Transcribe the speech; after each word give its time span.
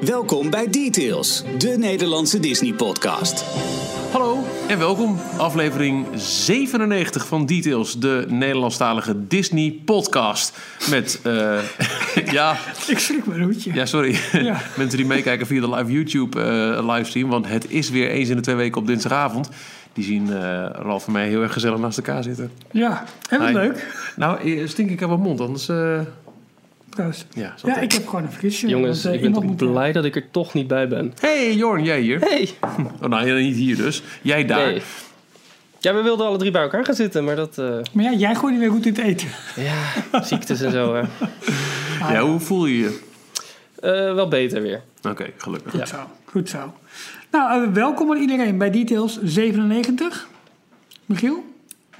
Welkom 0.00 0.50
bij 0.50 0.68
Details, 0.70 1.44
de 1.58 1.68
Nederlandse 1.78 2.40
Disney-podcast. 2.40 3.44
Hallo 4.12 4.38
en 4.68 4.78
welkom. 4.78 5.18
Aflevering 5.36 6.06
97 6.14 7.26
van 7.26 7.46
Details, 7.46 7.98
de 7.98 8.24
Nederlandstalige 8.28 9.26
Disney-podcast. 9.26 10.58
Met, 10.90 11.20
eh, 11.22 11.58
ja, 12.32 12.56
Ik 12.88 12.98
schrik 12.98 13.26
mijn 13.26 13.42
hoedje. 13.42 13.74
ja, 13.74 13.86
sorry. 13.86 14.18
Ja. 14.32 14.60
Mensen 14.76 14.98
die 14.98 15.06
meekijken 15.06 15.46
via 15.46 15.60
de 15.60 15.70
live 15.74 15.92
YouTube-livestream. 15.92 17.28
want 17.28 17.48
het 17.48 17.70
is 17.70 17.90
weer 17.90 18.08
eens 18.10 18.28
in 18.28 18.36
de 18.36 18.42
twee 18.42 18.56
weken 18.56 18.80
op 18.80 18.86
dinsdagavond. 18.86 19.48
Die 19.92 20.04
zien 20.04 20.32
eh 20.32 20.66
Ralf 20.72 21.06
en 21.06 21.12
mij 21.12 21.28
heel 21.28 21.42
erg 21.42 21.52
gezellig 21.52 21.78
naast 21.78 21.96
elkaar 21.98 22.22
zitten. 22.22 22.50
Ja, 22.70 23.04
Hi. 23.30 23.52
leuk. 23.52 23.86
Nou, 24.16 24.56
eh, 24.58 24.68
stink 24.68 24.90
ik 24.90 25.02
aan 25.02 25.08
mijn 25.08 25.20
mond, 25.20 25.40
anders... 25.40 25.68
eh, 25.68 26.00
Ja, 27.34 27.54
Ja, 27.64 27.78
ik 27.80 27.92
heb 27.92 28.06
gewoon 28.08 28.24
een 28.24 28.32
frisje. 28.32 28.68
Jongens, 28.68 29.02
want, 29.02 29.16
eh, 29.16 29.22
ik 29.22 29.32
ben 29.32 29.54
blij 29.56 29.92
dat 29.92 30.04
ik 30.04 30.16
er 30.16 30.30
toch 30.30 30.54
niet 30.54 30.66
bij 30.66 30.88
ben. 30.88 31.14
Hey 31.20 31.54
Jorn, 31.54 31.84
jij 31.84 32.00
hier? 32.00 32.20
Hey! 32.20 32.48
Oh, 33.02 33.08
nou, 33.08 33.40
niet 33.42 33.56
hier 33.56 33.76
dus. 33.76 34.02
Jij 34.22 34.44
daar. 34.44 34.66
Nee. 34.66 34.82
Ja, 35.80 35.94
we 35.94 36.02
wilden 36.02 36.26
alle 36.26 36.38
drie 36.38 36.50
bij 36.50 36.62
elkaar 36.62 36.84
gaan 36.84 36.94
zitten, 36.94 37.24
maar 37.24 37.36
dat... 37.36 37.58
eh, 37.58 37.78
Maar 37.92 38.04
ja, 38.04 38.12
jij 38.12 38.34
gooide 38.34 38.58
weer 38.58 38.70
goed 38.70 38.86
in 38.86 38.94
het 38.94 39.02
eten. 39.04 39.28
ja, 39.56 40.22
ziektes 40.22 40.60
en 40.60 40.70
zo. 40.70 40.94
hè. 40.94 41.02
Ja, 42.12 42.20
hoe 42.20 42.40
voel 42.40 42.66
je 42.66 42.78
je? 42.78 43.00
Eh, 43.80 43.90
wel 44.14 44.28
beter 44.28 44.62
weer. 44.62 44.82
Oké, 45.08 45.26
gelukkig. 45.36 45.72
Goed 45.72 45.88
zo, 45.88 45.96
goed 46.24 46.48
zo. 46.48 46.74
Nou, 47.30 47.62
eh, 47.66 47.72
welkom 47.72 48.10
aan 48.10 48.20
iedereen 48.20 48.58
bij 48.58 48.70
Details 48.70 49.18
97. 49.22 50.28
Michiel? 51.06 51.44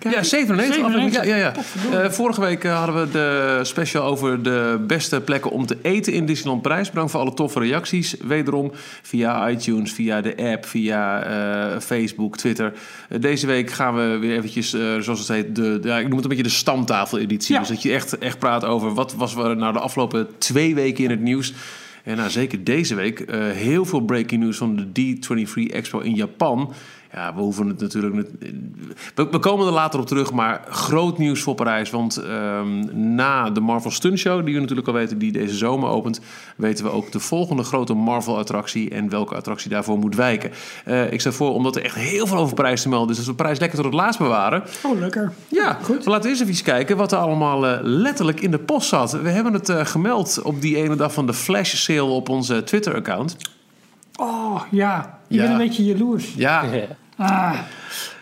Ja, 0.00 0.22
97. 0.22 0.84
aflevering. 0.84 1.14
Ja, 1.14 1.22
ja, 1.22 1.36
ja. 1.36 1.52
Eh, 2.02 2.10
vorige 2.10 2.40
week 2.40 2.64
eh, 2.64 2.78
hadden 2.78 3.00
we 3.06 3.10
de 3.10 3.60
special 3.62 4.04
over 4.04 4.42
de 4.42 4.84
beste 4.86 5.20
plekken 5.20 5.50
om 5.50 5.66
te 5.66 5.76
eten 5.82 6.12
in 6.12 6.26
Disneyland 6.26 6.62
Parijs. 6.62 6.88
Bedankt 6.90 7.10
voor 7.10 7.20
alle 7.20 7.34
toffe 7.34 7.58
reacties. 7.60 8.16
Wederom 8.26 8.70
via 9.02 9.48
iTunes, 9.48 9.92
via 9.92 10.20
de 10.20 10.36
app, 10.52 10.66
via 10.66 11.22
eh, 11.22 11.80
Facebook, 11.80 12.36
Twitter. 12.36 12.72
Deze 13.20 13.46
week 13.46 13.70
gaan 13.70 13.94
we 13.94 14.16
weer 14.20 14.36
eventjes, 14.36 14.70
zoals 15.00 15.18
het 15.18 15.28
heet, 15.28 15.54
de, 15.56 15.78
de- 15.80 15.88
ja, 15.88 15.98
ik 15.98 16.04
noem 16.06 16.12
het 16.14 16.22
een 16.22 16.28
beetje 16.28 16.42
de 16.44 16.48
stamtafel-editie. 16.48 17.54
Ja. 17.54 17.60
Dus 17.60 17.68
dat 17.68 17.82
je 17.82 17.92
echt, 17.92 18.18
echt 18.18 18.38
praat 18.38 18.64
over 18.64 18.94
wat 18.94 19.14
was 19.14 19.36
er 19.36 19.56
nou 19.56 19.72
de 19.72 19.78
afgelopen 19.78 20.28
twee 20.38 20.74
weken 20.74 21.04
in 21.04 21.10
het 21.10 21.20
nieuws. 21.20 21.52
En 22.04 22.16
nou, 22.16 22.30
zeker 22.30 22.64
deze 22.64 22.94
week 22.94 23.24
heel 23.54 23.84
veel 23.84 24.00
breaking 24.00 24.42
news 24.42 24.56
van 24.56 24.76
de 24.92 25.14
D23 25.16 25.72
Expo 25.72 25.98
in 25.98 26.14
Japan. 26.14 26.72
Ja, 27.12 27.34
we 27.34 27.40
hoeven 27.40 27.68
het 27.68 27.80
natuurlijk. 27.80 28.14
niet- 28.14 28.52
We, 29.14 29.28
we 29.30 29.38
komen 29.38 29.66
er 29.66 29.72
later 29.72 30.00
op 30.00 30.06
terug, 30.06 30.32
maar 30.32 30.64
groot 30.68 31.18
nieuws 31.18 31.42
voor 31.42 31.54
Parijs. 31.54 31.90
Want 31.90 32.16
ehm, 32.16 33.14
na 33.14 33.50
de 33.50 33.60
Marvel 33.60 33.90
Stunt 33.90 34.18
Show, 34.18 34.44
die 34.44 34.54
we 34.54 34.60
natuurlijk 34.60 34.88
al 34.88 34.94
weten, 34.94 35.18
die 35.18 35.32
deze 35.32 35.54
zomer 35.56 35.88
opent, 35.88 36.20
weten 36.56 36.84
we 36.84 36.90
ook 36.90 37.12
de 37.12 37.20
volgende 37.20 37.62
grote 37.62 37.94
Marvel-attractie 37.94 38.90
en 38.90 39.08
welke 39.08 39.34
attractie 39.34 39.70
daarvoor 39.70 39.98
moet 39.98 40.14
wijken. 40.14 40.50
Eh, 40.84 41.12
ik 41.12 41.20
stel 41.20 41.32
voor, 41.32 41.54
omdat 41.54 41.76
er 41.76 41.82
echt 41.84 41.94
heel 41.94 42.26
veel 42.26 42.36
over 42.38 42.54
Parijs 42.54 42.82
te 42.82 42.88
melden 42.88 43.10
is, 43.10 43.16
dat 43.16 43.26
we 43.26 43.34
Parijs 43.34 43.58
lekker 43.58 43.76
tot 43.76 43.86
het 43.86 43.94
laatst 43.94 44.18
bewaren. 44.18 44.62
Oh, 44.82 44.98
lekker. 45.00 45.32
Ja, 45.48 45.78
Goed. 45.82 46.04
we 46.04 46.10
laten 46.10 46.30
eerst 46.30 46.42
even 46.42 46.64
kijken 46.64 46.96
wat 46.96 47.12
er 47.12 47.18
allemaal 47.18 47.66
eh, 47.66 47.78
letterlijk 47.82 48.40
in 48.40 48.50
de 48.50 48.58
post 48.58 48.88
zat. 48.88 49.12
We 49.20 49.28
hebben 49.30 49.52
het 49.52 49.68
eh, 49.68 49.84
gemeld 49.86 50.42
op 50.42 50.60
die 50.60 50.76
ene 50.76 50.96
dag 50.96 51.12
van 51.12 51.26
de 51.26 51.34
flash 51.34 51.74
sale 51.74 52.02
op 52.10 52.28
onze 52.28 52.64
Twitter-account. 52.64 53.36
Oh, 54.16 54.60
ja. 54.70 55.18
Je 55.28 55.36
Ja. 55.36 55.40
bent 55.42 55.52
een 55.52 55.66
beetje 55.66 55.84
jaloers. 55.84 56.34
Ja, 56.46 56.64
Ah, 57.18 57.58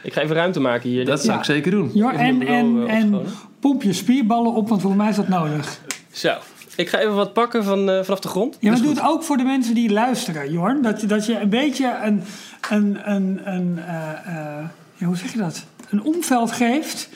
Ik 0.02 0.12
ga 0.12 0.20
even 0.20 0.36
ruimte 0.36 0.60
maken 0.60 0.90
hier. 0.90 1.04
dat 1.04 1.20
zou 1.20 1.32
Ja. 1.32 1.38
ik 1.38 1.44
zeker 1.44 1.70
doen. 1.70 1.90
Even 1.94 2.18
en, 2.18 2.46
en, 2.46 2.86
eh, 2.88 2.94
en 2.94 3.24
pomp 3.60 3.82
je 3.82 3.92
spierballen 3.92 4.52
op, 4.54 4.68
want 4.68 4.80
volgens 4.80 5.02
mij 5.02 5.10
is 5.10 5.16
dat 5.16 5.28
nodig. 5.28 5.80
Zo, 6.12 6.32
ik 6.76 6.88
ga 6.88 6.98
even 6.98 7.14
wat 7.14 7.32
pakken 7.32 7.64
van, 7.64 7.90
eh, 7.90 8.02
vanaf 8.02 8.20
de 8.20 8.28
grond. 8.28 8.56
Ja, 8.60 8.70
maar 8.70 8.80
doe 8.80 8.90
het 8.90 9.02
ook 9.02 9.22
voor 9.22 9.36
de 9.36 9.42
mensen 9.42 9.74
die 9.74 9.90
luisteren, 9.92 10.52
Jorn. 10.52 10.82
Dat, 10.82 11.00
je- 11.00 11.06
dat 11.06 11.26
je 11.26 11.40
een 11.40 11.48
beetje 11.48 11.98
een, 12.02 12.22
een, 12.70 13.10
een, 13.14 13.40
een 13.44 13.78
eh, 13.78 14.10
eh, 14.26 14.64
ja, 14.96 15.06
hoe 15.06 15.16
zeg 15.16 15.32
je 15.32 15.38
dat? 15.38 15.64
Een 15.90 16.02
omveld 16.02 16.52
geeft. 16.52 17.08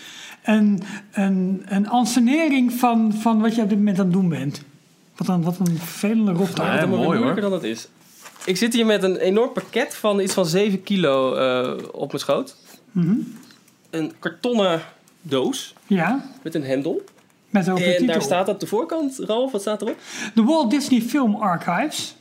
Een, 0.43 0.83
een, 1.13 1.63
een 1.69 1.89
ansenering 1.89 2.73
van, 2.73 3.13
van 3.19 3.41
wat 3.41 3.55
je 3.55 3.63
op 3.63 3.69
dit 3.69 3.79
moment 3.79 3.99
aan 3.99 4.05
het 4.05 4.15
doen 4.15 4.29
bent. 4.29 4.63
Wat 5.17 5.29
een, 5.29 5.43
wat 5.43 5.59
een 5.59 5.79
vervelende 5.79 6.33
rot. 6.33 6.57
Ja, 6.57 6.65
Het 6.65 6.75
is 6.75 6.79
allemaal 6.79 6.89
mooi, 6.89 7.07
hoor. 7.07 7.15
moeilijker 7.17 7.43
dan 7.43 7.53
het 7.53 7.63
is. 7.63 7.89
Ik 8.45 8.57
zit 8.57 8.73
hier 8.75 8.87
met 8.87 9.03
een 9.03 9.17
enorm 9.17 9.53
pakket 9.53 9.95
van 9.95 10.21
iets 10.21 10.35
van 10.35 10.47
7 10.47 10.83
kilo 10.83 11.35
eh, 11.35 11.73
op 11.93 12.09
mijn 12.09 12.21
schoot. 12.21 12.57
Mhm. 12.93 13.15
Een 13.91 14.13
kartonnen 14.19 14.81
doos 15.23 15.75
Ja, 15.87 16.25
met 16.43 16.55
een 16.55 16.65
hendel. 16.65 17.05
met 17.51 17.67
een 17.67 17.77
En 17.77 18.07
daar 18.07 18.23
staat 18.23 18.49
op 18.49 18.61
de 18.61 18.67
voorkant, 18.67 19.19
Ralf, 19.19 19.53
wat 19.53 19.61
staat 19.61 19.83
erop? 19.83 19.97
De 20.35 20.43
Walt 20.43 20.71
Disney 20.71 21.01
Film 21.01 21.35
Archives. 21.35 22.15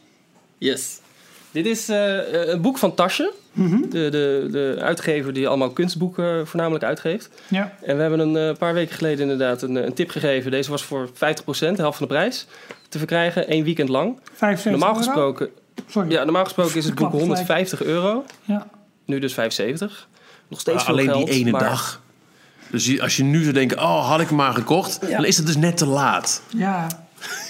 Yes. 0.57 0.99
Dit 1.51 1.65
is 1.65 1.89
eh, 1.89 2.47
een 2.47 2.61
boek 2.61 2.77
van 2.77 2.93
Tasje, 2.95 3.33
Mhm. 3.51 3.81
de, 3.89 4.09
de, 4.09 4.47
de 4.51 4.77
uitgever 4.81 5.33
die 5.33 5.47
allemaal 5.47 5.69
kunstboeken 5.71 6.47
voornamelijk 6.47 6.83
uitgeeft. 6.83 7.29
Ja. 7.47 7.75
En 7.81 7.95
we 7.95 8.01
hebben 8.01 8.19
een 8.19 8.37
eh, 8.49 8.57
paar 8.57 8.73
weken 8.73 8.95
geleden 8.95 9.21
inderdaad 9.21 9.61
een, 9.61 9.75
een 9.75 9.93
tip 9.93 10.09
gegeven. 10.09 10.51
Deze 10.51 10.69
was 10.69 10.83
voor 10.83 11.09
50%, 11.13 11.75
de 11.75 11.81
helft 11.81 11.97
van 11.97 12.07
de 12.07 12.13
prijs, 12.13 12.47
te 12.89 12.97
verkrijgen, 12.97 13.47
één 13.47 13.63
weekend 13.63 13.89
lang. 13.89 14.19
75 14.33 14.71
Normaal 14.71 15.17
euro. 15.17 15.47
Sorry. 15.89 16.11
ja, 16.11 16.23
normaal 16.23 16.43
gesproken 16.43 16.75
is 16.75 16.85
het 16.85 16.95
boek 16.99 17.09
Klap, 17.09 17.21
gelijk. 17.21 17.27
150 17.37 17.83
euro, 17.83 18.25
Ja. 18.43 18.67
nu 19.05 19.19
dus 19.19 19.33
75. 19.33 20.07
Nog 20.47 20.59
steeds 20.59 20.83
veel 20.83 20.93
alleen 20.93 21.07
geld, 21.09 21.25
die 21.27 21.35
ene 21.35 21.51
maar- 21.51 21.61
dag. 21.63 22.01
Dus 22.71 22.99
als 23.01 23.17
je 23.17 23.23
nu 23.23 23.41
zou 23.41 23.53
denken, 23.53 23.77
oh, 23.77 24.07
had 24.09 24.19
ik 24.21 24.27
hem 24.27 24.35
maar 24.37 24.53
gekocht, 24.53 24.99
Ja. 25.01 25.15
dan 25.15 25.25
is 25.25 25.37
het 25.37 25.45
dus 25.45 25.55
net 25.57 25.77
te 25.77 25.85
laat. 25.85 26.41
ja. 26.47 26.87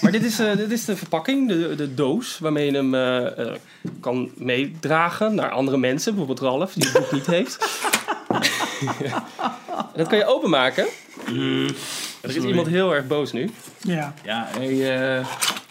Maar 0.01 0.11
dit 0.11 0.23
is, 0.23 0.39
eh, 0.39 0.55
dit 0.55 0.71
is 0.71 0.85
de 0.85 0.95
verpakking, 0.97 1.47
de, 1.47 1.75
de 1.75 1.93
doos, 1.93 2.39
waarmee 2.39 2.65
je 2.65 2.71
hem 2.71 2.95
eh, 2.95 3.39
eh, 3.47 3.55
kan 3.99 4.29
meedragen 4.35 5.35
naar 5.35 5.49
andere 5.49 5.77
mensen. 5.77 6.15
Bijvoorbeeld 6.15 6.47
Ralf, 6.49 6.73
die 6.73 6.83
het 6.89 6.93
boek 6.93 7.11
niet 7.11 7.25
heeft. 7.25 7.57
dat 9.95 10.07
kan 10.07 10.17
je 10.17 10.25
openmaken. 10.25 10.85
Er 12.21 12.29
is 12.29 12.35
iemand 12.35 12.67
heel 12.67 12.95
erg 12.95 13.07
boos 13.07 13.31
nu. 13.31 13.49
Ja. 13.81 14.13
Ja, 14.23 14.47
hey, 14.57 14.95
eh, 15.17 15.27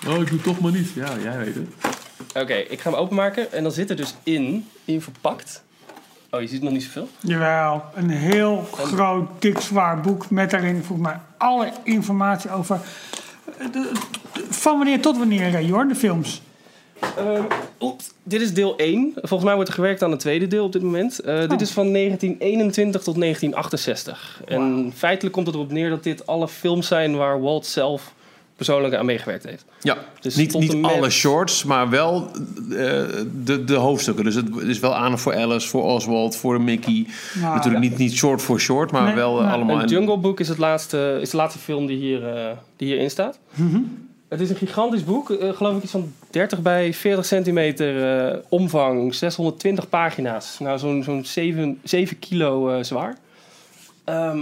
oh, 0.09 0.15
ik 0.21 0.27
doe 0.27 0.37
het 0.37 0.43
toch 0.43 0.61
maar 0.61 0.73
niet. 0.73 0.91
Ja, 0.95 1.09
jij 1.23 1.39
weet 1.39 1.55
het. 1.55 1.86
Oké, 2.41 2.55
ik 2.55 2.81
ga 2.81 2.91
hem 2.91 2.99
openmaken. 2.99 3.53
En 3.53 3.63
dan 3.63 3.73
zit 3.73 3.91
er 3.91 3.97
dus 3.97 4.15
in, 4.23 4.69
in 4.85 5.03
verpakt... 5.03 5.65
Oh, 6.31 6.41
je 6.41 6.47
ziet 6.49 6.63
nog 6.63 6.73
niet 6.73 6.83
zoveel. 6.83 7.09
Jawel, 7.21 7.83
een 7.95 8.11
heel 8.11 8.69
groot, 8.73 9.29
dik, 9.39 9.61
zwaar 9.61 10.01
boek 10.01 10.31
met 10.31 10.51
daarin 10.51 10.83
volgens 10.83 11.09
mij 11.09 11.19
alle 11.39 11.73
informatie 11.83 12.51
over. 12.51 12.81
eh, 13.59 13.67
de- 13.73 13.91
de- 14.33 14.45
van 14.51 14.77
wanneer 14.77 15.01
tot 15.01 15.19
wanneer, 15.19 15.55
eh, 15.55 15.69
Jorn, 15.69 15.89
de 15.89 15.95
films. 15.95 16.43
Ehm, 17.17 17.43
oeps, 17.81 18.11
dit 18.23 18.41
is 18.41 18.55
deel 18.55 18.75
1. 18.77 19.13
Volgens 19.15 19.43
mij 19.45 19.55
wordt 19.55 19.69
er 19.69 19.75
gewerkt 19.75 20.03
aan 20.03 20.11
het 20.11 20.21
tweede 20.21 20.47
deel 20.47 20.65
op 20.65 20.73
dit 20.73 20.83
moment. 20.83 21.19
Eh, 21.21 21.35
Oh. 21.43 21.49
Dit 21.49 21.61
is 21.61 21.71
van 21.71 21.91
1921 21.93 23.03
tot 23.03 23.17
1968. 23.17 24.43
En 24.47 24.93
feitelijk 24.97 25.35
komt 25.35 25.47
het 25.47 25.55
erop 25.57 25.73
neer 25.73 25.91
dat 25.91 26.03
dit 26.03 26.27
alle 26.27 26.49
films 26.49 26.87
zijn 26.87 27.17
waar 27.17 27.41
Walt 27.41 27.67
zelf 27.67 28.15
persoonlijk 28.57 28.95
aan 28.95 29.07
meegewerkt 29.07 29.45
heeft. 29.45 29.65
Ja, 29.81 29.97
Dus 30.21 30.37
niet, 30.37 30.59
niet 30.59 30.73
en 30.73 30.81
met- 30.81 30.91
alle 30.91 31.11
shorts, 31.11 31.65
maar 31.65 31.91
wel 31.91 32.31
eh, 32.71 32.79
de, 33.45 33.65
de 33.65 33.75
hoofdstukken. 33.75 34.25
Dus 34.25 34.35
het 34.35 34.49
is 34.63 34.79
wel 34.79 34.95
aandacht 34.95 35.23
voor 35.23 35.35
Alice, 35.37 35.69
voor 35.69 35.83
Oswald, 35.83 36.37
voor 36.37 36.61
Mickey. 36.61 37.07
Nou, 37.41 37.55
Natuurlijk 37.55 37.85
niet, 37.85 37.99
niet 37.99 38.13
short 38.15 38.43
voor 38.43 38.61
short, 38.61 38.91
maar 38.91 39.03
Nee, 39.05 39.15
wel 39.15 39.41
eh, 39.43 39.53
allemaal... 39.53 39.81
Een 39.83 39.89
Jungle 39.89 40.19
Book 40.19 40.41
is, 40.41 40.49
het 40.49 40.59
laatste, 40.59 41.19
is 41.21 41.31
de 41.31 41.37
laatste 41.37 41.59
film 41.61 41.87
die, 41.87 41.97
hier, 41.97 42.29
eh, 42.37 42.51
die 42.77 42.89
hierin 42.89 43.11
staat. 43.11 43.39
Mhm. 43.55 43.81
Het 44.29 44.41
is 44.41 44.51
een 44.51 44.57
gigantisch 44.57 45.05
boek, 45.05 45.31
eh, 45.31 45.53
geloof 45.53 45.77
ik 45.77 45.83
iets 45.83 45.93
van 45.93 46.13
30 46.31 46.63
bij 46.63 46.93
40 46.95 47.25
centimeter 47.27 48.19
eh, 48.29 48.39
omvang, 48.49 49.15
620 49.15 49.89
pagina's. 49.89 50.57
Nou, 50.59 50.79
zo'n 50.79 51.03
zo'n 51.03 51.25
7, 51.25 51.79
7 51.85 52.19
kilo 52.19 52.69
eh, 52.71 52.83
zwaar. 52.83 53.17
Ehm, 54.05 54.39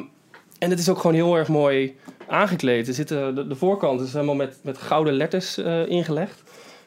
en 0.59 0.71
het 0.71 0.79
is 0.79 0.89
ook 0.89 0.99
gewoon 0.99 1.15
heel 1.15 1.37
erg 1.37 1.49
mooi 1.49 1.97
aangekleed. 2.27 2.89
Er 2.89 2.95
zitten, 2.95 3.35
de, 3.35 3.47
de 3.47 3.55
voorkant 3.55 4.01
is 4.01 4.13
helemaal 4.13 4.35
met, 4.35 4.59
met 4.63 4.79
gouden 4.79 5.15
letters 5.15 5.59
eh, 5.59 5.87
ingelegd. 5.87 6.43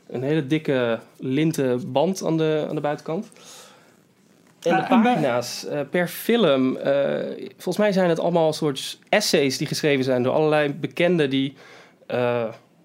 Een 0.07 0.23
hele 0.23 0.47
dikke 0.47 0.99
linten 1.19 1.91
band 1.91 2.23
aan 2.25 2.37
de, 2.37 2.65
aan 2.69 2.75
de 2.75 2.81
buitenkant. 2.81 3.29
En 4.61 4.75
de 4.75 4.85
bij- 4.89 5.01
pagina's 5.01 5.65
eh, 5.65 5.79
per 5.89 6.07
film, 6.07 6.77
eh, 6.77 6.93
volgens 7.53 7.77
mij 7.77 7.91
zijn 7.91 8.09
het 8.09 8.19
allemaal 8.19 8.53
soort 8.53 8.99
essays 9.09 9.57
die 9.57 9.67
geschreven 9.67 10.03
zijn 10.03 10.23
door 10.23 10.33
allerlei 10.33 10.73
bekenden 10.73 11.29
die 11.29 11.53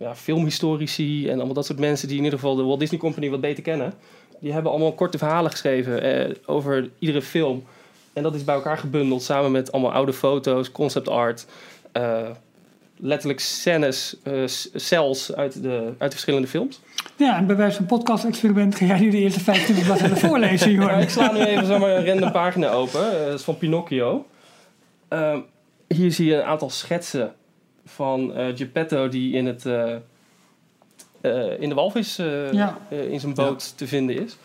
ja, 0.02 0.14
filmhistorici 0.14 1.28
en 1.28 1.36
allemaal 1.36 1.54
dat 1.54 1.66
soort 1.66 1.78
mensen 1.78 2.08
die 2.08 2.16
in 2.16 2.24
ieder 2.24 2.38
geval 2.38 2.56
de 2.56 2.62
Walt 2.62 2.80
Disney 2.80 3.00
Company 3.00 3.30
wat 3.30 3.40
beter 3.40 3.62
kennen. 3.62 3.94
Die 4.40 4.52
hebben 4.52 4.70
allemaal 4.70 4.92
korte 4.92 5.18
verhalen 5.18 5.50
geschreven 5.50 6.02
eh, 6.02 6.34
over 6.46 6.90
iedere 6.98 7.22
film. 7.22 7.64
En 8.12 8.22
dat 8.22 8.34
is 8.34 8.44
bij 8.44 8.54
elkaar 8.54 8.78
gebundeld 8.78 9.22
samen 9.22 9.50
met 9.52 9.72
allemaal 9.72 9.92
oude 9.92 10.12
foto's, 10.12 10.72
concept 10.72 11.08
art. 11.08 11.46
eh, 11.92 12.28
letterlijk 12.96 13.40
scènes, 13.40 14.16
s- 14.46 14.70
cells 14.74 15.34
uit 15.34 15.62
de, 15.62 15.78
uit 15.86 15.98
de 15.98 16.10
verschillende 16.10 16.48
films. 16.48 16.80
Ja, 17.16 17.36
en 17.36 17.46
bij 17.46 17.56
wijze 17.56 17.76
van 17.76 17.86
podcast-experiment 17.86 18.74
ga 18.74 18.84
jij 18.84 19.00
nu 19.00 19.10
de 19.10 19.16
eerste 19.18 19.40
25 19.40 19.84
bladzijden 19.84 20.16
voorlezen, 20.28 20.70
Jorn. 20.72 20.98
ik 20.98 21.10
sla 21.10 21.32
nu 21.32 21.40
even 21.44 21.66
zomaar 21.66 21.90
een 21.96 22.06
random 22.06 22.32
pagina 22.32 22.70
open. 22.70 23.20
Eh, 23.20 23.24
dat 23.26 23.38
is 23.38 23.42
van 23.44 23.58
Pinocchio. 23.58 24.26
Ehm, 25.08 25.40
hier 25.88 26.12
zie 26.12 26.26
je 26.26 26.34
een 26.36 26.42
aantal 26.42 26.70
schetsen 26.70 27.34
van 27.84 28.32
Geppetto 28.54 29.08
die 29.08 29.32
in 29.34 29.46
het, 29.46 29.64
in 31.58 31.68
de 31.68 31.74
walvis 31.74 32.16
Ja. 32.52 32.78
in 32.88 33.20
zijn 33.20 33.34
boot 33.34 33.78
te 33.78 33.86
vinden 33.86 34.16
is. 34.24 34.36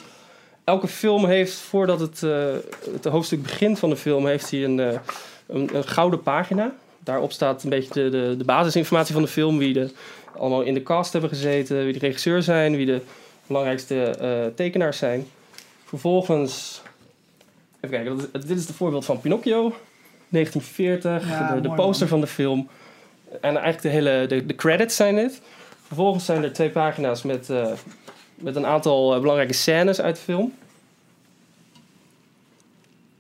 Elke 0.67 0.87
film 0.87 1.25
heeft, 1.25 1.53
voordat 1.53 1.99
het, 1.99 2.23
eh, 2.23 2.45
het 2.93 3.05
hoofdstuk 3.05 3.41
begint 3.41 3.79
van 3.79 3.89
de 3.89 3.95
film, 3.95 4.27
heeft 4.27 4.51
hij 4.51 4.63
een, 4.63 4.79
eh, 4.79 4.99
een, 5.47 5.69
een 5.75 5.83
gouden 5.87 6.21
pagina. 6.23 6.73
Daarop 6.99 7.31
staat 7.31 7.63
een 7.63 7.69
beetje 7.69 7.93
de, 7.93 8.09
de, 8.09 8.35
de 8.37 8.43
basisinformatie 8.43 9.13
van 9.13 9.23
de 9.23 9.27
film. 9.29 9.57
Wie 9.57 9.73
de, 9.73 9.91
allemaal 10.37 10.61
in 10.61 10.73
de 10.73 10.83
cast 10.83 11.11
hebben 11.11 11.29
gezeten, 11.29 11.83
wie 11.83 11.93
de 11.93 11.99
regisseur 11.99 12.41
zijn, 12.43 12.75
wie 12.75 12.85
de 12.85 13.01
belangrijkste 13.47 14.03
eh, 14.03 14.45
tekenaars 14.55 14.97
zijn. 14.97 15.27
Vervolgens, 15.85 16.81
even 17.81 17.89
kijken, 17.97 18.17
dat 18.17 18.41
is- 18.41 18.47
dit 18.47 18.57
is 18.57 18.67
het 18.67 18.75
voorbeeld 18.75 19.05
van 19.05 19.21
Pinocchio, 19.21 19.73
1940, 20.29 21.29
Ja, 21.29 21.55
de, 21.55 21.69
poster 21.73 21.99
man. 21.99 22.07
van 22.09 22.21
de 22.21 22.27
film. 22.27 22.67
En 23.31 23.41
eigenlijk 23.57 23.81
de 23.81 23.89
hele, 23.89 24.25
de, 24.27 24.45
de 24.45 24.55
credits 24.55 24.95
zijn 24.95 25.15
dit. 25.15 25.41
Vervolgens 25.87 26.25
zijn 26.25 26.43
er 26.43 26.53
twee 26.53 26.69
pagina's 26.69 27.23
met, 27.23 27.49
met 28.37 28.55
een 28.55 28.65
aantal 28.65 29.13
eh, 29.13 29.19
belangrijke 29.19 29.53
scènes 29.53 30.01
uit 30.01 30.15
de 30.15 30.21
film. 30.21 30.51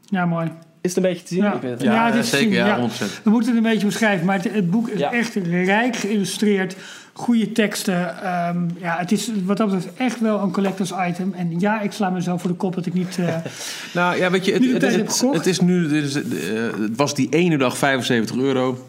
Ja, 0.05 0.25
mooi. 0.25 0.51
Is 0.81 0.95
het 0.95 1.03
een 1.03 1.09
beetje 1.11 1.25
te 1.27 1.33
zien? 1.33 1.43
Ja. 1.43 1.53
Ik 1.53 1.61
weet 1.61 1.71
het 1.71 1.81
Ja, 1.81 2.05
het 2.05 2.15
is 2.15 2.29
te 2.29 2.35
zeker. 2.35 2.53
zien, 2.53 2.65
Ja, 2.65 2.67
ja. 2.77 2.89
100%. 2.89 3.23
We 3.23 3.29
moeten 3.29 3.55
het 3.55 3.57
een 3.65 3.71
beetje 3.71 3.85
beschrijven, 3.85 4.25
maar 4.25 4.35
het, 4.43 4.53
het 4.53 4.71
boek 4.71 4.87
is 4.89 4.99
Ja. 4.99 5.11
echt 5.13 5.35
rijk 5.51 5.95
geïllustreerd. 5.95 6.75
Goede 7.13 7.51
teksten. 7.51 8.21
Ehm, 8.23 8.57
ja, 8.77 8.97
het 8.97 9.11
is 9.11 9.31
wat 9.43 9.57
dat 9.57 9.69
betreft 9.71 9.95
echt 9.97 10.19
wel 10.19 10.41
een 10.41 10.51
collectors 10.51 10.91
item. 11.09 11.33
En 11.33 11.59
ja, 11.59 11.81
ik 11.81 11.91
sla 11.91 12.09
mezelf 12.09 12.41
voor 12.41 12.49
de 12.49 12.55
kop 12.55 12.75
dat 12.75 12.85
ik 12.85 12.93
niet... 12.93 13.17
eh, 13.19 13.35
Nou 13.93 14.17
ja, 14.17 14.31
weet 14.31 14.45
je, 14.45 14.51
het, 14.53 14.61
Nu 14.61 14.73
het, 14.73 14.81
het 14.81 14.91
is, 14.91 14.97
heb 14.97 15.07
het, 15.07 15.15
gekocht. 15.17 15.37
het 15.37 15.45
is 15.45 15.59
nu, 15.59 15.99
eh, 15.99 16.03
het 16.79 16.95
was 16.95 17.15
die 17.15 17.29
ene 17.29 17.57
dag 17.57 17.77
75 17.77 18.35
euro. 18.37 18.86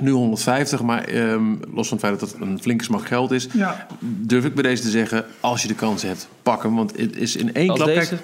Nu 0.00 0.10
150, 0.10 0.82
maar 0.82 1.04
ehm, 1.04 1.50
los 1.74 1.88
van 1.88 1.96
het 1.98 2.06
feit 2.06 2.20
dat 2.20 2.30
het 2.32 2.40
een 2.40 2.60
flinke 2.62 2.84
smak 2.84 3.06
geld 3.06 3.30
is, 3.30 3.46
ja, 3.52 3.86
durf 4.00 4.44
ik 4.44 4.54
bij 4.54 4.62
deze 4.62 4.82
te 4.82 4.90
zeggen: 4.90 5.24
als 5.40 5.62
je 5.62 5.68
de 5.68 5.74
kans 5.74 6.02
hebt, 6.02 6.28
pak 6.42 6.62
hem. 6.62 6.74
Want 6.76 6.92
het 6.96 7.16
is 7.16 7.36
in 7.36 7.54
één 7.54 7.68
Als 7.70 7.78
klap. 7.78 7.94
deze, 7.94 8.16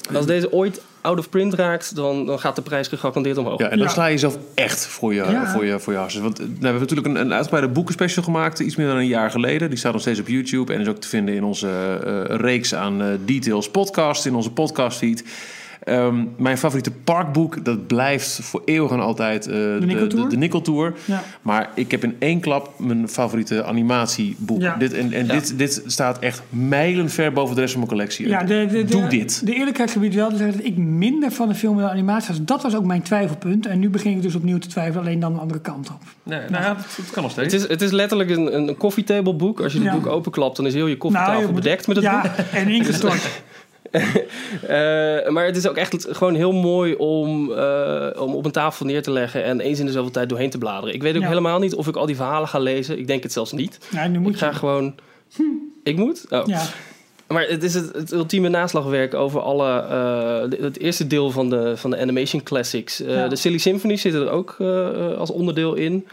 Kijk, 0.00 0.16
als 0.16 0.26
deze 0.26 0.52
ooit 0.52 0.80
out 1.00 1.18
of 1.18 1.28
print 1.28 1.54
raakt, 1.54 1.94
dan, 1.94 2.26
dan 2.26 2.38
gaat 2.38 2.56
de 2.56 2.62
prijs 2.62 2.88
gegarandeerd 2.88 3.38
omhoog. 3.38 3.58
ja, 3.60 3.68
en 3.68 3.78
dan 3.78 3.86
Ja. 3.86 3.92
sla 3.92 4.04
je 4.06 4.12
jezelf 4.12 4.38
echt 4.54 4.86
voor 4.86 5.14
je, 5.14 5.24
Ja. 5.30 5.46
voor 5.52 5.64
je, 5.64 5.78
voor 5.80 5.92
je 5.92 5.98
harsen. 5.98 6.22
Want 6.22 6.38
eh, 6.38 6.44
nou, 6.46 6.56
we 6.58 6.64
hebben 6.64 6.80
natuurlijk 6.82 7.08
een, 7.08 7.20
een 7.20 7.32
uitgebreide 7.32 7.72
boekenspecial 7.72 8.24
gemaakt, 8.24 8.58
iets 8.58 8.76
meer 8.76 8.86
dan 8.86 8.96
een 8.96 9.06
jaar 9.06 9.30
geleden. 9.30 9.68
Die 9.68 9.78
staat 9.78 9.92
nog 9.92 10.00
steeds 10.00 10.20
op 10.20 10.28
YouTube 10.28 10.72
en 10.72 10.80
is 10.80 10.88
ook 10.88 10.98
te 11.00 11.08
vinden 11.08 11.34
in 11.34 11.44
onze 11.44 11.68
eh, 12.28 12.36
reeks 12.36 12.74
aan 12.74 13.02
eh, 13.02 13.08
Details 13.24 13.70
podcast, 13.70 14.26
in 14.26 14.34
onze 14.34 14.50
podcastfeed. 14.50 15.24
Ehm, 15.88 16.24
mijn 16.36 16.58
favoriete 16.58 16.90
parkboek, 16.90 17.64
dat 17.64 17.86
blijft 17.86 18.38
voor 18.42 18.62
eeuwig 18.64 18.90
en 18.90 19.00
altijd 19.00 19.46
eh, 19.46 19.52
de, 19.52 19.78
Nikkeltour? 19.86 20.22
de, 20.22 20.28
de 20.28 20.36
Nikkeltour. 20.36 20.94
ja. 21.04 21.22
Maar 21.42 21.70
ik 21.74 21.90
heb 21.90 22.04
in 22.04 22.16
één 22.18 22.40
klap 22.40 22.72
mijn 22.78 23.08
favoriete 23.08 23.64
animatieboek. 23.64 24.60
Ja. 24.60 24.76
Dit, 24.78 24.92
en 24.92 25.12
en 25.12 25.26
Ja. 25.26 25.32
dit, 25.32 25.58
dit 25.58 25.82
staat 25.86 26.18
echt 26.18 26.42
mijlenver 26.48 27.32
boven 27.32 27.54
de 27.54 27.60
rest 27.60 27.72
van 27.72 27.82
mijn 27.82 27.92
collectie. 27.92 28.28
Ja, 28.28 28.42
de, 28.42 28.66
de, 28.66 28.66
de, 28.66 28.84
Doe 28.84 29.06
dit. 29.06 29.46
De 29.46 29.54
eerlijkheid 29.54 29.90
gebied 29.90 30.14
wel 30.14 30.30
te 30.30 30.36
zeggen 30.36 30.56
dat 30.56 30.66
ik 30.66 30.76
minder 30.76 31.30
van 31.32 31.48
de 31.48 31.54
film 31.54 31.78
en 31.78 31.84
de 31.84 31.90
animatie 31.90 32.28
was. 32.28 32.44
Dat 32.44 32.62
was 32.62 32.76
ook 32.76 32.84
mijn 32.84 33.02
twijfelpunt. 33.02 33.66
En 33.66 33.78
nu 33.78 33.88
begin 33.90 34.12
ik 34.12 34.22
dus 34.22 34.34
opnieuw 34.34 34.58
te 34.58 34.68
twijfelen, 34.68 35.00
alleen 35.04 35.20
dan 35.20 35.32
de 35.34 35.40
andere 35.40 35.60
kant 35.60 35.88
op. 35.88 36.02
Nee, 36.22 36.40
nou 36.50 36.62
ja, 36.64 36.74
dat, 36.74 36.86
dat 36.96 37.10
kan 37.10 37.22
nog 37.22 37.32
steeds. 37.32 37.52
Het 37.52 37.62
is, 37.62 37.68
het 37.68 37.82
is 37.82 37.90
letterlijk 37.90 38.30
een, 38.30 38.54
een 38.56 38.76
koffietableboek. 38.76 39.60
Als 39.60 39.72
je 39.72 39.78
het 39.78 39.86
Ja. 39.88 39.94
boek 39.94 40.06
openklapt, 40.06 40.56
dan 40.56 40.66
is 40.66 40.74
heel 40.74 40.86
je 40.86 40.96
koffietafel 40.96 41.32
Nou, 41.32 41.46
je 41.46 41.52
moet- 41.52 41.62
bedekt 41.62 41.86
met 41.86 41.96
het 41.96 42.04
ja, 42.04 42.20
boek. 42.22 42.30
en 42.52 42.68
ingestort. 42.78 43.42
Eh, 44.62 45.28
maar 45.28 45.44
het 45.46 45.56
is 45.56 45.68
ook 45.68 45.76
echt 45.76 46.06
gewoon 46.10 46.34
heel 46.34 46.52
mooi 46.52 46.94
om, 46.94 47.52
eh, 47.52 48.06
om 48.18 48.34
op 48.34 48.44
een 48.44 48.50
tafel 48.50 48.86
neer 48.86 49.02
te 49.02 49.10
leggen 49.10 49.44
en 49.44 49.60
eens 49.60 49.78
in 49.78 49.86
de 49.86 49.92
zoveel 49.92 50.10
tijd 50.10 50.28
doorheen 50.28 50.50
te 50.50 50.58
bladeren. 50.58 50.94
Ik 50.94 51.02
weet 51.02 51.14
ook 51.16 51.22
Ja. 51.22 51.28
helemaal 51.28 51.58
niet 51.58 51.74
of 51.74 51.86
ik 51.88 51.96
al 51.96 52.06
die 52.06 52.16
verhalen 52.16 52.48
ga 52.48 52.58
lezen. 52.58 52.98
Ik 52.98 53.06
denk 53.06 53.22
het 53.22 53.32
zelfs 53.32 53.52
niet. 53.52 53.78
Ja, 53.90 54.06
nu 54.08 54.28
Ik 54.28 54.36
ga 54.36 54.46
je. 54.48 54.54
gewoon. 54.54 54.94
Ik 55.82 55.96
moet? 55.96 56.24
Oh. 56.30 56.46
Ja, 56.46 56.62
Maar 57.26 57.46
het 57.48 57.62
is 57.62 57.74
het, 57.74 57.92
het 57.94 58.12
ultieme 58.12 58.48
naslagwerk 58.48 59.14
over 59.14 59.40
alle. 59.40 59.78
eh, 59.80 60.60
het 60.62 60.78
eerste 60.78 61.06
deel 61.06 61.30
van 61.30 61.50
de, 61.50 61.76
van 61.76 61.90
de 61.90 61.98
Animation 61.98 62.42
Classics. 62.42 62.96
Ja. 62.98 63.28
De 63.28 63.36
Silly 63.36 63.58
Symphony 63.58 63.96
zit 63.96 64.14
er 64.14 64.30
ook 64.30 64.56
als 65.18 65.30
onderdeel 65.30 65.74
in. 65.74 66.06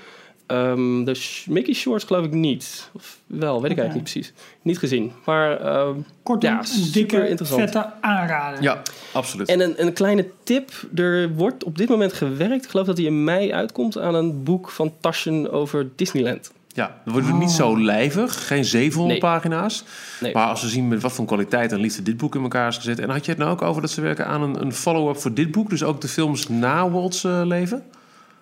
Ehm, 0.48 1.04
de 1.04 1.44
Mickey 1.48 1.74
Shorts 1.74 2.04
geloof 2.04 2.26
ik 2.26 2.32
niet. 2.32 2.90
Of 2.94 3.18
wel, 3.28 3.62
weet 3.62 3.72
ik 3.72 3.78
eigenlijk 3.78 3.94
niet 3.94 4.14
precies. 4.26 4.34
Niet 4.62 4.78
gezien. 4.78 5.12
Maar. 5.26 5.60
ehm, 5.62 5.96
kortom, 6.24 6.50
Ja, 6.50 6.60
een 6.60 6.92
dikke, 6.92 7.28
interessant. 7.30 7.62
vette 7.62 7.92
aanrader. 8.02 8.62
Ja, 8.64 8.82
absoluut. 9.14 9.48
En 9.50 9.60
een, 9.60 9.74
een 9.86 9.94
kleine 9.94 10.28
tip. 10.44 10.72
Er 10.96 11.34
wordt 11.34 11.64
op 11.64 11.78
dit 11.78 11.90
moment 11.90 12.14
gewerkt. 12.14 12.64
Ik 12.64 12.70
geloof 12.70 12.86
dat 12.86 12.98
hij 12.98 13.06
in 13.06 13.24
mei 13.24 13.54
uitkomt 13.54 13.98
aan 13.98 14.16
een 14.16 14.44
boek 14.44 14.70
van 14.70 14.94
Taschen 15.00 15.52
over 15.52 15.88
Disneyland. 15.96 16.52
Ja, 16.68 16.98
dan 17.04 17.14
wordt 17.14 17.28
het 17.28 17.38
niet 17.38 17.52
zo 17.52 17.80
lijvig. 17.82 18.48
Geen 18.48 18.66
700 18.66 19.22
Nee. 19.22 19.32
pagina's. 19.32 19.84
Nee. 20.22 20.34
Maar 20.34 20.48
als 20.48 20.62
we 20.62 20.68
zien 20.68 20.88
met 20.88 21.02
wat 21.02 21.12
voor 21.12 21.26
kwaliteit 21.26 21.72
en 21.72 21.80
liefde 21.80 22.02
dit 22.02 22.18
boek 22.18 22.36
in 22.36 22.42
elkaar 22.42 22.68
is 22.68 22.76
gezet. 22.76 23.00
En 23.00 23.10
had 23.10 23.26
je 23.26 23.32
het 23.32 23.40
nou 23.40 23.52
ook 23.52 23.62
over 23.62 23.82
dat 23.82 23.92
ze 23.92 24.02
werken 24.02 24.26
aan 24.28 24.42
een, 24.42 24.62
een 24.62 24.74
follow-up 24.74 25.18
voor 25.18 25.34
dit 25.34 25.52
boek? 25.52 25.70
Dus 25.70 25.84
ook 25.84 26.02
de 26.02 26.08
films 26.08 26.48
na 26.48 26.90
Walt's 26.90 27.24
eh, 27.24 27.42
leven? 27.44 27.84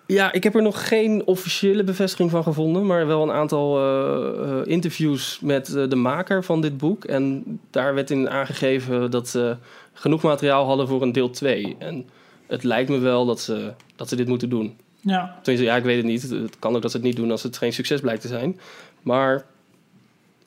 Ja, 0.06 0.32
ik 0.32 0.42
heb 0.42 0.54
er 0.54 0.62
nog 0.62 0.88
geen 0.88 1.26
officiële 1.26 1.84
bevestiging 1.84 2.30
van 2.30 2.42
gevonden, 2.42 2.86
maar 2.86 3.06
wel 3.06 3.22
een 3.22 3.32
aantal 3.32 3.78
eh, 3.78 4.58
eh, 4.58 4.66
interviews 4.66 5.38
met 5.40 5.74
eh, 5.74 5.88
de 5.88 5.96
maker 5.96 6.44
van 6.44 6.60
dit 6.60 6.78
boek. 6.78 7.04
En 7.04 7.44
daar 7.70 7.94
werd 7.94 8.10
in 8.10 8.30
aangegeven 8.30 9.10
dat 9.10 9.28
ze 9.28 9.56
genoeg 9.92 10.22
materiaal 10.22 10.66
hadden 10.66 10.88
voor 10.88 11.02
een 11.02 11.12
deel 11.12 11.30
2. 11.30 11.76
En 11.78 12.08
het 12.46 12.62
lijkt 12.62 12.90
me 12.90 12.98
wel 12.98 13.26
dat 13.26 13.40
ze, 13.40 13.72
dat 13.96 14.08
ze 14.08 14.16
dit 14.16 14.28
moeten 14.28 14.48
doen. 14.48 14.76
Ja, 15.00 15.38
Tenminste, 15.42 15.70
ja, 15.70 15.76
ik 15.76 15.84
weet 15.84 15.96
het 15.96 16.06
niet. 16.06 16.22
Het 16.22 16.58
kan 16.58 16.76
ook 16.76 16.82
dat 16.82 16.90
ze 16.90 16.96
het 16.96 17.06
niet 17.06 17.16
doen 17.16 17.30
als 17.30 17.42
het 17.42 17.58
geen 17.58 17.72
succes 17.72 18.00
blijkt 18.00 18.20
te 18.20 18.28
zijn. 18.28 18.60
Maar 19.02 19.44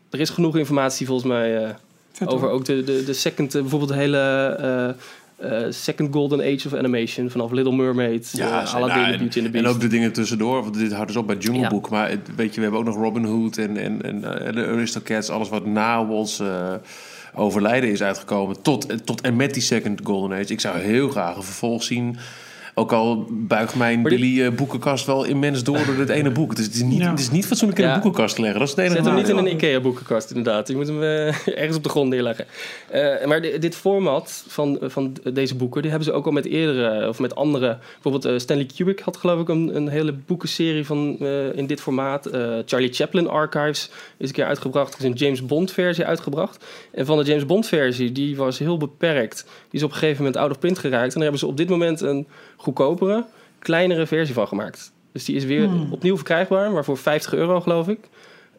er 0.09 0.19
is 0.19 0.29
genoeg 0.29 0.57
informatie 0.57 1.05
volgens 1.05 1.27
mij 1.27 1.75
over 2.25 2.49
ook 2.49 2.65
de, 2.65 2.83
de, 2.83 3.03
de 3.03 3.13
second, 3.13 3.51
bijvoorbeeld 3.51 3.91
de 3.91 3.95
hele 3.95 4.95
eh, 5.37 5.65
second 5.69 6.13
golden 6.13 6.39
age 6.39 6.63
of 6.67 6.73
animation 6.73 7.29
vanaf 7.29 7.51
Little 7.51 7.75
Mermaid, 7.75 8.29
ja, 8.33 8.65
ze- 8.65 8.75
Aladdin, 8.75 8.97
nou, 9.01 9.11
en- 9.13 9.17
Beauty 9.19 9.39
and 9.41 9.51
the 9.51 9.57
En 9.57 9.67
ook 9.67 9.79
de 9.79 9.87
dingen 9.87 10.13
tussendoor. 10.13 10.61
Want 10.63 10.73
dit 10.77 10.91
houdt 10.91 11.07
dus 11.07 11.15
op 11.17 11.27
bij 11.27 11.35
Jungle 11.35 11.61
Book. 11.69 11.89
Maar 11.89 12.09
het- 12.09 12.35
weet 12.35 12.49
je, 12.49 12.55
we 12.55 12.61
hebben 12.61 12.79
ook 12.79 12.85
nog 12.85 12.95
Robin 12.95 13.23
Hood 13.23 13.57
en, 13.57 13.77
en, 13.77 14.01
en 14.01 14.45
eh, 14.45 14.53
de 14.53 14.65
Aristocats. 14.67 15.29
Alles 15.29 15.49
wat 15.49 15.65
na 15.65 16.05
Walt's 16.07 16.39
eh, 16.39 16.73
overlijden 17.35 17.89
is 17.91 18.03
uitgekomen. 18.03 18.61
Tot, 18.61 19.05
tot 19.05 19.21
en 19.21 19.35
met 19.35 19.53
die 19.53 19.63
second 19.63 19.99
golden 20.03 20.37
age. 20.37 20.51
Ik 20.53 20.59
zou 20.59 20.77
heel 20.77 21.09
graag 21.09 21.35
een 21.35 21.43
vervolg 21.43 21.83
zien. 21.83 22.17
Ook 22.79 22.91
al 22.91 23.25
buigt 23.31 23.75
mijn 23.75 24.01
Billy 24.03 24.41
eh, 24.43 24.51
boekenkast 24.51 25.05
wel 25.05 25.23
immens 25.23 25.63
door 25.63 25.85
door 25.85 25.95
dit 25.95 26.09
ene 26.09 26.29
boek. 26.31 26.49
Het 26.49 26.59
is, 26.59 26.65
het 26.65 26.75
is 26.75 26.81
niet, 26.81 26.99
Ja. 27.01 27.09
het 27.09 27.19
is 27.19 27.31
niet 27.31 27.45
fatsoenlijk 27.45 27.79
in 27.79 27.85
Ja. 27.87 27.95
een 27.95 28.01
boekenkast 28.01 28.35
te 28.35 28.41
leggen. 28.41 28.59
Dat 28.59 28.67
is 28.69 28.75
het 28.75 28.83
enige 28.85 28.95
Zet 29.03 29.05
hem 29.05 29.15
niet 29.15 29.29
in 29.29 29.37
een 29.37 29.47
IKEA-boekenkast, 29.51 30.29
inderdaad. 30.29 30.67
Je 30.67 30.75
moet 30.75 30.87
hem 30.87 31.01
ergens 31.01 31.77
op 31.77 31.83
de 31.83 31.89
grond 31.89 32.09
neerleggen. 32.09 32.45
Eh, 32.89 33.25
maar 33.25 33.41
di- 33.41 33.59
dit 33.59 33.75
format 33.75 34.43
van, 34.47 34.77
van 34.81 35.15
deze 35.33 35.55
boeken, 35.55 35.81
die 35.81 35.89
hebben 35.91 36.09
ze 36.09 36.15
ook 36.15 36.25
al 36.25 36.31
met 36.31 36.45
eerdere, 36.45 37.07
of 37.07 37.19
met 37.19 37.35
andere. 37.35 37.77
Bijvoorbeeld 37.93 38.25
eh, 38.25 38.39
Stanley 38.39 38.65
Kubrick 38.75 38.99
had 38.99 39.17
geloof 39.17 39.41
ik 39.41 39.47
een, 39.49 39.75
een 39.75 39.87
hele 39.87 40.13
boekenserie 40.25 40.85
van, 40.85 41.17
eh, 41.19 41.55
in 41.57 41.67
dit 41.67 41.81
formaat. 41.81 42.25
Eh, 42.25 42.49
Charlie 42.65 42.93
Chaplin 42.93 43.27
Archives 43.27 43.89
is 44.17 44.27
een 44.27 44.33
keer 44.35 44.45
uitgebracht. 44.45 44.93
Er 44.93 44.99
is 44.99 45.05
een 45.05 45.13
James 45.13 45.45
Bond-versie 45.45 46.05
uitgebracht. 46.05 46.65
En 46.91 47.05
van 47.05 47.17
de 47.17 47.23
James 47.23 47.45
Bond-versie, 47.45 48.11
die 48.11 48.35
was 48.35 48.59
heel 48.59 48.77
beperkt. 48.77 49.43
Die 49.45 49.79
is 49.79 49.83
op 49.83 49.89
een 49.91 49.97
gegeven 49.97 50.17
moment 50.23 50.37
out 50.41 50.51
of 50.51 50.59
print 50.59 50.79
geraakt. 50.79 51.05
En 51.07 51.13
daar 51.13 51.21
hebben 51.21 51.39
ze 51.39 51.47
op 51.47 51.57
dit 51.57 51.69
moment 51.69 52.01
een 52.01 52.27
goedkopere, 52.57 53.25
kleinere 53.59 54.05
versie 54.05 54.33
van 54.33 54.47
gemaakt. 54.47 54.91
Dus 55.11 55.25
die 55.25 55.35
is 55.35 55.45
weer 55.45 55.65
Hmm. 55.67 55.93
opnieuw 55.93 56.15
verkrijgbaar, 56.15 56.71
maar 56.71 56.83
voor 56.85 56.97
50 56.97 57.33
euro 57.33 57.61
geloof 57.61 57.87
ik. 57.87 57.99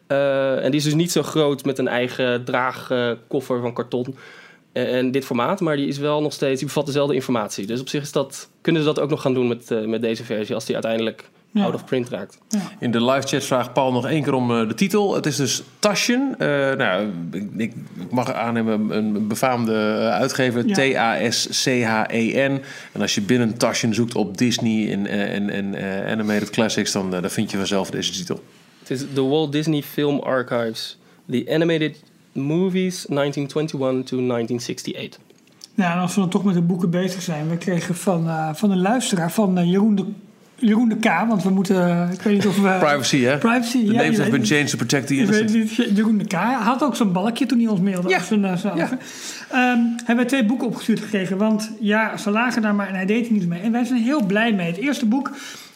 Eh, 0.07 0.63
en 0.63 0.71
die 0.71 0.79
is 0.79 0.83
dus 0.83 0.93
niet 0.93 1.11
zo 1.11 1.23
groot 1.23 1.65
met 1.65 1.77
een 1.77 1.87
eigen 1.87 2.43
draagkoffer 2.43 3.61
van 3.61 3.73
karton. 3.73 4.15
En, 4.71 4.87
en 4.87 5.11
dit 5.11 5.25
formaat, 5.25 5.59
maar 5.59 5.75
die 5.75 5.87
is 5.87 5.97
wel 5.97 6.21
nog 6.21 6.33
steeds, 6.33 6.59
die 6.59 6.67
bevat 6.67 6.85
dezelfde 6.85 7.13
informatie. 7.13 7.65
Dus 7.65 7.79
op 7.79 7.89
zich 7.89 8.01
is 8.01 8.11
dat, 8.11 8.49
kunnen 8.61 8.81
ze 8.81 8.87
dat 8.87 8.99
ook 8.99 9.09
nog 9.09 9.21
gaan 9.21 9.33
doen 9.33 9.47
met, 9.47 9.71
eh, 9.71 9.85
met 9.85 10.01
deze 10.01 10.23
versie, 10.23 10.55
als 10.55 10.65
die 10.65 10.75
uiteindelijk 10.75 11.29
Ja. 11.51 11.63
out 11.63 11.73
of 11.73 11.85
print 11.85 12.09
raakt. 12.09 12.37
In 12.79 12.91
de 12.91 13.05
live 13.05 13.27
chat 13.27 13.43
vraagt 13.43 13.73
Paul 13.73 13.91
nog 13.91 14.07
één 14.07 14.23
keer 14.23 14.33
om 14.33 14.51
eh, 14.51 14.67
de 14.67 14.73
titel. 14.73 15.15
Het 15.15 15.25
is 15.25 15.35
dus 15.35 15.63
Taschen. 15.79 16.35
Eh, 16.37 16.47
nou, 16.75 17.09
ik, 17.31 17.49
ik 17.57 17.73
mag 18.11 18.33
aannemen 18.33 18.97
een 18.97 19.27
befaamde 19.27 19.73
eh, 19.73 20.09
uitgever. 20.09 20.67
Ja. 20.67 20.73
T-A-S-C-H-E-N. 20.73 22.51
E 22.51 22.61
En 22.93 23.01
als 23.01 23.15
je 23.15 23.21
binnen 23.21 23.57
Taschen 23.57 23.93
zoekt 23.93 24.15
op 24.15 24.37
Disney 24.37 24.91
en, 24.91 25.07
eh, 25.07 25.35
en, 25.35 25.49
en 25.49 25.73
eh, 25.75 26.11
Animated 26.11 26.49
Classics... 26.49 26.91
Dan, 26.91 27.11
dan 27.11 27.29
vind 27.29 27.51
je 27.51 27.57
vanzelf 27.57 27.89
deze 27.89 28.11
titel. 28.11 28.43
Het 28.79 28.89
is 28.89 29.13
de 29.13 29.21
Walt 29.21 29.51
Disney 29.51 29.81
Film 29.81 30.19
Archives. 30.19 30.97
The 31.29 31.45
Animated 31.49 32.03
Movies 32.31 33.05
1921 33.07 34.05
to 34.05 34.17
1968. 34.17 35.19
Ja, 35.75 35.93
en 35.93 35.99
als 35.99 36.15
we 36.15 36.21
dan 36.21 36.29
toch 36.29 36.43
met 36.43 36.53
de 36.53 36.61
boeken 36.61 36.89
bezig 36.89 37.21
zijn. 37.21 37.49
We 37.49 37.57
kregen 37.57 37.95
van, 37.95 38.27
eh, 38.27 38.53
van 38.53 38.71
een 38.71 38.81
luisteraar, 38.81 39.31
van 39.31 39.69
Jeroen, 39.69 39.95
de, 39.95 40.05
Jeroen 40.59 40.89
de 40.89 40.95
K. 40.95 41.05
Want 41.27 41.43
we 41.43 41.49
moeten, 41.49 42.09
ik 42.11 42.21
weet 42.21 42.33
niet 42.33 42.47
of 42.47 42.61
we... 42.61 42.77
Privacy, 42.79 43.19
hè? 43.19 43.37
Privacy, 43.37 43.85
The 43.85 43.91
ja, 43.91 44.01
names 44.01 44.17
have 44.17 44.29
been 44.29 44.45
changed 44.45 44.69
to 44.69 44.77
protect 44.77 45.07
the 45.07 45.15
weet 45.15 45.23
innocent. 45.23 45.53
niet, 45.53 45.75
Jeroen 45.95 46.17
de 46.17 46.25
K. 46.25 46.33
Had 46.33 46.83
ook 46.83 46.95
zo'n 46.95 47.11
balkje 47.11 47.45
toen 47.45 47.59
hij 47.59 47.67
ons 47.67 47.79
mailde. 47.79 48.09
Ja. 48.09 48.21
Ja. 48.75 48.89
Ehm, 49.51 49.79
hebben 50.05 50.25
we 50.25 50.25
twee 50.25 50.45
boeken 50.45 50.67
opgestuurd 50.67 50.99
gekregen. 50.99 51.37
Want 51.37 51.71
ja, 51.79 52.17
ze 52.17 52.29
lagen 52.31 52.61
daar 52.61 52.75
maar 52.75 52.87
en 52.87 52.95
hij 52.95 53.05
deed 53.05 53.25
er 53.25 53.31
niets 53.31 53.45
mee. 53.45 53.61
En 53.61 53.71
wij 53.71 53.83
zijn 53.85 54.01
heel 54.01 54.23
blij 54.23 54.53
mee. 54.53 54.67
Het 54.67 54.77
eerste 54.77 55.05
boek, 55.05 55.31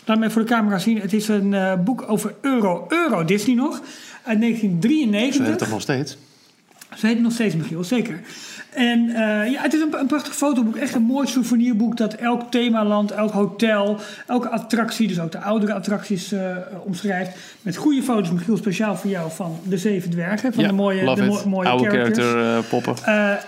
laat 0.05 0.17
even 0.17 0.31
voor 0.31 0.41
de 0.41 0.47
camera 0.47 0.77
zien. 0.77 0.99
Het 0.99 1.13
is 1.13 1.27
een 1.27 1.53
eh, 1.53 1.73
boek 1.83 2.03
over 2.07 2.33
Euro, 2.41 2.85
Euro 2.89 3.25
Disney 3.25 3.55
nog. 3.55 3.73
uit 3.73 3.81
Ze 3.83 4.29
heet 4.29 4.39
1993. 4.39 5.57
toch 5.57 5.69
nog 5.69 5.81
steeds? 5.81 6.17
Ze 6.95 7.07
heet 7.07 7.21
nog 7.21 7.31
steeds 7.31 7.55
Michiel, 7.55 7.83
zeker. 7.83 8.19
En 8.75 9.10
eh, 9.10 9.51
ja, 9.51 9.62
het 9.62 9.74
is 9.74 9.82
een, 9.82 10.00
een 10.00 10.08
prachtig 10.08 10.36
fotoboek. 10.36 10.75
Echt 10.75 10.96
een 10.96 11.01
mooi 11.03 11.27
souvenirboek 11.27 11.98
dat 11.98 12.13
elk 12.13 12.51
themaland, 12.51 13.12
elk 13.12 13.32
hotel, 13.32 14.00
elke 14.27 14.50
attractie, 14.50 15.08
dus 15.08 15.20
ook 15.20 15.32
de 15.32 15.39
oudere 15.39 15.74
attracties, 15.74 16.32
eh, 16.32 16.58
omschrijft. 16.86 17.32
Met 17.62 17.75
goede 17.75 18.01
foto's, 18.01 18.32
Michiel, 18.32 18.58
speciaal 18.58 18.96
voor 18.96 19.10
jou 19.10 19.32
van 19.32 19.60
de 19.63 19.77
Zeven 19.77 20.10
Dwergen. 20.10 20.53
Van 20.53 20.63
ja, 20.63 20.70
de 20.70 20.75
mooie, 20.75 21.15
de 21.15 21.25
mo- 21.25 21.42
mooie 21.48 21.68
Oude 21.70 21.89
characters. 21.89 22.27
character 22.27 22.58
eh, 22.58 22.70
poppen. 22.70 22.96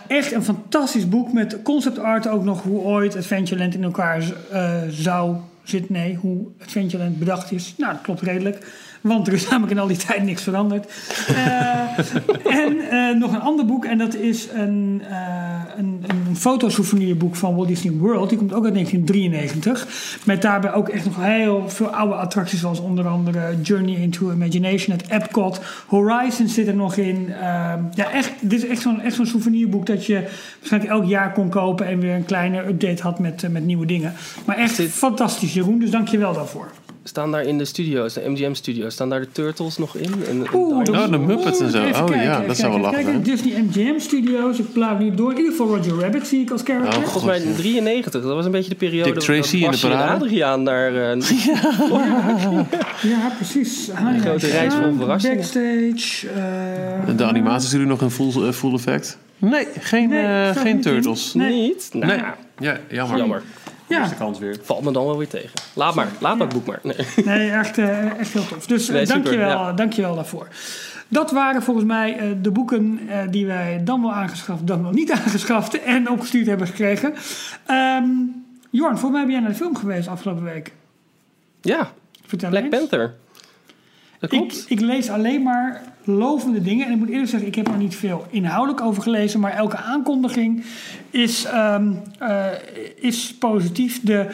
Echt 0.07 0.31
een 0.31 0.43
fantastisch 0.43 1.09
boek 1.09 1.33
met 1.33 1.57
concept 1.63 1.99
art 1.99 2.27
ook 2.27 2.43
nog 2.43 2.63
hoe 2.63 2.79
ooit 2.79 3.15
Adventureland 3.15 3.73
in 3.75 3.83
elkaar 3.83 4.23
zou 4.89 5.35
zitten. 5.63 5.93
Nee, 5.93 6.15
hoe 6.15 6.47
Adventureland 6.63 7.19
bedacht 7.19 7.51
is. 7.51 7.73
Nou, 7.77 7.93
dat 7.93 8.01
klopt 8.01 8.21
redelijk. 8.21 8.67
Want 9.05 9.27
er 9.27 9.33
is 9.33 9.49
namelijk 9.49 9.71
in 9.71 9.79
al 9.79 9.87
die 9.87 9.97
tijd 9.97 10.23
niks 10.23 10.43
veranderd. 10.43 10.85
Eh, 11.27 11.97
en 12.63 12.89
eh, 12.89 13.15
nog 13.19 13.33
een 13.33 13.41
ander 13.41 13.65
boek. 13.65 13.85
En 13.85 13.97
dat 13.97 14.15
is 14.15 14.47
een, 14.53 15.01
eh 15.09 15.61
een, 15.77 16.03
een 16.07 16.35
fotosouvenirboek 16.35 17.35
van 17.35 17.55
Walt 17.55 17.67
Disney 17.67 17.93
World. 17.93 18.29
Die 18.29 18.37
komt 18.37 18.53
ook 18.53 18.63
uit 18.63 18.73
1993. 18.73 20.19
Met 20.23 20.41
daarbij 20.41 20.73
ook 20.73 20.89
echt 20.89 21.05
nog 21.05 21.15
heel 21.19 21.69
veel 21.69 21.87
oude 21.87 22.13
attracties. 22.13 22.59
Zoals 22.59 22.79
onder 22.79 23.07
andere 23.07 23.55
Journey 23.61 23.95
into 23.95 24.31
Imagination, 24.31 24.97
het 24.97 25.09
Epcot. 25.09 25.61
Horizon 25.87 26.47
zit 26.47 26.67
er 26.67 26.75
nog 26.75 26.95
in. 26.95 27.33
Ehm, 27.41 27.79
ja, 27.93 28.11
echt, 28.11 28.31
dit 28.39 28.63
is 28.63 28.69
echt 28.69 28.81
zo'n 28.81 29.01
echt 29.01 29.15
zo'n 29.15 29.25
souvenirboek 29.25 29.85
dat 29.85 30.05
je 30.05 30.27
waarschijnlijk 30.59 30.93
elk 30.93 31.05
jaar 31.05 31.31
kon 31.31 31.49
kopen. 31.49 31.87
En 31.87 31.99
weer 31.99 32.15
een 32.15 32.25
kleine 32.25 32.67
update 32.67 33.01
had 33.01 33.19
met, 33.19 33.51
met 33.51 33.65
nieuwe 33.65 33.85
dingen. 33.85 34.13
Maar 34.45 34.57
echt 34.57 34.81
fantastisch, 34.81 35.53
Jeroen. 35.53 35.79
Dus 35.79 35.89
dank 35.89 36.07
je 36.07 36.17
wel 36.17 36.33
daarvoor. 36.33 36.71
Staan 37.07 37.31
daar 37.31 37.41
in 37.43 37.57
de 37.57 37.65
studio's, 37.65 38.13
de 38.13 38.21
MGM-studio's, 38.29 38.93
staan 38.93 39.09
daar 39.09 39.19
de 39.19 39.31
Turtles 39.31 39.77
nog 39.77 39.95
in? 39.97 40.11
En, 40.29 40.45
Oeh? 40.53 40.77
Oh, 40.89 41.11
de 41.11 41.17
Muppets 41.17 41.59
en 41.59 41.71
zo. 41.71 41.83
Even 41.83 42.01
Oh, 42.01 42.05
kijken, 42.07 42.23
ja, 42.25 42.39
dat 42.47 42.57
zou 42.57 42.71
wel 42.71 42.81
lachen 42.81 42.99
even 42.99 43.11
kijken. 43.23 43.31
Disney 43.43 43.61
MGM 43.61 43.99
Studios. 43.99 44.59
Ik 44.59 44.73
blaaf 44.73 44.99
nu 44.99 45.15
door. 45.15 45.31
In 45.31 45.37
ieder 45.37 45.51
geval 45.51 45.67
Roger 45.75 45.99
Rabbit 45.99 46.27
zie 46.27 46.41
ik 46.41 46.51
als 46.51 46.61
character. 46.63 46.97
Oh, 46.97 47.03
Volgens 47.03 47.23
mij 47.23 47.39
in 47.41 47.55
93, 47.55 48.21
dat 48.21 48.33
was 48.33 48.45
een 48.45 48.51
beetje 48.51 48.69
de 48.69 48.75
periode 48.75 49.11
Dick 49.11 49.19
Tracy 49.19 49.57
in 49.57 49.71
de 49.71 49.77
parade. 49.79 50.23
Adriaan 50.25 50.65
daar... 50.65 51.11
eh, 51.11 51.19
Ja, 53.01 53.29
precies. 53.35 53.87
Een 53.95 54.19
grote 54.19 54.47
reis 54.47 54.73
vol 54.73 54.93
verrassingen. 54.97 55.35
Backstage. 55.37 56.27
eh, 57.09 57.17
De 57.17 57.23
animatie 57.25 57.67
is 57.67 57.73
nu 57.73 57.85
nog 57.85 58.01
een 58.01 58.11
full, 58.11 58.45
eh, 58.47 58.51
full 58.51 58.73
effect. 58.73 59.17
Nee, 59.37 59.67
geen, 59.79 60.09
Nee, 60.09 60.53
geen 60.53 60.63
niet 60.65 60.75
in. 60.75 60.81
turtles. 60.81 61.33
Nee. 61.33 61.51
Niet? 61.61 61.89
Nou, 61.93 62.05
Nee. 62.05 62.21
Ja, 62.59 62.79
jammer. 62.89 63.17
jammer. 63.17 63.41
Ja, 63.87 63.99
Eerste 63.99 64.15
kans 64.15 64.39
weer. 64.39 64.57
Valt 64.61 64.83
me 64.83 64.91
dan 64.91 65.05
wel 65.05 65.17
weer 65.17 65.27
tegen. 65.27 65.51
Laat 65.73 65.95
maar, 65.95 66.07
laat 66.19 66.37
maar 66.37 66.47
het 66.47 66.55
boek 66.55 66.65
maar. 66.65 66.79
Nee. 66.83 67.25
nee, 67.37 67.51
echt, 67.51 67.77
eh, 67.77 68.19
echt 68.19 68.33
heel 68.33 68.47
tof. 68.47 68.65
Dus 68.65 68.87
eh, 68.87 68.93
Nee, 68.93 69.05
super, 69.05 69.21
dankjewel, 69.21 69.59
ja. 69.59 69.73
dankjewel 69.73 70.15
daarvoor. 70.15 70.47
Dat 71.07 71.31
waren 71.31 71.61
volgens 71.63 71.85
mij 71.85 72.17
eh, 72.17 72.27
de 72.41 72.51
boeken 72.51 72.99
eh, 73.09 73.19
die 73.29 73.45
wij 73.45 73.81
dan 73.83 74.01
wel 74.01 74.13
aangeschaft, 74.13 74.67
dan 74.67 74.81
wel 74.81 74.91
niet 74.91 75.11
aangeschaft 75.25 75.83
en 75.83 76.09
opgestuurd 76.09 76.47
hebben 76.47 76.67
gekregen. 76.67 77.13
Ehm 77.65 78.05
Jorn, 78.69 78.97
volgens 78.97 79.11
mij 79.11 79.21
ben 79.21 79.31
jij 79.31 79.39
naar 79.39 79.49
de 79.49 79.55
film 79.57 79.75
geweest 79.75 80.07
afgelopen 80.07 80.43
week. 80.43 80.73
Ja, 81.61 81.91
Vertel 82.25 82.49
Black 82.49 82.63
eens. 82.63 82.75
Panther. 82.77 83.15
Dat 84.29 84.39
klopt. 84.39 84.65
Ik, 84.69 84.79
ik 84.79 84.79
lees 84.79 85.09
alleen 85.09 85.43
maar 85.43 85.81
lovende 86.03 86.61
dingen. 86.61 86.85
En 86.85 86.91
ik 86.91 86.97
moet 86.97 87.09
eerlijk 87.09 87.29
zeggen, 87.29 87.47
ik 87.47 87.55
heb 87.55 87.67
er 87.67 87.77
niet 87.77 87.95
veel 87.95 88.25
inhoudelijk 88.29 88.81
over 88.81 89.03
gelezen. 89.03 89.39
Maar 89.39 89.51
elke 89.51 89.77
aankondiging 89.77 90.63
is, 91.09 91.45
ehm, 91.45 91.93
eh, 92.19 92.45
is 92.95 93.35
positief. 93.39 94.01
De 94.01 94.27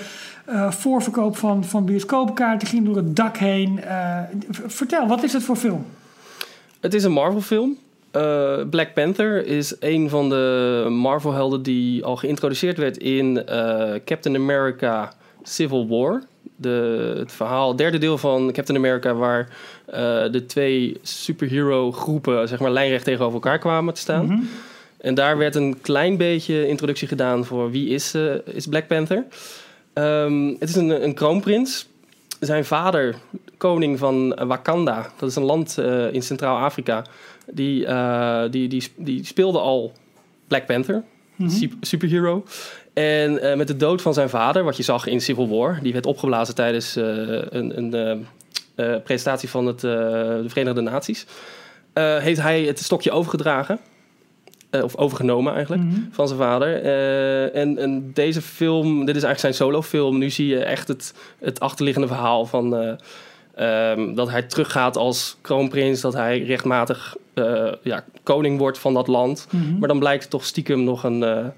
eh, 0.45 0.71
voorverkoop 0.71 1.37
van, 1.37 1.63
van 1.63 1.85
bioscoopkaarten 1.85 2.67
ging 2.67 2.85
door 2.85 2.95
het 2.95 3.15
dak 3.15 3.37
heen. 3.37 3.83
Eh, 3.83 4.19
vertel, 4.49 5.07
wat 5.07 5.23
is 5.23 5.33
het 5.33 5.43
voor 5.43 5.55
film? 5.55 5.85
Het 6.79 6.93
is 6.93 7.03
een 7.03 7.11
Marvel-film. 7.11 7.77
Eh, 8.11 8.57
Black 8.69 8.93
Panther 8.93 9.45
is 9.45 9.75
een 9.79 10.09
van 10.09 10.29
de 10.29 10.85
Marvel-helden 10.89 11.63
die 11.63 12.03
al 12.03 12.15
geïntroduceerd 12.15 12.77
werd 12.77 12.97
in 12.97 13.43
Captain 14.05 14.35
America 14.35 15.13
Civil 15.43 15.87
War. 15.87 16.23
De, 16.61 17.15
het 17.17 17.31
verhaal, 17.31 17.75
derde 17.75 17.97
deel 17.97 18.17
van 18.17 18.51
Captain 18.51 18.77
America, 18.77 19.13
waar 19.13 19.47
eh, 19.85 19.99
de 20.31 20.45
twee 20.47 20.97
superhero-groepen 21.01 22.47
zeg 22.47 22.59
maar, 22.59 22.71
lijnrecht 22.71 23.03
tegenover 23.03 23.33
elkaar 23.33 23.59
kwamen 23.59 23.93
te 23.93 23.99
staan. 23.99 24.25
Mhm. 24.25 24.39
En 24.97 25.13
daar 25.13 25.37
werd 25.37 25.55
een 25.55 25.81
klein 25.81 26.17
beetje 26.17 26.67
introductie 26.67 27.07
gedaan 27.07 27.45
voor 27.45 27.71
wie 27.71 27.89
is, 27.89 28.13
eh, 28.13 28.33
is 28.45 28.67
Black 28.67 28.87
Panther. 28.87 29.25
Ehm, 29.93 30.47
het 30.59 30.69
is 30.69 30.75
een, 30.75 31.03
een 31.03 31.13
kroonprins. 31.13 31.87
Zijn 32.39 32.65
vader, 32.65 33.15
koning 33.57 33.99
van 33.99 34.35
Wakanda, 34.47 35.11
dat 35.19 35.29
is 35.29 35.35
een 35.35 35.43
land 35.43 35.77
eh, 35.77 36.13
in 36.13 36.21
Centraal-Afrika, 36.21 37.05
die, 37.51 37.85
die, 38.49 38.67
die, 38.67 38.83
die 38.95 39.25
speelde 39.25 39.59
al 39.59 39.91
Black 40.47 40.65
Panther, 40.65 41.03
Mhm. 41.35 41.49
sup- 41.49 41.73
superhero. 41.81 42.43
En 42.93 43.41
eh, 43.41 43.57
met 43.57 43.67
de 43.67 43.77
dood 43.77 44.01
van 44.01 44.13
zijn 44.13 44.29
vader, 44.29 44.63
wat 44.63 44.77
je 44.77 44.83
zag 44.83 45.07
in 45.07 45.21
Civil 45.21 45.49
War, 45.49 45.79
die 45.81 45.93
werd 45.93 46.05
opgeblazen 46.05 46.55
tijdens 46.55 46.95
eh, 46.95 47.03
een, 47.49 47.77
een 47.77 48.25
eh, 48.75 48.95
presentatie 49.03 49.49
van 49.49 49.65
het, 49.65 49.79
de 49.79 50.43
Verenigde 50.47 50.81
Naties, 50.81 51.25
heeft 51.93 52.41
hij 52.41 52.63
het 52.63 52.79
stokje 52.79 53.11
overgedragen. 53.11 53.79
Of 54.83 54.95
overgenomen 54.95 55.53
eigenlijk, 55.53 55.81
Mhm. 55.83 55.99
van 56.11 56.27
zijn 56.27 56.39
vader. 56.39 56.83
En, 57.53 57.77
en 57.77 58.11
deze 58.13 58.41
film, 58.41 58.89
dit 59.05 59.15
is 59.15 59.23
eigenlijk 59.23 59.39
zijn 59.39 59.53
solofilm. 59.69 60.17
Nu 60.17 60.29
zie 60.29 60.47
je 60.47 60.63
echt 60.63 60.87
het, 60.87 61.13
het 61.39 61.59
achterliggende 61.59 62.07
verhaal 62.07 62.45
van... 62.45 62.75
eh, 62.75 62.91
ehm, 63.91 64.13
dat 64.13 64.29
hij 64.29 64.41
teruggaat 64.41 64.97
als 64.97 65.37
kroonprins. 65.41 66.01
Dat 66.01 66.13
hij 66.13 66.39
rechtmatig 66.43 67.15
ja, 67.81 68.03
koning 68.23 68.57
wordt 68.57 68.77
van 68.79 68.93
dat 68.93 69.07
land. 69.07 69.47
Mhm. 69.51 69.79
Maar 69.79 69.87
dan 69.87 69.99
blijkt 69.99 70.29
toch 70.29 70.45
stiekem 70.45 70.83
nog 70.83 71.03
een, 71.03 71.51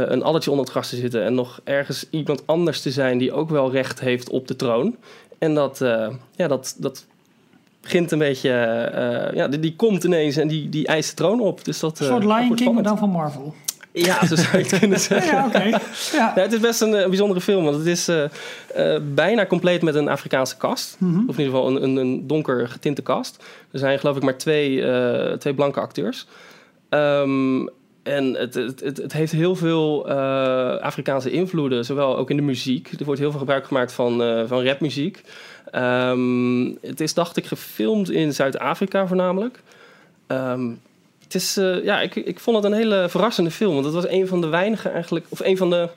een 0.00 0.22
addertje 0.22 0.50
onder 0.50 0.64
het 0.64 0.74
gras 0.74 0.88
te 0.88 0.96
zitten. 0.96 1.24
En 1.24 1.34
nog 1.34 1.60
ergens 1.64 2.06
iemand 2.10 2.42
anders 2.46 2.80
te 2.80 2.90
zijn 2.90 3.18
die 3.18 3.32
ook 3.32 3.48
wel 3.50 3.70
recht 3.70 4.00
heeft 4.00 4.30
op 4.30 4.48
de 4.48 4.56
troon. 4.56 4.96
En 5.38 5.54
dat, 5.54 5.80
eh, 5.80 6.08
ja, 6.36 6.48
dat, 6.48 6.74
dat 6.78 7.04
begint 7.80 8.10
een 8.12 8.18
beetje... 8.18 8.50
eh, 8.50 9.34
ja, 9.36 9.48
die, 9.48 9.60
die 9.60 9.76
komt 9.76 10.04
ineens 10.04 10.36
en 10.36 10.48
die, 10.48 10.68
die 10.68 10.86
eist 10.86 11.10
de 11.10 11.16
troon 11.16 11.40
op. 11.40 11.64
Dus 11.64 11.80
dat, 11.80 11.98
Een 12.00 12.06
eh, 12.06 12.12
soort 12.12 12.24
Lion 12.24 12.54
King, 12.54 12.74
maar 12.74 12.82
dan 12.82 12.98
van 12.98 13.10
Marvel. 13.10 13.54
Ja, 13.92 14.26
zo 14.26 14.34
zou 14.36 14.48
je 14.58 14.64
het 14.64 14.78
kunnen 14.78 15.00
zeggen. 15.10 15.50
Ja. 15.62 15.80
Ja. 16.12 16.32
Het 16.34 16.52
is 16.52 16.60
best 16.60 16.80
een, 16.80 16.94
eh, 16.94 17.08
bijzondere 17.08 17.40
film, 17.40 17.64
want 17.64 17.76
het 17.76 17.86
is 17.86 18.08
eh, 18.08 18.24
eh, 18.74 19.02
bijna 19.14 19.46
compleet 19.46 19.82
met 19.82 19.94
een 19.94 20.08
Afrikaanse 20.08 20.56
cast. 20.56 20.96
Mhm. 20.98 21.14
Of 21.28 21.38
in 21.38 21.44
ieder 21.44 21.44
geval 21.44 21.66
een, 21.68 21.82
een, 21.82 21.96
een 21.96 22.26
donker 22.26 22.68
getinte 22.68 23.02
cast. 23.02 23.44
Er 23.70 23.78
zijn 23.78 23.98
geloof 23.98 24.16
ik 24.16 24.22
maar 24.22 24.36
twee, 24.38 24.82
eh, 24.86 25.32
twee 25.32 25.54
blanke 25.54 25.80
acteurs. 25.80 26.26
Ehm, 26.88 27.66
en 28.04 28.34
het, 28.34 28.54
het, 28.54 28.80
het, 28.80 28.96
het 28.96 29.12
heeft 29.12 29.32
heel 29.32 29.56
veel 29.56 30.08
eh, 30.08 30.16
Afrikaanse 30.76 31.30
invloeden, 31.30 31.84
zowel 31.84 32.16
ook 32.16 32.30
in 32.30 32.36
de 32.36 32.42
muziek. 32.42 32.92
Er 32.98 33.04
wordt 33.04 33.20
heel 33.20 33.30
veel 33.30 33.38
gebruik 33.38 33.66
gemaakt 33.66 33.92
van, 33.92 34.22
eh, 34.22 34.42
van 34.46 34.64
rapmuziek. 34.64 35.22
Ehm, 35.70 36.64
het 36.80 37.00
is, 37.00 37.14
dacht 37.14 37.36
ik, 37.36 37.46
gefilmd 37.46 38.10
in 38.10 38.34
Zuid-Afrika 38.34 39.06
voornamelijk. 39.06 39.62
Ehm, 40.26 40.70
het 41.22 41.34
is, 41.34 41.56
eh, 41.56 41.84
ja, 41.84 42.00
ik, 42.00 42.14
ik 42.14 42.38
vond 42.40 42.56
het 42.56 42.64
een 42.64 42.78
hele 42.78 43.06
verrassende 43.08 43.50
film. 43.50 43.72
Want 43.72 43.84
het 43.84 43.94
was 43.94 44.08
een 44.08 44.26
van 44.26 44.40
de 44.40 44.46
weinige 44.46 44.88
eigenlijk, 44.88 45.26
of 45.28 45.40
een 45.40 45.56
van 45.56 45.70
de 45.70 45.88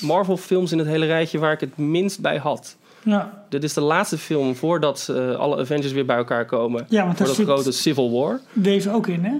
Marvel-films 0.00 0.72
in 0.72 0.78
het 0.78 0.88
hele 0.88 1.06
rijtje 1.06 1.38
waar 1.38 1.52
ik 1.52 1.60
het 1.60 1.76
minst 1.76 2.20
bij 2.20 2.36
had. 2.36 2.76
Ja. 3.02 3.44
Dit 3.48 3.64
is 3.64 3.74
de 3.74 3.80
laatste 3.80 4.18
film 4.18 4.56
voordat 4.56 5.12
alle 5.38 5.56
Avengers 5.58 5.92
weer 5.92 6.06
bij 6.06 6.16
elkaar 6.16 6.46
komen. 6.46 6.86
ja, 6.88 7.04
want 7.04 7.16
Voor 7.16 7.26
dat 7.26 7.36
grote 7.36 7.72
Civil 7.72 8.10
War. 8.10 8.40
deze 8.52 8.92
ook 8.92 9.06
in, 9.06 9.24
hè? 9.24 9.32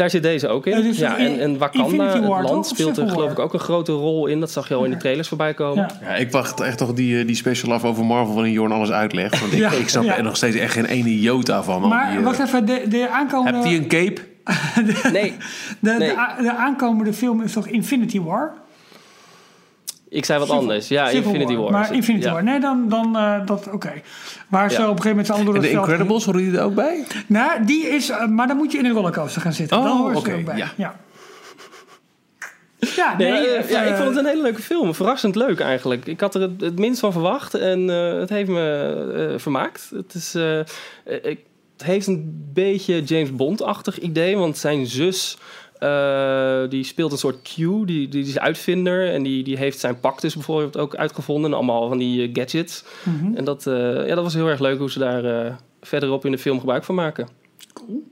Daar 0.00 0.10
zit 0.10 0.22
deze 0.22 0.48
ook 0.48 0.66
in. 0.66 0.76
Ja, 0.76 0.82
dus 0.82 1.00
en, 1.00 1.40
en 1.40 1.58
Wakanda, 1.58 2.04
het 2.04 2.24
toch? 2.24 2.42
land, 2.42 2.66
speelt 2.66 2.98
er 2.98 3.08
geloof 3.08 3.30
ik 3.30 3.38
ook 3.38 3.52
een 3.52 3.60
grote 3.60 3.92
rol 3.92 4.26
in. 4.26 4.40
Dat 4.40 4.50
zag 4.50 4.68
je 4.68 4.74
al 4.74 4.84
in 4.84 4.90
de 4.90 4.96
trailers 4.96 5.28
voorbij 5.28 5.54
komen. 5.54 5.76
Ja. 6.00 6.08
Ja, 6.08 6.14
ik 6.14 6.30
wacht 6.30 6.60
echt 6.60 6.78
toch 6.78 6.92
die, 6.92 7.20
eh, 7.20 7.26
die 7.26 7.36
special 7.36 7.72
af 7.72 7.84
over 7.84 8.04
Marvel 8.04 8.34
waarin 8.34 8.52
Jorn 8.52 8.72
alles 8.72 8.90
uitlegt. 8.90 9.40
Want 9.40 9.52
ik, 9.52 9.58
Ja, 9.58 9.70
ik 9.70 9.88
snap 9.88 10.04
ja. 10.04 10.16
er 10.16 10.22
nog 10.22 10.36
steeds 10.36 10.56
echt 10.56 10.72
geen 10.72 10.84
ene 10.84 11.20
jota 11.20 11.62
van. 11.62 11.88
Maar 11.88 12.08
die, 12.10 12.18
eh, 12.18 12.24
wacht 12.24 12.38
even, 12.40 12.66
de, 12.66 12.82
de 12.88 13.08
aankomende... 13.08 13.58
Hebt 13.58 13.64
hij 13.70 13.76
een 13.76 13.88
cape? 13.88 14.20
Nee, 15.12 15.34
De, 15.80 15.96
Nee. 15.98 16.08
de, 16.08 16.42
de 16.42 16.54
aankomende 16.56 17.12
film 17.12 17.42
is 17.42 17.52
toch 17.52 17.66
Infinity 17.66 18.20
War? 18.20 18.54
Ik 20.10 20.24
zei 20.24 20.38
wat 20.38 20.48
Civil- 20.48 20.62
anders. 20.62 20.88
Ja, 20.88 21.06
Civil 21.08 21.22
Infinity 21.32 21.56
War. 21.56 21.70
Maar 21.70 21.80
is 21.80 21.86
het. 21.86 21.96
Infinity 21.96 22.26
Ja. 22.26 22.32
War. 22.32 22.42
Nee, 22.42 22.60
dan, 22.60 22.88
dan 22.88 23.16
eh, 23.16 23.46
dat, 23.46 23.68
oké. 23.72 23.92
Waar 24.48 24.70
ze 24.70 24.76
Ja. 24.76 24.82
op 24.82 24.96
een 24.96 25.02
gegeven 25.02 25.10
moment 25.10 25.30
allemaal 25.30 25.52
door 25.52 25.62
de 25.62 25.68
veld 25.68 25.86
Incredibles, 25.86 26.24
horen 26.24 26.40
die 26.40 26.58
er 26.58 26.64
ook 26.64 26.74
bij? 26.74 27.04
Nou, 27.26 27.64
die 27.64 27.86
is... 27.88 28.08
eh, 28.10 28.26
maar 28.26 28.46
dan 28.46 28.56
moet 28.56 28.72
je 28.72 28.78
in 28.78 28.84
een 28.84 28.92
rollercoaster 28.92 29.42
gaan 29.42 29.52
zitten. 29.52 29.78
Oh, 29.78 29.84
dan 29.84 29.96
horen 29.96 30.12
ze 30.14 30.18
oké, 30.20 30.30
er 30.30 30.38
ook 30.38 30.44
bij. 30.44 30.56
ja. 30.56 30.72
Ja. 30.76 30.94
Ja, 32.96 33.14
Nee, 33.18 33.30
nee, 33.30 33.46
eh, 33.48 33.70
ja, 33.70 33.82
ik 33.82 33.94
vond 33.94 34.08
het 34.08 34.16
een 34.18 34.26
hele 34.26 34.42
leuke 34.42 34.62
film. 34.62 34.94
Verrassend 34.94 35.34
leuk 35.36 35.60
eigenlijk. 35.60 36.06
Ik 36.06 36.20
had 36.20 36.34
er 36.34 36.40
het, 36.40 36.60
het 36.60 36.78
minst 36.78 37.00
van 37.00 37.12
verwacht 37.12 37.54
en 37.54 37.90
eh, 37.90 38.18
het 38.20 38.28
heeft 38.28 38.48
me 38.48 39.34
vermaakt. 39.38 39.90
Het, 39.94 40.14
is, 40.14 40.34
ik- 41.22 41.44
het 41.76 41.88
heeft 41.88 42.06
een 42.06 42.50
beetje 42.54 43.02
James 43.02 43.34
Bond-achtig 43.36 43.98
idee, 43.98 44.36
want 44.36 44.58
zijn 44.58 44.86
zus... 44.86 45.38
eh, 45.80 46.68
die 46.68 46.84
speelt 46.84 47.12
een 47.12 47.18
soort 47.18 47.42
Q, 47.42 47.56
die, 47.56 47.84
die, 47.84 48.08
die 48.08 48.22
is 48.22 48.38
uitvinder. 48.38 49.12
En 49.12 49.22
die, 49.22 49.44
die 49.44 49.56
heeft 49.56 49.78
zijn 49.78 50.00
pak 50.00 50.20
dus 50.20 50.34
bijvoorbeeld 50.34 50.76
ook 50.76 50.94
uitgevonden. 50.94 51.50
En 51.50 51.56
allemaal 51.56 51.88
van 51.88 51.98
die 51.98 52.22
eh, 52.22 52.30
gadgets. 52.32 52.84
mhm. 53.04 53.34
En 53.34 53.44
dat, 53.44 53.66
eh, 53.66 54.06
ja, 54.06 54.14
dat 54.14 54.24
was 54.24 54.34
heel 54.34 54.48
erg 54.48 54.60
leuk 54.60 54.78
hoe 54.78 54.90
ze 54.90 54.98
daar 54.98 55.24
eh, 55.24 55.54
verderop 55.80 56.24
in 56.24 56.30
de 56.30 56.38
film 56.38 56.58
gebruik 56.58 56.84
van 56.84 56.94
maken. 56.94 57.28
cool. 57.72 58.02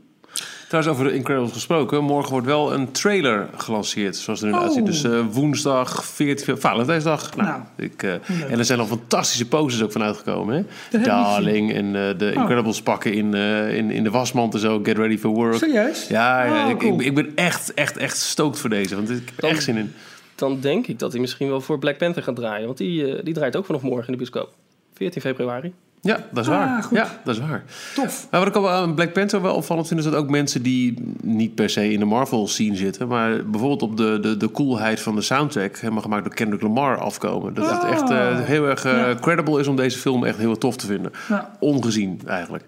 Trouwens, 0.69 0.95
over 0.99 1.09
de 1.11 1.15
Incredibles 1.17 1.53
gesproken. 1.53 2.05
Morgen 2.05 2.31
wordt 2.33 2.47
wel 2.47 2.73
een 2.73 2.91
trailer 2.93 3.49
gelanceerd, 3.57 4.17
zoals 4.17 4.41
het 4.41 4.49
er 4.49 4.55
nu 4.55 4.61
Oh. 4.61 4.65
uitziet. 4.67 4.87
Dus 4.87 5.05
eh, 5.05 5.21
woensdag, 5.31 6.05
14 6.05 6.45
fe- 6.45 6.57
Valentijnsdag. 6.57 7.37
Nou, 7.37 7.49
Nou, 7.49 7.63
ik, 7.77 8.03
eh, 8.03 8.13
en 8.51 8.59
er 8.59 8.65
zijn 8.65 8.79
al 8.79 8.87
fantastische 8.87 9.49
posters 9.49 9.83
ook 9.83 9.93
van 9.93 10.03
uitgekomen. 10.03 10.67
Hè? 10.91 11.01
Darling 11.01 11.73
en 11.73 11.87
eh, 11.87 12.19
de 12.19 12.33
Oh. 12.37 12.41
Incredibles 12.41 12.83
pakken 12.83 13.13
in, 13.13 13.35
eh, 13.35 13.77
in, 13.77 13.91
in 13.91 14.03
de 14.05 14.11
wasmand 14.11 14.55
en 14.55 14.61
zo. 14.61 14.81
Get 14.83 14.97
ready 14.97 15.19
for 15.19 15.31
work. 15.31 15.55
Serieus? 15.57 16.09
Ja, 16.09 16.45
ja 16.45 16.65
Oh, 16.65 16.71
ik, 16.71 16.79
cool. 16.79 17.01
ik, 17.01 17.07
ik 17.07 17.15
ben 17.15 17.33
echt, 17.35 17.75
echt, 17.75 17.97
echt 17.97 18.17
stoked 18.17 18.59
voor 18.59 18.71
deze. 18.71 18.95
Want 18.97 19.11
ik 19.11 19.33
heb 19.37 19.51
echt 19.51 19.63
zin 19.63 19.77
in. 19.77 19.93
Dan 20.35 20.61
denk 20.61 20.87
ik 20.87 20.99
dat 20.99 21.13
hij 21.13 21.21
misschien 21.21 21.49
wel 21.49 21.61
voor 21.61 21.79
Black 21.79 21.99
Panther 21.99 22.23
gaat 22.23 22.37
draaien. 22.37 22.67
Want 22.67 22.79
die, 22.79 23.15
eh, 23.17 23.25
die 23.25 23.35
draait 23.35 23.57
ook 23.57 23.65
vanaf 23.67 23.83
morgen 23.83 24.07
in 24.07 24.13
de 24.13 24.19
bioscoop. 24.19 24.51
14 24.95 25.21
februari. 25.23 25.73
Ja, 26.03 26.25
dat 26.33 26.45
is 26.45 26.51
Ah, 26.51 26.57
waar. 26.59 26.83
goed. 26.83 26.97
Ja, 26.99 27.21
dat 27.25 27.35
is 27.35 27.41
waar. 27.41 27.65
Tof. 27.95 28.27
Maar 28.31 28.41
wat 28.41 28.49
ik 28.49 28.55
al 28.55 28.71
aan 28.71 28.95
Black 28.95 29.13
Panther 29.13 29.43
wel 29.43 29.55
opvallend 29.55 29.87
vind... 29.89 30.01
is 30.01 30.07
dat 30.07 30.15
ook 30.15 30.31
mensen 30.31 30.63
die 30.63 30.95
niet 31.23 31.55
per 31.55 31.71
se 31.71 31.93
in 31.93 31.99
de 31.99 32.05
Marvel-scene 32.05 32.77
zitten... 32.77 33.09
maar 33.09 33.47
bijvoorbeeld 33.47 33.83
op 33.83 33.97
de, 33.97 34.19
de, 34.21 34.37
de 34.37 34.51
coolheid 34.51 35.01
van 35.01 35.15
de 35.15 35.21
soundtrack... 35.23 35.79
helemaal 35.79 36.03
gemaakt 36.03 36.25
door 36.25 36.35
Kendrick 36.35 36.63
Lamar 36.63 36.99
afkomen. 36.99 37.55
Dat 37.55 37.71
het 37.71 37.83
Oh. 37.83 37.91
echt 37.91 38.11
eh, 38.11 38.41
heel 38.41 38.65
erg 38.65 38.85
eh, 38.85 38.93
Ja. 38.93 39.15
credible 39.15 39.61
is 39.61 39.67
om 39.67 39.77
deze 39.77 39.99
film 39.99 40.25
echt 40.25 40.39
heel 40.39 40.59
tof 40.59 40.77
te 40.77 40.87
vinden. 40.87 41.13
Ja. 41.29 41.57
Ongezien 41.61 42.21
eigenlijk. 42.27 42.65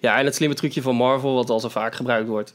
Ja, 0.00 0.18
en 0.18 0.24
het 0.24 0.34
slimme 0.34 0.54
trucje 0.54 0.82
van 0.82 0.96
Marvel, 0.96 1.34
wat 1.34 1.50
al 1.50 1.60
zo 1.60 1.68
vaak 1.68 1.94
gebruikt 1.94 2.28
wordt. 2.28 2.54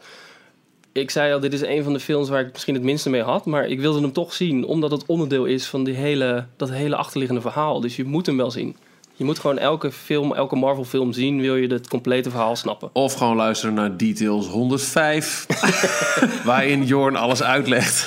Ik 0.91 1.11
zei 1.11 1.33
al, 1.33 1.39
dit 1.39 1.53
is 1.53 1.61
een 1.61 1.83
van 1.83 1.93
de 1.93 1.99
films 1.99 2.29
waar 2.29 2.41
ik 2.41 2.51
misschien 2.51 2.73
het 2.73 2.83
minste 2.83 3.09
mee 3.09 3.21
had. 3.21 3.45
Maar 3.45 3.65
ik 3.67 3.79
wilde 3.79 4.01
hem 4.01 4.11
toch 4.13 4.33
zien, 4.33 4.65
omdat 4.65 4.91
het 4.91 5.05
onderdeel 5.05 5.45
is 5.45 5.65
van 5.67 5.83
die 5.83 5.93
hele, 5.95 6.45
dat 6.57 6.69
hele 6.71 6.95
achterliggende 6.95 7.41
verhaal. 7.41 7.79
Dus 7.81 7.95
je 7.95 8.03
moet 8.05 8.25
hem 8.25 8.37
wel 8.37 8.51
zien. 8.51 8.75
Je 9.17 9.23
moet 9.25 9.39
gewoon 9.39 9.57
elke 9.57 9.91
film, 9.91 10.33
elke 10.33 10.55
Marvel 10.55 10.83
film 10.83 11.13
zien, 11.13 11.41
wil 11.41 11.55
je 11.55 11.67
het 11.67 11.87
complete 11.87 12.29
verhaal 12.29 12.55
snappen. 12.55 12.89
Of 12.93 13.13
gewoon 13.13 13.35
luisteren 13.35 13.75
naar 13.75 13.97
Details 13.97 14.47
105... 14.47 15.45
waarin 16.45 16.85
Jorn 16.85 17.15
alles 17.15 17.43
uitlegt. 17.43 18.05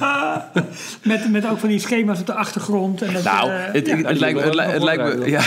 Met, 1.02 1.30
met 1.30 1.46
ook 1.48 1.58
van 1.58 1.68
die 1.68 1.78
schema's 1.78 2.20
op 2.20 2.26
de 2.26 2.32
achtergrond. 2.34 3.02
En 3.02 3.12
dat, 3.12 3.22
Nou, 3.24 3.50
eh, 3.50 3.56
het, 3.72 3.86
ja. 3.86 3.96
het, 3.96 4.06
het 4.06 4.18
lijkt, 4.18 4.38
me- 4.38 4.44
het, 4.44 4.54
li- 4.54 4.62
het 4.62 4.82
lijkt 4.82 5.18
me, 5.18 5.30
ja, 5.30 5.40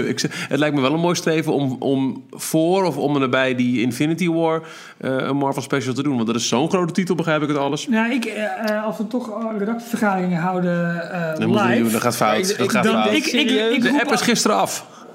het 0.48 0.58
lijkt 0.58 0.74
me 0.74 0.80
wel 0.80 0.92
een 0.92 1.00
mooi 1.00 1.14
streven 1.14 1.52
om, 1.52 1.76
om 1.78 2.24
voor 2.30 2.84
of 2.84 2.96
om 2.96 3.14
en 3.14 3.20
nabij 3.20 3.54
die 3.54 3.80
Infinity 3.80 4.28
War 4.28 4.62
eh, 4.96 5.16
een 5.16 5.36
Marvel 5.36 5.62
special 5.62 5.94
te 5.94 6.02
doen. 6.02 6.14
Want 6.14 6.26
dat 6.26 6.36
is 6.36 6.48
zo'n 6.48 6.68
grote 6.70 6.92
titel, 6.92 7.14
begrijp 7.14 7.42
ik 7.42 7.48
het 7.48 7.56
alles. 7.56 7.88
Nou, 7.88 8.12
ik, 8.12 8.24
eh, 8.24 8.84
als 8.84 8.96
we 8.96 9.06
toch 9.06 9.30
redactievergaderingen 9.58 10.40
houden 10.40 11.10
eh, 11.12 11.32
we 11.32 11.38
doen, 11.40 11.56
live... 11.66 11.90
dat 11.92 12.00
gaat 12.00 12.16
fout. 12.16 12.34
Ja, 12.36 12.52
ik- 12.52 12.56
dat 12.58 12.66
ik 12.66 12.70
gaat 12.72 12.84
dan- 12.84 13.02
fout. 13.02 13.12
ik- 13.14 13.26
ik- 13.26 13.50
ik- 13.50 13.82
de 13.82 13.92
app 14.00 14.12
is 14.12 14.20
al- 14.20 14.24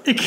Ik, 0.02 0.20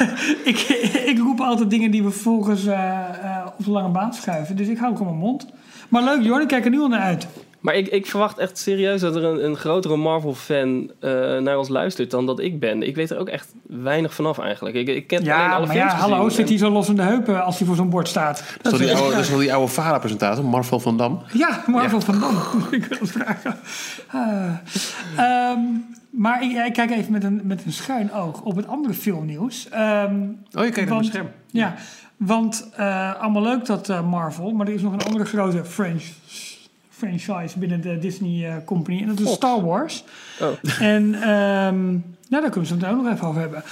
ik, 0.50 0.58
ik 1.06 1.18
roep 1.18 1.40
altijd 1.40 1.70
dingen 1.70 1.90
die 1.90 2.02
we 2.02 2.10
vervolgens 2.10 2.66
eh, 2.66 2.98
eh, 3.22 3.46
op 3.58 3.64
de 3.64 3.70
lange 3.70 3.88
baan 3.88 4.14
schuiven. 4.14 4.56
Dus 4.56 4.68
ik 4.68 4.78
hou 4.78 4.96
gewoon 4.96 5.12
mijn 5.12 5.24
mond. 5.24 5.46
Maar 5.88 6.02
leuk, 6.02 6.22
Jorn, 6.22 6.42
ik 6.42 6.48
kijk 6.48 6.64
er 6.64 6.70
nu 6.70 6.80
al 6.80 6.88
naar 6.88 7.00
uit. 7.00 7.26
Maar 7.60 7.74
ik, 7.74 7.88
ik 7.88 8.06
verwacht 8.06 8.38
echt 8.38 8.58
serieus 8.58 9.00
dat 9.00 9.16
er 9.16 9.24
een, 9.24 9.44
een 9.44 9.56
grotere 9.56 9.96
Marvel-fan 9.96 10.90
eh, 11.00 11.10
naar 11.38 11.58
ons 11.58 11.68
luistert 11.68 12.10
dan 12.10 12.26
dat 12.26 12.38
ik 12.40 12.60
ben. 12.60 12.82
Ik 12.82 12.94
weet 12.96 13.10
er 13.10 13.18
ook 13.18 13.28
echt 13.28 13.52
weinig 13.66 14.14
vanaf 14.14 14.38
eigenlijk. 14.38 14.76
Ik, 14.76 14.88
ik 14.88 15.06
ken 15.06 15.18
alleen 15.18 15.30
Ja, 15.34 15.48
alle 15.54 15.66
maar 15.66 15.76
films 15.76 15.92
ja, 15.92 15.98
hallo, 15.98 16.28
zit 16.28 16.48
hij 16.48 16.58
zo 16.58 16.70
los 16.70 16.88
in 16.88 16.96
de 16.96 17.02
heupen 17.02 17.44
als 17.44 17.58
hij 17.58 17.66
voor 17.66 17.76
zo'n 17.76 17.90
bord 17.90 18.08
staat? 18.08 18.36
Dat 18.62 18.72
is 18.72 18.78
toch 18.78 18.78
die 18.80 18.88
is- 18.90 18.94
oude, 19.00 19.14
dat 19.14 19.20
is 19.24 19.28
toch 19.30 19.40
die 19.40 19.52
oude 19.54 19.72
VARA-presentator, 19.72 20.44
Marvel 20.44 20.80
van 20.80 20.96
Dam? 20.96 21.22
Ja, 21.32 21.62
Marvel 21.66 22.00
van 22.00 22.20
Dam. 22.20 22.34
ik 22.70 22.84
wil 22.84 22.98
het 23.00 23.10
vragen. 23.10 23.58
Ah. 24.06 24.50
Ehm, 25.16 25.58
maar 26.10 26.42
ik, 26.42 26.66
ik 26.66 26.72
kijk 26.72 26.90
even 26.90 27.12
met 27.12 27.24
een, 27.24 27.40
met 27.44 27.64
een 27.64 27.72
schuin 27.72 28.12
oog 28.12 28.40
op 28.42 28.56
het 28.56 28.66
andere 28.66 28.94
filmnieuws. 28.94 29.68
Ehm, 29.68 30.14
Oh, 30.58 30.64
je 30.64 30.70
kijkt 30.70 30.76
naar 30.76 30.88
mijn 30.88 31.04
scherm. 31.04 31.28
ja, 31.50 31.74
want 32.16 32.68
eh, 32.76 33.14
allemaal 33.20 33.42
leuk 33.42 33.64
dat 33.66 33.88
eh, 33.88 34.08
Marvel, 34.10 34.50
maar 34.50 34.66
er 34.66 34.74
is 34.74 34.82
nog 34.82 34.92
een 34.92 35.04
andere 35.04 35.24
grote 35.24 35.64
French 35.64 36.02
franchise 37.00 37.58
binnen 37.58 37.80
de 37.80 37.98
Disney 37.98 38.48
eh, 38.48 38.54
Company 38.64 39.00
en 39.00 39.06
dat 39.06 39.18
is 39.18 39.24
Fox. 39.24 39.36
Star 39.36 39.64
Wars. 39.64 40.04
Oh. 40.40 40.48
En 40.80 41.14
ehm, 41.14 41.88
nou, 42.30 42.42
daar 42.42 42.50
kunnen 42.50 42.78
we 42.78 42.86
het 42.86 42.94
ook 42.94 43.02
nog 43.02 43.12
even 43.12 43.26
over 43.26 43.40
hebben. 43.40 43.62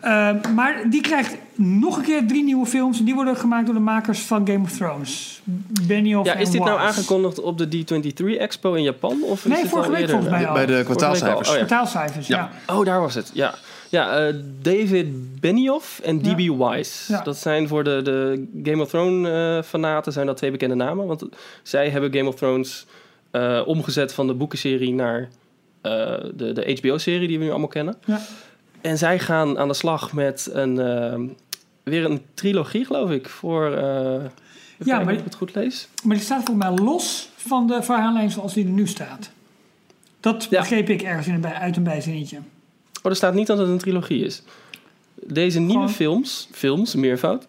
Ehm, 0.00 0.54
maar 0.54 0.90
die 0.90 1.00
krijgt 1.00 1.36
nog 1.54 1.96
een 1.96 2.02
keer 2.02 2.26
drie 2.26 2.44
nieuwe 2.44 2.66
films 2.66 2.98
en 2.98 3.04
die 3.04 3.14
worden 3.14 3.36
gemaakt 3.36 3.66
door 3.66 3.74
de 3.74 3.80
makers 3.80 4.20
van 4.20 4.46
Game 4.46 4.64
of 4.64 4.72
Thrones. 4.72 5.40
Benioff 5.86 6.26
Ja, 6.26 6.34
is 6.34 6.50
dit 6.50 6.64
nou 6.64 6.78
aangekondigd 6.78 7.40
op 7.40 7.58
de 7.58 7.66
D23 7.66 8.38
Expo 8.38 8.72
in 8.74 8.82
Japan? 8.82 9.22
Of 9.22 9.44
is 9.44 9.52
Nee, 9.52 9.66
vorige 9.66 9.90
week 9.90 10.00
eerder? 10.00 10.14
volgens 10.16 10.34
mij 10.34 10.46
al. 10.48 10.54
Bij 10.54 10.66
de 10.66 10.82
kwartaalcijfers. 10.84 11.48
oh 11.48 11.54
ja. 11.54 11.60
Totaalcijfers, 11.60 12.26
ja. 12.26 12.50
Ja. 12.66 12.74
Oh, 12.74 12.84
daar 12.84 13.00
was 13.00 13.14
het. 13.14 13.30
Ja, 13.32 13.54
ja 13.94 14.26
eh, 14.26 14.34
David 14.62 15.40
Benioff 15.40 16.00
en 16.00 16.20
Ja. 16.24 16.34
D.B. 16.34 16.58
Weiss. 16.58 17.06
Ja. 17.06 17.22
Dat 17.22 17.36
zijn 17.36 17.68
voor 17.68 17.84
de, 17.84 18.00
de 18.02 18.46
Game 18.62 18.82
of 18.82 18.88
Thrones 18.88 19.28
eh, 19.30 19.62
fanaten 19.62 20.12
zijn 20.12 20.26
dat 20.26 20.36
twee 20.36 20.50
bekende 20.50 20.74
namen. 20.74 21.06
Want 21.06 21.24
zij 21.62 21.90
hebben 21.90 22.14
Game 22.14 22.28
of 22.28 22.34
Thrones 22.34 22.86
eh, 23.30 23.62
omgezet 23.66 24.14
van 24.14 24.26
de 24.26 24.34
boekenserie 24.34 24.92
naar 24.92 25.28
de, 25.82 26.50
de 26.54 26.78
HBO-serie 26.80 27.28
die 27.28 27.38
we 27.38 27.44
nu 27.44 27.50
allemaal 27.50 27.68
kennen. 27.68 27.96
Ja. 28.06 28.20
En 28.80 28.98
zij 28.98 29.18
gaan 29.18 29.58
aan 29.58 29.68
de 29.68 29.74
slag 29.74 30.12
met 30.12 30.50
een, 30.52 30.76
weer 31.82 32.04
een 32.04 32.22
trilogie, 32.34 32.84
geloof 32.84 33.10
ik, 33.10 33.28
voor... 33.28 33.70
kijken 33.70 35.04
maar- 35.04 35.12
ik 35.12 35.24
het 35.24 35.34
goed 35.34 35.54
lees. 35.54 35.88
Maar 36.04 36.16
die 36.16 36.24
staat 36.24 36.44
volgens 36.44 36.66
mij 36.68 36.84
los 36.86 37.28
van 37.36 37.66
de 37.66 37.82
verhaallijn 37.82 38.30
zoals 38.30 38.54
die 38.54 38.64
er 38.64 38.70
nu 38.70 38.86
staat. 38.86 39.30
Dat 40.20 40.46
Ja. 40.50 40.60
begreep 40.60 40.88
ik 40.88 41.02
ergens 41.02 41.26
in 41.26 41.34
een 41.34 41.40
bij, 41.40 41.52
uit 41.52 41.76
een 41.76 41.82
bijzinnetje. 41.82 42.38
Oh, 43.04 43.10
er 43.10 43.16
staat 43.16 43.34
niet 43.34 43.46
dat 43.46 43.58
het 43.58 43.68
een 43.68 43.78
trilogie 43.78 44.24
is. 44.24 44.42
Deze 45.26 45.58
nieuwe 45.58 45.72
Gewoon- 45.72 45.90
films, 45.90 46.48
films, 46.52 46.94
meervoud. 46.94 47.46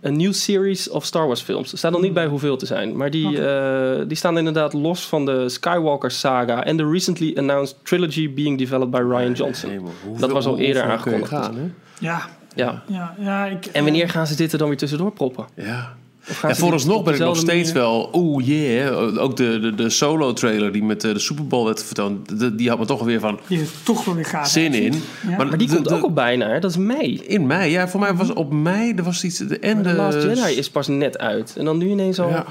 Een 0.00 0.16
new 0.16 0.32
series 0.32 0.88
of 0.90 1.04
Star 1.04 1.26
Wars 1.26 1.40
films. 1.40 1.72
Er 1.72 1.78
staat 1.78 1.92
nog 1.92 2.00
niet 2.00 2.14
bij 2.14 2.26
hoeveel 2.26 2.56
te 2.56 2.66
zijn. 2.66 2.96
Maar 2.96 3.10
die, 3.10 3.46
eh, 3.48 4.08
die 4.08 4.16
staan 4.16 4.38
inderdaad 4.38 4.72
los 4.72 5.06
van 5.06 5.24
de 5.26 5.48
Skywalker 5.48 6.10
saga. 6.10 6.64
En 6.64 6.76
de 6.76 6.88
recently 6.90 7.36
announced 7.36 7.76
trilogy 7.82 8.34
being 8.34 8.58
developed 8.58 8.90
by 8.90 8.96
Ryan 9.14 9.32
Johnson. 9.32 9.70
Hemel, 9.70 9.92
hoeveel- 10.04 10.20
Dat 10.20 10.30
was 10.30 10.46
al 10.46 10.58
eerder 10.58 10.82
aangekondigd. 10.82 11.28
Gaan, 11.30 11.56
hè? 11.56 11.62
Ja, 11.98 12.28
Ja. 12.54 12.82
ja, 12.86 13.14
ja. 13.18 13.46
Ik, 13.46 13.66
En 13.66 13.82
wanneer 13.84 14.08
gaan 14.08 14.26
ze 14.26 14.36
dit 14.36 14.52
er 14.52 14.58
dan 14.58 14.68
weer 14.68 14.76
tussendoor 14.76 15.12
proppen? 15.12 15.46
Ja. 15.54 15.96
En 16.42 16.56
vooralsnog 16.56 17.02
ben 17.02 17.14
ik 17.14 17.20
nog 17.20 17.36
steeds 17.36 17.72
manier- 17.72 17.74
wel... 17.88 18.10
Oeh, 18.12 18.46
yeah. 18.46 19.18
Ook 19.22 19.36
de, 19.36 19.60
de, 19.60 19.74
de 19.74 19.90
solo-trailer 19.90 20.72
die 20.72 20.82
met 20.84 21.04
eh, 21.04 21.12
de 21.12 21.18
Super 21.18 21.46
Bowl 21.46 21.64
werd 21.64 21.84
vertoond... 21.84 22.38
de- 22.38 22.54
die 22.54 22.68
had 22.68 22.78
me 22.78 22.84
toch 22.86 23.02
weer 23.02 23.20
van 23.20 23.38
die 23.48 23.60
is 23.60 23.68
toch 23.82 24.04
wel 24.04 24.14
weer 24.14 24.24
gaaf. 24.24 24.48
zin 24.48 24.74
in. 24.74 25.02
Ja. 25.28 25.36
Maar 25.36 25.58
die 25.58 25.68
de- 25.68 25.74
komt 25.74 25.88
de- 25.88 25.94
ook 25.94 26.02
al 26.02 26.12
bijna, 26.12 26.48
hè? 26.48 26.60
Dat 26.60 26.70
is 26.70 26.76
mei. 26.76 27.16
In 27.26 27.46
mei, 27.46 27.70
ja, 27.70 27.88
voor 27.88 28.00
mij 28.00 28.14
was 28.14 28.32
op 28.32 28.52
mei, 28.52 28.92
er 28.96 29.02
was 29.02 29.24
iets... 29.24 29.38
De, 29.38 29.58
en 29.58 29.82
de, 29.82 29.92
Last 29.92 30.22
Jedi 30.22 30.56
is 30.56 30.70
pas 30.70 30.88
net 30.88 31.18
uit. 31.18 31.54
En 31.56 31.64
dan 31.64 31.78
nu 31.78 31.88
ineens 31.88 32.20
al 32.20 32.28
Ja. 32.28 32.44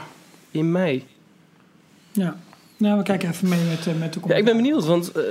in 0.52 0.72
mei. 0.72 1.04
Ja. 2.12 2.36
Nou, 2.78 2.98
we 2.98 3.04
kijken 3.04 3.30
even 3.30 3.50
mee 3.50 3.60
met, 3.70 3.88
eh, 3.88 3.94
met 4.00 4.14
de 4.14 4.20
Ja, 4.28 4.36
ik 4.36 4.46
ben 4.46 4.56
benieuwd, 4.56 4.86
want... 4.86 5.12
eh, 5.12 5.22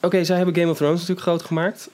Oké, 0.00 0.24
zij 0.24 0.36
hebben 0.36 0.54
Game 0.56 0.70
of 0.70 0.76
Thrones 0.76 0.98
natuurlijk 1.00 1.26
groot 1.26 1.42
gemaakt. 1.42 1.90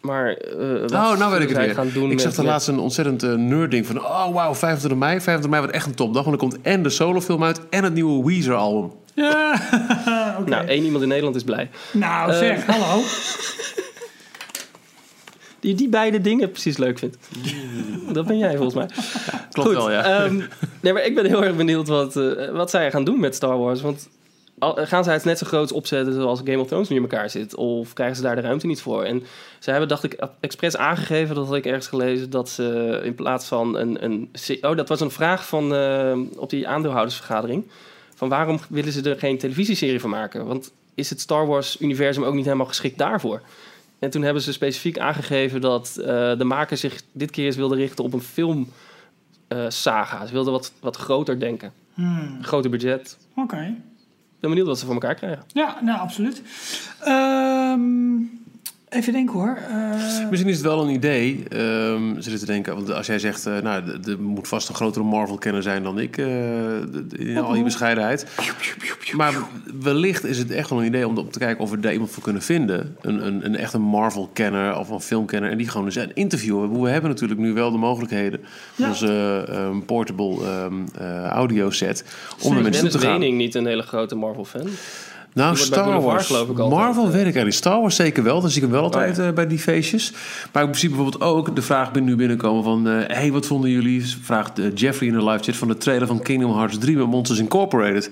Maar 0.00 0.30
eh 0.32 0.80
wat 0.80 0.92
Oh, 0.92 1.16
nou 1.18 1.32
weet 1.32 1.40
ik 1.40 1.48
het 1.48 1.58
weer. 1.58 1.74
gaan 1.74 1.90
doen 1.92 2.10
ik 2.10 2.20
zag 2.20 2.32
de 2.34 2.42
met- 2.42 2.50
laatst 2.50 2.68
een 2.68 2.78
ontzettend 2.78 3.22
eh, 3.22 3.32
nerd-ding 3.34 3.86
van... 3.86 3.98
Oh, 3.98 4.32
wauw, 4.34 4.54
25 4.54 4.98
mei. 4.98 5.10
25 5.20 5.50
mei 5.50 5.60
wordt 5.62 5.76
echt 5.76 5.86
een 5.86 5.94
topdag. 5.94 6.22
Want 6.24 6.34
er 6.34 6.40
komt 6.48 6.60
en 6.62 6.82
de 6.82 6.90
solofilm 6.90 7.44
uit 7.44 7.60
en 7.70 7.84
het 7.84 7.94
nieuwe 7.94 8.24
Weezer-album. 8.26 8.92
Ja, 9.14 9.52
oké. 10.40 10.50
Nou, 10.50 10.66
één 10.66 10.84
iemand 10.84 11.02
in 11.02 11.08
Nederland 11.08 11.36
is 11.36 11.42
blij. 11.44 11.70
Nou, 11.92 12.32
zeg, 12.32 12.66
hallo. 12.76 13.02
Die 15.60 15.74
die 15.74 15.88
beide 15.88 16.20
dingen 16.20 16.50
precies 16.50 16.76
leuk 16.76 16.98
vindt. 16.98 17.16
Dat 18.12 18.26
ben 18.26 18.38
jij 18.38 18.56
volgens 18.56 18.74
mij. 18.74 18.86
Klopt 19.52 19.68
Goed, 19.68 19.76
wel, 19.76 19.90
ja. 19.90 20.04
ehm, 20.24 20.40
nee, 20.80 20.92
maar 20.92 21.04
ik 21.04 21.14
ben 21.14 21.26
heel 21.26 21.44
erg 21.44 21.56
benieuwd 21.56 21.88
wat, 21.88 22.16
eh, 22.16 22.50
wat 22.50 22.70
zij 22.70 22.90
gaan 22.90 23.04
doen 23.04 23.20
met 23.20 23.34
Star 23.34 23.58
Wars. 23.58 23.80
Want 23.80 24.08
gaan 24.60 25.04
zij 25.04 25.14
het 25.14 25.24
net 25.24 25.38
zo 25.38 25.46
groot 25.46 25.72
opzetten 25.72 26.14
zoals 26.14 26.40
Game 26.44 26.58
of 26.60 26.66
Thrones 26.66 26.88
nu 26.88 26.96
in 26.96 27.02
elkaar 27.02 27.30
zit? 27.30 27.54
Of 27.54 27.92
krijgen 27.92 28.16
ze 28.16 28.22
daar 28.22 28.34
de 28.34 28.40
ruimte 28.40 28.66
niet 28.66 28.80
voor? 28.80 29.04
En 29.04 29.22
zij 29.58 29.72
hebben, 29.72 29.88
dacht 29.88 30.04
ik, 30.04 30.26
expres 30.40 30.76
aangegeven, 30.76 31.34
dat 31.34 31.46
had 31.46 31.56
ik 31.56 31.66
ergens 31.66 31.88
gelezen, 31.88 32.30
dat 32.30 32.48
ze 32.48 33.00
in 33.04 33.14
plaats 33.14 33.46
van 33.46 33.76
een... 33.76 34.04
een 34.04 34.30
oh, 34.60 34.76
dat 34.76 34.88
was 34.88 35.00
een 35.00 35.10
vraag 35.10 35.46
van, 35.46 35.74
eh, 35.74 36.18
op 36.36 36.50
die 36.50 36.68
aandeelhoudersvergadering. 36.68 37.64
Van 38.14 38.28
waarom 38.28 38.58
willen 38.68 38.92
ze 38.92 39.10
er 39.10 39.18
geen 39.18 39.38
televisieserie 39.38 40.00
van 40.00 40.10
maken? 40.10 40.46
Want 40.46 40.72
is 40.94 41.10
het 41.10 41.20
Star 41.20 41.46
Wars-universum 41.46 42.24
ook 42.24 42.34
niet 42.34 42.44
helemaal 42.44 42.66
geschikt 42.66 42.98
daarvoor? 42.98 43.42
En 43.98 44.10
toen 44.10 44.22
hebben 44.22 44.42
ze 44.42 44.52
specifiek 44.52 44.98
aangegeven 44.98 45.60
dat 45.60 45.96
eh, 45.96 46.06
de 46.38 46.44
maker 46.44 46.76
zich 46.76 47.02
dit 47.12 47.30
keer 47.30 47.46
eens 47.46 47.56
wilde 47.56 47.76
richten 47.76 48.04
op 48.04 48.12
een 48.12 48.20
film 48.20 48.68
eh, 49.48 49.64
saga. 49.68 50.26
Ze 50.26 50.32
wilden 50.32 50.52
wat, 50.52 50.72
wat 50.80 50.96
groter 50.96 51.40
denken. 51.40 51.72
Hmm, 51.94 52.38
Groter 52.42 52.70
budget. 52.70 53.18
Oké. 53.34 53.74
Ben 54.40 54.50
benieuwd 54.50 54.66
wat 54.66 54.78
ze 54.78 54.84
voor 54.84 54.94
elkaar 54.94 55.14
krijgen. 55.14 55.44
Ja, 55.52 55.78
nou, 55.82 55.98
absoluut. 55.98 56.42
Ehm, 57.00 58.16
Even 58.90 59.12
denken 59.12 59.34
hoor. 59.34 59.58
Eh, 59.70 60.28
Misschien 60.30 60.50
is 60.50 60.56
het 60.56 60.66
wel 60.66 60.82
een 60.82 60.94
idee, 60.94 61.44
ehm 61.48 62.20
zit 62.20 62.38
te 62.38 62.46
denken. 62.46 62.74
Want 62.74 62.92
als 62.92 63.06
jij 63.06 63.18
zegt, 63.18 63.46
eh, 63.46 63.58
nou, 63.62 63.82
er 64.04 64.20
moet 64.20 64.48
vast 64.48 64.68
een 64.68 64.74
grotere 64.74 65.04
Marvel-kenner 65.04 65.62
zijn 65.62 65.82
dan 65.82 65.98
ik, 65.98 66.16
eh, 66.18 66.26
in 67.16 67.38
al 67.38 67.54
je 67.54 67.62
bescheidenheid. 67.62 68.26
Maar 69.16 69.34
wellicht 69.80 70.24
is 70.24 70.38
het 70.38 70.50
echt 70.50 70.70
wel 70.70 70.78
een 70.80 70.86
idee 70.86 71.06
om, 71.06 71.18
om 71.18 71.30
te 71.30 71.38
kijken 71.38 71.64
of 71.64 71.70
we 71.70 71.80
daar 71.80 71.92
iemand 71.92 72.10
voor 72.10 72.22
kunnen 72.22 72.42
vinden. 72.42 72.96
Een, 73.00 73.26
een, 73.26 73.44
een 73.44 73.56
echte 73.56 73.78
Marvel-kenner 73.78 74.78
of 74.78 74.88
een 74.88 75.00
filmkenner. 75.00 75.50
En 75.50 75.58
die 75.58 75.68
gewoon 75.68 75.86
eens 75.86 75.96
een 75.96 76.14
interview 76.14 76.60
hebben. 76.60 76.80
We 76.82 76.88
hebben 76.88 77.10
natuurlijk 77.10 77.40
nu 77.40 77.52
wel 77.52 77.70
de 77.70 77.78
mogelijkheden, 77.78 78.40
Ja. 78.74 78.88
onze 78.88 79.44
ehm, 79.48 79.80
portable 79.80 80.44
ehm 80.44 80.74
eh, 80.98 81.24
audio 81.24 81.70
set, 81.70 82.04
om 82.42 82.54
naar 82.54 82.62
mensen 82.62 82.90
te 82.90 82.98
gaan. 82.98 83.10
Wening 83.18 83.36
niet 83.36 83.54
een 83.54 83.66
hele 83.66 83.82
grote 83.82 84.14
Marvel-fan. 84.14 84.68
Nou, 85.34 85.56
Star 85.56 86.00
Wars. 86.02 86.26
geloof 86.26 86.48
ik, 86.48 86.58
altijd. 86.58 86.80
Marvel 86.80 87.04
weet 87.04 87.14
ik 87.14 87.22
eigenlijk. 87.22 87.54
Star 87.54 87.80
Wars 87.80 87.96
zeker 87.96 88.22
wel. 88.22 88.40
Dan 88.40 88.50
zie 88.50 88.56
ik 88.62 88.62
hem 88.62 88.72
wel 88.76 88.82
altijd 88.82 89.18
Oh, 89.18 89.26
eh, 89.26 89.32
bij 89.34 89.46
die 89.46 89.58
feestjes. 89.58 90.12
Maar 90.52 90.68
ik 90.68 90.74
zie 90.76 90.88
bijvoorbeeld 90.88 91.22
ook 91.22 91.54
de 91.56 91.62
vraag 91.62 91.92
binnen, 91.92 92.10
nu 92.10 92.16
binnenkomen 92.16 92.64
van... 92.64 92.88
eh 92.88 93.16
hey, 93.16 93.32
wat 93.32 93.46
vonden 93.46 93.70
jullie, 93.70 94.06
vraagt 94.22 94.58
eh, 94.58 94.64
Jeffrey 94.74 95.08
in 95.08 95.14
de 95.18 95.24
live 95.24 95.42
chat... 95.44 95.56
van 95.56 95.68
de 95.68 95.76
trailer 95.76 96.06
van 96.06 96.22
Kingdom 96.22 96.52
Hearts 96.56 96.78
3 96.78 96.96
met 96.96 97.06
Monsters 97.06 97.38
Incorporated. 97.38 98.10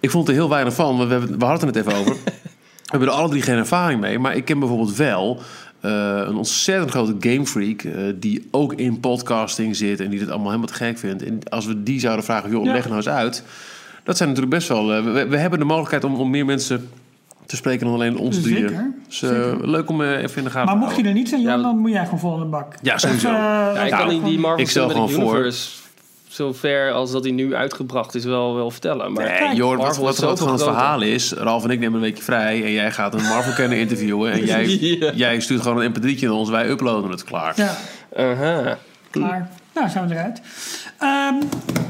Ik 0.00 0.10
vond 0.10 0.28
er 0.28 0.34
heel 0.34 0.48
weinig 0.48 0.74
van, 0.74 0.96
want 0.96 1.08
we, 1.08 1.14
hebben, 1.14 1.38
we 1.38 1.44
hadden 1.44 1.66
het 1.66 1.74
net 1.76 1.86
even 1.86 1.98
over. 2.00 2.16
We 2.90 2.96
hebben 2.96 3.08
er 3.14 3.20
alle 3.20 3.28
drie 3.28 3.42
geen 3.42 3.56
ervaring 3.56 4.00
mee. 4.00 4.18
Maar 4.18 4.36
ik 4.36 4.44
ken 4.44 4.58
bijvoorbeeld 4.58 4.96
wel 4.96 5.40
eh, 5.80 5.90
een 6.26 6.36
ontzettend 6.36 6.90
grote 6.90 7.14
gamefreak... 7.20 7.82
eh 7.82 7.92
die 8.16 8.48
ook 8.50 8.72
in 8.74 9.00
podcasting 9.00 9.76
zit 9.76 10.00
en 10.00 10.10
die 10.10 10.18
dit 10.18 10.28
allemaal 10.28 10.46
helemaal 10.46 10.66
te 10.68 10.74
gek 10.74 10.98
vindt. 10.98 11.22
En 11.24 11.38
als 11.48 11.66
we 11.66 11.82
die 11.82 12.00
zouden 12.00 12.24
vragen, 12.24 12.50
joh, 12.50 12.64
Ja. 12.64 12.72
leg 12.72 12.84
nou 12.84 12.96
eens 12.96 13.08
uit... 13.08 13.42
Dat 14.04 14.16
zijn 14.16 14.28
natuurlijk 14.28 14.54
best 14.56 14.68
wel... 14.68 14.92
eh, 14.92 15.04
we, 15.04 15.26
we 15.26 15.36
hebben 15.36 15.58
de 15.58 15.64
mogelijkheid 15.64 16.04
om, 16.04 16.14
om 16.14 16.30
meer 16.30 16.44
mensen 16.44 16.88
te 17.46 17.56
spreken 17.56 17.84
dan 17.86 17.94
alleen 17.94 18.16
ons 18.16 18.40
drieën. 18.42 18.68
Zeker, 18.68 18.92
Dus 19.08 19.22
eh, 19.22 19.28
zeker. 19.28 19.68
leuk 19.70 19.90
om 19.90 20.02
eh, 20.02 20.22
even 20.22 20.36
in 20.38 20.44
de 20.44 20.50
gaten 20.50 20.64
maar 20.64 20.74
te 20.74 20.80
mocht 20.80 20.96
je 20.96 21.02
er 21.08 21.12
niet 21.14 21.28
zijn, 21.28 21.40
Jan, 21.42 21.56
Ja, 21.56 21.62
dan 21.62 21.78
moet 21.78 21.90
jij 21.90 22.04
gewoon 22.04 22.18
vol 22.18 22.34
in 22.34 22.40
de 22.40 22.46
bak. 22.46 22.74
Ja, 22.82 22.98
sowieso. 22.98 23.28
Ja, 23.30 23.70
ik 23.84 23.90
Nou, 23.90 24.08
kan 24.08 24.24
die, 24.24 24.38
Marvel 24.38 24.60
ik 24.60 24.68
stel 24.70 24.88
gewoon 24.88 25.10
voor- 25.10 25.22
Universe 25.34 25.68
zover 26.28 26.92
als 26.92 27.10
dat 27.12 27.22
hij 27.24 27.32
nu 27.32 27.54
uitgebracht 27.54 28.14
is 28.14 28.24
wel, 28.24 28.54
wel 28.54 28.70
vertellen. 28.70 29.12
Maar 29.12 29.40
Nee, 29.40 29.54
joh, 29.56 29.76
wat, 29.76 29.96
wat, 29.96 30.16
zoveel 30.16 30.36
gewoon 30.36 30.52
het 30.52 30.62
verhaal 30.62 31.00
is... 31.02 31.32
Ralf 31.32 31.64
en 31.64 31.70
ik 31.70 31.78
nemen 31.78 31.94
een 31.94 32.00
weekje 32.00 32.22
vrij... 32.22 32.64
en 32.64 32.72
jij 32.72 32.90
gaat 32.92 33.14
een 33.14 33.22
Marvel-kenner 33.22 33.78
interviewen... 33.78 34.32
en 34.32 34.44
jij, 34.44 34.66
Ja. 35.00 35.12
jij 35.14 35.40
stuurt 35.40 35.62
gewoon 35.62 35.82
een 35.82 35.92
mp3'tje 35.94 36.20
naar 36.20 36.30
ons... 36.30 36.48
wij 36.50 36.68
uploaden 36.68 37.10
het 37.10 37.24
klaar. 37.24 37.52
Ja, 37.56 37.76
Aha. 38.16 38.78
klaar. 39.10 39.50
Nou, 39.74 39.88
zijn 39.88 40.08
we 40.08 40.14
eruit. 40.14 40.40
Ehm, 40.98 41.34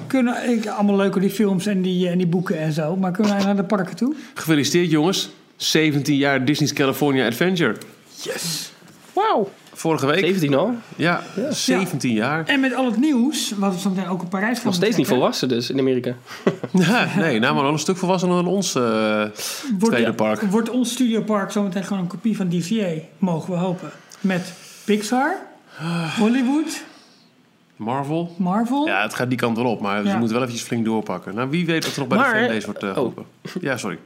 kunnen, 0.07 0.51
ik, 0.51 0.67
allemaal 0.67 0.97
leuk 0.97 1.21
die 1.21 1.31
films 1.31 1.67
en 1.67 1.83
die, 1.83 2.09
en 2.09 2.19
die 2.19 2.27
boeken 2.27 2.59
en 2.59 2.73
zo. 2.73 2.97
Maar 2.97 3.13
kunnen 3.13 3.35
wij 3.37 3.45
naar 3.45 3.57
de 3.57 3.65
parken 3.65 3.97
toe? 3.97 4.15
Gefeliciteerd 4.35 4.91
jongens. 4.91 5.31
17 5.57 6.17
jaar 6.17 6.45
Disney's 6.45 6.73
California 6.73 7.27
Adventure. 7.27 7.77
Yes. 8.23 8.73
Wauw. 9.13 9.51
Vorige 9.73 10.07
week. 10.07 10.19
17 10.19 10.55
al. 10.55 10.75
Ja, 10.97 11.23
17 11.51 12.13
jaar. 12.13 12.47
En 12.47 12.61
met 12.61 12.75
al 12.75 12.85
het 12.85 12.97
nieuws, 12.97 13.53
wat 13.57 13.75
we 13.75 13.81
zo 13.81 13.89
meteen 13.91 14.09
ook 14.09 14.23
in 14.23 14.29
Parijs 14.29 14.57
gaan 14.57 14.67
Nog 14.67 14.75
steeds 14.75 14.97
niet 14.97 15.07
volwassen 15.07 15.49
dus 15.49 15.71
in 15.71 15.79
Amerika. 15.79 16.15
Ja, 16.73 17.09
nee, 17.17 17.39
nou 17.39 17.55
maar 17.55 17.63
wel 17.63 17.73
een 17.73 17.79
stuk 17.79 17.97
volwassener 17.97 18.35
dan 18.35 18.47
ons 18.47 18.75
eh, 18.75 18.83
Wordt, 19.79 19.95
tweede 19.95 20.13
park. 20.13 20.41
wordt 20.43 20.71
ons 20.71 20.93
studiopark 20.93 21.51
zometeen 21.51 21.85
gewoon 21.85 22.03
een 22.03 22.09
kopie 22.09 22.37
van 22.37 22.49
DCA, 22.49 22.91
mogen 23.19 23.53
we 23.53 23.59
hopen. 23.59 23.91
Met 24.21 24.53
Pixar, 24.85 25.37
Hollywood, 26.19 26.83
Marvel. 27.81 28.35
Marvel. 28.37 28.87
Ja, 28.87 29.03
het 29.03 29.15
gaat 29.15 29.29
die 29.29 29.39
kant 29.39 29.57
wel 29.57 29.67
op, 29.67 29.81
maar 29.81 30.05
Ja. 30.05 30.11
ze 30.11 30.17
moeten 30.17 30.35
wel 30.35 30.43
eventjes 30.45 30.67
flink 30.69 30.85
doorpakken. 30.85 31.35
Nou, 31.35 31.51
wie 31.51 31.67
weet 31.67 31.85
wat 31.85 31.93
er 31.95 31.99
nog 31.99 32.09
bij 32.09 32.19
Maar- 32.19 32.33
de 32.35 32.39
fanbase 32.45 32.67
wordt 32.67 32.83
oh. 32.83 32.93
geroepen. 32.93 33.25
Ja, 33.61 33.77
sorry. 33.77 33.99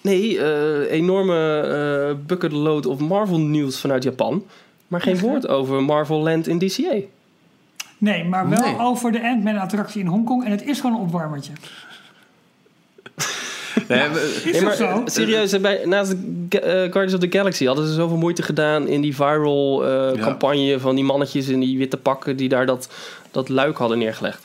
Nee, 0.00 0.38
eh, 0.40 0.92
enorme 0.92 1.60
eh 1.60 2.26
bucketload 2.26 2.86
of 2.86 2.98
Marvel 3.00 3.38
nieuws 3.40 3.80
vanuit 3.80 4.02
Japan. 4.02 4.44
Maar 4.88 5.00
geen 5.00 5.18
woord 5.18 5.48
over 5.48 5.82
Marvel 5.82 6.18
Land 6.22 6.46
in 6.48 6.58
DCA. 6.58 6.96
Nee, 7.98 8.24
maar 8.24 8.48
wel 8.48 8.60
Nee. 8.60 8.78
over 8.78 9.12
de 9.12 9.22
Ant-Man 9.22 9.56
attractie 9.56 10.00
in 10.00 10.06
Hongkong. 10.06 10.44
En 10.44 10.50
het 10.50 10.64
is 10.64 10.80
gewoon 10.80 10.96
een 10.96 11.02
opwarmertje. 11.02 11.52
Nee, 14.52 14.62
maar 14.62 14.74
zo? 14.74 15.02
serieus, 15.04 15.60
bij, 15.60 15.80
naast 15.84 16.14
de 16.48 16.60
eh, 16.60 16.72
Guardians 16.72 17.14
of 17.14 17.20
the 17.20 17.36
Galaxy 17.38 17.66
hadden 17.66 17.86
ze 17.86 17.92
zoveel 17.94 18.16
moeite 18.16 18.42
gedaan 18.42 18.88
in 18.88 19.00
die 19.00 19.14
viral 19.14 19.84
eh, 19.84 19.90
Ja. 20.16 20.22
campagne 20.22 20.80
van 20.80 20.94
die 20.94 21.04
mannetjes 21.04 21.48
in 21.48 21.60
die 21.60 21.78
witte 21.78 21.96
pakken 21.96 22.36
die 22.36 22.48
daar 22.48 22.66
dat, 22.66 22.88
dat 23.30 23.48
luik 23.48 23.76
hadden 23.76 23.98
neergelegd. 23.98 24.42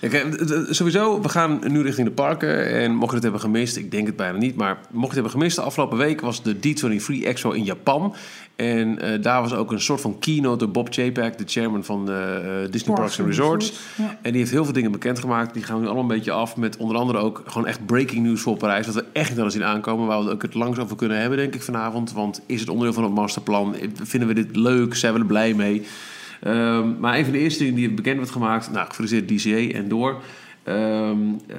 D- 0.00 0.66
sowieso, 0.70 1.20
we 1.22 1.28
gaan 1.28 1.60
nu 1.66 1.82
richting 1.82 2.06
de 2.08 2.14
parken. 2.14 2.66
En 2.70 2.94
mocht 2.94 3.08
je 3.08 3.14
het 3.14 3.22
hebben 3.22 3.40
gemist, 3.40 3.76
ik 3.76 3.90
denk 3.90 4.06
het 4.06 4.16
bijna 4.16 4.38
niet. 4.38 4.56
Maar 4.56 4.74
mocht 4.74 4.90
je 4.90 5.00
het 5.00 5.14
hebben 5.14 5.30
gemist, 5.30 5.56
de 5.56 5.62
afgelopen 5.62 5.98
week 5.98 6.20
was 6.20 6.42
de 6.42 6.54
D23 6.56 7.24
Expo 7.24 7.50
in 7.50 7.64
Japan. 7.64 8.14
En 8.56 8.98
eh, 9.00 9.22
daar 9.22 9.42
was 9.42 9.54
ook 9.54 9.72
een 9.72 9.80
soort 9.80 10.00
van 10.00 10.18
keynote 10.18 10.58
door 10.58 10.70
Bob 10.70 10.88
Chapek, 10.90 11.38
de 11.38 11.44
chairman 11.46 11.84
van 11.84 12.06
de, 12.06 12.40
eh, 12.64 12.72
Disney 12.72 12.94
Parks 12.96 13.18
and 13.18 13.28
Resorts. 13.28 13.72
Ja. 13.96 14.18
En 14.22 14.30
die 14.30 14.40
heeft 14.40 14.50
heel 14.52 14.64
veel 14.64 14.72
dingen 14.72 14.92
bekendgemaakt. 14.92 15.54
Die 15.54 15.62
gaan 15.62 15.74
we 15.74 15.80
nu 15.80 15.86
allemaal 15.86 16.10
een 16.10 16.16
beetje 16.16 16.32
af 16.32 16.56
met 16.56 16.76
onder 16.76 16.96
andere 16.96 17.18
ook 17.18 17.42
gewoon 17.46 17.66
echt 17.66 17.86
breaking 17.86 18.26
news 18.26 18.40
voor 18.40 18.56
Parijs. 18.56 18.86
Wat 18.86 18.94
we 18.94 19.04
echt 19.12 19.28
niet 19.28 19.38
hadden 19.38 19.52
zien 19.54 19.64
aankomen. 19.64 20.06
Waar 20.06 20.24
we 20.24 20.30
ook 20.30 20.42
het 20.42 20.54
langs 20.54 20.78
over 20.78 20.96
kunnen 20.96 21.20
hebben, 21.20 21.38
denk 21.38 21.54
ik, 21.54 21.62
vanavond. 21.62 22.12
Want 22.12 22.40
is 22.46 22.60
het 22.60 22.68
onderdeel 22.68 22.94
van 22.94 23.04
het 23.04 23.14
masterplan? 23.14 23.74
Vinden 24.02 24.28
we 24.28 24.34
dit 24.34 24.56
leuk? 24.56 24.94
Zijn 24.94 25.12
we 25.12 25.18
er 25.18 25.26
blij 25.26 25.54
mee? 25.54 25.86
Ehm, 26.42 26.98
maar 27.00 27.18
een 27.18 27.24
van 27.24 27.32
de 27.32 27.38
eerste 27.38 27.58
dingen 27.62 27.74
die 27.76 27.90
bekend 27.90 28.16
werd 28.16 28.30
gemaakt, 28.30 28.70
nou, 28.72 28.86
gefeliciteerd 28.88 29.28
DCA 29.72 29.78
en 29.78 29.88
door, 29.88 30.16
ehm, 30.64 31.16
eh, 31.46 31.58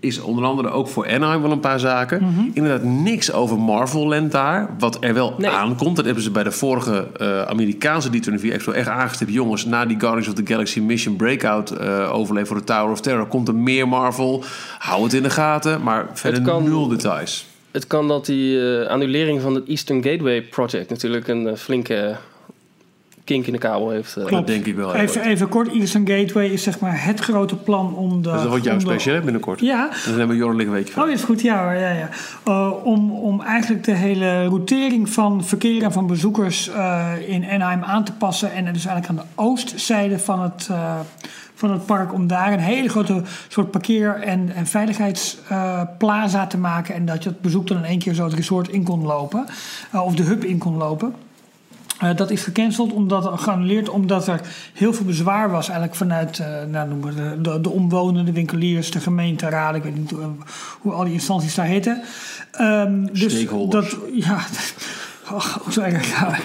is 0.00 0.20
onder 0.20 0.44
andere 0.44 0.68
ook 0.70 0.88
voor 0.88 1.08
Anaheim 1.08 1.42
wel 1.42 1.50
een 1.50 1.60
paar 1.60 1.80
zaken. 1.80 2.50
Inderdaad, 2.54 2.82
niks 2.84 3.32
over 3.32 3.58
Marvel 3.58 4.08
Land 4.08 4.32
daar, 4.32 4.70
wat 4.78 4.96
er 5.00 5.14
wel 5.14 5.34
Nee. 5.38 5.50
aankomt. 5.50 5.96
Dat 5.96 6.04
hebben 6.04 6.22
ze 6.22 6.30
bij 6.30 6.42
de 6.44 6.50
vorige 6.50 7.06
eh, 7.16 7.42
Amerikaanse 7.42 8.08
D24 8.10 8.50
Expo 8.52 8.72
echt 8.72 8.88
aangestipt. 8.88 9.32
Jongens, 9.32 9.64
na 9.64 9.86
die 9.86 10.00
Guardians 10.00 10.28
of 10.28 10.34
the 10.34 10.46
Galaxy 10.52 10.80
Mission 10.80 11.16
Breakout 11.16 11.70
eh 11.70 12.14
overleef 12.14 12.46
voor 12.46 12.56
de 12.56 12.64
Tower 12.64 12.90
of 12.90 13.00
Terror, 13.00 13.26
komt 13.26 13.48
er 13.48 13.54
meer 13.54 13.88
Marvel. 13.88 14.44
Hou 14.78 15.02
het 15.02 15.12
in 15.12 15.22
de 15.22 15.30
gaten, 15.30 15.82
maar 15.82 16.06
verder 16.12 16.42
kan- 16.42 16.62
nul 16.64 16.88
details. 16.88 17.46
Het 17.70 17.86
kan 17.86 18.08
dat 18.08 18.26
die 18.26 18.60
annulering 18.88 19.40
van 19.40 19.54
het 19.54 19.68
Eastern 19.68 20.02
Gateway 20.04 20.42
Project 20.42 20.90
natuurlijk 20.90 21.28
een 21.28 21.56
flinke 21.56 22.16
kink 23.28 23.46
in 23.46 23.52
de 23.52 23.58
kabel 23.58 23.90
heeft. 23.90 24.16
eh. 24.16 24.26
Dat 24.30 24.46
denk 24.46 24.66
ik 24.66 24.74
wel. 24.74 24.94
Even, 24.94 25.22
even 25.22 25.48
kort, 25.48 25.68
Eastern 25.72 26.08
Gateway 26.08 26.46
is 26.46 26.62
zeg 26.62 26.78
maar 26.80 27.04
het 27.04 27.20
grote 27.20 27.56
plan 27.56 27.94
om 27.94 28.22
de... 28.22 28.30
Dus 28.30 28.40
dat 28.40 28.48
wordt 28.48 28.64
jouw 28.64 28.74
de- 28.74 28.80
special 28.80 29.20
binnenkort. 29.20 29.60
Ja, 29.60 29.90
Dan 30.06 30.18
hebben 30.18 30.38
we 30.38 30.44
een 30.44 30.70
weekje 30.70 31.02
Oh, 31.02 31.10
is 31.10 31.22
goed, 31.22 31.40
ja, 31.40 31.62
hoor, 31.62 31.72
ja, 31.74 31.90
ja. 31.90 32.08
Eh, 32.44 32.70
om, 32.84 33.10
om 33.12 33.40
eigenlijk 33.42 33.84
de 33.84 33.92
hele 33.94 34.44
routering 34.46 35.08
van 35.08 35.44
verkeer 35.44 35.82
en 35.82 35.92
van 35.92 36.06
bezoekers 36.06 36.68
eh, 36.68 37.12
in 37.26 37.44
Anaheim 37.50 37.82
aan 37.82 38.04
te 38.04 38.12
passen. 38.12 38.52
En 38.52 38.72
dus 38.72 38.86
eigenlijk 38.86 39.08
aan 39.08 39.26
de 39.26 39.42
oostzijde 39.42 40.18
van 40.18 40.42
het, 40.42 40.68
eh, 40.70 40.94
van 41.54 41.70
het 41.70 41.86
park, 41.86 42.12
om 42.12 42.26
daar 42.26 42.52
een 42.52 42.58
hele 42.58 42.88
grote 42.88 43.22
soort 43.48 43.70
parkeer- 43.70 44.20
en, 44.20 44.50
en 44.54 44.66
veiligheidsplaza 44.66 46.46
te 46.46 46.58
maken. 46.58 46.94
En 46.94 47.04
dat 47.06 47.22
je 47.22 47.28
het 47.28 47.40
bezoek 47.40 47.66
dan 47.66 47.76
in 47.76 47.84
één 47.84 47.98
keer 47.98 48.14
zo 48.14 48.24
het 48.24 48.34
resort 48.34 48.68
in 48.68 48.82
kon 48.84 49.02
lopen, 49.02 49.44
of 49.92 50.14
de 50.14 50.22
hub 50.22 50.44
in 50.44 50.58
kon 50.58 50.76
lopen. 50.76 51.14
Eh, 51.98 52.16
dat 52.16 52.30
is 52.30 52.42
gecanceld, 52.42 52.92
omdat, 52.92 53.40
geannuleerd, 53.40 53.88
omdat 53.88 54.28
er 54.28 54.40
heel 54.74 54.92
veel 54.92 55.06
bezwaar 55.06 55.50
was 55.50 55.66
eigenlijk 55.66 55.98
vanuit 55.98 56.38
eh, 56.38 56.46
nou, 56.70 56.88
noem 56.88 56.98
maar 56.98 57.14
de, 57.14 57.40
de, 57.40 57.60
de 57.60 57.70
omwonenden, 57.70 58.34
winkeliers, 58.34 58.90
de 58.90 59.00
gemeenteraad, 59.00 59.74
ik 59.74 59.82
weet 59.82 59.96
niet 59.96 60.10
hoe, 60.10 60.30
hoe 60.80 60.92
al 60.92 61.04
die 61.04 61.12
instanties 61.12 61.54
daar 61.54 61.66
heten. 61.66 62.02
Ehm, 62.52 63.06
dus. 63.12 63.46
Dat, 63.68 63.96
ja, 64.26 64.38
oh, 65.32 65.68
zo 65.70 65.80
erg. 65.80 66.08
Ja, 66.08 66.38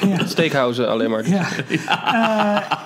alleen 0.88 1.10
maar. 1.10 1.30
Ja. 1.30 1.46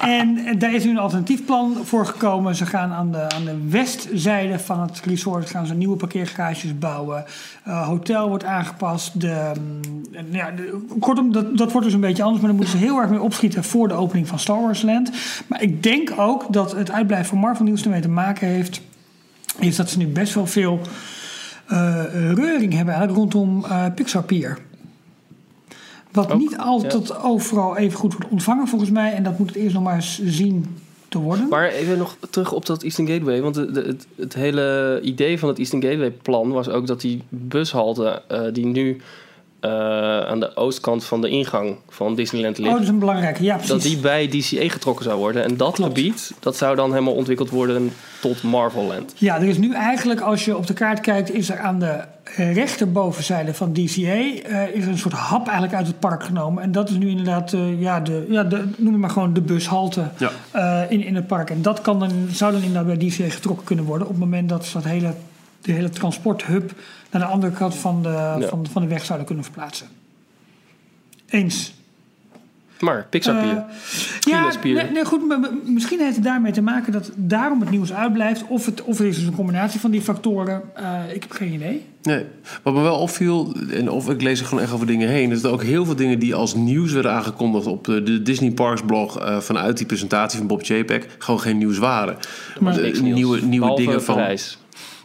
Eh, 0.01 0.19
en 0.19 0.59
daar 0.59 0.73
is 0.73 0.83
nu 0.83 0.89
een 0.89 0.97
alternatief 0.97 1.45
plan 1.45 1.77
voor 1.83 2.05
gekomen. 2.05 2.55
Ze 2.55 2.65
gaan 2.65 2.91
aan 2.91 3.11
de, 3.11 3.29
aan 3.29 3.45
de 3.45 3.57
westzijde 3.69 4.59
van 4.59 4.81
het 4.81 5.01
resort 5.05 5.49
gaan 5.49 5.65
ze 5.65 5.73
nieuwe 5.73 5.95
parkeergarages 5.95 6.79
bouwen. 6.79 7.25
Eh, 7.63 7.87
hotel 7.87 8.27
wordt 8.29 8.43
aangepast. 8.43 9.21
De, 9.21 9.51
mm, 9.59 10.03
ja, 10.31 10.51
de- 10.51 10.85
kortom, 10.99 11.31
dat, 11.31 11.57
dat 11.57 11.71
wordt 11.71 11.85
dus 11.85 11.95
een 11.95 12.01
beetje 12.01 12.23
anders. 12.23 12.41
Maar 12.41 12.51
dan 12.51 12.59
moeten 12.59 12.79
ze 12.79 12.85
heel 12.85 12.99
erg 12.99 13.09
mee 13.09 13.21
opschieten 13.21 13.63
voor 13.63 13.87
de 13.87 13.93
opening 13.93 14.27
van 14.27 14.39
Star 14.39 14.61
Wars 14.61 14.81
Land. 14.81 15.11
Maar 15.47 15.61
ik 15.61 15.83
denk 15.83 16.13
ook 16.17 16.53
dat 16.53 16.71
het 16.71 16.91
uitblijven 16.91 17.29
van 17.29 17.37
Marvel 17.37 17.65
nieuws 17.65 17.83
ermee 17.83 18.01
te 18.01 18.09
maken 18.09 18.47
heeft. 18.47 18.81
Is 19.59 19.75
dat 19.75 19.89
ze 19.89 19.97
nu 19.97 20.07
best 20.07 20.33
wel 20.33 20.45
veel 20.47 20.79
eh, 21.67 22.03
reuring 22.33 22.73
hebben 22.73 22.93
eigenlijk 22.93 23.33
rondom 23.33 23.65
Pixar 23.95 24.23
Pier. 24.23 24.57
Wat 26.11 26.31
Ook, 26.31 26.39
niet 26.39 26.57
altijd 26.57 27.23
overal 27.23 27.77
even 27.77 27.99
goed 27.99 28.13
wordt 28.13 28.29
ontvangen 28.31 28.67
volgens 28.67 28.91
mij. 28.91 29.13
En 29.13 29.23
dat 29.23 29.39
moet 29.39 29.47
het 29.47 29.57
eerst 29.57 29.73
nog 29.73 29.83
maar 29.83 29.95
eens 29.95 30.21
zien 30.25 30.65
te 31.09 31.17
worden. 31.19 31.47
Maar 31.49 31.67
even 31.69 31.97
nog 31.97 32.17
terug 32.29 32.51
op 32.51 32.65
dat 32.65 32.83
Eastern 32.83 33.07
Gateway. 33.07 33.41
Want 33.41 33.55
de, 33.55 33.71
de- 33.71 33.81
het, 33.81 34.07
het 34.15 34.33
hele 34.33 34.99
idee 35.03 35.39
van 35.39 35.49
het 35.49 35.57
Eastern 35.59 35.81
Gateway 35.83 36.11
plan 36.11 36.51
was 36.51 36.69
ook 36.69 36.87
dat 36.87 37.01
die 37.01 37.21
bushalte 37.29 38.21
eh, 38.27 38.41
die 38.53 38.65
nu 38.65 39.01
eh, 39.59 39.71
aan 40.19 40.39
de 40.39 40.55
oostkant 40.55 41.05
van 41.05 41.21
de 41.21 41.29
ingang 41.29 41.75
van 41.89 42.15
Disneyland 42.15 42.57
Oh, 42.57 42.63
ligt. 42.63 42.73
dat 42.75 42.83
is 42.83 42.89
een 42.89 42.99
belangrijke. 42.99 43.43
Ja, 43.43 43.53
precies. 43.53 43.71
dat 43.71 43.81
die 43.81 43.97
bij 43.97 44.27
DCA 44.27 44.69
getrokken 44.69 45.05
zou 45.05 45.17
worden. 45.19 45.43
En 45.43 45.57
dat 45.57 45.73
Klopt. 45.73 45.97
gebied, 45.97 46.33
dat 46.39 46.57
zou 46.57 46.75
dan 46.75 46.89
helemaal 46.91 47.13
ontwikkeld 47.13 47.49
worden 47.49 47.91
tot 48.21 48.43
Marvel-land. 48.43 49.13
Ja, 49.15 49.35
er 49.35 49.47
is 49.47 49.57
nu 49.57 49.73
eigenlijk, 49.73 50.19
als 50.21 50.45
je 50.45 50.57
op 50.57 50.67
de 50.67 50.73
kaart 50.73 50.99
kijkt, 50.99 51.33
is 51.33 51.49
er 51.49 51.59
aan 51.59 51.79
de 51.79 51.99
rechterbovenzijde 52.67 53.53
van 53.53 53.73
DCA 53.73 54.01
eh, 54.01 54.67
is 54.73 54.83
er 54.83 54.89
een 54.89 54.97
soort 54.97 55.13
hap 55.13 55.43
eigenlijk 55.45 55.73
uit 55.77 55.87
het 55.87 55.99
park 55.99 56.23
genomen. 56.23 56.63
En 56.63 56.71
dat 56.71 56.89
is 56.89 56.95
nu 56.97 57.09
inderdaad, 57.09 57.53
eh, 57.53 57.81
ja, 57.81 57.99
de, 57.99 58.25
ja 58.29 58.43
de, 58.43 58.63
noem 58.77 58.91
het 58.91 59.01
maar 59.01 59.09
gewoon 59.09 59.33
de 59.33 59.41
bushalte 59.41 60.03
Ja. 60.17 60.31
eh, 60.51 60.91
in, 60.91 61.03
in 61.03 61.15
het 61.15 61.27
park. 61.27 61.49
En 61.49 61.61
dat 61.61 61.81
kan 61.81 61.99
dan, 61.99 62.11
zou 62.31 62.51
dan 62.51 62.61
inderdaad 62.61 62.97
bij 62.97 63.07
DCA 63.09 63.29
getrokken 63.29 63.65
kunnen 63.65 63.85
worden 63.85 64.07
op 64.07 64.13
het 64.13 64.21
moment 64.23 64.49
dat 64.49 64.65
ze 64.65 64.73
dat 64.73 64.83
hele, 64.83 65.13
de 65.67 65.73
hele 65.73 65.89
transporthub 65.89 66.71
naar 67.11 67.21
de 67.21 67.27
andere 67.27 67.53
kant 67.53 67.75
van 67.75 68.03
de, 68.03 68.45
van, 68.49 68.67
van 68.71 68.81
de 68.81 68.87
weg 68.87 69.05
zouden 69.05 69.27
kunnen 69.27 69.43
verplaatsen. 69.43 69.87
Eens. 71.29 71.73
Maar 72.79 73.07
Pixar-pier. 73.09 73.57
Eh, 73.57 73.63
ja, 74.19 74.53
nee, 74.63 74.91
nee, 74.91 75.05
goed, 75.05 75.27
maar, 75.27 75.39
misschien 75.65 75.99
heeft 75.99 76.15
het 76.15 76.23
daarmee 76.23 76.51
te 76.51 76.61
maken 76.61 76.91
dat 76.91 77.11
daarom 77.15 77.59
het 77.59 77.69
nieuws 77.69 77.93
uitblijft. 77.93 78.43
Of 78.47 78.65
het, 78.65 78.83
of 78.83 78.97
het 78.97 79.07
is 79.07 79.15
dus 79.15 79.25
een 79.25 79.35
combinatie 79.35 79.79
van 79.79 79.91
die 79.91 80.01
factoren. 80.01 80.61
Eh, 80.75 81.13
ik 81.13 81.21
heb 81.21 81.31
geen 81.31 81.53
idee. 81.53 81.85
Nee. 82.01 82.25
Wat 82.63 82.73
me 82.73 82.81
wel 82.81 82.99
opviel, 82.99 83.55
en 83.71 83.89
of 83.89 84.09
ik 84.09 84.21
lees 84.21 84.39
er 84.39 84.45
gewoon 84.45 84.63
echt 84.63 84.71
over 84.71 84.87
dingen 84.87 85.09
heen, 85.09 85.31
is 85.31 85.41
dat 85.41 85.51
ook 85.51 85.63
heel 85.63 85.85
veel 85.85 85.95
dingen 85.95 86.19
die 86.19 86.35
als 86.35 86.55
nieuws 86.55 86.91
werden 86.91 87.11
aangekondigd 87.11 87.65
op 87.65 87.85
de, 87.85 88.21
Disney 88.21 88.51
Parks 88.51 88.81
blog 88.81 89.19
eh, 89.19 89.37
vanuit 89.39 89.77
die 89.77 89.85
presentatie 89.85 90.37
van 90.37 90.47
Bob 90.47 90.61
JPEG 90.61 91.05
gewoon 91.17 91.39
geen 91.39 91.57
nieuws 91.57 91.77
waren. 91.77 92.17
Maar 92.59 92.73
De 92.73 92.81
Niks 92.81 92.99
nieuws. 92.99 93.15
nieuwe, 93.15 93.41
nieuwe 93.41 93.59
Behalve 93.59 93.81
dingen 93.81 94.03
van. 94.03 94.15
Parijs. 94.15 94.57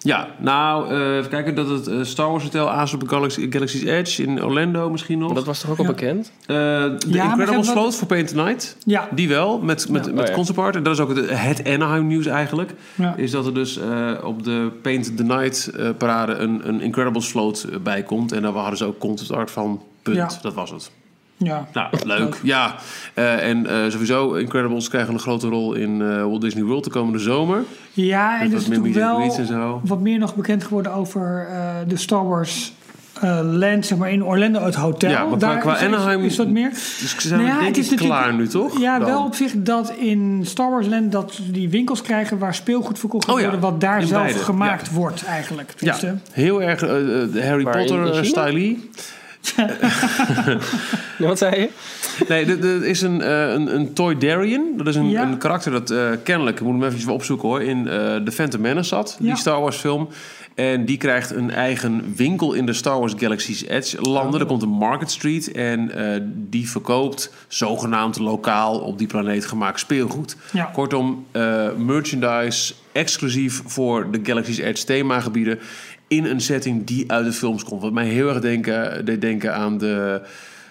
Ja, 0.02 0.28
nou, 0.38 0.88
eh, 0.94 1.16
even 1.16 1.30
kijken 1.30 1.54
dat 1.54 1.68
het 1.68 1.86
eh, 1.86 1.98
Star 2.02 2.30
Wars 2.30 2.42
Hotel 2.42 2.70
aansluit 2.70 3.02
op 3.02 3.08
Galaxy, 3.08 3.50
Galaxy's 3.50 3.82
Edge 3.82 4.22
in 4.22 4.44
Orlando 4.44 4.90
misschien 4.90 5.18
nog. 5.18 5.32
Dat 5.32 5.44
was 5.44 5.60
toch 5.60 5.70
ook 5.70 5.78
al 5.78 5.84
Ja. 5.84 5.90
bekend? 5.90 6.32
Eh, 6.40 6.46
de 6.46 6.98
we- 7.36 7.64
Float 7.64 7.94
voor 7.96 8.06
Paint 8.06 8.28
Tonight. 8.28 8.76
Ja, 8.84 9.08
Die 9.14 9.28
wel, 9.28 9.58
met, 9.58 9.88
met, 9.88 10.04
Ja. 10.06 10.12
met 10.12 10.20
Oh, 10.22 10.26
ja. 10.28 10.34
concept 10.34 10.58
art. 10.58 10.76
En 10.76 10.82
dat 10.82 10.92
is 10.92 11.00
ook 11.00 11.16
het, 11.16 11.30
het 11.30 11.66
Anaheim 11.68 12.06
nieuws 12.06 12.26
eigenlijk. 12.26 12.74
ja. 12.94 13.14
Is 13.16 13.30
dat 13.30 13.46
er 13.46 13.54
dus 13.54 13.78
eh, 13.78 14.10
op 14.24 14.44
de 14.44 14.70
Paint 14.82 15.16
the 15.16 15.22
Night 15.24 15.66
eh, 15.76 15.88
parade 15.98 16.32
een, 16.34 16.68
een 16.68 16.80
Incredibles 16.80 17.26
float 17.26 17.62
eh, 17.70 17.78
bij 17.78 18.02
komt. 18.02 18.32
En 18.32 18.42
daar 18.42 18.52
hadden 18.52 18.76
ze 18.76 18.84
ook 18.84 18.98
concept 18.98 19.32
art 19.32 19.50
van. 19.50 19.82
Punt. 20.02 20.16
Ja. 20.16 20.28
Dat 20.42 20.54
was 20.54 20.70
het. 20.70 20.90
Ja. 21.44 21.68
Nou, 21.72 21.88
leuk. 22.04 22.40
Ja. 22.42 22.74
Eh, 23.14 23.48
en 23.48 23.66
eh, 23.66 23.90
sowieso, 23.90 24.32
Incredibles 24.34 24.88
krijgen 24.88 25.14
een 25.14 25.20
grote 25.20 25.48
rol 25.48 25.74
in 25.74 26.02
eh, 26.02 26.08
Walt 26.22 26.40
Disney 26.40 26.64
World 26.64 26.84
de 26.84 26.90
komende 26.90 27.18
zomer. 27.18 27.62
ja 27.92 28.34
en 28.40 28.42
Met 28.50 28.52
er 28.52 28.58
is 28.58 28.68
en 28.78 28.92
wel 28.94 29.30
zo. 29.46 29.80
wat 29.84 30.00
meer 30.00 30.18
nog 30.18 30.34
bekend 30.34 30.64
geworden 30.64 30.92
over 30.92 31.46
eh, 31.50 31.58
de 31.88 31.96
Star 31.96 32.28
Wars 32.28 32.72
eh, 33.20 33.40
land, 33.42 33.86
zeg 33.86 33.98
maar 33.98 34.10
in 34.10 34.24
Orlando, 34.24 34.60
het 34.60 34.74
hotel. 34.74 35.10
Ja, 35.10 35.18
maar 35.24 35.38
qua- 35.38 35.48
Daar 35.48 35.58
qua 35.58 35.74
is, 35.74 35.80
is- 35.80 35.86
Anaheim- 35.86 36.24
is 36.24 36.36
wat 36.36 36.48
meer. 36.48 36.68
Dus 36.70 37.14
ze 37.18 37.28
zijn 37.28 37.40
Nou 37.44 37.60
ja, 37.60 37.66
het 37.66 37.76
is 37.76 37.94
klaar 37.94 38.34
nu, 38.34 38.48
toch? 38.48 38.80
Ja, 38.80 38.98
Dan. 38.98 39.08
wel 39.08 39.24
op 39.24 39.34
zich 39.34 39.52
dat 39.56 39.92
in 39.98 40.40
Star 40.44 40.70
Wars 40.70 40.86
Land 40.86 41.12
dat 41.12 41.32
ze 41.32 41.50
die 41.50 41.68
winkels 41.68 42.02
krijgen 42.02 42.38
waar 42.38 42.54
speelgoed 42.54 42.98
verkocht 42.98 43.28
Oh 43.28 43.36
ja, 43.36 43.42
worden, 43.42 43.60
wat 43.60 43.80
daar 43.80 44.00
in 44.00 44.06
zelf 44.06 44.22
beide, 44.22 44.38
gemaakt 44.38 44.90
wordt 44.92 45.24
eigenlijk. 45.24 45.74
Ja, 45.78 45.96
heel 46.32 46.62
erg 46.62 46.80
Harry 46.80 47.62
Waar, 47.64 47.84
eh, 49.56 50.56
wat 51.18 51.38
zei 51.38 51.60
je? 51.60 51.68
Nee, 52.28 52.44
er- 52.46 52.64
er 52.64 52.84
is 52.84 53.00
een, 53.02 53.20
eh, 53.22 53.52
een, 53.52 53.74
een 53.74 53.92
Toy 53.92 54.18
Darien. 54.18 54.72
Dat 54.76 54.86
is 54.86 54.96
een, 54.96 55.10
Ja. 55.10 55.22
een 55.22 55.38
karakter 55.38 55.72
dat 55.72 55.90
eh, 55.90 56.10
kennelijk, 56.24 56.60
ik 56.60 56.66
moet 56.66 56.82
hem 56.82 56.92
even 56.92 57.12
opzoeken 57.12 57.48
hoor, 57.48 57.62
in 57.62 57.88
eh 57.88 58.16
The 58.16 58.32
Phantom 58.32 58.60
Menace 58.60 58.88
zat. 58.88 59.16
Ja. 59.20 59.26
Die 59.26 59.36
Star 59.36 59.60
Wars 59.60 59.76
film. 59.76 60.08
En 60.54 60.84
die 60.84 60.96
krijgt 60.96 61.30
een 61.30 61.50
eigen 61.50 62.12
winkel 62.16 62.52
in 62.52 62.66
de 62.66 62.72
Star 62.72 62.98
Wars 62.98 63.12
Galaxy's 63.16 63.62
Edge 63.68 64.00
landen. 64.00 64.34
Oh. 64.34 64.40
Er 64.40 64.46
komt 64.46 64.62
een 64.62 64.68
Market 64.68 65.10
Street 65.10 65.52
en 65.52 65.90
eh, 66.14 66.20
die 66.26 66.70
verkoopt 66.70 67.32
zogenaamd 67.48 68.18
lokaal 68.18 68.78
op 68.78 68.98
die 68.98 69.06
planeet 69.06 69.46
gemaakt 69.46 69.80
speelgoed. 69.80 70.36
Ja. 70.52 70.64
Kortom, 70.64 71.26
eh, 71.30 71.66
merchandise 71.78 72.74
exclusief 72.92 73.62
voor 73.66 74.10
de 74.10 74.20
Galaxy's 74.22 74.58
Edge 74.58 74.84
themagebieden 74.84 75.58
in 76.16 76.24
een 76.24 76.40
setting 76.40 76.86
die 76.86 77.12
uit 77.12 77.24
de 77.24 77.32
films 77.32 77.64
komt. 77.64 77.82
Wat 77.82 77.92
mij 77.92 78.06
heel 78.06 78.28
erg 78.28 78.40
denken, 78.40 79.04
deed 79.04 79.20
denken 79.20 79.54
aan 79.54 79.78
de... 79.78 80.20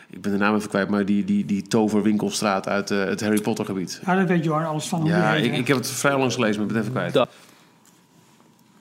Ik 0.10 0.22
ben 0.22 0.32
de 0.32 0.38
naam 0.38 0.56
even 0.56 0.70
kwijt, 0.70 0.90
maar 0.90 1.06
die, 1.06 1.26
die, 1.26 1.46
die 1.46 1.62
toverwinkelstraat 1.62 2.68
uit 2.68 2.92
eh, 2.92 3.04
het 3.04 3.22
Harry 3.22 3.42
Potter 3.42 3.66
gebied. 3.66 4.02
Ja, 4.06 4.16
daar 4.16 4.28
weet 4.28 4.44
Jorn 4.44 4.66
alles 4.66 4.86
van. 4.88 5.04
Ja, 5.06 5.34
ik, 5.34 5.56
ik 5.56 5.68
heb 5.68 5.78
het 5.78 5.88
vrij 5.90 6.18
langs 6.18 6.36
gelezen, 6.36 6.56
maar 6.56 6.68
ik 6.68 6.74
ben 6.74 6.84
het 6.84 6.92
even 6.92 7.00
kwijt. 7.00 7.14
Da- 7.14 7.28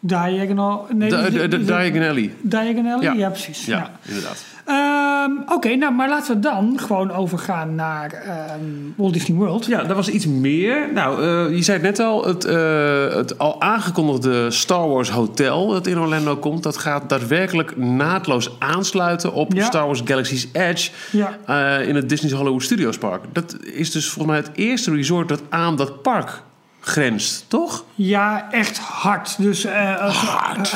Diagonal. 0.00 0.86
Nee, 0.94 1.08
De, 1.10 1.16
is 1.16 1.22
het- 1.22 1.32
de, 1.32 1.38
de 1.38 1.44
is 1.44 1.52
het- 1.52 1.66
Diagon 1.66 2.08
Alley. 2.08 2.30
Diagon 2.40 2.86
Alley? 2.86 3.02
Ja. 3.02 3.12
Ja, 3.12 3.28
precies. 3.28 3.64
Ja, 3.66 3.76
Ja. 3.76 3.90
inderdaad. 4.08 4.44
Ehm, 4.64 5.08
Oké, 5.54 5.74
nou, 5.74 5.94
maar 5.94 6.08
laten 6.08 6.34
we 6.34 6.40
dan 6.40 6.78
gewoon 6.78 7.10
overgaan 7.12 7.74
naar 7.74 8.12
ehm, 8.12 8.60
Walt 8.96 9.12
Disney 9.12 9.36
World. 9.38 9.66
Ja, 9.66 9.82
daar 9.84 9.96
was 9.96 10.08
iets 10.08 10.26
meer. 10.26 10.88
Nou, 10.94 11.22
eh, 11.22 11.56
je 11.56 11.62
zei 11.62 11.76
het 11.78 11.86
net 11.86 11.98
al, 12.06 12.26
het, 12.26 12.44
eh, 12.44 13.14
het 13.14 13.38
al 13.38 13.60
aangekondigde 13.60 14.50
Star 14.50 14.88
Wars 14.88 15.10
Hotel 15.10 15.68
dat 15.68 15.86
in 15.86 15.98
Orlando 15.98 16.36
komt, 16.36 16.62
dat 16.62 16.76
gaat 16.76 17.08
daadwerkelijk 17.08 17.76
naadloos 17.76 18.50
aansluiten 18.58 19.32
op 19.32 19.52
Ja. 19.52 19.64
Star 19.64 19.86
Wars 19.86 20.02
Galaxy's 20.04 20.48
Edge 20.52 20.90
Ja. 21.12 21.36
eh, 21.80 21.88
in 21.88 21.94
het 21.94 22.08
Disney's 22.08 22.32
Hollywood 22.34 22.62
Studios 22.62 22.98
Park. 22.98 23.22
Dat 23.32 23.56
is 23.62 23.90
dus 23.90 24.04
volgens 24.08 24.26
mij 24.36 24.36
het 24.46 24.50
eerste 24.58 24.94
resort 24.94 25.28
dat 25.28 25.42
aan 25.48 25.76
dat 25.76 26.02
park 26.02 26.42
grenst, 26.80 27.44
toch? 27.48 27.84
Ja, 27.94 28.52
echt 28.52 28.78
hard. 28.78 29.36
Dus, 29.42 29.64
eh, 29.64 30.00
als- 30.00 30.72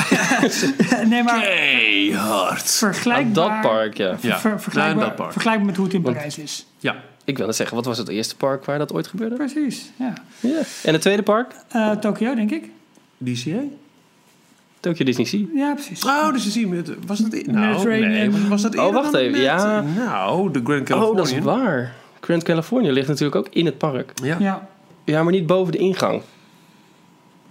nee, 1.10 1.22
maar 1.22 1.40
Keihard. 1.40 2.70
vergelijkbaar. 2.70 3.60
Dat 3.62 3.70
park, 3.70 3.96
ja. 3.96 4.18
ver- 4.18 4.28
Ja, 4.28 4.38
ver- 4.38 4.60
vergelijkbaar, 4.60 5.04
dat 5.04 5.14
park. 5.16 5.32
vergelijkbaar 5.32 5.66
met 5.68 5.76
hoe 5.76 5.84
het 5.84 5.94
in 5.94 6.02
Want- 6.02 6.14
Parijs 6.14 6.38
is. 6.38 6.66
Ja. 6.78 6.96
Ik 7.24 7.36
wil 7.38 7.46
net 7.46 7.56
zeggen, 7.56 7.76
wat 7.76 7.84
was 7.84 7.98
het 7.98 8.08
eerste 8.08 8.36
park 8.36 8.64
waar 8.64 8.78
dat 8.78 8.92
ooit 8.92 9.06
gebeurde? 9.06 9.34
Precies, 9.36 9.90
ja. 9.96 10.12
Ja. 10.40 10.58
En 10.82 10.92
het 10.92 11.00
tweede 11.02 11.22
park? 11.22 11.52
Eh, 11.68 11.90
Tokio, 11.90 12.34
denk 12.34 12.50
ik. 12.50 12.64
DCA? 13.18 13.60
Tokyo 14.80 15.04
Disney 15.04 15.26
Sea. 15.26 15.40
Ja, 15.54 15.72
precies. 15.74 16.04
Oh, 16.04 16.32
dus 16.32 16.44
je 16.44 16.50
ziet, 16.50 16.70
het- 16.70 16.90
was 17.06 17.18
dat... 17.18 17.32
e- 17.32 17.42
Nou, 17.46 17.88
nee, 17.88 18.30
was 18.48 18.62
dat 18.62 18.76
Oh, 18.78 18.92
wacht 18.94 19.14
even, 19.14 19.40
ja. 19.40 19.80
Nou, 19.80 20.50
de 20.52 20.60
Grand 20.64 20.80
Oh, 20.80 20.86
Californian. 20.86 21.16
dat 21.16 21.26
is 21.26 21.38
waar. 21.38 21.94
Grand 22.20 22.42
California 22.42 22.92
ligt 22.92 23.08
natuurlijk 23.08 23.36
ook 23.36 23.48
in 23.50 23.66
het 23.66 23.78
park. 23.78 24.12
Ja. 24.22 24.36
Ja. 24.38 24.68
Ja, 25.04 25.22
maar 25.22 25.32
niet 25.32 25.46
boven 25.46 25.72
de 25.72 25.78
ingang. 25.78 26.22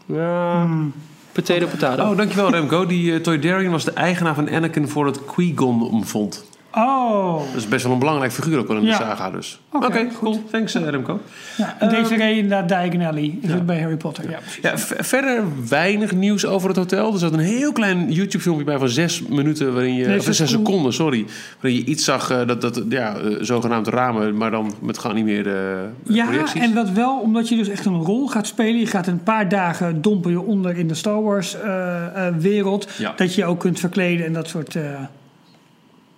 Ja, 0.06 0.64
Hmm. 0.66 0.94
potato 1.32 1.66
potato. 1.68 2.04
Oh, 2.10 2.18
dankjewel 2.18 2.50
Remco. 2.52 2.86
Die 2.86 3.14
eh, 3.14 3.20
Toy 3.20 3.40
Darien 3.40 3.72
was 3.72 3.84
de 3.84 3.92
eigenaar 3.92 4.36
van 4.36 4.50
Anakin 4.50 4.88
voor 4.90 5.06
het 5.06 5.26
Qui-Gon 5.26 5.82
omvond. 5.90 6.46
Oh. 6.76 7.38
Dat 7.38 7.56
is 7.62 7.68
best 7.68 7.84
wel 7.84 7.94
een 7.94 8.00
belangrijk 8.00 8.32
figuur 8.32 8.58
ook 8.60 8.68
wel 8.68 8.78
in 8.78 8.84
de 8.84 8.90
Ja. 8.90 8.98
saga 8.98 9.32
dus. 9.32 9.60
Oké, 9.72 9.86
Oké, 9.86 9.98
goed. 10.00 10.14
cool. 10.20 10.44
Thanks 10.52 10.76
eh, 10.76 10.88
Remco. 10.90 11.20
Ja, 11.58 11.76
en 11.80 11.90
deze 11.90 12.16
reed 12.16 12.38
inderdaad 12.38 12.68
Diagon 12.68 13.02
Alley. 13.08 13.38
Is 13.42 13.52
het 13.52 13.66
bij 13.66 13.82
Harry 13.82 13.98
Potter. 13.98 14.30
Ja. 14.30 14.40
Ja, 14.62 14.78
verder 14.78 15.44
weinig 15.70 16.12
nieuws 16.12 16.46
over 16.46 16.68
het 16.68 16.78
hotel. 16.78 17.14
Er 17.14 17.20
zat 17.20 17.34
een 17.34 17.40
heel 17.40 17.72
klein 17.72 18.12
YouTube 18.12 18.44
filmpje 18.44 18.66
bij 18.66 18.78
van 18.78 18.90
zes 18.90 19.22
minuten, 19.28 19.74
waarin 19.74 19.94
je, 19.96 20.06
Nee, 20.08 20.18
of 20.18 20.24
zes 20.24 20.38
zes 20.38 20.50
seconden. 20.50 20.94
sorry, 20.94 21.26
waarin 21.60 21.80
je 21.80 21.86
iets 21.86 22.04
zag 22.04 22.30
eh, 22.30 22.48
dat 22.48 22.62
dat 22.62 22.82
ja, 22.90 23.16
eh, 23.16 23.36
zogenaamd 23.42 23.88
ramen, 23.88 24.38
maar 24.38 24.52
dan 24.52 24.74
met 24.82 24.98
geanimeerde 24.98 25.52
eh, 26.08 26.16
Ja, 26.16 26.26
projecties. 26.26 26.62
en 26.62 26.74
dat 26.74 26.90
wel 26.90 27.20
omdat 27.20 27.50
je 27.50 27.56
dus 27.56 27.68
echt 27.70 27.86
een 27.86 28.02
rol 28.04 28.28
gaat 28.28 28.48
spelen. 28.48 28.80
Je 28.80 28.88
gaat 28.88 29.08
een 29.08 29.24
paar 29.24 29.50
dagen 29.50 30.02
dompel 30.02 30.30
je 30.32 30.42
onder 30.42 30.78
in 30.78 30.88
de 30.88 30.94
Star 30.96 31.24
Wars 31.24 31.60
eh, 31.62 32.28
eh, 32.28 32.36
wereld. 32.36 32.90
Ja. 32.98 33.14
Dat 33.16 33.36
je 33.36 33.42
je 33.42 33.48
ook 33.48 33.60
kunt 33.60 33.80
verkleden 33.80 34.26
en 34.26 34.34
dat 34.34 34.48
soort 34.48 34.78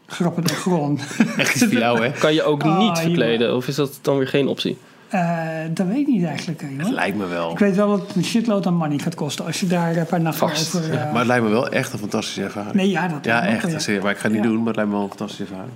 eh, 0.08 0.14
grappen 0.16 0.44
en 0.44 0.50
grond. 0.56 1.02
Echt 1.38 1.56
iets 1.56 1.64
voor 1.66 1.74
jou, 1.82 2.04
hè? 2.06 2.12
Kan 2.12 2.34
je 2.34 2.44
ook 2.44 2.64
Ah, 2.64 2.78
niet 2.80 3.00
verkleden? 3.00 3.56
Of 3.56 3.68
is 3.68 3.76
dat 3.76 4.00
dan 4.02 4.18
weer 4.18 4.28
geen 4.28 4.48
optie? 4.48 4.78
Eh, 5.10 5.40
dat 5.70 5.88
weet 5.88 5.98
ik 5.98 6.08
niet 6.08 6.24
eigenlijk. 6.26 6.62
eh, 6.62 6.78
joh. 6.78 6.90
Lijkt 6.92 7.18
me 7.18 7.26
wel. 7.26 7.52
Ik 7.52 7.60
weet 7.60 7.76
wel 7.76 7.88
dat 7.98 8.08
het 8.08 8.16
een 8.16 8.24
shitload 8.24 8.66
aan 8.68 8.74
money 8.74 8.98
gaat 8.98 9.16
kosten 9.16 9.46
als 9.46 9.60
je 9.60 9.68
daar 9.68 9.96
een 9.98 10.06
paar 10.06 10.22
nachten 10.22 10.48
Vast. 10.50 10.76
over... 10.76 10.92
eh, 10.94 11.10
Maar 11.12 11.18
het 11.18 11.28
lijkt 11.28 11.44
me 11.44 11.50
wel 11.50 11.70
echt 11.70 11.94
een 11.94 12.00
fantastische 12.00 12.44
ervaring. 12.44 12.74
nee, 12.74 12.90
ja, 12.90 13.08
dat 13.08 13.26
Ja, 13.26 13.46
echt. 13.46 13.86
wel. 13.86 14.02
Maar 14.02 14.12
ik 14.12 14.18
ga 14.18 14.24
het 14.24 14.32
niet 14.34 14.44
Ja. 14.44 14.48
doen, 14.50 14.58
maar 14.58 14.68
het 14.68 14.76
lijkt 14.76 14.90
me 14.92 14.96
wel 14.96 15.04
een 15.06 15.10
fantastische 15.18 15.44
ervaring. 15.54 15.74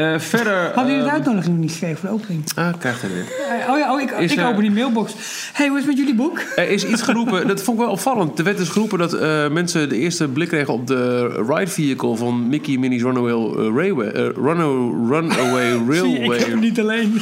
Eh, 0.00 0.18
verder... 0.18 0.64
Hadden 0.64 0.84
jullie 0.86 0.98
de 0.98 1.04
ehm, 1.04 1.14
uitnodiging 1.14 1.54
nog 1.54 1.64
niet 1.64 1.72
gegeven 1.72 1.96
voor 1.96 2.08
de 2.08 2.14
opening? 2.14 2.44
Ah, 2.54 2.72
krijgt 2.78 3.00
hij 3.00 3.10
weer. 3.10 3.24
Eh, 3.64 3.70
oh 3.72 3.78
ja, 3.78 3.92
oh, 3.94 4.00
ik, 4.00 4.10
Is 4.10 4.32
ik 4.32 4.38
er- 4.38 4.46
open 4.46 4.62
die 4.62 4.70
mailbox. 4.70 5.14
hey, 5.52 5.68
hoe 5.68 5.78
is 5.78 5.84
het 5.84 5.92
met 5.96 5.98
jullie 6.06 6.14
boek? 6.22 6.40
Er 6.56 6.68
is 6.70 6.86
iets 6.86 7.02
geroepen, 7.02 7.46
dat 7.48 7.62
vond 7.62 7.78
ik 7.78 7.84
wel 7.84 7.92
opvallend. 7.92 8.38
Er 8.38 8.44
werd 8.44 8.56
dus 8.56 8.68
geroepen 8.68 8.98
dat 8.98 9.12
eh, 9.12 9.48
mensen 9.48 9.88
de 9.88 9.96
eerste 9.96 10.28
blik 10.28 10.48
kregen 10.48 10.74
op 10.74 10.86
de 10.86 11.26
ride 11.48 11.70
vehicle 11.70 12.16
van 12.16 12.48
Mickey 12.48 12.76
Minnie's 12.76 13.02
Runaway, 13.02 13.32
Railway, 13.76 14.08
Runaway 14.34 15.78
Zie 15.96 16.08
je, 16.10 16.18
ik 16.18 16.30
heb 16.30 16.38
hem 16.38 16.38
Railway. 16.38 16.54
niet 16.60 16.80
alleen. 16.80 17.12
de 17.12 17.20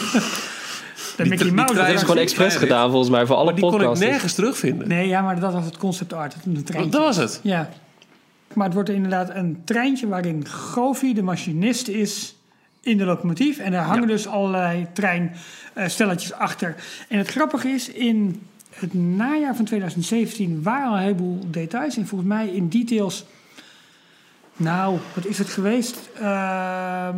Die- 1.17 1.29
Mickey 1.29 1.37
die 1.47 1.53
Mouse. 1.55 1.75
Dat 1.75 1.89
is 1.89 2.01
gewoon 2.01 2.17
expres 2.19 2.57
gedaan 2.57 2.91
volgens 2.91 3.11
mij 3.11 3.27
voor 3.27 3.37
alle 3.37 3.45
Maar 3.45 3.55
die 3.55 3.63
kon 3.63 3.73
ik 3.73 3.79
podcasts. 3.79 4.05
nergens 4.05 4.35
terugvinden. 4.35 4.89
Nee, 4.89 5.09
ja, 5.09 5.21
maar 5.23 5.41
dat 5.41 5.53
was 5.53 5.65
het 5.65 5.77
concept 5.77 6.13
art. 6.13 6.35
Dat 6.91 7.01
was 7.03 7.17
het. 7.17 7.41
Ja. 7.43 7.69
Maar 8.55 8.65
het 8.67 8.75
wordt 8.75 8.89
inderdaad 8.91 9.31
een 9.35 9.59
treintje 9.65 10.09
waarin 10.09 10.47
Goofy 10.49 11.15
de 11.15 11.23
machinist 11.23 11.89
is 11.89 12.38
in 12.81 12.97
de 12.99 13.05
locomotief. 13.05 13.59
En 13.59 13.73
daar 13.73 13.85
hangen 13.85 14.01
Ja. 14.01 14.07
dus 14.07 14.27
allerlei 14.27 14.87
treinstelletjes 14.93 16.33
achter. 16.33 16.75
En 17.09 17.19
het 17.19 17.29
grappige 17.29 17.69
is, 17.69 17.89
in 17.89 18.43
het 18.75 18.95
najaar 18.95 19.57
van 19.57 19.65
2017 19.65 20.63
waren 20.63 20.89
al 20.89 20.95
een 20.97 21.03
heleboel 21.03 21.39
details. 21.51 21.97
En 21.97 22.07
volgens 22.07 22.31
mij 22.31 22.49
in 22.49 22.69
details 22.69 23.25
Nou, 24.57 24.99
wat 25.15 25.27
is 25.27 25.39
het 25.39 25.49
geweest? 25.49 25.99
Ehm, 26.21 27.17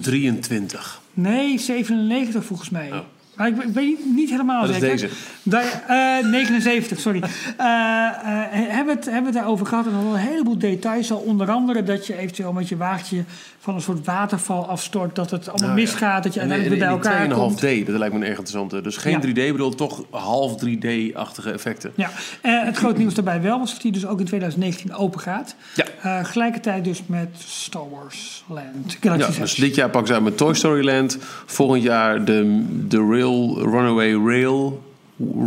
23. 0.00 1.00
nee, 1.14 1.58
97 1.58 2.44
volgens 2.44 2.70
mij. 2.70 2.92
Oh. 2.92 2.98
Maar 3.36 3.48
ik, 3.48 3.62
ik 3.62 3.74
weet 3.74 3.98
niet, 4.14 4.30
helemaal 4.30 4.60
Dat 4.66 4.70
is 4.70 4.80
zeker. 4.80 4.96
deze. 4.96 5.08
Daar, 5.42 5.84
eh, 6.22 6.30
79, 6.30 7.00
sorry. 7.00 7.22
Eh, 7.56 7.66
eh, 7.66 8.48
hebben, 8.50 8.86
we 8.86 8.92
het, 8.92 9.04
hebben 9.04 9.22
we 9.22 9.26
het 9.26 9.34
daarover 9.34 9.66
gehad? 9.66 9.86
En 9.86 9.92
dan 9.92 10.06
een 10.06 10.16
heleboel 10.16 10.58
details. 10.58 11.10
Al 11.12 11.18
onder 11.18 11.50
andere 11.50 11.82
dat 11.82 12.06
je 12.06 12.16
eventueel 12.16 12.52
met 12.52 12.68
je 12.68 12.76
wagentje 12.76 13.24
van 13.64 13.74
een 13.74 13.80
soort 13.80 14.04
waterval 14.04 14.68
afstort. 14.68 15.14
Dat 15.14 15.30
het 15.30 15.48
allemaal 15.48 15.68
Nou 15.68 15.80
ja. 15.80 15.84
misgaat. 15.86 16.22
Dat 16.22 16.34
je 16.34 16.40
uiteindelijk 16.40 16.80
weer 16.80 16.88
bij 16.88 16.96
elkaar 16.96 17.28
komt. 17.28 17.60
2,5D, 17.64 17.86
dat 17.86 17.98
lijkt 17.98 18.14
me 18.14 18.20
een 18.20 18.26
erg 18.26 18.38
interessante. 18.38 18.80
Dus 18.80 18.96
geen 18.96 19.12
Ja. 19.12 19.20
3D, 19.20 19.52
bedoel 19.52 19.74
toch 19.74 20.04
half 20.10 20.54
3D-achtige 20.64 21.50
effecten. 21.50 21.92
Ja, 21.94 22.10
eh, 22.40 22.64
het 22.64 22.76
grote 22.76 22.98
nieuws 22.98 23.14
daarbij 23.14 23.42
wel 23.42 23.58
was 23.58 23.72
dat 23.72 23.82
die 23.82 23.92
dus 23.92 24.06
ook 24.06 24.20
in 24.20 24.26
2019 24.26 24.94
open 24.94 25.20
gaat. 25.20 25.54
Ja. 25.74 25.84
Eh, 26.02 26.24
gelijkertijd 26.24 26.84
dus 26.84 27.02
met 27.06 27.28
Star 27.38 27.90
Wars 27.90 28.44
Land. 28.48 28.96
Ja, 29.00 29.16
dus 29.16 29.54
dit 29.54 29.74
jaar 29.74 29.90
pakken 29.90 30.08
ze 30.08 30.14
uit 30.14 30.24
met 30.24 30.36
Toy 30.36 30.54
Story 30.54 30.84
Land. 30.84 31.18
Volgend 31.46 31.82
jaar 31.82 32.24
de, 32.24 32.64
de 32.88 33.06
Rail, 33.10 33.58
Runaway 33.58 34.12
Rail 34.12 34.82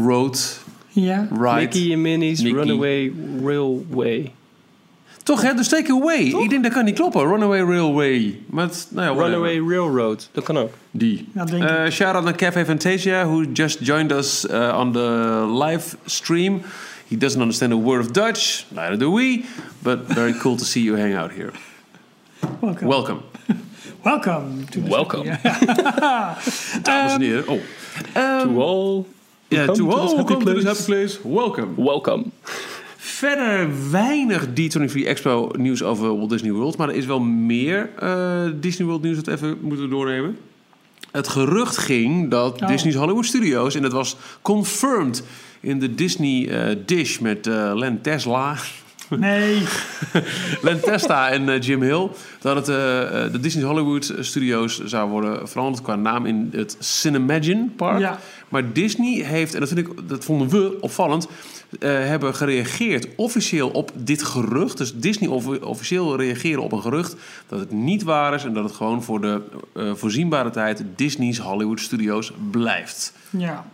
Road 0.05 0.59
Ja. 0.89 1.27
Ride. 1.31 1.53
Mickey 1.55 1.91
en 1.91 2.01
Minnie's 2.01 2.41
Mickey. 2.41 2.59
Runaway 2.59 3.11
Railway. 3.43 4.31
Toch 5.27 5.41
hè, 5.41 5.53
dus 5.53 5.67
take 5.67 5.91
away. 5.91 6.19
Ik 6.19 6.49
denk 6.49 6.63
dat 6.63 6.71
kan 6.73 6.85
niet 6.85 6.95
kloppen. 6.95 7.21
Runaway 7.21 7.59
Railway. 7.59 8.39
Het, 8.55 8.87
nou 8.89 9.07
ja, 9.07 9.13
whatever. 9.15 9.23
Runaway 9.23 9.75
Railroad. 9.75 10.29
Dat 10.31 10.43
kan 10.43 10.57
ook. 10.57 10.73
Die. 10.91 11.27
Denk 11.33 11.49
ik. 11.49 11.69
Uh, 11.69 11.89
shout 11.89 12.15
out 12.15 12.23
naar 12.23 12.35
Cafe 12.35 12.65
Fantasia, 12.65 13.25
who 13.25 13.43
just 13.53 13.79
joined 13.85 14.11
us 14.11 14.45
uh, 14.49 14.77
on 14.79 14.91
the 14.91 15.45
live 15.65 15.97
stream. 16.05 16.61
He 17.07 17.17
doesn't 17.17 17.41
understand 17.41 17.73
a 17.73 17.75
word 17.75 18.05
of 18.05 18.11
Dutch, 18.11 18.65
neither 18.69 18.97
do 18.97 19.15
we, 19.15 19.43
but 19.79 19.99
very 20.07 20.33
cool 20.33 20.55
to 20.55 20.65
see 20.65 20.83
you 20.83 20.97
hang 20.99 21.17
out 21.17 21.31
here. 21.31 21.51
Welcome. 22.61 22.87
Welcome, 22.87 23.21
Welcome. 24.03 24.65
to 24.71 24.81
the 24.81 24.89
Welcome. 24.89 25.23
dames 26.83 27.13
en 27.13 27.21
heren. 27.21 27.47
Oh, 27.47 27.59
To 28.41 28.61
all. 28.61 29.05
ja, 29.47 29.65
Come 29.65 29.77
to 29.77 29.89
all 29.91 30.15
welcome 30.15 30.45
to 30.45 30.53
this 30.53 30.63
happy 30.63 30.83
place. 30.83 31.19
Welcome. 31.23 31.73
Welcome. 31.75 32.31
Verder 33.17 33.69
weinig 33.91 34.47
D23 34.47 35.05
Expo 35.05 35.51
nieuws 35.57 35.83
over 35.83 36.17
Walt 36.17 36.29
Disney 36.29 36.51
World, 36.51 36.77
maar 36.77 36.89
er 36.89 36.95
is 36.95 37.05
wel 37.05 37.19
meer 37.19 37.89
uh, 38.03 38.41
Disney 38.59 38.87
World 38.87 39.01
nieuws 39.01 39.15
dat 39.15 39.25
we 39.25 39.31
even 39.31 39.57
moeten 39.61 39.89
doornemen. 39.89 40.37
Het 41.11 41.27
gerucht 41.27 41.77
ging 41.77 42.29
dat 42.29 42.61
Oh. 42.61 42.67
Disney's 42.67 42.95
Hollywood 42.95 43.25
Studios, 43.25 43.75
en 43.75 43.81
dat 43.81 43.91
was 43.91 44.17
confirmed 44.41 45.23
in 45.59 45.79
de 45.79 45.95
Disney 45.95 46.49
eh, 46.49 46.75
Dish 46.85 47.17
met 47.17 47.47
eh 47.47 47.71
Len 47.75 48.01
Tesla. 48.01 48.55
Nee. 49.09 49.63
Len 50.65 50.81
Testa 50.81 51.29
en 51.29 51.49
eh, 51.49 51.61
Jim 51.61 51.81
Hill. 51.81 52.09
Dat 52.41 52.55
het 52.55 52.69
eh, 52.69 53.23
eh, 53.23 53.31
de 53.31 53.39
Disney 53.39 53.63
Hollywood 53.63 54.13
Studios 54.19 54.83
zou 54.83 55.09
worden 55.09 55.47
veranderd 55.49 55.83
qua 55.83 55.95
naam 55.95 56.25
in 56.25 56.49
het 56.51 56.77
Cinemagine 56.79 57.67
Park. 57.75 57.99
Ja. 57.99 58.19
Maar 58.49 58.73
Disney 58.73 59.23
heeft, 59.23 59.53
en 59.53 59.59
dat, 59.59 59.69
vind 59.69 59.87
ik, 59.87 60.09
dat 60.09 60.25
vonden 60.25 60.49
we 60.49 60.77
opvallend, 60.81 61.27
eh, 61.79 61.89
hebben 61.89 62.35
gereageerd 62.35 63.07
officieel 63.15 63.69
op 63.69 63.91
dit 63.95 64.23
gerucht. 64.23 64.77
Dus 64.77 64.95
Disney 64.95 65.29
offi- 65.29 65.59
officieel 65.63 66.15
reageren 66.17 66.63
op 66.63 66.71
een 66.71 66.81
gerucht 66.81 67.15
dat 67.47 67.59
het 67.59 67.71
niet 67.71 68.03
waar 68.03 68.33
is 68.33 68.43
en 68.43 68.53
dat 68.53 68.63
het 68.63 68.73
gewoon 68.73 69.03
voor 69.03 69.21
de 69.21 69.41
eh, 69.73 69.93
voorzienbare 69.95 70.49
tijd 70.49 70.83
Disney's 70.95 71.37
Hollywood 71.37 71.79
Studios 71.79 72.31
blijft. 72.51 73.13
Ja. 73.29 73.65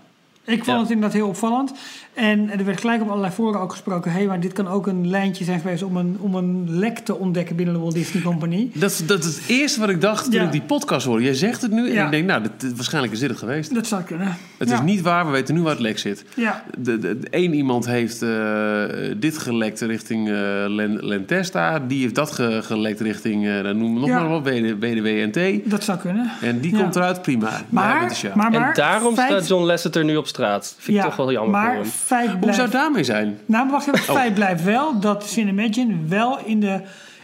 Ik 0.45 0.63
vond 0.63 0.65
Ja. 0.77 0.79
het 0.79 0.89
inderdaad 0.91 1.13
heel 1.17 1.27
opvallend. 1.27 1.71
En 2.13 2.49
er 2.59 2.65
werd 2.65 2.79
gelijk 2.79 3.01
op 3.01 3.07
allerlei 3.09 3.33
foren 3.33 3.59
ook 3.61 3.71
gesproken... 3.71 4.11
hé, 4.11 4.17
hey, 4.17 4.27
maar 4.27 4.39
dit 4.39 4.53
kan 4.53 4.67
ook 4.67 4.87
een 4.87 5.09
lijntje 5.09 5.43
zijn 5.43 5.59
geweest... 5.59 5.83
om 5.83 5.97
een, 5.97 6.17
om 6.19 6.35
een 6.35 6.65
lek 6.79 6.99
te 6.99 7.15
ontdekken 7.17 7.55
binnen 7.55 7.73
de 7.75 7.79
Walt 7.81 7.93
Disney 7.93 8.23
Company. 8.23 8.69
Dat, 8.73 8.91
is- 8.91 9.05
dat 9.05 9.23
is 9.23 9.35
het 9.35 9.47
eerste 9.47 9.79
wat 9.79 9.89
ik 9.89 10.01
dacht 10.01 10.23
toen 10.23 10.33
Ja. 10.33 10.43
ik 10.43 10.51
die 10.51 10.61
podcast 10.61 11.05
hoorde. 11.05 11.23
Jij 11.23 11.33
zegt 11.33 11.61
het 11.61 11.71
nu 11.71 11.87
en 11.87 11.93
Ja. 11.93 12.05
ik 12.05 12.11
denk, 12.11 12.25
nou, 12.25 12.41
dit- 12.41 12.51
dit- 12.59 12.75
waarschijnlijk 12.75 13.13
is 13.13 13.19
dit 13.19 13.29
het 13.29 13.39
geweest. 13.39 13.73
Dat 13.75 13.87
zou 13.87 14.01
kunnen. 14.03 14.37
Het 14.57 14.69
ja. 14.69 14.75
is 14.75 14.81
niet 14.81 15.01
waar, 15.01 15.25
we 15.25 15.31
weten 15.31 15.55
nu 15.55 15.61
waar 15.61 15.71
het 15.71 15.79
lek 15.79 15.99
zit. 15.99 16.25
Ja, 16.35 16.63
De, 16.77 16.99
de, 16.99 17.19
de- 17.19 17.29
één 17.29 17.53
iemand 17.53 17.85
heeft 17.85 18.21
eh, 18.21 18.83
dit 19.17 19.37
gelekt 19.37 19.81
richting 19.81 20.27
eh 20.27 20.33
Len, 20.67 21.05
Lentesta. 21.05 21.79
Die 21.79 22.01
heeft 22.01 22.15
dat 22.15 22.31
ge- 22.31 22.59
gelekt 22.63 22.99
richting, 22.99 23.47
eh 23.47 23.63
dan 23.63 23.77
noemen 23.77 23.93
we 23.93 23.99
nog 23.99 24.09
Ja. 24.09 24.19
maar 24.19 24.29
wat, 24.29 24.43
BD, 24.43 24.79
BDWNT. 24.79 25.69
dat 25.69 25.83
zou 25.83 25.97
kunnen. 25.97 26.31
En 26.41 26.59
die 26.59 26.75
Ja. 26.75 26.81
komt 26.81 26.95
eruit, 26.95 27.21
prima. 27.21 27.49
Ja, 27.49 27.61
Maar, 27.69 28.01
dat 28.01 28.11
is 28.11 28.21
ja. 28.21 28.31
maar, 28.35 28.51
maar 28.51 28.67
en 28.67 28.73
daarom 28.75 29.13
feit- 29.15 29.29
staat 29.29 29.47
John 29.47 29.63
Lasseter 29.65 30.03
nu 30.03 30.15
op 30.15 30.27
straat. 30.27 30.75
Vind 30.77 30.97
ik 30.97 31.03
ja, 31.03 31.09
toch 31.09 31.15
wel 31.17 31.31
jammer 31.31 31.51
maar 31.51 31.73
voor 31.73 31.81
hem. 31.83 31.91
Feit 32.03 32.29
Hoe 32.29 32.51
zou 32.53 32.61
het 32.61 32.71
daarmee 32.71 33.03
zijn? 33.03 33.37
Nou, 33.45 33.69
wacht 33.69 33.87
even. 33.87 33.99
Het 33.99 34.09
Oh. 34.09 34.15
feit 34.15 34.33
blijft 34.33 34.63
wel 34.63 34.99
dat 34.99 35.27
Cinemagine 35.27 35.95
wel 36.07 36.39
in 36.45 36.59
de, 36.59 36.81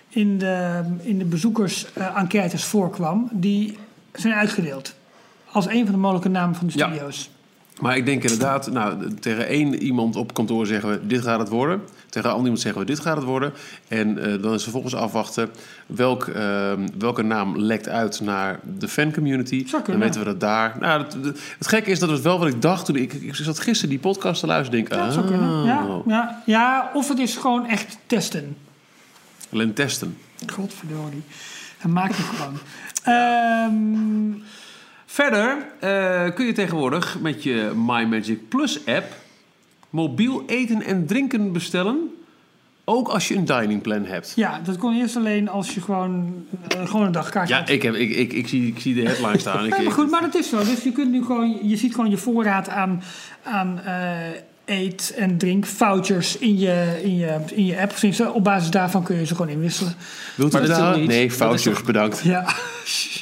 in 0.10 0.38
de, 0.38 0.82
in 1.02 1.18
de 1.18 1.26
bezoekers-enquêtes 1.26 2.64
voorkwam. 2.64 3.30
Die 3.32 3.78
zijn 4.14 4.34
uitgedeeld. 4.34 4.96
Als 5.52 5.68
een 5.68 5.84
van 5.84 5.94
de 5.94 6.00
mogelijke 6.00 6.30
namen 6.30 6.56
van 6.56 6.68
de 6.68 6.78
Ja. 6.78 6.92
Maar 7.80 7.98
ik 7.98 8.06
denk 8.06 8.24
inderdaad, 8.24 8.72
nou, 8.72 9.14
tegen 9.14 9.48
één 9.48 9.84
iemand 9.84 10.16
op 10.16 10.34
kantoor 10.34 10.66
zeggen 10.66 10.90
we, 10.90 11.08
dit 11.08 11.22
gaat 11.22 11.40
het 11.40 11.50
worden. 11.50 11.82
Tegen 12.10 12.30
een 12.30 12.36
ander 12.36 12.44
iemand 12.44 12.62
zeggen 12.62 12.82
we, 12.82 12.88
dit 12.88 13.00
gaat 13.00 13.16
het 13.16 13.26
worden. 13.26 13.54
En 13.88 14.18
eh, 14.18 14.42
dan 14.42 14.54
is 14.54 14.64
vervolgens 14.64 14.96
afwachten 14.96 15.50
welk, 15.86 16.28
ehm, 16.28 16.88
welke 16.98 17.22
naam 17.22 17.58
lekt 17.58 17.90
uit 17.90 18.20
naar 18.22 18.60
de 18.78 18.88
fancommunity. 18.88 19.66
Dan 19.86 20.00
weten 20.00 20.20
we 20.20 20.26
dat 20.26 20.40
daar... 20.40 20.76
Nou, 20.80 21.04
het, 21.04 21.14
het, 21.14 21.40
het 21.58 21.68
gekke 21.68 21.90
is, 21.90 22.00
dat 22.00 22.10
was 22.10 22.22
wel 22.22 22.40
wat 22.40 22.48
ik 22.48 22.62
dacht 22.62 22.86
toen 22.86 22.96
ik... 22.96 23.14
Ik 23.14 23.36
zat 23.36 23.60
gisteren 23.60 23.90
die 23.90 24.00
podcast 24.00 24.40
te 24.40 24.48
luisteren. 24.48 24.80
Denk, 24.80 24.94
Ja, 24.94 25.06
dat 25.06 25.14
zou 25.14 25.28
kunnen. 25.28 25.64
Ja, 25.64 25.86
oh, 25.88 26.08
ja, 26.08 26.42
ja, 26.46 26.92
of 26.94 27.08
het 27.08 27.20
is 27.20 27.36
gewoon 27.36 27.68
echt 27.68 27.98
testen. 28.06 28.58
Len 29.50 29.74
testen. 29.74 30.18
Godverdorie. 30.54 31.24
Dan 31.82 31.94
maak 31.94 32.12
je 32.12 32.24
gewoon. 32.24 32.60
Ehm, 33.04 34.42
Verder 35.24 35.58
eh, 35.80 36.36
kun 36.36 36.46
je 36.46 36.52
tegenwoordig 36.54 37.18
met 37.22 37.44
je 37.44 37.72
My 37.76 38.04
Magic 38.04 38.50
Plus 38.50 38.86
app 38.86 39.06
mobiel 39.90 40.44
eten 40.48 40.82
en 40.82 41.06
drinken 41.06 41.52
bestellen. 41.52 42.14
Ook 42.86 43.08
als 43.08 43.28
je 43.28 43.36
een 43.36 43.46
dining 43.46 43.82
plan 43.82 44.06
hebt. 44.06 44.34
ja, 44.36 44.60
dat 44.64 44.78
kon 44.78 44.96
eerst 44.96 45.16
alleen 45.16 45.50
als 45.50 45.74
je 45.74 45.82
gewoon, 45.82 46.46
eh, 46.68 46.88
gewoon 46.88 47.06
een 47.06 47.12
dagkaart 47.12 47.50
Ja, 47.50 47.58
had. 47.60 47.70
ik, 47.70 47.82
heb, 47.82 47.94
ik, 47.96 48.10
ik, 48.10 48.34
ik, 48.34 48.48
zie, 48.48 48.68
ik 48.68 48.80
zie 48.80 48.96
de 48.96 49.02
headline 49.02 49.40
staan. 49.40 49.66
Ja, 49.68 49.82
maar 49.82 49.92
goed, 49.92 50.10
maar 50.10 50.22
dat 50.22 50.36
is 50.36 50.50
zo. 50.50 50.58
Dus 50.58 50.84
je, 50.84 50.92
kunt 50.92 51.12
nu 51.12 51.24
gewoon, 51.26 51.60
je 51.68 51.76
ziet 51.78 51.96
gewoon 51.96 52.10
je 52.10 52.18
voorraad 52.18 52.70
aan, 52.70 53.04
aan 53.44 53.80
eh, 53.86 54.18
eet- 54.66 55.14
en 55.18 55.38
drinkvouchers 55.38 56.38
in 56.38 56.60
je, 56.60 57.00
in, 57.04 57.16
je, 57.18 57.38
in 57.54 57.66
je 57.66 57.80
app. 57.82 57.94
Op 58.34 58.44
basis 58.44 58.70
daarvan 58.70 59.04
kun 59.04 59.16
je 59.16 59.26
ze 59.26 59.36
gewoon 59.36 59.52
inwisselen. 59.52 59.94
Wilt 60.36 60.54
u 60.56 60.58
Maar 60.58 60.68
dat 60.68 60.78
toch 60.78 60.96
niet- 60.96 61.08
Nee, 61.08 61.34
vouchers, 61.34 61.64
toch- 61.64 61.84
bedankt. 61.86 62.22
Ja, 62.24 62.46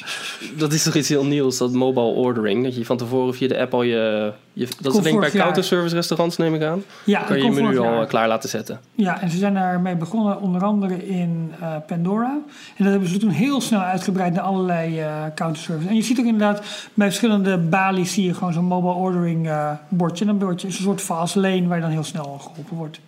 Dat 0.56 0.72
is 0.72 0.82
toch 0.82 0.94
iets 0.94 1.08
heel 1.08 1.24
nieuws, 1.24 1.58
dat 1.58 1.72
mobile 1.72 2.06
ordering. 2.06 2.64
Dat 2.64 2.76
je 2.76 2.84
van 2.84 2.96
tevoren 2.96 3.34
via 3.34 3.48
de 3.48 3.58
app 3.58 3.74
al 3.74 3.82
je... 3.82 4.32
je 4.52 4.68
dat 4.80 4.94
is 4.94 5.02
denk 5.02 5.14
ik 5.14 5.32
bij 5.32 5.40
counterservice 5.40 5.94
restaurants, 5.94 6.36
neem 6.36 6.54
ik 6.54 6.62
aan. 6.62 6.82
ja, 7.04 7.20
kan 7.20 7.38
je 7.38 7.44
je 7.44 7.50
menu 7.50 7.78
al 7.78 8.00
eh, 8.00 8.08
klaar 8.08 8.28
laten 8.28 8.48
zetten. 8.48 8.80
Ja, 8.94 9.20
en 9.20 9.30
ze 9.30 9.38
zijn 9.38 9.54
daarmee 9.54 9.96
begonnen 9.96 10.40
onder 10.40 10.64
andere 10.64 11.06
in 11.06 11.52
eh, 11.60 11.76
Pandora. 11.86 12.38
En 12.76 12.84
dat 12.84 12.92
hebben 12.92 13.08
ze 13.08 13.18
toen 13.18 13.30
heel 13.30 13.60
snel 13.60 13.80
uitgebreid 13.80 14.34
naar 14.34 14.42
allerlei 14.42 15.00
eh 15.00 15.24
counterservice. 15.34 15.88
En 15.88 15.94
je 15.94 16.02
ziet 16.02 16.18
ook 16.18 16.26
inderdaad 16.26 16.62
bij 16.94 17.06
verschillende 17.06 17.58
balies 17.58 18.12
zie 18.12 18.24
je 18.24 18.34
gewoon 18.34 18.52
zo'n 18.52 18.64
mobile 18.64 18.92
ordering 18.92 19.50
bordje. 19.88 20.24
En 20.24 20.30
dan 20.30 20.38
bordje 20.38 20.66
een 20.66 20.72
soort 20.72 21.00
fast 21.00 21.34
lane 21.34 21.66
waar 21.66 21.76
je 21.76 21.82
dan 21.82 21.90
heel 21.90 22.04
snel 22.04 22.24
geholpen 22.24 22.76
wordt. 22.76 23.00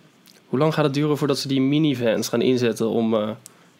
Hoe 0.45 0.59
lang 0.59 0.73
gaat 0.73 0.83
het 0.83 0.93
duren 0.93 1.17
voordat 1.17 1.39
ze 1.39 1.47
die 1.47 1.61
minivans 1.61 2.27
gaan 2.27 2.41
inzetten 2.41 2.89
om 2.89 3.15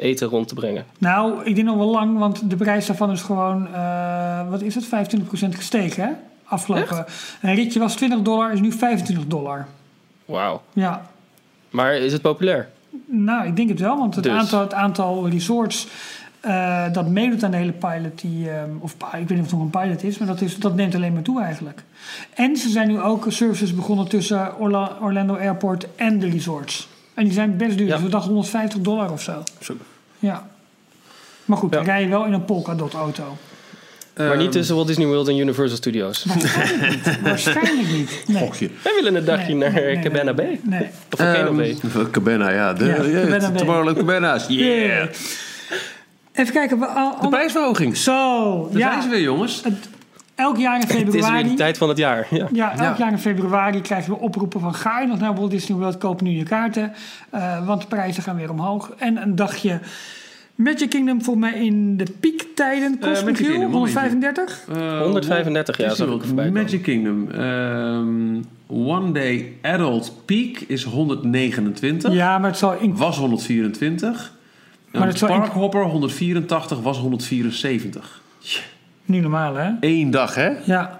eten 0.02 0.28
rond 0.28 0.48
te 0.48 0.54
brengen? 0.54 0.86
Nou, 0.98 1.44
ik 1.46 1.56
denk 1.56 1.68
nog 1.68 1.78
wel 1.78 1.92
lang, 1.92 2.18
want 2.18 2.50
de 2.50 2.56
prijs 2.56 2.86
daarvan 2.86 3.12
is 3.12 3.22
gewoon, 3.22 3.68
eh, 3.74 4.50
wat 4.50 4.62
is 4.62 4.76
het, 4.76 4.86
25% 4.86 5.56
gestegen 5.56 6.04
hè? 6.04 6.10
Afgelopen. 6.44 7.06
Een 7.42 7.56
ritje 7.56 7.80
was 7.80 7.96
20 7.96 8.22
dollar, 8.22 8.54
is 8.54 8.60
nu 8.60 8.72
25 8.72 9.26
dollar. 9.28 9.68
Wauw. 10.26 10.62
Ja, 10.74 11.02
Maar 11.70 11.94
is 11.96 12.14
het 12.14 12.22
populair? 12.22 12.70
nou, 13.06 13.48
ik 13.48 13.56
denk 13.56 13.70
het 13.70 13.80
wel, 13.80 13.98
want 13.98 14.16
het, 14.16 14.24
Dus. 14.24 14.34
aantal, 14.34 14.60
het 14.62 14.74
aantal 14.74 15.30
resorts 15.30 15.88
eh, 16.40 16.92
dat 16.94 17.08
meedoet 17.08 17.44
aan 17.44 17.52
de 17.52 17.58
hele 17.58 17.72
pilot, 17.72 18.22
die, 18.22 18.50
ehm, 18.50 18.70
of 18.80 18.92
ik 18.94 19.00
weet 19.12 19.30
niet 19.30 19.40
of 19.40 19.46
het 19.46 19.52
nog 19.52 19.62
een 19.62 19.70
pilot 19.82 20.04
is, 20.04 20.18
maar 20.18 20.28
dat, 20.28 20.42
is, 20.42 20.58
dat 20.60 20.76
neemt 20.76 20.96
alleen 20.96 21.14
maar 21.14 21.22
toe 21.22 21.42
eigenlijk. 21.42 21.84
En 22.34 22.56
ze 22.58 22.70
zijn 22.70 22.88
nu 22.88 23.00
ook 23.02 23.26
services 23.30 23.76
begonnen 23.76 24.08
tussen 24.08 24.60
Orla- 24.60 24.98
Orlando 25.02 25.36
Airport 25.36 25.88
en 25.96 26.20
de 26.20 26.30
resorts. 26.30 26.88
En 27.14 27.24
die 27.24 27.34
zijn 27.34 27.58
best 27.58 27.78
duur, 27.78 27.88
Ja. 27.88 27.94
dus 27.96 28.04
we 28.04 28.10
dachten 28.10 28.30
150 28.32 28.80
dollar 28.82 29.12
of 29.12 29.22
zo. 29.22 29.44
Zo. 29.60 29.74
Ja. 30.22 30.48
Maar 31.46 31.58
goed, 31.58 31.70
Ja. 31.72 31.78
dan 31.78 31.86
rij 31.86 32.02
je 32.02 32.08
wel 32.08 32.26
in 32.26 32.34
een 32.34 32.46
Polkadot 32.46 32.94
auto. 32.94 33.38
maar 34.18 34.30
Ehm, 34.30 34.38
niet 34.38 34.52
tussen 34.52 34.76
Walt 34.76 34.88
Disney 34.88 35.06
World 35.08 35.28
en 35.28 35.38
Universal 35.38 35.78
Studios. 35.78 36.26
Waarschijnlijk 36.26 36.90
niet. 37.06 37.22
Waarschijnlijk 37.22 37.88
niet. 37.92 38.24
Nee. 38.28 38.42
Gokje. 38.44 38.70
Wij 38.84 38.94
willen 38.96 39.16
een 39.16 39.26
dagje 39.26 39.54
Nee, 39.54 39.70
naar 39.70 39.72
nee, 39.82 39.96
nee, 39.96 40.04
Cabana 40.04 40.24
nee. 40.24 40.34
Bay. 40.34 40.60
Nee. 40.64 40.90
Of 41.12 41.18
Bay. 41.56 41.78
Ehm, 41.94 42.12
Cabana, 42.12 42.50
ja. 42.50 42.74
De, 42.74 42.86
Ja, 42.86 42.96
ja, 43.04 43.22
Cabana 43.24 43.50
Bay. 43.50 43.58
Tomorrowland 43.58 43.98
Cabana's. 43.98 44.46
Yeah. 44.48 44.86
Yeah. 44.86 45.08
Even 46.34 46.54
kijken. 46.54 46.80
we- 46.80 46.86
al- 46.86 47.16
De 47.16 47.22
al- 47.22 47.30
prijsverhoging. 47.30 47.98
Zo, 47.98 48.68
Daar 48.72 48.78
ja. 48.80 48.90
zijn 48.92 49.02
ze 49.02 49.10
weer, 49.10 49.22
jongens. 49.22 49.62
Het- 49.64 49.90
elk 50.42 50.58
jaar 50.58 50.76
in 50.76 50.82
Het 50.88 50.90
is 50.90 50.96
weer 51.04 51.12
februari... 51.12 51.50
de 51.50 51.54
tijd 51.54 51.78
van 51.78 51.90
het 51.90 51.98
jaar. 51.98 52.28
Ja. 52.30 52.48
Ja, 52.54 52.72
elk 52.72 52.80
Ja. 52.82 52.96
jaar 52.98 53.12
in 53.12 53.18
februari 53.20 53.82
krijgen 53.82 54.12
we 54.14 54.20
oproepen 54.20 54.60
van 54.60 54.74
ga 54.76 55.00
je 55.02 55.08
nog 55.08 55.20
naar 55.20 55.36
Walt 55.36 55.52
Disney 55.52 55.78
World, 55.78 55.98
koop 55.98 56.22
nu 56.22 56.30
je 56.30 56.44
kaarten. 56.44 56.94
eh, 57.30 57.66
want 57.66 57.82
de 57.82 57.88
prijzen 57.88 58.24
gaan 58.24 58.36
weer 58.36 58.50
omhoog. 58.52 58.92
En 58.98 59.22
een 59.22 59.36
dagje 59.36 59.80
Magic 60.56 60.90
Kingdom 60.90 61.24
voor 61.24 61.38
mij 61.38 61.54
in 61.54 61.98
de 61.98 62.06
piektijden 62.20 63.00
kost 63.00 63.04
Eh, 63.04 63.10
Magic 63.12 63.26
Michiel, 63.26 63.48
Kingdom, 63.50 63.72
momentje. 63.72 64.00
135. 64.00 64.66
Eh, 64.70 65.02
135 65.02 65.78
jaar 65.78 65.90
Disney 65.90 66.08
zag 66.08 66.16
ik 66.16 66.24
voorbij. 66.24 66.52
Magic 66.52 66.82
Kingdom. 66.82 67.30
ehm, 67.32 68.42
one 68.68 69.12
Day 69.12 69.54
Adult 69.62 70.14
Peak 70.26 70.58
is 70.68 70.84
129. 70.84 72.14
Ja, 72.14 72.38
maar 72.38 72.50
het 72.50 72.60
zal 72.60 72.74
in, 72.80 72.98
Was 72.98 73.18
124. 73.18 74.34
Maar 74.92 75.08
het 75.08 75.20
Parkhopper 75.20 75.84
184 75.84 76.82
was 76.82 76.98
174. 77.00 78.22
Niet 79.06 79.22
normaal 79.22 79.56
hè? 79.56 79.72
Eén 79.80 80.12
dag, 80.12 80.36
hè? 80.36 80.50
Ja. 80.66 81.00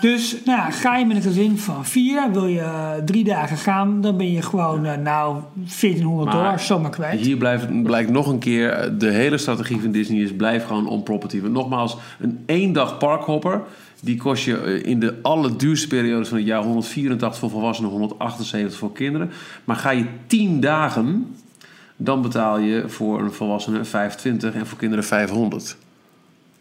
Dus 0.00 0.36
nou 0.44 0.58
ja, 0.58 0.70
ga 0.70 0.96
je 0.96 1.06
met 1.06 1.16
een 1.16 1.22
gezin 1.22 1.58
van 1.58 1.84
vier, 1.84 2.32
wil 2.32 2.46
je 2.46 2.60
eh, 2.60 2.90
drie 3.04 3.24
dagen 3.24 3.56
gaan, 3.56 4.00
dan 4.00 4.16
ben 4.16 4.32
je 4.32 4.42
gewoon 4.42 4.84
eh, 4.84 4.96
nou 4.98 5.42
1400 5.54 6.24
Maar 6.24 6.34
dollar 6.34 6.60
zomaar 6.60 6.90
kwijt. 6.90 7.20
Hier 7.20 7.36
blijft, 7.36 7.82
blijkt 7.82 8.10
nog 8.10 8.26
een 8.26 8.38
keer, 8.38 8.70
eh, 8.70 8.90
de 8.98 9.10
hele 9.10 9.38
strategie 9.38 9.80
van 9.80 9.90
Disney 9.90 10.20
is 10.20 10.36
blijf 10.36 10.66
gewoon 10.66 10.88
on 10.88 11.02
property. 11.02 11.40
Want 11.40 11.52
nogmaals, 11.52 11.96
een 12.20 12.42
één 12.46 12.72
dag 12.72 12.98
parkhopper, 12.98 13.60
die 14.00 14.16
kost 14.16 14.44
je 14.44 14.82
in 14.82 15.00
de 15.00 15.14
allerduurste 15.22 15.88
periodes 15.88 16.28
van 16.28 16.38
het 16.38 16.46
jaar 16.46 16.62
184 16.62 17.38
voor 17.38 17.50
volwassenen, 17.50 17.90
178 17.90 18.78
voor 18.78 18.92
kinderen. 18.92 19.30
Maar 19.64 19.76
ga 19.76 19.90
je 19.90 20.04
10 20.26 20.60
dagen, 20.60 21.34
dan 21.96 22.22
betaal 22.22 22.58
je 22.58 22.84
voor 22.86 23.20
een 23.20 23.32
volwassene 23.32 23.84
25 23.84 24.54
en 24.54 24.66
voor 24.66 24.78
kinderen 24.78 25.04
500. 25.04 25.76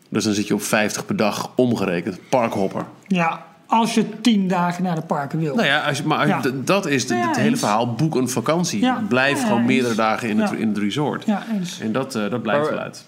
Dus 0.09 0.23
dan 0.23 0.33
zit 0.33 0.47
je 0.47 0.53
op 0.53 0.61
50 0.61 1.05
per 1.05 1.15
dag 1.15 1.51
omgerekend, 1.55 2.19
parkhopper. 2.29 2.85
Ja, 3.07 3.45
als 3.67 3.93
je 3.93 4.19
tien 4.21 4.47
dagen 4.47 4.83
naar 4.83 4.95
de 4.95 5.01
parken 5.01 5.39
wil. 5.39 5.55
Nou 5.55 5.67
ja, 5.67 5.87
als 5.87 5.97
je, 5.97 6.03
maar 6.03 6.17
als 6.17 6.27
je- 6.43 6.49
Ja. 6.51 6.61
d- 6.61 6.67
dat 6.67 6.85
is 6.85 7.07
de- 7.07 7.15
Ja, 7.15 7.27
het 7.27 7.35
hele 7.37 7.49
eens. 7.49 7.59
verhaal. 7.59 7.93
Boek 7.93 8.15
een 8.15 8.29
vakantie. 8.29 8.79
Ja. 8.81 9.03
Blijf 9.09 9.37
Ja, 9.37 9.43
gewoon 9.43 9.57
eens. 9.59 9.67
meerdere 9.67 9.95
dagen 9.95 10.29
in 10.29 10.39
het, 10.39 10.51
in 10.51 10.67
het 10.67 10.77
resort. 10.77 11.25
Ja, 11.25 11.43
eens. 11.53 11.79
En 11.79 11.91
dat, 11.91 12.15
eh, 12.15 12.29
dat 12.29 12.41
blijft 12.41 12.69
wel 12.69 12.79
uit. 12.79 13.05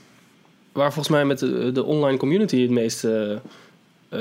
Waar 0.72 0.94
volgens 0.94 1.16
mij 1.16 1.26
met 1.26 1.40
de, 1.40 1.72
de 1.74 1.84
online 1.84 2.18
community 2.18 2.62
het 2.62 2.70
meest 2.70 3.04
eh, 3.04 3.32
eh, 4.10 4.20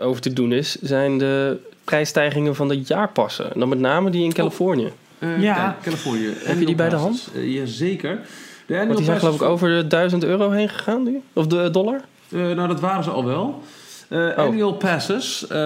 over 0.00 0.22
te 0.22 0.32
doen 0.32 0.52
is, 0.52 0.76
zijn 0.80 1.18
de 1.18 1.56
prijsstijgingen 1.84 2.54
van 2.56 2.68
de 2.68 2.80
jaarpassen. 2.80 3.52
En 3.52 3.60
dan 3.60 3.68
met 3.68 3.78
name 3.78 4.10
die 4.10 4.24
in 4.24 4.32
Californië. 4.32 4.92
Eh, 5.18 5.42
Ja. 5.42 5.76
Californië. 5.82 6.32
Heb 6.44 6.58
je 6.58 6.66
die 6.66 6.74
bij 6.74 6.88
de 6.88 6.96
hand? 6.96 7.28
Uh, 7.36 7.54
Jazeker. 7.54 8.18
Want 8.66 8.96
die 8.96 9.04
zijn 9.04 9.18
geloof 9.18 9.34
ik 9.34 9.42
over 9.42 9.68
de 9.68 9.86
1000 9.86 10.24
euro 10.24 10.50
heen 10.50 10.68
gegaan 10.68 11.02
nu. 11.02 11.20
Of 11.32 11.46
de 11.46 11.70
dollar. 11.70 12.00
Eh, 12.32 12.40
nou, 12.40 12.68
dat 12.68 12.80
waren 12.80 13.04
ze 13.04 13.10
al 13.10 13.24
wel. 13.24 13.62
Eh, 14.08 14.18
Oh. 14.18 14.36
Annual 14.36 14.72
passes. 14.72 15.46
eh, 15.46 15.56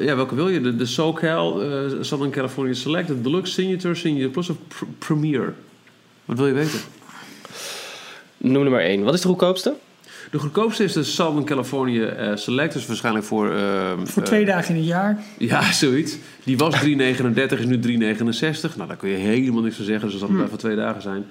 ja, 0.00 0.16
welke 0.16 0.34
wil 0.34 0.48
je? 0.48 0.60
De, 0.60 0.76
de 0.76 0.86
SoCal, 0.86 1.62
eh 1.62 1.68
Southern 2.00 2.30
California 2.30 2.74
Select, 2.74 3.08
de 3.08 3.20
Deluxe 3.20 3.52
Signature, 3.52 3.94
Signature 3.94 4.28
Plus 4.30 4.48
of 4.50 4.56
Pr- 4.68 4.84
Premier. 4.98 5.54
Wat 6.24 6.36
wil 6.38 6.46
je 6.46 6.52
weten? 6.52 6.78
Noem 8.36 8.64
er 8.64 8.70
maar 8.70 8.80
één. 8.80 9.02
Wat 9.02 9.14
is 9.14 9.20
de 9.20 9.28
goedkoopste? 9.28 9.74
De 10.30 10.38
goedkoopste 10.38 10.84
is 10.84 10.92
de 10.92 11.04
Southern 11.04 11.44
California 11.44 12.36
Select. 12.36 12.72
Dus 12.72 12.86
waarschijnlijk 12.86 13.24
voor... 13.24 13.52
Voor 14.04 14.22
twee 14.22 14.44
dagen 14.44 14.74
in 14.74 14.80
het 14.80 14.88
jaar. 14.90 15.22
Ja, 15.38 15.72
zoiets. 15.82 16.16
Die 16.44 16.56
was 16.56 16.74
3,39, 16.84 16.86
is 17.58 17.64
nu 17.66 17.80
3,69. 17.80 18.76
Nou, 18.76 18.88
daar 18.88 18.96
kun 18.96 19.08
je 19.08 19.16
helemaal 19.16 19.62
niks 19.62 19.76
van 19.76 19.84
zeggen. 19.84 20.08
Dus 20.10 20.18
dat 20.20 20.28
zal 20.28 20.38
het 20.38 20.48
voor 20.48 20.58
twee 20.58 20.76
dagen 20.76 21.02
zijn. 21.02 21.26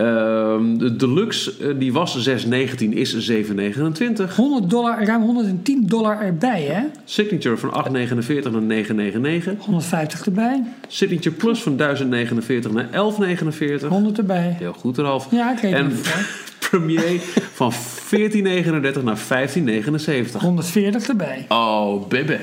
Ehm, 0.00 0.78
de 0.78 0.96
Deluxe, 0.96 1.52
eh, 1.60 1.68
die 1.78 1.92
was 1.92 2.22
6,19, 2.22 2.92
is 2.92 3.18
7,29. 3.18 4.36
100 4.36 4.70
dollar, 4.70 5.04
ruim 5.04 5.22
110 5.22 5.86
dollar 5.86 6.20
erbij, 6.20 6.62
hè? 6.62 6.82
Signature 7.04 7.56
van 7.56 7.72
8,49 7.72 8.52
naar 8.52 8.62
9,99. 8.62 9.64
150 9.64 10.26
erbij, 10.26 10.62
Signature 10.88 11.34
Plus 11.34 11.62
van 11.62 11.76
1049 11.76 12.72
naar 12.72 12.88
11,49. 12.90 13.88
100 13.88 14.18
erbij. 14.18 14.56
Heel 14.58 14.72
goed 14.72 14.98
eraf. 14.98 15.28
Ja, 15.30 15.52
ik 15.52 15.58
weet 15.58 15.72
En. 15.72 15.92
Premier 16.70 17.20
van 17.52 17.72
14,39 17.72 19.02
naar 19.02 19.18
15,79. 19.18 20.40
140 20.40 21.08
erbij. 21.08 21.46
Oh, 21.48 22.08
baby. 22.08 22.36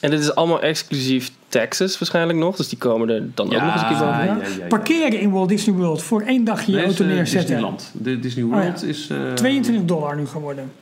En 0.00 0.10
dit 0.10 0.20
is 0.20 0.34
allemaal 0.34 0.62
exclusief 0.62 1.30
taxes 1.60 1.98
waarschijnlijk 1.98 2.38
nog. 2.38 2.56
Dus 2.56 2.68
die 2.68 2.78
komen 2.78 3.08
er 3.08 3.22
dan 3.34 3.46
ook 3.46 3.52
nog 3.52 3.72
eens 3.72 3.82
een 3.82 3.88
keer 3.88 3.96
bovenaan. 3.98 4.26
ja, 4.26 4.34
ja, 4.42 4.48
ja. 4.58 4.66
Parkeren 4.68 5.20
in 5.20 5.30
Walt 5.30 5.48
Disney 5.48 5.74
World 5.76 6.02
voor 6.02 6.22
één 6.22 6.44
dagje 6.44 6.70
je 6.72 6.76
Nee, 6.76 6.86
auto 6.86 7.04
is, 7.04 7.10
eh, 7.10 7.16
neerzetten. 7.16 7.40
Disneyland. 7.48 7.90
De 7.92 8.18
Disney 8.20 8.44
Oh, 8.44 8.50
World 8.50 8.80
ja. 8.80 8.86
is... 8.86 9.08
eh, 9.10 9.32
22 9.32 9.84
dollar 9.84 10.16
nu 10.16 10.26
geworden. 10.26 10.72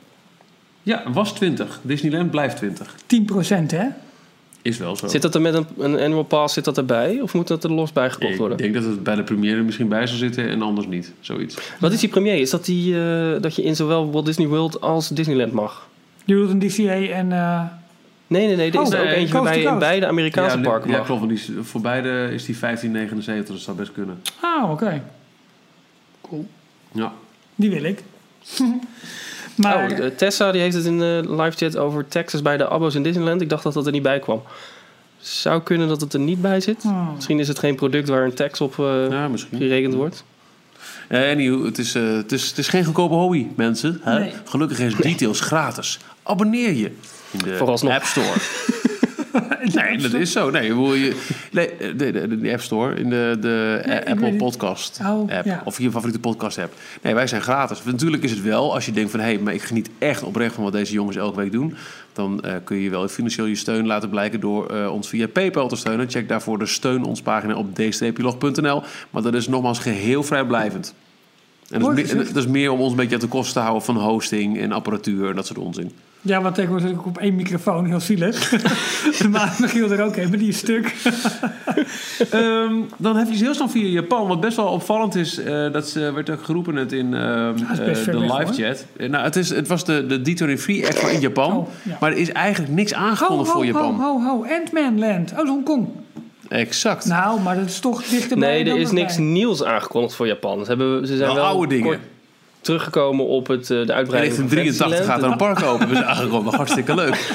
Ja, 0.83 1.03
was 1.13 1.33
20. 1.33 1.79
Disneyland 1.81 2.31
blijft 2.31 2.57
20. 2.57 2.95
10% 3.07 3.71
hè? 3.71 3.85
Is 4.61 4.77
wel 4.77 4.95
zo. 4.95 5.07
Zit 5.07 5.21
dat 5.21 5.35
er 5.35 5.41
met 5.41 5.53
een, 5.53 5.65
een 5.77 5.99
annual 5.99 6.23
pass 6.23 6.53
zit 6.53 6.65
dat 6.65 6.77
erbij? 6.77 7.19
Of 7.21 7.33
moet 7.33 7.47
dat 7.47 7.63
er 7.63 7.71
los 7.71 7.93
bij 7.93 8.09
gekocht 8.09 8.31
ik 8.31 8.37
worden? 8.37 8.57
denk 8.57 8.73
dat 8.73 8.83
het 8.83 9.03
bij 9.03 9.15
de 9.15 9.23
première 9.23 9.55
er 9.57 9.63
misschien 9.63 9.87
bij 9.87 10.05
zou 10.07 10.17
zitten 10.19 10.47
en 10.49 10.61
anders 10.61 10.87
niet. 10.87 11.13
Zoiets. 11.19 11.57
Wat 11.79 11.91
is 11.93 11.99
die 11.99 12.09
premier? 12.09 12.35
Is 12.39 12.49
dat 12.49 12.65
die, 12.65 12.99
eh, 12.99 13.41
dat 13.41 13.55
je 13.55 13.63
in 13.63 13.75
zowel 13.75 14.11
Walt 14.11 14.25
Disney 14.25 14.47
World 14.47 14.81
als 14.81 15.07
Disneyland 15.09 15.51
mag? 15.51 15.87
Je 16.25 16.33
bedoelt 16.33 16.51
een 16.51 16.59
DCA 16.69 17.13
en... 17.15 17.31
eh, 17.31 17.61
Nee, 18.33 18.47
nee, 18.47 18.55
nee. 18.55 18.71
Er 18.71 18.81
is 18.81 18.87
Oh, 18.87 18.93
er 18.93 18.99
ook 18.99 19.05
nee, 19.05 19.15
eentje 19.15 19.59
je 19.59 19.67
in 19.67 19.79
beide 19.79 20.07
Amerikaanse 20.07 20.57
ja, 20.57 20.63
parken 20.63 20.89
ja, 20.89 20.99
klopt. 20.99 21.19
Want 21.19 21.31
die 21.31 21.63
voor 21.63 21.81
beide 21.81 22.09
is 22.09 22.45
die 22.45 22.57
1579, 22.59 23.45
dus 23.45 23.55
dat 23.55 23.65
zou 23.65 23.77
best 23.77 23.91
kunnen. 23.91 24.21
Ah, 24.39 24.71
oké. 24.71 25.03
Ja. 26.91 27.13
Die 27.55 27.69
wil 27.69 27.83
ik. 27.83 28.03
maar 29.55 29.91
Oh, 29.91 29.97
de- 29.97 30.15
Tessa 30.15 30.51
die 30.51 30.61
heeft 30.61 30.75
het 30.75 30.85
in 30.85 30.99
de 30.99 31.23
live 31.27 31.57
chat 31.57 31.77
over 31.77 32.07
taxes 32.07 32.41
bij 32.41 32.57
de 32.57 32.69
abos 32.69 32.95
in 32.95 33.03
Disneyland. 33.03 33.41
Ik 33.41 33.49
dacht 33.49 33.63
dat 33.63 33.73
dat 33.73 33.85
er 33.85 33.91
niet 33.91 34.01
bij 34.01 34.19
kwam. 34.19 34.41
Zou 35.17 35.61
kunnen 35.61 35.87
dat 35.87 36.01
het 36.01 36.13
er 36.13 36.19
niet 36.19 36.41
bij 36.41 36.61
zit. 36.61 36.83
Oh. 36.85 37.13
Misschien 37.15 37.39
is 37.39 37.47
het 37.47 37.59
geen 37.59 37.75
product 37.75 38.09
waar 38.09 38.23
een 38.23 38.33
tax 38.33 38.61
op 38.61 38.79
eh, 38.79 39.09
ja, 39.09 39.27
misschien. 39.27 39.57
gerekend 39.57 39.93
wordt. 39.93 40.23
Ja, 41.09 41.31
anyhow, 41.31 41.65
het 41.65 41.77
is, 41.77 41.95
eh, 41.95 42.15
het, 42.15 42.31
is, 42.31 42.47
het 42.49 42.57
is 42.57 42.67
geen 42.67 42.85
goedkope 42.85 43.13
hobby, 43.13 43.47
mensen. 43.55 43.99
Hè? 44.03 44.19
Nee. 44.19 44.33
Gelukkig 44.45 44.79
is 44.79 44.95
Details 44.95 45.39
gratis. 45.39 45.99
Abonneer 46.23 46.73
je 46.73 46.91
in 47.33 47.39
de 47.39 47.57
Vooralsnog. 47.57 47.93
App 47.93 48.03
Store. 48.03 48.39
nee, 49.73 49.97
dat 49.97 50.13
is 50.13 50.31
zo. 50.31 50.49
Nee, 50.49 50.71
hoe 50.71 50.99
je, 50.99 51.21
nee 51.51 51.69
de, 51.77 51.95
de, 51.95 52.11
de, 52.11 52.39
de 52.39 52.51
App 52.51 52.61
Store, 52.61 52.95
in 52.95 53.09
de, 53.09 53.37
de 53.39 53.81
Nee, 53.85 53.99
ik 53.99 54.07
Apple. 54.07 54.35
Podcast 54.35 54.99
Oh, 55.05 55.31
app. 55.31 55.45
ja. 55.45 55.61
Of 55.65 55.79
je 55.79 55.91
favoriete 55.91 56.19
podcast 56.19 56.57
app. 56.57 56.73
Nee, 57.01 57.13
wij 57.13 57.27
zijn 57.27 57.41
gratis. 57.41 57.83
Natuurlijk 57.83 58.23
is 58.23 58.31
het 58.31 58.41
wel, 58.41 58.73
als 58.73 58.85
je 58.85 58.91
denkt 58.91 59.11
van... 59.11 59.19
hé, 59.19 59.25
hey, 59.25 59.37
maar 59.37 59.53
ik 59.53 59.61
geniet 59.61 59.89
echt 59.97 60.23
oprecht 60.23 60.55
van 60.55 60.63
wat 60.63 60.73
deze 60.73 60.93
jongens 60.93 61.17
elke 61.17 61.35
week 61.35 61.51
doen... 61.51 61.75
dan 62.13 62.41
eh, 62.41 62.55
kun 62.63 62.77
je 62.77 62.89
wel 62.89 63.07
financieel 63.07 63.45
je 63.45 63.55
steun 63.55 63.87
laten 63.87 64.09
blijken... 64.09 64.39
door 64.39 64.67
eh, 64.67 64.93
ons 64.93 65.09
via 65.09 65.27
PayPal 65.27 65.67
te 65.67 65.75
steunen. 65.75 66.09
Check 66.09 66.27
daarvoor 66.27 66.59
de 66.59 66.65
steun 66.65 67.03
ons 67.03 67.21
pagina 67.21 67.55
op 67.55 67.75
d-log.nl. 67.75 68.83
Maar 69.09 69.21
dat 69.21 69.33
is 69.33 69.47
nogmaals 69.47 69.79
geheel 69.79 70.23
vrijblijvend. 70.23 70.93
En 71.69 71.79
dat 71.79 71.89
is, 71.89 71.95
meer, 71.95 72.07
gezegd. 72.07 72.33
dat 72.33 72.43
is 72.43 72.49
meer 72.49 72.71
om 72.71 72.79
ons 72.79 72.91
een 72.91 72.97
beetje 72.97 73.15
aan 73.15 73.21
de 73.21 73.27
kosten 73.27 73.53
te 73.53 73.59
houden 73.59 73.83
van 73.83 73.97
hosting 73.97 74.59
en 74.59 74.71
apparatuur 74.71 75.29
en 75.29 75.35
dat 75.35 75.45
soort 75.45 75.59
onzin. 75.59 75.91
Ja, 76.25 76.41
want 76.41 76.55
tegenwoordig 76.55 76.89
zit 76.89 76.97
ik 76.97 77.05
op 77.05 77.17
één 77.17 77.35
microfoon, 77.35 77.85
heel 77.85 77.99
zielig. 77.99 78.51
maar 79.31 79.55
Michiel 79.59 79.91
er 79.91 80.03
ook 80.03 80.15
een, 80.15 80.29
maar 80.29 80.37
die 80.37 80.47
is 80.47 80.57
stuk. 80.57 80.93
Ehm, 82.31 82.73
dan 82.97 83.15
heb 83.15 83.27
je 83.29 83.35
heel 83.35 83.53
snel 83.53 83.69
via 83.69 83.87
Japan. 83.87 84.27
Wat 84.27 84.39
best 84.39 84.57
wel 84.57 84.67
opvallend 84.67 85.15
is, 85.15 85.37
eh, 85.37 85.71
dat 85.71 85.87
ze, 85.87 86.11
werd 86.11 86.29
ook 86.29 86.43
geroepen 86.43 86.73
net 86.73 86.91
in 86.91 87.13
ehm, 87.13 87.53
best 87.85 88.07
eh, 88.07 88.13
de 88.13 88.19
live 88.19 88.53
chat. 88.53 88.85
Eh, 88.97 89.09
nou, 89.09 89.23
het, 89.23 89.35
is, 89.35 89.49
het 89.49 89.67
was 89.67 89.85
de, 89.85 90.05
de 90.05 90.19
D23 90.19 90.83
Expo 90.83 91.07
in 91.07 91.19
Japan. 91.19 91.57
Oh, 91.57 91.67
ja. 91.83 91.97
Maar 91.99 92.11
er 92.11 92.17
is 92.17 92.31
eigenlijk 92.31 92.73
niks 92.73 92.93
aangekondigd 92.93 93.51
voor 93.51 93.65
Japan. 93.65 93.95
ho, 93.95 94.21
ho, 94.21 94.21
ho. 94.21 94.45
Ant-Man 94.59 94.99
Land. 94.99 95.31
Oh, 95.31 95.47
Hongkong. 95.47 95.87
Exact. 96.47 97.05
Nou, 97.05 97.41
maar 97.41 97.55
dat 97.55 97.65
is 97.65 97.79
toch 97.79 98.03
dichterbij 98.03 98.63
Nee, 98.63 98.73
er 98.73 98.79
is 98.79 98.91
niks 98.91 99.17
nieuws 99.17 99.63
aangekondigd 99.63 100.15
voor 100.15 100.27
Japan. 100.27 100.59
Ze, 100.59 100.65
hebben, 100.65 101.07
ze 101.07 101.15
zijn 101.17 101.27
wel 101.27 101.35
wel 101.35 101.45
oude 101.45 101.67
dingen. 101.67 101.87
kort 101.87 101.99
teruggekomen 102.63 103.25
op 103.27 103.47
het, 103.47 103.71
eh, 103.71 103.85
de 103.85 103.93
uitbreiding 103.93 104.33
in 104.35 104.39
van 104.39 104.47
83 104.49 105.05
gaat 105.05 105.21
er 105.23 105.31
een 105.31 105.37
park 105.37 105.63
open. 105.63 105.87
Dat 105.89 105.97
is 105.97 106.03
aangekondigd. 106.03 106.55
Hartstikke 106.63 106.95
leuk. 106.95 107.31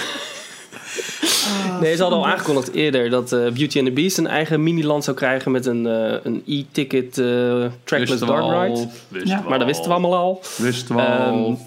Nee, 1.81 1.95
ze 1.97 2.01
hadden 2.03 2.19
al 2.19 2.27
aangekondigd 2.29 2.73
eerder 2.73 3.11
dat 3.11 3.33
eh, 3.33 3.39
Beauty 3.39 3.79
and 3.79 3.87
the 3.87 3.93
Beast 3.93 4.19
een 4.19 4.27
eigen 4.27 4.63
miniland 4.63 5.05
zou 5.05 5.17
krijgen 5.17 5.51
met 5.51 5.67
een, 5.67 5.87
eh, 5.87 6.15
een 6.23 6.43
e-ticket 6.47 7.19
eh, 7.19 7.65
trackless 7.85 8.19
dark 8.25 8.45
ride. 8.69 8.87
Ja. 9.25 9.43
Maar 9.49 9.59
dat 9.59 9.67
wisten 9.67 9.85
we 9.87 9.91
allemaal 9.93 10.15
al. 10.17 10.43
Wisten 10.57 10.97
we 10.97 11.03
Ehm, 11.03 11.21
al. 11.33 11.59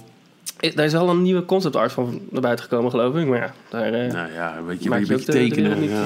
Daar 0.75 0.85
is 0.85 0.91
wel 0.91 1.09
een 1.09 1.21
nieuwe 1.21 1.45
concept 1.45 1.75
art 1.75 1.91
van 1.91 2.19
naar 2.29 2.41
buiten 2.41 2.65
gekomen, 2.65 2.91
geloof 2.91 3.15
ik. 3.15 3.25
Maar 3.27 3.37
ja, 3.39 3.53
daar, 3.69 3.93
eh, 3.93 4.13
nou 4.13 4.31
ja, 4.33 4.57
een 4.57 4.65
beetje, 4.67 4.89
Maak 4.89 4.99
een 4.99 5.05
je 5.05 5.11
beetje 5.13 5.13
ook 5.13 5.25
de- 5.25 5.31
de 5.31 5.49
tekenen. 5.49 5.89
ja. 5.89 6.03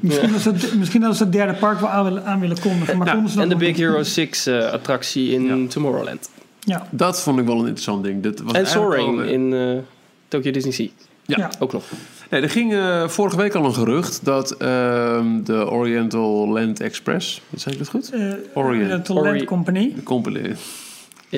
Misschien, 0.00 0.32
dat 0.32 0.40
ze 0.40 0.50
het, 0.50 0.74
misschien 0.74 1.00
dat 1.00 1.16
ze 1.16 1.22
het 1.22 1.32
derde 1.32 1.52
park 1.54 1.80
wel 1.80 1.88
aan 1.88 2.04
willen, 2.04 2.24
aan 2.24 2.40
willen 2.40 2.60
kondigen. 2.60 2.96
Maar 2.96 3.06
Nou, 3.06 3.16
konden 3.18 3.32
ze 3.34 3.40
en 3.40 3.48
de 3.48 3.54
nog 3.54 3.62
Big? 3.64 3.76
Hero 3.76 4.02
6 4.02 4.46
eh, 4.46 4.58
attractie 4.72 5.30
in 5.32 5.44
Ja. 5.62 5.68
Tomorrowland. 5.68 6.30
Ja, 6.64 6.86
Dat 6.90 7.22
vond 7.22 7.38
ik 7.38 7.46
wel 7.46 7.54
een 7.54 7.66
interessant 7.66 8.04
ding. 8.04 8.22
Dat 8.22 8.40
was 8.40 8.52
En 8.52 8.64
eigenlijk 8.64 8.94
Soaring 8.94 9.18
al, 9.18 9.24
eh, 9.24 9.32
in 9.32 9.54
eh, 9.54 9.82
Tokyo 10.28 10.50
Disney 10.50 10.72
Sea. 10.72 10.88
Ja. 11.26 11.36
ja. 11.38 11.50
Ook 11.58 11.72
nog. 11.72 11.84
Nee, 12.30 12.40
er 12.42 12.50
ging 12.50 12.72
eh, 12.72 13.08
vorige 13.08 13.36
week 13.36 13.54
al 13.54 13.64
een 13.64 13.74
gerucht 13.74 14.24
dat 14.24 14.50
ehm, 14.50 15.42
de 15.42 15.70
Oriental 15.70 16.48
Land 16.48 16.80
Express, 16.80 17.42
wat 17.50 17.60
zeg 17.60 17.72
ik 17.72 17.78
dat 17.78 17.88
goed? 17.88 18.10
Eh, 18.10 18.32
Orient. 18.54 19.06
de 19.06 19.12
Land 19.12 19.44
Company. 19.44 19.92
De 19.94 20.02
company. 20.02 20.54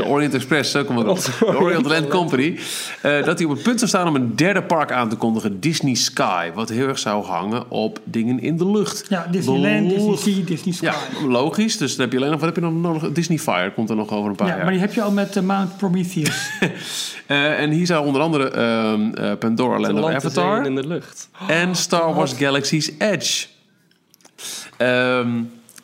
De 0.02 0.04
Orient 0.04 0.34
Express, 0.34 0.70
zo 0.70 0.84
komt 0.84 0.98
het 0.98 1.08
op. 1.08 1.18
De 1.38 1.58
Orient 1.58 1.86
Land 1.86 2.08
Company. 2.08 2.58
eh, 3.02 3.24
dat 3.24 3.38
hij 3.38 3.48
op 3.48 3.54
het 3.54 3.62
punt 3.62 3.78
zou 3.78 3.90
staan 3.90 4.08
om 4.08 4.14
een 4.14 4.36
derde 4.36 4.62
park 4.62 4.92
aan 4.92 5.08
te 5.08 5.16
kondigen, 5.16 5.60
Disney 5.60 5.94
Sky. 5.94 6.50
Wat 6.54 6.68
heel 6.68 6.88
erg 6.88 6.98
zou 6.98 7.24
hangen 7.24 7.70
op 7.70 7.98
dingen 8.04 8.40
in 8.40 8.56
de 8.56 8.70
lucht. 8.70 9.06
Ja, 9.08 9.26
Disneyland, 9.30 9.88
Disney 9.88 10.16
Sea, 10.16 10.44
Disney 10.44 10.74
Sky. 10.74 10.84
Ja, 10.84 10.94
Ja, 11.20 11.26
logisch. 11.26 11.76
Dus 11.76 11.96
dan 11.96 12.00
heb 12.04 12.12
je 12.12 12.18
alleen 12.18 12.30
nog, 12.30 12.40
wat 12.40 12.48
heb 12.54 12.56
je 12.64 12.70
dan 12.70 12.80
nodig? 12.80 13.12
Disney 13.12 13.38
Fire 13.38 13.72
komt 13.72 13.90
er 13.90 13.96
nog 13.96 14.10
over 14.10 14.30
een 14.30 14.36
paar 14.36 14.48
jaar. 14.48 14.58
maar 14.58 14.70
die 14.70 14.80
heb 14.80 14.94
je 14.94 15.02
al 15.02 15.10
met 15.10 15.36
eh, 15.36 15.42
Mount 15.42 15.76
Prometheus. 15.76 16.50
Eh, 17.26 17.60
en 17.60 17.70
hier 17.70 17.86
zou 17.86 18.06
onder 18.06 18.22
andere 18.22 18.50
ehm, 18.50 19.14
eh, 19.14 19.32
Pandora 19.38 19.78
Land 19.78 19.98
of 19.98 20.10
Avatar 20.10 20.58
en 20.58 20.64
in 20.64 20.74
de 20.74 20.86
lucht. 20.86 21.28
en 21.48 21.74
Star 21.74 22.14
Wars 22.14 22.32
Galaxy's 22.32 22.92
Edge. 22.98 23.46
Ehm, 24.76 25.28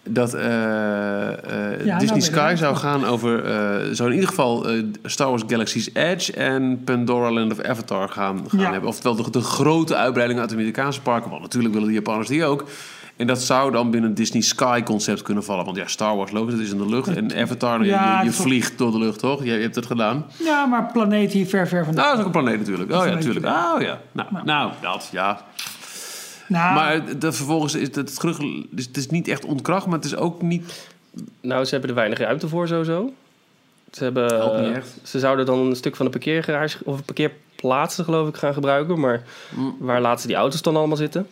dat 0.04 0.34
eh, 0.34 1.92
eh, 1.92 1.98
Disney 1.98 2.20
Sky 2.20 2.54
zou 2.56 2.76
gaan 2.76 3.04
over, 3.04 3.44
eh, 3.44 3.88
zou 3.92 4.08
in 4.08 4.14
ieder 4.14 4.28
geval 4.28 4.66
Star 5.04 5.28
Wars 5.28 5.42
Galaxy's 5.46 5.90
Edge 5.92 6.32
en 6.32 6.80
Pandora 6.84 7.30
Land 7.32 7.52
of 7.52 7.60
Avatar 7.60 8.08
gaan, 8.08 8.44
gaan 8.48 8.60
Ja. 8.60 8.70
hebben. 8.70 8.88
Oftewel 8.88 9.16
de, 9.16 9.30
de 9.30 9.40
grote 9.40 9.96
uitbreiding 9.96 10.40
uit 10.40 10.48
de 10.48 10.54
Amerikaanse 10.54 11.00
parken, 11.00 11.30
want 11.30 11.42
natuurlijk 11.42 11.74
willen 11.74 11.88
de 11.88 11.94
Japanners 11.94 12.28
die 12.28 12.44
ook. 12.44 12.64
En 13.16 13.26
dat 13.26 13.42
zou 13.42 13.72
dan 13.72 13.90
binnen 13.90 14.08
het 14.10 14.18
Disney 14.18 14.42
Sky 14.42 14.82
concept 14.82 15.22
kunnen 15.22 15.44
vallen. 15.44 15.64
Want 15.64 15.76
ja, 15.76 15.86
Star 15.86 16.16
Wars 16.16 16.30
logisch, 16.30 16.52
dat 16.52 16.62
is 16.62 16.70
in 16.70 16.78
de 16.78 16.88
lucht. 16.88 17.08
En 17.16 17.34
Avatar, 17.36 17.84
Ja, 17.84 18.18
je, 18.18 18.24
je 18.24 18.30
het 18.30 18.40
vliegt 18.40 18.78
door 18.78 18.90
de 18.92 18.98
lucht, 18.98 19.18
toch? 19.18 19.44
Je, 19.44 19.52
je 19.52 19.60
hebt 19.60 19.74
het 19.74 19.86
gedaan. 19.86 20.26
ja, 20.44 20.66
maar 20.66 20.90
planeet 20.92 21.32
hier 21.32 21.46
ver, 21.46 21.68
ver 21.68 21.84
vandaan. 21.84 22.04
Nou, 22.04 22.16
dat 22.16 22.26
is 22.26 22.30
ook 22.30 22.34
een 22.34 22.42
planeet 22.42 22.58
natuurlijk. 22.60 22.92
Oh 22.92 23.06
ja, 23.06 23.12
natuurlijk. 23.14 23.46
Oh 23.46 23.80
ja. 23.80 24.00
Nou, 24.12 24.28
nou, 24.44 24.70
dat, 24.80 25.08
ja. 25.12 25.40
Nou, 26.52 26.74
Maar 26.74 27.18
de, 27.18 27.32
vervolgens 27.32 27.74
is 27.74 27.86
het, 27.86 27.94
het 27.96 28.18
gerucht... 28.20 28.40
Dus 28.70 28.86
het 28.86 28.96
is 28.96 29.06
niet 29.08 29.28
echt 29.28 29.44
ontkracht, 29.44 29.86
maar 29.86 29.96
het 29.96 30.04
is 30.04 30.16
ook 30.16 30.42
niet... 30.42 30.88
Nou, 31.40 31.64
ze 31.64 31.70
hebben 31.70 31.90
er 31.90 31.96
weinig 31.96 32.18
ruimte 32.18 32.48
voor 32.48 32.68
sowieso. 32.68 33.12
Ze, 33.90 34.04
hebben, 34.04 34.54
eh, 34.54 34.76
echt. 34.76 34.94
ze 35.02 35.18
zouden 35.18 35.46
dan 35.46 35.58
een 35.58 35.76
stuk 35.76 35.96
van 35.96 36.04
de 36.04 36.12
parkeergarage 36.12 36.78
of 36.84 36.96
een 36.98 37.04
parkeerplaatsen 37.04 38.04
geloof 38.04 38.28
ik 38.28 38.36
gaan 38.36 38.54
gebruiken. 38.54 39.00
Maar 39.00 39.22
Mm. 39.56 39.76
waar 39.78 40.00
laten 40.00 40.20
ze 40.20 40.26
die 40.26 40.36
auto's 40.36 40.62
dan 40.62 40.76
allemaal 40.76 40.96
zitten? 40.96 41.26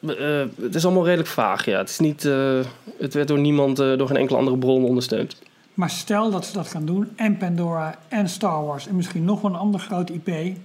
Eh, 0.00 0.40
eh, 0.40 0.48
het 0.60 0.74
is 0.74 0.84
allemaal 0.84 1.04
redelijk 1.04 1.28
vaag, 1.28 1.64
ja. 1.64 1.78
Het, 1.78 1.88
is 1.88 1.98
niet, 1.98 2.24
eh, 2.24 2.58
het 2.98 3.14
werd 3.14 3.28
door 3.28 3.38
niemand, 3.38 3.78
eh, 3.78 3.96
door 3.98 4.06
geen 4.06 4.16
enkele 4.16 4.38
andere 4.38 4.56
bron 4.58 4.84
ondersteund. 4.84 5.36
maar 5.74 5.90
stel 5.90 6.30
dat 6.30 6.46
ze 6.46 6.52
dat 6.52 6.68
gaan 6.68 6.84
doen. 6.86 7.08
En 7.16 7.36
Pandora 7.36 7.98
en 8.08 8.28
Star 8.28 8.64
Wars. 8.64 8.86
En 8.88 8.96
misschien 8.96 9.24
nog 9.24 9.42
een 9.42 9.54
ander 9.54 9.80
groot 9.80 10.10
IP. 10.10 10.56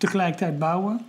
Tegelijkertijd 0.00 0.58
bouwen. 0.58 1.00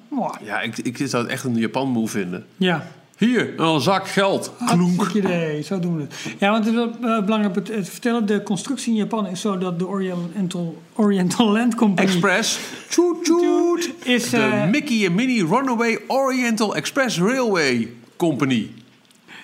Ja, 0.43 0.61
ik, 0.61 0.77
ik 0.77 0.97
zou 0.97 1.23
het 1.23 1.31
echt 1.31 1.43
een 1.43 1.55
Japan-move 1.55 2.07
vinden. 2.19 2.45
Ja, 2.57 2.87
Hier, 3.17 3.59
een 3.59 3.81
zak 3.81 4.07
geld. 4.07 4.53
Klonk. 4.65 5.07
Idee, 5.13 5.61
zo 5.63 5.79
doen 5.79 5.95
we 5.95 6.01
het. 6.01 6.35
Ja, 6.39 6.51
want 6.51 6.65
het 6.65 6.73
is 6.73 6.79
wel 6.79 7.17
eh, 7.17 7.23
belangrijk 7.23 7.57
om 7.57 7.63
te 7.63 7.83
vertellen. 7.83 8.25
De 8.25 8.43
constructie 8.43 8.91
in 8.91 8.97
Japan 8.97 9.27
is 9.27 9.41
zo 9.41 9.57
dat 9.57 9.79
de 9.79 9.87
Oriental, 9.87 10.81
Oriental 10.95 11.51
Land 11.51 11.75
Company... 11.75 12.07
Express. 12.07 12.59
Is, 14.03 14.29
De 14.29 14.37
eh, 14.37 14.69
Mickey 14.69 15.05
en 15.05 15.15
Minnie 15.15 15.45
Runaway 15.45 15.99
Oriental 16.07 16.75
Express 16.75 17.19
Railway 17.19 17.89
Company. 18.15 18.69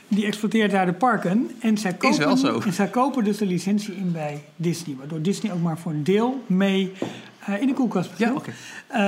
die 0.07 0.25
exploiteert 0.25 0.71
daar 0.71 0.85
de 0.85 0.93
parken. 0.93 1.51
En 1.59 1.77
zij 1.77 1.93
kopen, 1.93 2.19
wel 2.19 2.37
zo. 2.37 2.59
En 2.65 2.73
zij 2.73 2.87
kopen 2.87 3.23
dus 3.23 3.37
de 3.37 3.45
licentie 3.45 3.93
in 3.95 4.11
bij 4.11 4.41
Disney. 4.55 4.95
Waardoor 4.95 5.21
Disney 5.21 5.51
ook 5.53 5.61
maar 5.61 5.77
voor 5.77 5.91
een 5.91 6.03
deel 6.03 6.43
mee 6.47 6.91
eh, 7.47 7.61
in 7.61 7.67
de 7.67 7.73
koelkast 7.73 8.09
Ja. 8.17 8.33
Eh, 8.87 8.99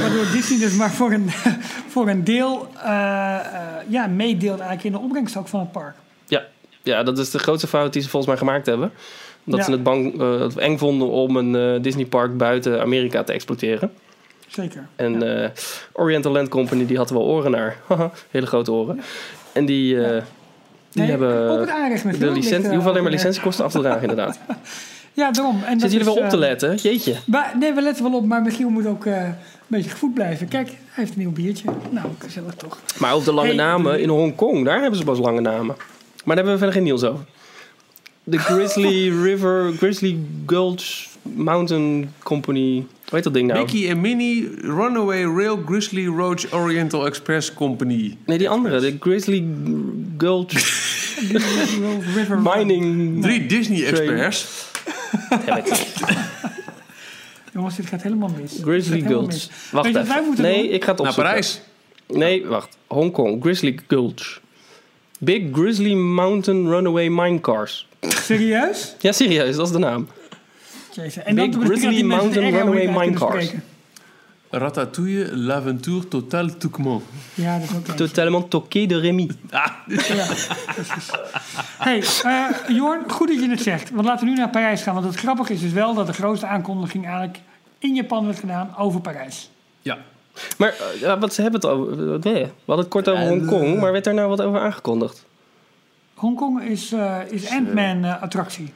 waardoor 0.00 0.26
Disney 0.32 0.58
dus 0.58 0.74
maar 0.74 0.90
voor 0.90 1.12
een, 1.12 1.30
voor 1.92 2.08
een 2.08 2.24
deel 2.24 2.68
eh, 2.84 3.34
eh, 3.34 3.40
ja, 3.88 4.06
meedeelt 4.06 4.58
eigenlijk 4.60 4.84
in 4.84 4.92
de 4.92 4.98
opbrengst 5.06 5.36
ook 5.36 5.48
van 5.48 5.60
het 5.60 5.72
park. 5.72 5.94
Ja. 6.26 6.42
ja, 6.82 7.02
dat 7.02 7.18
is 7.18 7.30
de 7.30 7.38
grootste 7.38 7.66
fout 7.66 7.92
die 7.92 8.02
ze 8.02 8.08
volgens 8.08 8.30
mij 8.32 8.40
gemaakt 8.40 8.66
hebben. 8.66 8.92
Dat 9.44 9.58
Ja. 9.58 9.64
ze 9.64 9.70
het 9.70 9.82
bang, 9.82 10.20
eh, 10.20 10.56
eng 10.56 10.78
vonden 10.78 11.08
om 11.08 11.36
een 11.36 11.54
eh, 11.76 11.82
Disneypark 11.82 12.36
buiten 12.36 12.80
Amerika 12.80 13.22
te 13.22 13.32
exploiteren. 13.32 13.92
Zeker. 14.46 14.86
En 14.96 15.42
eh, 15.42 15.50
Oriental 15.92 16.32
Land 16.32 16.48
Company 16.48 16.86
die 16.86 16.96
had 16.96 17.08
er 17.10 17.16
wel 17.16 17.24
oren 17.24 17.50
naar. 17.50 17.76
Haha, 17.86 18.10
Hele 18.30 18.46
grote 18.46 18.72
oren. 18.72 19.00
En 19.52 19.66
die, 19.66 20.04
eh, 20.04 20.22
die 20.90 21.02
Nee, 21.02 21.10
hebben 21.10 21.50
ook 21.50 21.60
het 21.60 21.68
aanrecht 21.70 22.04
met 22.04 22.20
de 22.20 22.30
licentie. 22.30 22.58
Die 22.60 22.70
hoeven 22.70 22.90
alleen 22.90 23.02
maar 23.02 23.12
licentiekosten 23.12 23.64
af 23.64 23.72
te 23.72 23.80
dragen, 23.80 24.00
inderdaad. 24.00 24.38
Ja, 25.14 25.30
daarom. 25.30 25.54
En 25.54 25.78
dat 25.78 25.90
Zitten 25.90 25.98
jullie 25.98 26.04
wel 26.04 26.24
op 26.24 26.28
te 26.28 26.36
eh, 26.36 26.40
letten? 26.40 26.76
Jeetje. 26.76 27.14
Maar, 27.26 27.54
nee, 27.58 27.72
we 27.72 27.80
letten 27.80 28.04
wel 28.04 28.14
op, 28.14 28.26
maar 28.26 28.42
Michiel 28.42 28.68
moet 28.68 28.86
ook 28.86 29.06
eh, 29.06 29.22
een 29.22 29.34
beetje 29.66 29.90
gevoed 29.90 30.14
blijven. 30.14 30.48
Kijk, 30.48 30.68
hij 30.68 30.76
heeft 30.94 31.12
een 31.12 31.18
nieuw 31.18 31.32
biertje. 31.32 31.68
Nou, 31.90 32.06
gezellig 32.18 32.54
toch. 32.54 32.80
Maar 32.98 33.14
ook 33.14 33.24
de 33.24 33.32
lange 33.32 33.48
Hey, 33.48 33.56
namen 33.56 34.00
in 34.00 34.08
Hongkong, 34.08 34.64
daar 34.64 34.80
hebben 34.80 34.98
ze 34.98 35.04
pas 35.04 35.18
lange 35.18 35.40
namen. 35.40 35.76
Maar 36.24 36.36
daar 36.36 36.44
hebben 36.44 36.52
we 36.52 36.58
verder 36.58 36.74
geen 36.74 36.84
nieuws 36.84 37.04
over. 37.04 37.24
De 38.24 38.38
Grizzly 38.38 39.10
River, 39.24 39.72
Grizzly 39.76 40.18
Gulch 40.46 41.06
Mountain 41.22 42.12
Company. 42.22 42.74
Hoe 42.74 43.14
heet 43.14 43.24
dat 43.24 43.34
ding 43.34 43.48
nou? 43.48 43.60
Mickey 43.60 43.90
en 43.90 44.00
Minnie 44.00 44.50
Runaway 44.60 45.24
Rail 45.24 45.62
Grizzly 45.66 46.06
Roach 46.06 46.52
Oriental 46.52 47.06
Express 47.06 47.54
Company. 47.54 48.16
Nee, 48.26 48.38
die 48.38 48.48
andere. 48.48 48.80
De 48.80 48.96
Grizzly 49.00 49.44
Gulch 50.18 50.52
River 52.16 52.38
Mining. 52.38 53.22
Drie 53.22 53.46
Disney 53.46 53.84
Experts. 53.86 54.06
Damn 54.06 54.28
it. 54.28 54.73
Jongens, 57.52 57.76
dit 57.76 57.86
gaat 57.86 58.02
helemaal 58.02 58.30
mis. 58.40 58.58
Grizzly 58.62 59.00
Gulch. 59.00 59.26
mis. 59.26 59.50
Wacht 59.70 59.92
Weet 59.92 60.06
wat 60.06 60.36
Nee, 60.36 60.62
doen? 60.62 60.72
ik 60.72 60.84
ga 60.84 60.90
het 60.90 60.98
Naar 60.98 61.08
opzoeken. 61.08 61.22
Parijs. 61.32 61.60
Nee, 62.08 62.46
wacht. 62.46 62.76
Hongkong. 62.86 63.42
Grizzly 63.42 63.78
Gulch. 63.88 64.40
Big 65.18 65.42
Grizzly 65.52 65.92
Mountain 65.94 66.68
Runaway 66.68 67.08
Minecars. 67.08 67.88
Serieus? 68.00 68.94
Ja, 68.98 69.12
serieus, 69.12 69.56
dat 69.56 69.66
is 69.66 69.72
de 69.72 69.78
naam. 69.78 70.08
Jezus. 70.92 71.22
En 71.22 71.34
Big 71.34 71.50
dan 71.50 71.64
Grizzly 71.64 72.02
Mountain 72.02 72.50
Runaway 72.50 72.86
Minecars. 72.86 73.50
Ratatouille, 74.58 75.36
L'Aventure 75.36 76.08
Total 76.08 76.56
Toukman. 76.56 77.02
Ja, 77.34 77.58
dat 77.58 77.68
is 77.70 77.76
ook 77.76 77.86
leuk. 77.86 77.96
Totalement 77.96 78.50
toqué 78.50 78.86
de 78.86 78.98
Remy. 78.98 79.30
Ah, 79.50 79.66
Ja, 79.86 80.26
precies. 80.74 81.10
Hey, 81.78 82.04
eh, 82.22 82.76
Jorn, 82.76 83.10
goed 83.10 83.28
dat 83.28 83.40
je 83.40 83.48
het 83.50 83.62
zegt. 83.62 83.90
Want 83.90 84.06
laten 84.06 84.24
we 84.26 84.30
nu 84.32 84.36
naar 84.38 84.50
Parijs 84.50 84.82
gaan. 84.82 84.94
Want 84.94 85.06
het 85.06 85.16
grappige 85.16 85.52
is 85.52 85.60
dus 85.60 85.72
wel 85.72 85.94
dat 85.94 86.06
de 86.06 86.12
grootste 86.12 86.46
aankondiging 86.46 87.04
eigenlijk 87.04 87.38
in 87.78 87.94
Japan 87.94 88.26
werd 88.26 88.38
gedaan 88.38 88.76
over 88.78 89.00
Parijs. 89.00 89.50
ja. 89.82 89.98
Maar 90.58 90.74
eh, 91.02 91.20
wat 91.20 91.34
ze 91.34 91.42
hebben 91.42 91.60
het 91.60 91.70
over. 91.70 91.92
eh, 92.14 92.20
nee, 92.20 92.42
we 92.44 92.50
hadden 92.66 92.84
het 92.84 92.88
kort 92.88 93.08
over 93.08 93.26
Hongkong, 93.28 93.80
maar 93.80 93.92
werd 93.92 94.04
daar 94.04 94.14
nou 94.14 94.28
wat 94.28 94.40
over 94.42 94.60
aangekondigd? 94.60 95.24
Hongkong 96.14 96.62
is, 96.62 96.92
eh 96.92 97.16
is 97.28 97.50
Ant-Man 97.50 98.04
eh, 98.04 98.22
attractie. 98.22 98.72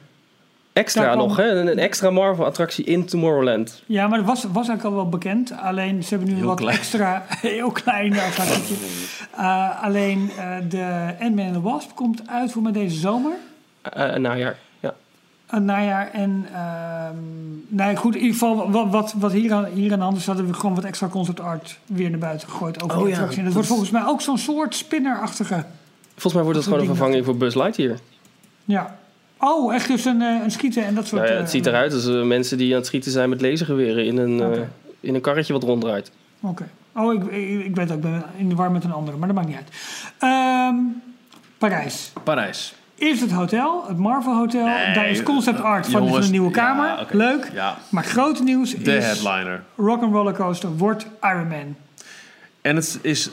Extra 0.79 1.03
kwam- 1.03 1.17
nog, 1.17 1.37
hè? 1.37 1.49
Een, 1.49 1.67
een 1.67 1.79
extra 1.79 2.09
Marvel-attractie 2.09 2.85
in 2.85 3.05
Tomorrowland. 3.05 3.83
Ja, 3.85 4.07
maar 4.07 4.17
dat 4.17 4.27
was, 4.27 4.43
was 4.43 4.67
eigenlijk 4.67 4.83
al 4.83 4.93
wel 4.93 5.09
bekend. 5.09 5.51
Alleen 5.57 6.03
ze 6.03 6.09
hebben 6.09 6.27
nu 6.27 6.35
Heel 6.35 6.45
wat 6.47 6.59
klein. 6.59 6.77
extra... 6.77 7.23
Heel 7.41 7.71
klein 7.71 8.19
attractietje. 8.19 8.75
Eh, 9.37 9.83
alleen 9.83 10.31
eh, 10.37 10.55
de 10.69 11.15
Ant-Man 11.19 11.45
and 11.45 11.53
the 11.53 11.61
Wasp 11.61 11.95
komt 11.95 12.21
uit 12.27 12.51
voor 12.51 12.61
met 12.61 12.73
deze 12.73 12.95
zomer. 12.95 13.31
Eh 13.81 14.13
eh, 14.13 14.21
najaar. 14.21 14.57
Ja. 14.79 14.95
Een 15.47 15.65
najaar. 15.65 16.11
En 16.11 16.45
ehm 16.53 17.15
nou 17.67 17.91
ja, 17.91 17.95
goed, 17.95 18.15
in 18.15 18.21
ieder 18.21 18.37
geval 18.37 18.71
wat, 18.71 18.89
wat, 18.89 19.13
wat 19.17 19.31
hier, 19.31 19.53
aan, 19.53 19.65
hier 19.65 19.91
aan 19.91 19.97
de 19.97 20.03
hand 20.03 20.17
is... 20.17 20.25
hadden 20.25 20.47
we 20.47 20.53
gewoon 20.53 20.75
wat 20.75 20.83
extra 20.83 21.07
concept 21.07 21.39
art 21.39 21.79
weer 21.85 22.09
naar 22.09 22.19
buiten 22.19 22.49
gegooid 22.49 22.83
over 22.83 22.97
Oh 22.97 23.03
die 23.03 23.07
ja, 23.07 23.13
attractie. 23.13 23.39
En 23.39 23.45
dat 23.45 23.53
wordt 23.53 23.67
volgens 23.67 23.89
mij 23.89 24.05
ook 24.05 24.21
zo'n 24.21 24.37
soort 24.37 24.75
spinnerachtige... 24.75 25.65
Volgens 26.11 26.33
mij 26.33 26.43
wordt 26.43 26.57
het 26.57 26.63
Zo'n 26.67 26.73
gewoon 26.73 26.89
een 26.89 26.95
vervanging 26.95 27.25
voor 27.25 27.37
Buzz 27.37 27.55
Lightyear. 27.55 27.97
Ja. 28.65 28.98
Oh, 29.39 29.73
echt 29.73 29.87
dus 29.87 30.05
een, 30.05 30.21
eh, 30.21 30.41
een 30.43 30.51
schieten 30.51 30.85
en 30.85 30.95
dat 30.95 31.07
soort... 31.07 31.21
Nou 31.21 31.33
ja, 31.33 31.37
eh, 31.37 31.41
het 31.43 31.51
ziet 31.51 31.65
eruit 31.65 31.93
als 31.93 32.07
eh, 32.07 32.23
mensen 32.23 32.57
die 32.57 32.71
aan 32.71 32.77
het 32.77 32.85
schieten 32.85 33.11
zijn 33.11 33.29
met 33.29 33.41
lasergeweren 33.41 34.05
in 34.05 34.17
een, 34.17 34.41
eh, 34.41 34.61
in 34.99 35.15
een 35.15 35.21
karretje 35.21 35.53
wat 35.53 35.63
ronddraait. 35.63 36.11
Oké. 36.39 36.69
Oh, 36.95 37.13
ik, 37.13 37.23
ik, 37.23 37.65
ik 37.65 37.75
weet 37.75 37.91
ook, 37.91 37.95
ik 37.95 38.01
ben 38.01 38.23
in 38.37 38.49
de 38.49 38.55
war 38.55 38.71
met 38.71 38.83
een 38.83 38.91
andere, 38.91 39.17
maar 39.17 39.27
dat 39.27 39.37
maakt 39.37 39.47
niet 39.47 39.57
uit. 39.57 39.69
Ehm, 40.19 40.75
Parijs. 41.57 42.11
Parijs. 42.23 42.73
Eerst 42.97 43.21
het 43.21 43.31
hotel, 43.31 43.83
het 43.87 43.97
Marvel 43.97 44.35
Hotel. 44.35 44.65
Nee, 44.65 44.93
Daar 44.93 45.09
is 45.09 45.23
concept 45.23 45.61
art 45.61 45.87
van, 45.87 45.93
jongens, 45.93 46.15
van 46.15 46.23
een 46.23 46.31
nieuwe 46.31 46.47
ja, 46.47 46.53
kamer. 46.53 47.07
Leuk. 47.11 47.49
Ja, 47.53 47.77
Maar 47.89 48.03
grote 48.03 48.43
nieuws 48.43 48.75
de 48.75 48.95
is 48.95 49.05
headliner. 49.05 49.63
Rock'n'Roller 49.75 50.33
Coaster 50.33 50.77
wordt 50.77 51.05
Iron 51.21 51.47
Man. 51.47 51.75
En 52.61 52.75
het 52.75 52.99
is 53.01 53.29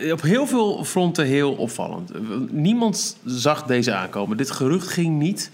eh, 0.00 0.12
op 0.12 0.22
heel 0.22 0.46
veel 0.46 0.84
fronten 0.84 1.24
heel 1.24 1.52
opvallend. 1.52 2.10
Niemand 2.50 3.16
zag 3.24 3.62
deze 3.62 3.94
aankomen. 3.94 4.36
Dit 4.36 4.50
gerucht 4.50 4.88
ging 4.88 5.18
niet. 5.18 5.50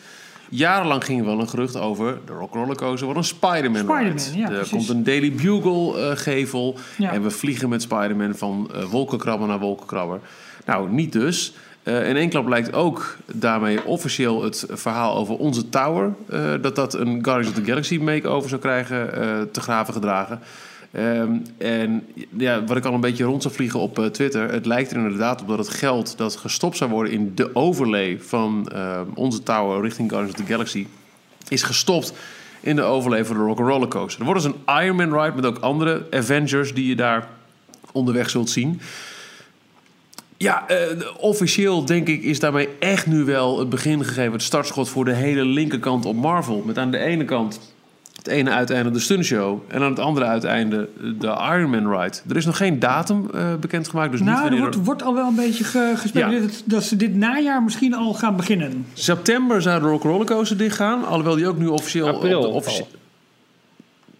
Jarenlang 0.50 1.04
ging 1.04 1.20
er 1.20 1.26
wel 1.26 1.40
een 1.40 1.48
gerucht 1.48 1.76
over 1.76 2.18
de 2.26 2.32
Rock'n'Roller 2.32 2.76
Coaster 2.76 3.04
wordt 3.04 3.20
een 3.20 3.26
Spider-Man 3.26 3.86
ja, 4.34 4.48
er 4.48 4.54
precies. 4.54 4.70
komt 4.70 4.88
een 4.88 5.04
Daily 5.04 5.32
Bugle 5.32 6.00
eh, 6.00 6.16
gevel 6.16 6.78
Ja. 6.98 7.12
en 7.12 7.22
we 7.22 7.30
vliegen 7.30 7.68
met 7.68 7.82
Spider-Man 7.82 8.34
van 8.34 8.70
eh, 8.74 8.84
wolkenkrabber 8.84 9.48
naar 9.48 9.58
wolkenkrabber. 9.58 10.20
Nou, 10.64 10.90
niet 10.90 11.12
dus. 11.12 11.54
In 11.82 12.16
één 12.16 12.28
klap 12.28 12.44
blijkt 12.44 12.72
ook 12.72 13.16
daarmee 13.32 13.84
officieel 13.84 14.42
het 14.42 14.66
verhaal 14.70 15.16
over 15.16 15.36
onze 15.36 15.68
tower... 15.68 16.14
dat 16.60 16.76
dat 16.76 16.94
een 16.94 17.24
Guardians 17.24 17.48
of 17.48 17.54
the 17.54 17.64
Galaxy 17.64 17.98
makeover 17.98 18.48
zou 18.48 18.60
krijgen, 18.60 19.08
te 19.52 19.60
graven 19.60 19.94
gedragen. 19.94 20.40
Ehm, 20.96 21.36
en 21.58 22.06
ja, 22.36 22.64
wat 22.64 22.76
ik 22.76 22.84
al 22.84 22.94
een 22.94 23.00
beetje 23.00 23.24
rond 23.24 23.42
zou 23.42 23.54
vliegen 23.54 23.80
op 23.80 23.98
eh, 23.98 24.04
Twitter... 24.04 24.52
het 24.52 24.66
lijkt 24.66 24.90
er 24.90 24.96
inderdaad 24.96 25.40
op 25.40 25.48
dat 25.48 25.58
het 25.58 25.68
geld 25.68 26.16
dat 26.16 26.36
gestopt 26.36 26.76
zou 26.76 26.90
worden... 26.90 27.12
in 27.12 27.32
de 27.34 27.54
overlay 27.54 28.18
van 28.20 28.68
eh, 28.68 29.00
onze 29.14 29.42
tower 29.42 29.82
richting 29.82 30.10
Guardians 30.10 30.40
of 30.40 30.46
the 30.46 30.52
Galaxy... 30.52 30.86
is 31.48 31.62
gestopt 31.62 32.12
in 32.60 32.76
de 32.76 32.82
overleven 32.82 33.26
van 33.26 33.36
de 33.36 33.42
Rock'n'Roller 33.42 33.88
Coaster. 33.88 34.20
Er 34.20 34.26
wordt 34.26 34.42
dus 34.42 34.52
een 34.52 34.82
Ironman 34.82 35.20
ride 35.20 35.36
met 35.36 35.46
ook 35.46 35.58
andere 35.58 36.06
Avengers 36.10 36.74
die 36.74 36.86
je 36.86 36.96
daar 36.96 37.28
onderweg 37.92 38.30
zult 38.30 38.50
zien. 38.50 38.80
Ja, 40.36 40.68
eh, 40.68 40.76
officieel 41.18 41.84
denk 41.84 42.08
ik 42.08 42.22
is 42.22 42.40
daarmee 42.40 42.68
echt 42.78 43.06
nu 43.06 43.24
wel 43.24 43.58
het 43.58 43.68
begin 43.68 44.04
gegeven, 44.04 44.32
het 44.32 44.42
startschot 44.42 44.88
voor 44.88 45.04
de 45.04 45.14
hele 45.14 45.44
linkerkant 45.44 46.04
op 46.04 46.16
Marvel. 46.16 46.62
Met 46.66 46.78
aan 46.78 46.90
de 46.90 46.98
ene 46.98 47.24
kant 47.24 47.74
het 48.26 48.34
ene 48.34 48.50
uiteinde 48.50 48.90
de 48.90 48.98
stuntshow 48.98 49.58
en 49.68 49.82
aan 49.82 49.90
het 49.90 49.98
andere 49.98 50.26
uiteinde 50.26 50.88
de 51.18 51.26
Ironman 51.26 51.92
ride. 52.00 52.16
Er 52.28 52.36
is 52.36 52.46
nog 52.46 52.56
geen 52.56 52.78
datum 52.78 53.30
eh, 53.34 53.54
bekendgemaakt, 53.60 54.10
dus 54.10 54.20
niet 54.20 54.28
Nou, 54.28 54.38
er 54.42 54.48
wanneer... 54.48 54.60
wordt, 54.70 54.84
wordt 54.86 55.02
al 55.02 55.14
wel 55.14 55.28
een 55.28 55.34
beetje 55.34 55.64
ge, 55.64 55.92
gespeculeerd 55.96 56.42
dat, 56.42 56.62
dat 56.64 56.82
ze 56.84 56.96
dit 56.96 57.14
najaar 57.14 57.62
misschien 57.62 57.94
al 57.94 58.14
gaan 58.14 58.36
beginnen. 58.36 58.86
September 58.92 59.62
zou 59.62 59.80
de 59.80 59.86
Rock 59.86 60.02
Rollercoaster 60.02 60.56
dichtgaan, 60.56 61.04
alhoewel 61.04 61.34
die 61.36 61.46
ook 61.48 61.58
nu 61.58 61.66
officieel 61.66 62.06
April 62.08 62.36
op 62.38 62.42
de 62.44 62.48
al. 62.48 62.54
officie- 62.54 62.84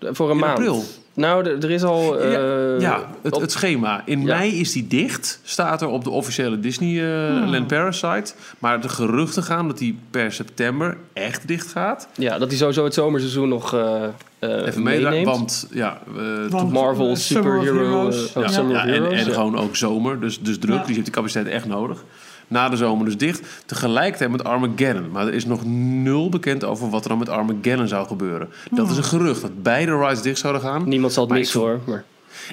Voor 0.00 0.26
een 0.30 0.34
in 0.34 0.40
maand. 0.40 0.58
april. 0.58 0.82
Nou, 1.16 1.48
er 1.60 1.70
is 1.70 1.82
al... 1.82 2.18
eh, 2.20 2.32
ja, 2.32 2.78
ja 2.78 3.10
het, 3.22 3.52
schema. 3.52 4.02
In 4.04 4.20
Ja. 4.22 4.36
mei 4.38 4.60
is 4.60 4.72
die 4.72 4.86
dicht, 4.86 5.40
staat 5.44 5.82
er 5.82 5.88
op 5.88 6.04
de 6.04 6.10
officiële 6.10 6.60
Disneyland 6.60 7.66
Paris 7.66 7.98
site. 7.98 8.34
Maar 8.58 8.80
de 8.80 8.88
geruchten 8.88 9.42
gaan 9.42 9.66
dat 9.68 9.78
die 9.78 9.98
per 10.10 10.32
september 10.32 10.96
echt 11.12 11.48
dicht 11.48 11.70
gaat. 11.70 12.08
ja, 12.14 12.38
dat 12.38 12.48
hij 12.48 12.56
sowieso 12.58 12.84
het 12.84 12.94
zomerseizoen 12.94 13.48
nog 13.48 13.74
eh 13.74 14.04
eh, 14.38 14.66
Even 14.66 14.82
meeneemt. 14.82 15.26
want 15.26 15.68
ja, 15.72 16.00
eh, 16.16 16.50
Want, 16.50 16.72
Marvel 16.72 17.08
eh, 17.10 17.14
Summer 17.16 17.58
of 17.58 17.64
Superhero, 17.64 17.88
Heroes. 17.88 18.30
eh, 18.32 18.36
oh, 18.36 18.42
ja, 18.42 18.48
Summer 18.48 18.72
ja, 18.74 18.78
of 18.82 18.86
en, 18.86 18.92
Heroes, 18.92 19.20
en 19.20 19.26
ja. 19.26 19.32
gewoon 19.32 19.58
ook 19.58 19.76
zomer, 19.76 20.20
dus, 20.20 20.40
dus 20.40 20.58
druk. 20.58 20.76
Dus 20.78 20.86
je 20.86 20.92
hebt 20.92 21.04
die 21.04 21.14
capaciteit 21.14 21.46
echt 21.46 21.66
nodig. 21.66 22.04
Na 22.48 22.68
de 22.68 22.76
zomer 22.76 23.04
dus 23.04 23.16
dicht. 23.16 23.42
Tegelijkertijd 23.66 24.30
met 24.30 24.44
Armageddon. 24.44 25.10
Maar 25.10 25.26
er 25.26 25.34
is 25.34 25.44
nog 25.46 25.64
nul 25.64 26.28
bekend 26.28 26.64
over 26.64 26.90
wat 26.90 27.02
er 27.02 27.08
dan 27.08 27.18
met 27.18 27.28
Armageddon 27.28 27.88
zou 27.88 28.06
gebeuren. 28.06 28.48
Dat 28.70 28.90
is 28.90 28.96
een 28.96 29.04
gerucht, 29.04 29.40
dat 29.40 29.62
beide 29.62 29.98
rides 29.98 30.22
dicht 30.22 30.38
zouden 30.38 30.62
gaan. 30.62 30.88
Niemand 30.88 31.12
zal 31.12 31.22
het 31.22 31.30
Maar 31.32 31.40
missen 31.40 31.60
ik- 31.60 31.66
hoor. 31.66 31.80
Maar 31.86 32.04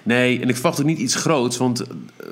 Nee, 0.03 0.39
en 0.41 0.49
ik 0.49 0.53
verwacht 0.55 0.79
ook 0.79 0.85
niet 0.85 0.97
iets 0.99 1.15
groots, 1.15 1.57
want 1.57 1.81
eh, 1.81 1.87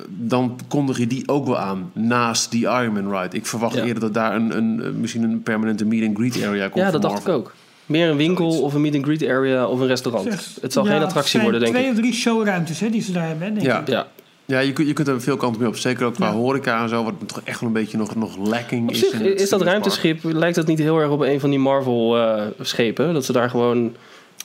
dan 0.07 0.59
kondig 0.67 0.97
je 0.97 1.07
die 1.07 1.27
ook 1.27 1.45
wel 1.45 1.57
aan 1.57 1.91
naast 1.93 2.51
die 2.51 2.61
Ironman 2.61 3.17
ride. 3.21 3.35
Ik 3.37 3.45
verwacht 3.45 3.75
Ja. 3.75 3.83
eerder 3.83 3.99
dat 4.01 4.13
daar 4.13 4.35
een, 4.35 4.57
een, 4.57 4.83
eh, 4.83 4.89
misschien 4.91 5.23
een 5.23 5.41
permanente 5.43 5.85
meet 5.85 6.07
and 6.07 6.17
greet 6.17 6.43
area 6.43 6.67
komt. 6.69 6.85
ja, 6.85 6.91
dat 6.91 7.01
dacht 7.01 7.21
ik 7.21 7.27
ook. 7.33 7.53
Meer 7.85 8.09
een 8.09 8.17
winkel 8.17 8.45
Zoiets. 8.51 8.65
of 8.65 8.73
een 8.73 8.81
meet 8.81 8.95
and 8.95 9.03
greet 9.03 9.25
area 9.27 9.67
of 9.67 9.79
een 9.79 9.87
restaurant. 9.87 10.25
Zeg, 10.31 10.47
het 10.61 10.73
zal 10.73 10.85
ja, 10.85 10.91
geen 10.91 11.01
attractie 11.03 11.41
worden, 11.41 11.59
denk 11.59 11.73
twee 11.73 11.85
ik. 11.85 11.91
of 11.91 11.97
drie 11.97 12.13
showruimtes 12.13 12.79
hè, 12.79 12.89
die 12.89 13.01
ze 13.01 13.11
daar 13.11 13.27
hebben, 13.27 13.47
hè, 13.47 13.53
denk 13.53 13.65
Ja. 13.65 13.79
ik. 13.79 13.87
Ja, 13.87 14.07
Ja, 14.45 14.59
je, 14.59 14.73
kunt- 14.73 14.87
je 14.87 14.93
kunt 14.93 15.07
er 15.07 15.21
veel 15.21 15.37
kanten 15.37 15.59
mee 15.61 15.69
op. 15.69 15.75
Zeker 15.77 16.05
ook 16.05 16.13
qua 16.13 16.25
Ja. 16.27 16.33
horeca 16.33 16.81
en 16.83 16.89
zo, 16.89 17.03
wat 17.03 17.13
toch 17.25 17.41
echt 17.43 17.59
wel 17.59 17.69
een 17.69 17.75
beetje 17.75 17.97
nog, 17.97 18.15
nog 18.15 18.37
lacking 18.37 18.83
op 18.87 18.93
is. 18.95 18.99
zich 18.99 19.19
is 19.21 19.49
dat 19.49 19.61
ruimteschip, 19.61 20.19
lijkt 20.23 20.55
dat 20.55 20.67
niet 20.67 20.79
heel 20.79 20.99
erg 20.99 21.09
op 21.09 21.21
een 21.21 21.39
van 21.39 21.49
die 21.49 21.59
Marvel-schepen? 21.59 23.13
dat 23.13 23.25
ze 23.25 23.31
daar 23.31 23.49
gewoon 23.49 23.95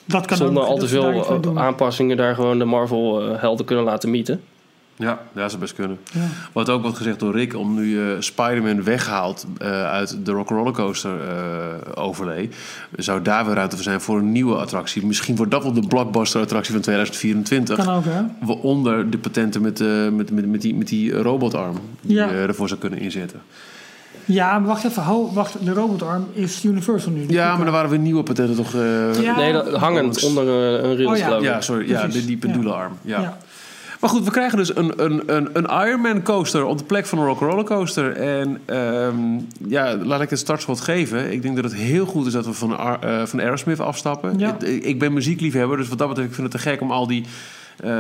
Dat 0.05 0.27
kan 0.27 0.37
zonder 0.37 0.63
ook, 0.63 0.69
al 0.69 0.79
te 0.79 0.89
veel 0.89 1.43
eh, 1.43 1.57
aanpassingen 1.63 2.17
daar 2.17 2.35
gewoon 2.35 2.59
de 2.59 2.65
Marvel-helden 2.65 3.67
kunnen 3.67 3.85
laten 3.85 4.11
mieten. 4.11 4.41
Ja, 4.99 5.19
dat 5.33 5.49
zou 5.51 5.61
best 5.63 5.75
kunnen. 5.75 5.99
Ja. 6.13 6.21
Wat 6.53 6.71
ook 6.71 6.83
wordt 6.83 6.97
gezegd 6.97 7.21
door 7.21 7.33
Rick, 7.33 7.57
om 7.57 7.75
nu 7.75 8.01
eh 8.01 8.07
Spider-Man 8.19 8.83
weghaalt 8.85 9.47
eh, 9.59 9.85
uit 9.85 10.17
de 10.25 10.33
Rock 10.33 10.49
Rollercoaster 10.49 11.21
eh 11.29 12.03
overlay, 12.05 12.49
zou 12.97 13.23
daar 13.23 13.45
weer 13.47 13.55
ruimte 13.55 13.75
voor 13.77 13.85
zijn 13.85 14.01
voor 14.01 14.19
een 14.19 14.33
nieuwe 14.33 14.57
attractie. 14.57 15.07
Misschien 15.07 15.37
wordt 15.37 15.51
dat 15.53 15.63
wel 15.63 15.73
de 15.73 15.87
blockbuster 15.87 16.41
attractie 16.41 16.73
van 16.73 16.83
2024. 16.83 17.77
Kan 17.85 17.95
ook, 17.95 18.05
hè? 18.05 18.23
Waaronder 18.41 19.11
de 19.11 19.19
patenten 19.19 19.63
met, 19.63 19.81
eh, 19.81 20.09
met, 20.09 20.31
met, 20.31 20.47
met, 20.47 20.61
die, 20.63 20.75
met 20.75 20.89
die 20.89 21.13
robotarm 21.13 21.77
die 22.01 22.17
Ja. 22.17 22.25
je 22.31 22.37
ervoor 22.37 22.69
zou 22.69 22.81
kunnen 22.81 22.99
inzetten. 22.99 23.41
Ja, 24.25 24.59
maar 24.59 24.69
wacht 24.69 24.85
even. 24.85 25.03
Ho, 25.03 25.33
wacht, 25.33 25.65
de 25.65 25.73
robotarm 25.73 26.27
is 26.33 26.65
Universal 26.65 27.13
nu. 27.13 27.25
Ja, 27.29 27.57
maar 27.57 27.67
er 27.67 27.73
waren 27.73 27.91
weer 27.91 27.99
nieuwe 27.99 28.23
patenten 28.23 28.57
toch? 28.57 28.75
eh, 28.75 29.23
Ja. 29.23 29.37
Nee, 29.37 29.53
dat, 29.53 29.73
hangend 29.75 30.25
onder 30.25 30.49
een 30.49 30.97
rails, 30.97 31.11
Oh 31.11 31.17
ja. 31.17 31.39
ja, 31.41 31.61
sorry. 31.61 31.89
Ja, 31.89 32.07
die, 32.07 32.25
die 32.25 32.37
pendulearm. 32.37 32.93
Ja. 33.03 33.21
Ja. 33.21 33.37
Maar 34.01 34.11
goed, 34.11 34.25
we 34.25 34.31
krijgen 34.31 34.59
dus 34.59 34.77
een, 34.77 35.05
een, 35.05 35.23
een, 35.27 35.49
een 35.53 35.87
Ironman 35.87 36.23
coaster 36.23 36.65
op 36.65 36.79
de 36.79 36.85
plek 36.85 37.07
van 37.07 37.19
een 37.19 37.27
Rock 37.27 37.41
Roller 37.41 37.65
Coaster. 37.65 38.13
En 38.13 38.61
ehm, 38.65 39.17
ja, 39.69 39.97
laat 39.97 40.21
ik 40.21 40.31
het 40.31 40.39
startschot 40.39 40.81
geven. 40.81 41.33
Ik 41.33 41.43
denk 41.43 41.57
dat 41.57 41.65
het 41.65 41.75
heel 41.75 42.07
goed 42.07 42.27
is 42.27 42.33
dat 42.33 42.47
we 42.47 42.53
van, 42.53 42.79
eh, 42.79 43.27
van 43.27 43.41
Aerosmith 43.41 43.81
afstappen. 43.81 44.39
Ja. 44.39 44.57
Ik, 44.61 44.85
ik 44.85 44.99
ben 44.99 45.13
muziekliefhebber, 45.13 45.77
dus 45.77 45.89
wat 45.89 45.99
dat 45.99 46.09
betreft 46.09 46.29
ik 46.29 46.35
vind 46.35 46.53
het 46.53 46.63
te 46.63 46.69
gek 46.69 46.81
om 46.81 46.91
al 46.91 47.07
die, 47.07 47.25
eh, 47.77 47.91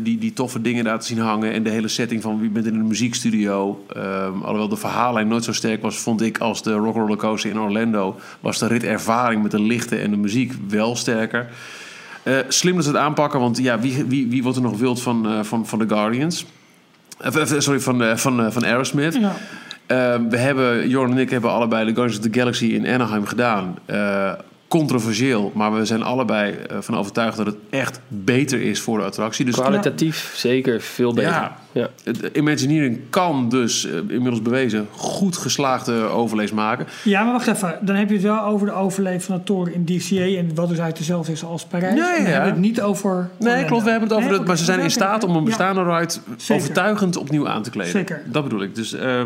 die, 0.00 0.18
die 0.18 0.32
toffe 0.32 0.60
dingen 0.60 0.84
daar 0.84 0.98
te 0.98 1.06
zien 1.06 1.18
hangen. 1.18 1.52
En 1.52 1.62
de 1.62 1.70
hele 1.70 1.88
setting 1.88 2.22
van 2.22 2.40
wie 2.40 2.50
bent 2.50 2.66
in 2.66 2.74
een 2.74 2.86
muziekstudio. 2.86 3.84
Ehm, 3.94 4.40
alhoewel 4.42 4.68
de 4.68 4.76
verhaallijn 4.76 5.28
nooit 5.28 5.44
zo 5.44 5.52
sterk 5.52 5.82
was, 5.82 5.98
vond 5.98 6.22
ik 6.22 6.38
als 6.38 6.62
de 6.62 6.72
Rock 6.72 6.94
Roller 6.94 7.16
Coaster 7.16 7.50
in 7.50 7.60
Orlando. 7.60 8.16
Was 8.40 8.58
de 8.58 8.66
ritervaring 8.66 9.42
met 9.42 9.50
de 9.50 9.60
lichten 9.60 10.00
en 10.00 10.10
de 10.10 10.16
muziek 10.16 10.52
wel 10.68 10.96
sterker. 10.96 11.48
Eh, 12.26 12.38
slim 12.48 12.74
dat 12.74 12.84
ze 12.84 12.90
het 12.90 12.98
aanpakken, 12.98 13.40
want 13.40 13.58
ja, 13.58 13.80
wie, 13.80 14.04
wie, 14.04 14.26
wie 14.28 14.42
wordt 14.42 14.58
er 14.58 14.64
nog 14.64 14.78
wild 14.78 15.02
van, 15.02 15.26
eh, 15.26 15.42
van, 15.42 15.66
van 15.66 15.78
de 15.78 15.88
Guardians? 15.88 16.46
Eh, 17.18 17.44
sorry, 17.58 17.80
van, 17.80 18.18
van, 18.18 18.52
van 18.52 18.64
Aerosmith. 18.64 19.18
Ja. 19.20 19.34
We 20.28 20.36
hebben, 20.36 20.88
Jorn 20.88 21.10
en 21.10 21.18
ik 21.18 21.30
hebben 21.30 21.50
allebei 21.50 21.84
de 21.84 21.94
Guardians 21.94 22.26
of 22.26 22.30
the 22.32 22.38
Galaxy 22.38 22.66
in 22.66 22.86
Anaheim 22.86 23.26
gedaan. 23.26 23.78
Controversieel, 24.68 25.52
maar 25.54 25.74
we 25.74 25.84
zijn 25.84 26.02
allebei 26.02 26.52
eh, 26.52 26.76
van 26.80 26.96
overtuigd 26.96 27.36
dat 27.36 27.46
het 27.46 27.56
echt 27.70 28.00
beter 28.08 28.60
is 28.60 28.80
voor 28.80 28.98
de 28.98 29.04
attractie. 29.04 29.44
Dus 29.44 29.54
Kwalitatief 29.54 30.32
zeker 30.36 30.80
veel 30.80 31.14
beter. 31.14 31.30
Ja. 31.30 31.56
Ja. 31.72 31.88
Imagineering 32.32 33.00
kan 33.10 33.48
dus 33.48 33.86
eh, 33.86 33.96
inmiddels 33.96 34.42
bewezen 34.42 34.86
goed 34.90 35.36
geslaagde 35.36 35.92
overlees 35.92 36.52
maken. 36.52 36.86
ja, 37.04 37.22
maar 37.22 37.32
wacht 37.32 37.46
even. 37.46 37.78
Dan 37.80 37.96
heb 37.96 38.08
je 38.08 38.14
het 38.14 38.22
wel 38.22 38.40
over 38.40 38.66
de 38.66 38.72
overleef 38.72 39.24
van 39.24 39.36
de 39.36 39.42
toren 39.42 39.74
in 39.74 39.84
DCA. 39.84 40.38
En 40.38 40.54
wat 40.54 40.68
dus 40.68 40.80
uit 40.80 40.96
dezelfde 40.96 41.32
is 41.32 41.44
als 41.44 41.64
Parijs. 41.64 41.98
Ja, 41.98 42.12
dan 42.12 42.22
ja. 42.22 42.26
hebben 42.26 42.42
we 42.42 42.48
het 42.48 42.58
niet 42.58 42.80
over... 42.80 43.30
Nee, 43.38 43.64
klopt. 43.64 43.84
We 43.84 43.90
hebben 43.90 44.08
het 44.08 44.18
over 44.18 44.30
Nee, 44.30 44.38
dat, 44.38 44.46
maar 44.46 44.56
ze 44.56 44.64
zijn 44.64 44.80
in 44.80 44.90
staat 44.90 45.24
om 45.24 45.30
een 45.30 45.36
ja. 45.36 45.44
bestaande 45.44 45.82
ride 45.82 46.14
Zeker. 46.36 46.54
overtuigend 46.54 47.16
opnieuw 47.16 47.48
aan 47.48 47.62
te 47.62 47.70
kleden. 47.70 47.92
Zeker. 47.92 48.22
Dat 48.26 48.42
bedoel 48.42 48.62
ik. 48.62 48.74
Dus, 48.74 48.92
eh, 48.92 49.24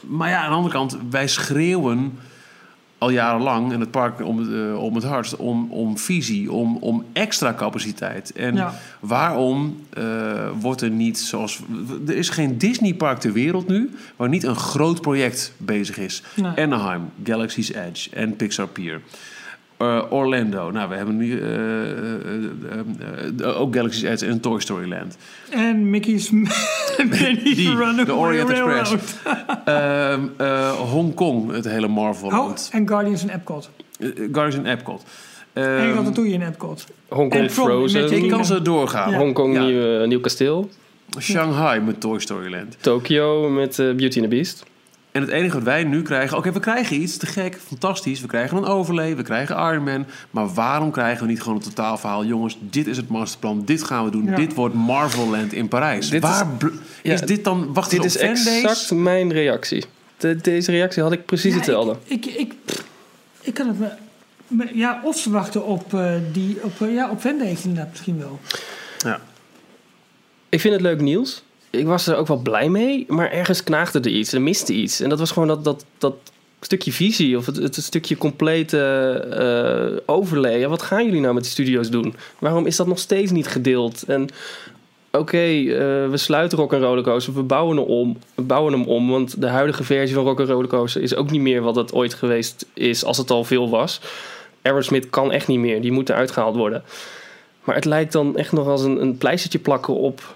maar 0.00 0.28
ja, 0.28 0.42
aan 0.42 0.50
de 0.50 0.56
andere 0.56 0.74
kant, 0.74 0.96
wij 1.10 1.28
schreeuwen 1.28 2.18
al 3.02 3.10
jarenlang 3.10 3.72
in 3.72 3.80
het 3.80 3.90
park 3.90 4.20
om 4.20 4.38
het, 4.38 4.48
eh, 4.52 4.82
om 4.82 4.94
het 4.94 5.04
hardst 5.04 5.36
om, 5.36 5.70
om 5.70 5.98
visie, 5.98 6.52
om, 6.52 6.76
om 6.76 7.04
extra 7.12 7.54
capaciteit. 7.54 8.32
En 8.32 8.54
Ja. 8.54 8.74
waarom 9.00 9.80
eh, 9.90 10.04
wordt 10.60 10.80
er 10.80 10.90
niet 10.90 11.18
zoals. 11.18 11.60
Er 12.06 12.16
is 12.16 12.28
geen 12.28 12.58
Disneypark 12.58 13.18
ter 13.18 13.32
wereld 13.32 13.68
nu 13.68 13.90
waar 14.16 14.28
niet 14.28 14.42
een 14.44 14.56
groot 14.56 15.00
project 15.00 15.52
bezig 15.56 15.98
is. 15.98 16.22
Nee. 16.34 16.64
Anaheim, 16.66 17.02
Galaxy's 17.24 17.72
Edge 17.72 18.10
en 18.10 18.36
Pixar 18.36 18.66
Pier. 18.68 19.00
Eh, 19.82 20.02
Orlando, 20.12 20.70
nou, 20.70 20.88
we 20.88 20.94
hebben 20.94 21.16
nu 21.16 21.40
eh, 21.40 21.90
eh, 23.40 23.60
ook 23.60 23.74
Galaxy's 23.74 24.02
Edge 24.02 24.26
en 24.26 24.40
Toy 24.40 24.60
Story 24.60 24.88
Land. 24.88 25.16
En 25.50 25.90
Mickey's 25.90 26.30
Minnie's 27.10 27.42
Die, 27.56 27.68
de 27.70 27.74
Runaway 27.76 28.10
Orient. 28.10 28.50
Express. 28.50 28.94
Ehm 29.64 30.20
eh, 30.36 30.70
Hongkong, 30.70 31.52
het 31.52 31.64
hele 31.64 31.88
Marvel 31.88 32.28
Oh, 32.28 32.34
land. 32.34 32.68
en 32.72 32.88
Guardians 32.88 33.22
en 33.22 33.28
Epcot. 33.30 33.70
Eh, 33.98 34.08
Guardians 34.32 34.54
in 34.54 34.66
Epcot. 34.66 35.04
en 35.52 35.62
Ehm, 35.62 35.94
Ratatouille 35.94 36.32
in 36.32 36.42
Epcot. 36.42 36.86
Hongkong 37.08 37.50
Frozen, 37.50 38.12
ik 38.24 38.28
kan 38.30 38.44
ze 38.44 38.62
doorgaan. 38.62 39.10
Ja. 39.10 39.18
Hongkong 39.18 39.54
Ja. 39.54 39.62
nieuw, 39.64 40.04
nieuw 40.06 40.20
kasteel, 40.20 40.70
Shanghai 41.18 41.80
met 41.80 42.00
Toy 42.00 42.18
Story 42.20 42.50
Land. 42.50 42.76
Tokyo 42.80 43.48
met 43.50 43.78
eh, 43.78 43.86
Beauty 43.86 44.20
and 44.20 44.30
the 44.30 44.36
Beast. 44.36 44.64
En 45.12 45.20
het 45.20 45.30
enige 45.30 45.54
wat 45.54 45.62
wij 45.62 45.84
nu 45.84 46.02
krijgen... 46.02 46.36
Oké, 46.36 46.52
we 46.52 46.60
krijgen 46.60 47.00
iets, 47.02 47.16
te 47.16 47.26
gek, 47.26 47.58
fantastisch. 47.66 48.20
We 48.20 48.26
krijgen 48.26 48.56
een 48.56 48.64
overlay, 48.64 49.16
we 49.16 49.22
krijgen 49.22 49.56
Iron 49.56 49.84
Man. 49.84 50.06
Maar 50.30 50.48
waarom 50.54 50.90
krijgen 50.90 51.24
we 51.26 51.30
niet 51.30 51.42
gewoon 51.42 51.56
een 51.56 51.62
totaalverhaal? 51.64 52.24
Jongens, 52.24 52.56
dit 52.60 52.86
is 52.86 52.96
het 52.96 53.08
masterplan, 53.08 53.64
dit 53.64 53.82
gaan 53.82 54.04
we 54.04 54.10
doen. 54.10 54.24
Ja. 54.24 54.34
Dit 54.36 54.54
wordt 54.54 54.74
Marvel 54.74 55.28
Land 55.28 55.52
in 55.52 55.68
Parijs. 55.68 56.08
Dit 56.10 56.22
Waar 56.22 56.46
is- 57.02 57.20
dit 57.20 57.44
dan... 57.44 57.72
Wacht 57.72 57.90
Dit 57.90 58.04
eens 58.04 58.16
is 58.16 58.20
exact 58.22 58.90
mijn 58.90 59.32
reactie. 59.32 59.84
De- 60.16 60.36
deze 60.36 60.70
reactie 60.70 61.02
had 61.02 61.12
ik 61.12 61.24
precies 61.26 61.50
Ja, 61.50 61.56
hetzelfde. 61.56 61.96
Ik, 62.04 62.26
ik, 62.26 62.34
ik, 62.36 62.54
ik 63.40 63.54
kan 63.54 63.68
het 63.68 63.78
me, 63.78 63.88
me- 64.46 64.70
Ja, 64.74 65.00
of 65.04 65.18
ze 65.18 65.30
wachten 65.30 65.64
op 65.66 65.94
eh, 65.94 66.12
die... 66.32 66.58
Op, 66.62 66.82
eh, 66.82 66.94
ja, 66.94 67.10
op 67.10 67.24
inderdaad 67.24 67.90
misschien 67.90 68.18
wel. 68.18 68.40
Ja. 68.98 69.20
Ik 70.48 70.60
vind 70.60 70.72
het 70.74 70.82
leuk 70.82 71.00
nieuws. 71.00 71.42
Ik 71.72 71.86
was 71.86 72.06
er 72.06 72.16
ook 72.16 72.26
wel 72.26 72.36
blij 72.36 72.68
mee, 72.68 73.04
maar 73.08 73.30
ergens 73.30 73.64
knaagde 73.64 74.00
er 74.00 74.06
iets. 74.06 74.32
Er 74.32 74.42
miste 74.42 74.72
iets. 74.72 75.00
En 75.00 75.08
dat 75.08 75.18
was 75.18 75.30
gewoon 75.30 75.48
dat, 75.48 75.64
dat, 75.64 75.84
dat 75.98 76.14
stukje 76.60 76.92
visie 76.92 77.36
of 77.36 77.46
het, 77.46 77.56
het 77.56 77.74
stukje 77.74 78.16
complete 78.16 78.78
eh 79.30 80.14
overlay. 80.14 80.68
Wat 80.68 80.82
gaan 80.82 81.04
jullie 81.04 81.20
nou 81.20 81.34
met 81.34 81.44
de 81.44 81.50
studio's 81.50 81.90
doen? 81.90 82.14
Waarom 82.38 82.66
is 82.66 82.76
dat 82.76 82.86
nog 82.86 82.98
steeds 82.98 83.30
niet 83.30 83.46
gedeeld? 83.46 84.02
En 84.02 84.28
oké, 85.12 85.36
eh, 85.36 86.10
we 86.10 86.16
sluiten 86.16 86.58
Rock 86.58 86.72
Rollercoaster, 86.72 87.34
we 87.34 87.42
bouwen 87.42 87.76
hem 87.76 87.86
om. 87.86 88.18
We 88.34 88.42
bouwen 88.42 88.72
hem 88.72 88.84
om, 88.84 89.10
want 89.10 89.40
de 89.40 89.48
huidige 89.48 89.84
versie 89.84 90.14
van 90.14 90.24
Rock 90.24 90.40
Rollercoaster 90.40 91.02
is 91.02 91.14
ook 91.14 91.30
niet 91.30 91.40
meer 91.40 91.62
wat 91.62 91.76
het 91.76 91.92
ooit 91.92 92.14
geweest 92.14 92.66
is, 92.74 93.04
als 93.04 93.18
het 93.18 93.30
al 93.30 93.44
veel 93.44 93.70
was. 93.70 94.00
Aerosmith 94.62 95.10
kan 95.10 95.32
echt 95.32 95.48
niet 95.48 95.58
meer, 95.58 95.80
die 95.80 95.92
moet 95.92 96.08
eruit 96.08 96.30
gehaald 96.30 96.56
worden. 96.56 96.82
Maar 97.64 97.74
het 97.74 97.84
lijkt 97.84 98.12
dan 98.12 98.36
echt 98.36 98.52
nog 98.52 98.66
als 98.66 98.82
een, 98.82 99.02
een 99.02 99.18
pleistertje 99.18 99.58
plakken 99.58 99.94
op, 99.94 100.34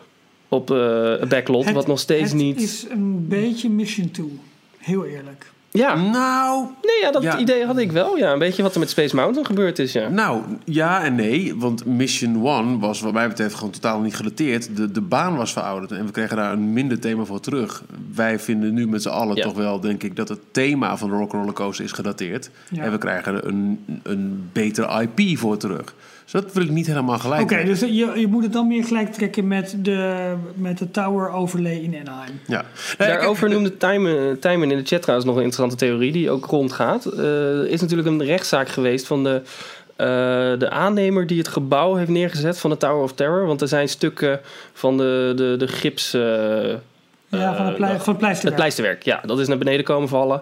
op 0.49 0.71
eh, 0.71 0.77
een 1.21 1.29
backlot, 1.29 1.65
Het- 1.65 1.75
wat 1.75 1.87
nog 1.87 1.99
steeds 2.01 2.31
het 2.31 2.41
niet... 2.41 2.61
is 2.61 2.87
een 2.91 3.29
beetje 3.29 3.71
Mission 3.71 4.11
2. 4.11 4.41
Heel 4.79 5.05
eerlijk. 5.05 5.55
Ja, 5.71 5.95
Nou, 5.95 6.65
nee, 6.83 7.01
ja, 7.03 7.11
dat 7.11 7.23
Ja. 7.23 7.39
idee 7.39 7.65
had 7.67 7.79
ik 7.79 7.93
wel. 7.93 8.17
Ja, 8.17 8.33
een 8.33 8.39
beetje 8.39 8.63
wat 8.63 8.75
er 8.75 8.81
met 8.81 8.91
Space 8.91 9.15
Mountain 9.17 9.47
gebeurd 9.47 9.79
is, 9.79 9.93
ja. 9.93 10.09
nou, 10.09 10.43
ja 10.65 11.05
en 11.05 11.15
nee. 11.15 11.55
Want 11.57 11.85
Mission 11.85 12.47
One 12.47 12.79
was 12.79 13.01
wat 13.01 13.13
mij 13.13 13.29
betreft 13.29 13.55
gewoon 13.55 13.71
totaal 13.73 14.01
niet 14.01 14.17
gedateerd. 14.17 14.77
De, 14.77 14.91
de 14.93 15.01
baan 15.01 15.37
was 15.37 15.53
verouderd 15.53 15.93
en 15.93 16.07
we 16.07 16.13
kregen 16.13 16.37
daar 16.37 16.53
een 16.53 16.73
minder 16.73 16.99
thema 16.99 17.25
voor 17.25 17.41
terug. 17.41 17.83
Wij 18.15 18.39
vinden 18.39 18.75
nu 18.75 18.89
met 18.89 19.03
z'n 19.03 19.09
allen 19.09 19.37
Ja. 19.37 19.43
toch 19.43 19.55
wel, 19.55 19.81
denk 19.81 20.03
ik, 20.03 20.17
dat 20.17 20.29
het 20.29 20.41
thema 20.51 20.97
van 20.97 21.11
de 21.11 21.17
Rock'n'Roller 21.17 21.53
Coaster 21.55 21.85
is 21.85 21.93
gedateerd. 21.93 22.51
Ja. 22.71 22.83
En 22.83 22.91
we 22.91 22.99
krijgen 22.99 23.49
een, 23.49 23.85
een 24.03 24.49
betere 24.53 25.07
IP 25.17 25.39
voor 25.39 25.57
terug. 25.57 25.95
Dus 26.33 26.43
dat 26.43 26.53
wil 26.53 26.63
ik 26.63 26.71
niet 26.71 26.87
helemaal 26.87 27.19
gelijk 27.19 27.43
Oké, 27.43 27.49
trekken. 27.55 27.71
dus 27.71 27.81
je, 27.81 28.13
je 28.21 28.27
moet 28.27 28.43
het 28.43 28.53
dan 28.53 28.67
meer 28.67 28.85
gelijk 28.85 29.13
trekken 29.13 29.49
met 29.49 29.77
de, 29.79 30.33
met 30.55 30.79
de 30.79 30.91
tower 30.91 31.31
overlay 31.31 31.73
in 31.77 31.97
Anaheim. 32.07 32.41
Ja. 32.47 32.65
Nee, 32.99 33.09
Daarover 33.09 33.49
noemde 33.51 33.77
Tijmen, 33.77 34.39
Tijmen 34.41 34.71
in 34.71 34.77
de 34.79 34.85
chat 34.85 35.03
trouwens 35.03 35.29
nog 35.29 35.37
een 35.37 35.45
interessante 35.45 35.85
theorie 35.85 36.13
die 36.13 36.31
ook 36.31 36.45
rondgaat. 36.47 37.05
Eh, 37.05 37.59
er 37.59 37.69
is 37.69 37.81
natuurlijk 37.81 38.09
een 38.09 38.25
rechtszaak 38.25 38.69
geweest 38.69 39.07
van 39.07 39.25
de, 39.25 39.43
eh, 39.97 40.07
de 40.59 40.71
aannemer 40.71 41.27
die 41.27 41.39
het 41.39 41.49
gebouw 41.49 41.95
heeft 41.95 42.11
neergezet 42.11 42.59
van 42.59 42.71
de 42.71 42.77
Tower 42.77 43.03
of 43.03 43.13
Terror. 43.13 43.47
Want 43.47 43.61
er 43.61 43.69
zijn 43.69 43.89
stukken 43.89 44.41
van 44.73 44.97
de, 44.97 45.33
de, 45.37 45.55
de 45.59 45.69
gips... 45.69 46.15
eh, 46.15 46.21
Ja, 47.29 47.57
van 47.57 47.67
het, 47.67 47.77
plei, 47.77 47.93
eh, 47.95 47.99
van 48.01 48.09
het 48.13 48.19
pleisterwerk. 48.19 48.43
het 48.43 48.55
pleisterwerk, 48.55 49.03
ja, 49.03 49.21
dat 49.27 49.39
is 49.39 49.49
naar 49.49 49.59
beneden 49.59 49.85
komen 49.85 50.09
vallen. 50.09 50.41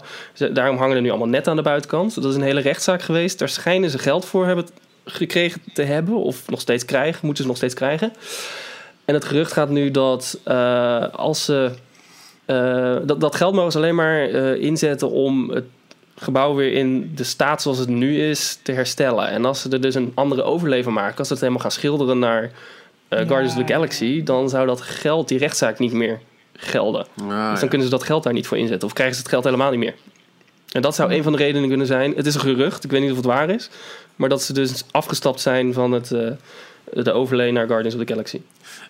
Daarom 0.53 0.77
hangen 0.77 0.97
er 0.97 1.03
nu 1.03 1.09
allemaal 1.09 1.29
net 1.29 1.49
aan 1.49 1.57
de 1.57 1.63
buitenkant. 1.63 2.15
Dat 2.15 2.25
is 2.25 2.35
een 2.35 2.43
hele 2.43 2.61
rechtszaak 2.61 3.03
geweest. 3.03 3.39
Daar 3.39 3.49
schijnen 3.49 3.91
ze 3.91 3.99
geld 3.99 4.25
voor 4.25 4.47
hebben 4.47 4.67
gekregen 5.05 5.61
te 5.75 5.83
hebben, 5.83 6.15
of 6.15 6.49
nog 6.51 6.61
steeds 6.61 6.85
krijgen, 6.85 7.21
moeten 7.27 7.43
ze 7.43 7.49
nog 7.49 7.57
steeds 7.59 7.75
krijgen. 7.75 8.13
En 9.05 9.15
het 9.15 9.25
gerucht 9.25 9.53
gaat 9.53 9.69
nu 9.69 9.91
dat 9.91 10.39
eh, 10.45 11.09
als 11.13 11.45
ze. 11.45 11.71
eh, 12.45 12.97
dat, 13.05 13.21
dat 13.21 13.35
geld 13.37 13.55
mogen 13.55 13.73
ze 13.73 13.79
alleen 13.79 13.95
maar 13.95 14.29
eh, 14.29 14.63
inzetten 14.63 15.11
om 15.11 15.51
het 15.51 15.65
gebouw 16.17 16.55
weer 16.55 16.73
in 16.73 17.13
de 17.15 17.25
staat 17.25 17.63
zoals 17.63 17.79
het 17.79 17.89
nu 17.89 18.21
is 18.29 18.59
te 18.63 18.73
herstellen. 18.73 19.29
En 19.29 19.45
als 19.45 19.61
ze 19.61 19.69
er 19.71 19.81
dus 19.81 19.95
een 19.95 20.13
andere 20.15 20.43
overlay 20.43 20.83
van 20.83 20.93
maken, 20.93 21.19
als 21.19 21.27
ze 21.27 21.33
het 21.33 21.43
helemaal 21.43 21.63
gaan 21.63 21.73
schilderen 21.73 22.19
naar 22.19 22.43
eh, 23.09 23.19
Ja. 23.19 23.27
Guardians 23.27 23.57
of 23.57 23.65
the 23.67 23.73
Galaxy, 23.73 24.23
dan 24.23 24.49
zou 24.49 24.67
dat 24.67 24.81
geld, 24.81 25.29
die 25.29 25.39
rechtszaak, 25.39 25.79
niet 25.79 25.93
meer 25.93 26.21
gelden. 26.57 27.01
Ah, 27.01 27.27
Dus 27.27 27.27
ja. 27.35 27.55
dan 27.55 27.69
kunnen 27.69 27.87
ze 27.87 27.93
dat 27.93 28.03
geld 28.05 28.23
daar 28.23 28.33
niet 28.33 28.47
voor 28.47 28.59
inzetten. 28.59 28.89
Of 28.89 28.95
krijgen 28.95 29.15
ze 29.17 29.21
het 29.23 29.31
geld 29.31 29.45
helemaal 29.45 29.71
niet 29.71 29.79
meer. 29.81 29.95
En 30.73 30.83
dat 30.83 30.95
zou 30.95 31.13
een 31.15 31.23
van 31.23 31.33
de 31.33 31.39
redenen 31.39 31.69
kunnen 31.69 31.87
zijn. 31.87 32.13
Het 32.17 32.27
is 32.27 32.35
een 32.35 32.41
gerucht, 32.41 32.85
ik 32.85 32.91
weet 32.91 33.01
niet 33.01 33.11
of 33.11 33.17
het 33.17 33.27
waar 33.27 33.51
is. 33.51 33.71
Maar 34.17 34.29
dat 34.29 34.43
ze 34.43 34.53
dus 34.53 34.85
afgestapt 34.91 35.41
zijn 35.41 35.73
van 35.73 35.93
het, 35.93 36.13
eh, 36.13 36.31
de 36.93 37.13
overlay 37.13 37.51
naar 37.51 37.67
Guardians 37.67 37.95
of 37.95 38.01
the 38.05 38.13
Galaxy. 38.13 38.41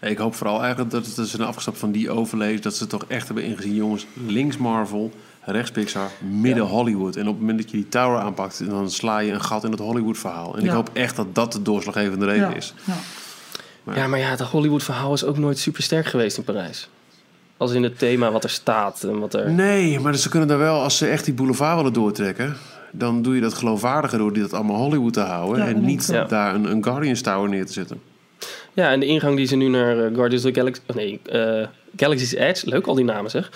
Ik 0.00 0.18
hoop 0.18 0.34
vooral 0.34 0.60
eigenlijk 0.62 0.90
dat 0.90 1.06
het 1.16 1.28
ze 1.28 1.44
afgestapt 1.44 1.78
van 1.78 1.92
die 1.92 2.10
overlees. 2.10 2.60
Dat 2.60 2.74
ze 2.76 2.86
toch 2.86 3.04
echt 3.08 3.26
hebben 3.26 3.44
ingezien, 3.44 3.74
jongens. 3.74 4.06
Links 4.26 4.56
Marvel, 4.56 5.12
rechts 5.40 5.70
Pixar, 5.70 6.10
midden 6.40 6.64
Hollywood. 6.64 7.16
En 7.16 7.22
op 7.28 7.32
het 7.32 7.40
moment 7.40 7.58
dat 7.58 7.70
je 7.70 7.76
die 7.76 7.88
tower 7.88 8.18
aanpakt, 8.18 8.68
dan 8.70 8.90
sla 8.90 9.18
je 9.18 9.32
een 9.32 9.42
gat 9.42 9.64
in 9.64 9.70
het 9.70 9.80
Hollywood 9.80 10.18
verhaal. 10.18 10.56
En 10.56 10.64
ik 10.64 10.70
hoop 10.70 10.90
echt 10.92 11.16
dat 11.16 11.34
dat 11.34 11.52
de 11.52 11.62
doorslaggevende 11.62 12.26
reden 12.26 12.48
ja, 12.50 12.54
is. 12.54 12.74
ja. 12.84 12.94
Maar- 13.82 13.96
Ja, 13.96 14.06
maar 14.06 14.18
ja, 14.18 14.28
het 14.30 14.40
Hollywood 14.40 14.82
verhaal 14.82 15.12
is 15.12 15.24
ook 15.24 15.38
nooit 15.38 15.58
super 15.58 15.82
sterk 15.82 16.06
geweest 16.06 16.36
in 16.36 16.44
Parijs. 16.44 16.88
Als 17.56 17.72
in 17.72 17.82
het 17.82 17.98
thema 17.98 18.30
wat 18.32 18.44
er 18.44 18.50
staat 18.50 19.02
en 19.02 19.18
wat 19.18 19.34
er... 19.34 19.50
Nee, 19.50 20.00
maar 20.00 20.16
ze 20.16 20.28
kunnen 20.28 20.48
daar 20.48 20.58
wel, 20.58 20.82
als 20.82 20.96
ze 20.96 21.06
echt 21.06 21.24
die 21.24 21.34
boulevard 21.34 21.76
willen 21.76 21.92
doortrekken... 21.92 22.56
dan 22.96 23.22
doe 23.22 23.34
je 23.34 23.40
dat 23.40 23.54
geloofwaardiger 23.54 24.18
door 24.18 24.32
dat 24.32 24.52
allemaal 24.52 24.76
Hollywood 24.76 25.12
te 25.12 25.20
houden... 25.20 25.64
Ja, 25.64 25.70
en 25.70 25.84
niet 25.84 26.14
daar 26.28 26.54
een, 26.54 26.64
een 26.70 26.84
Guardians 26.84 27.20
Tower 27.20 27.48
neer 27.48 27.66
te 27.66 27.72
zetten. 27.72 28.00
Ja, 28.72 28.90
en 28.90 29.00
de 29.00 29.06
ingang 29.06 29.36
die 29.36 29.46
ze 29.46 29.56
nu 29.56 29.68
naar 29.68 29.98
eh, 30.04 30.14
Guardians 30.14 30.44
of 30.44 30.52
the 30.52 30.58
Galaxy... 30.60 30.80
oh 30.86 30.96
nee, 30.96 31.20
eh, 31.24 31.66
Galaxy's 31.96 32.32
Edge. 32.32 32.68
Leuk, 32.68 32.86
al 32.86 32.94
die 32.94 33.04
namen 33.04 33.30
zeg. 33.30 33.50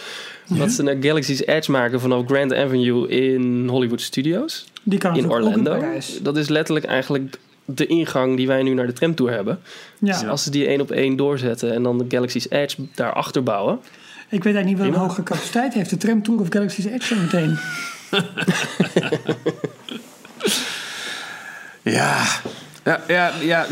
Dat 0.49 0.71
ze 0.71 0.83
naar 0.83 0.97
Galaxy's 1.01 1.41
Edge 1.47 1.71
maken 1.71 2.01
vanaf 2.01 2.27
Grand 2.27 2.55
Avenue 2.55 3.09
in 3.09 3.69
Hollywood 3.69 4.01
Studios. 4.01 4.67
Die 4.83 4.99
kan 4.99 5.17
in 5.17 5.23
natuurlijk 5.23 5.47
ook 5.47 5.57
in 5.57 5.69
Orlando. 5.69 5.99
Dat 6.23 6.37
is 6.37 6.49
letterlijk 6.49 6.87
eigenlijk 6.87 7.39
de 7.65 7.87
ingang 7.87 8.37
die 8.37 8.47
wij 8.47 8.63
nu 8.63 8.75
naar 8.75 8.87
de 8.87 8.93
tramtour 8.93 9.31
hebben. 9.31 9.59
Dus 10.01 10.21
Ja. 10.21 10.29
als 10.29 10.43
ze 10.43 10.51
die 10.51 10.67
één 10.67 10.81
op 10.81 10.91
één 10.91 11.17
doorzetten 11.17 11.73
en 11.73 11.83
dan 11.83 11.99
de 11.99 12.05
Galaxy's 12.09 12.47
Edge 12.51 12.77
daarachter 12.95 13.43
bouwen. 13.43 13.79
Ik 14.31 14.43
weet 14.45 14.55
eigenlijk 14.55 14.67
niet 14.67 14.79
wat 14.79 14.87
een 14.87 15.09
hogere 15.09 15.23
capaciteit 15.23 15.75
heeft. 15.75 15.91
De 15.91 15.97
tram 15.97 16.23
Tour 16.23 16.41
of 16.41 16.47
Galaxy's 16.51 16.85
Edge 16.85 17.15
zo 17.15 17.21
meteen. 17.21 17.59
Ja. 21.83 22.25
Ja, 22.85 23.01
ja, 23.09 23.33
ja. 23.41 23.67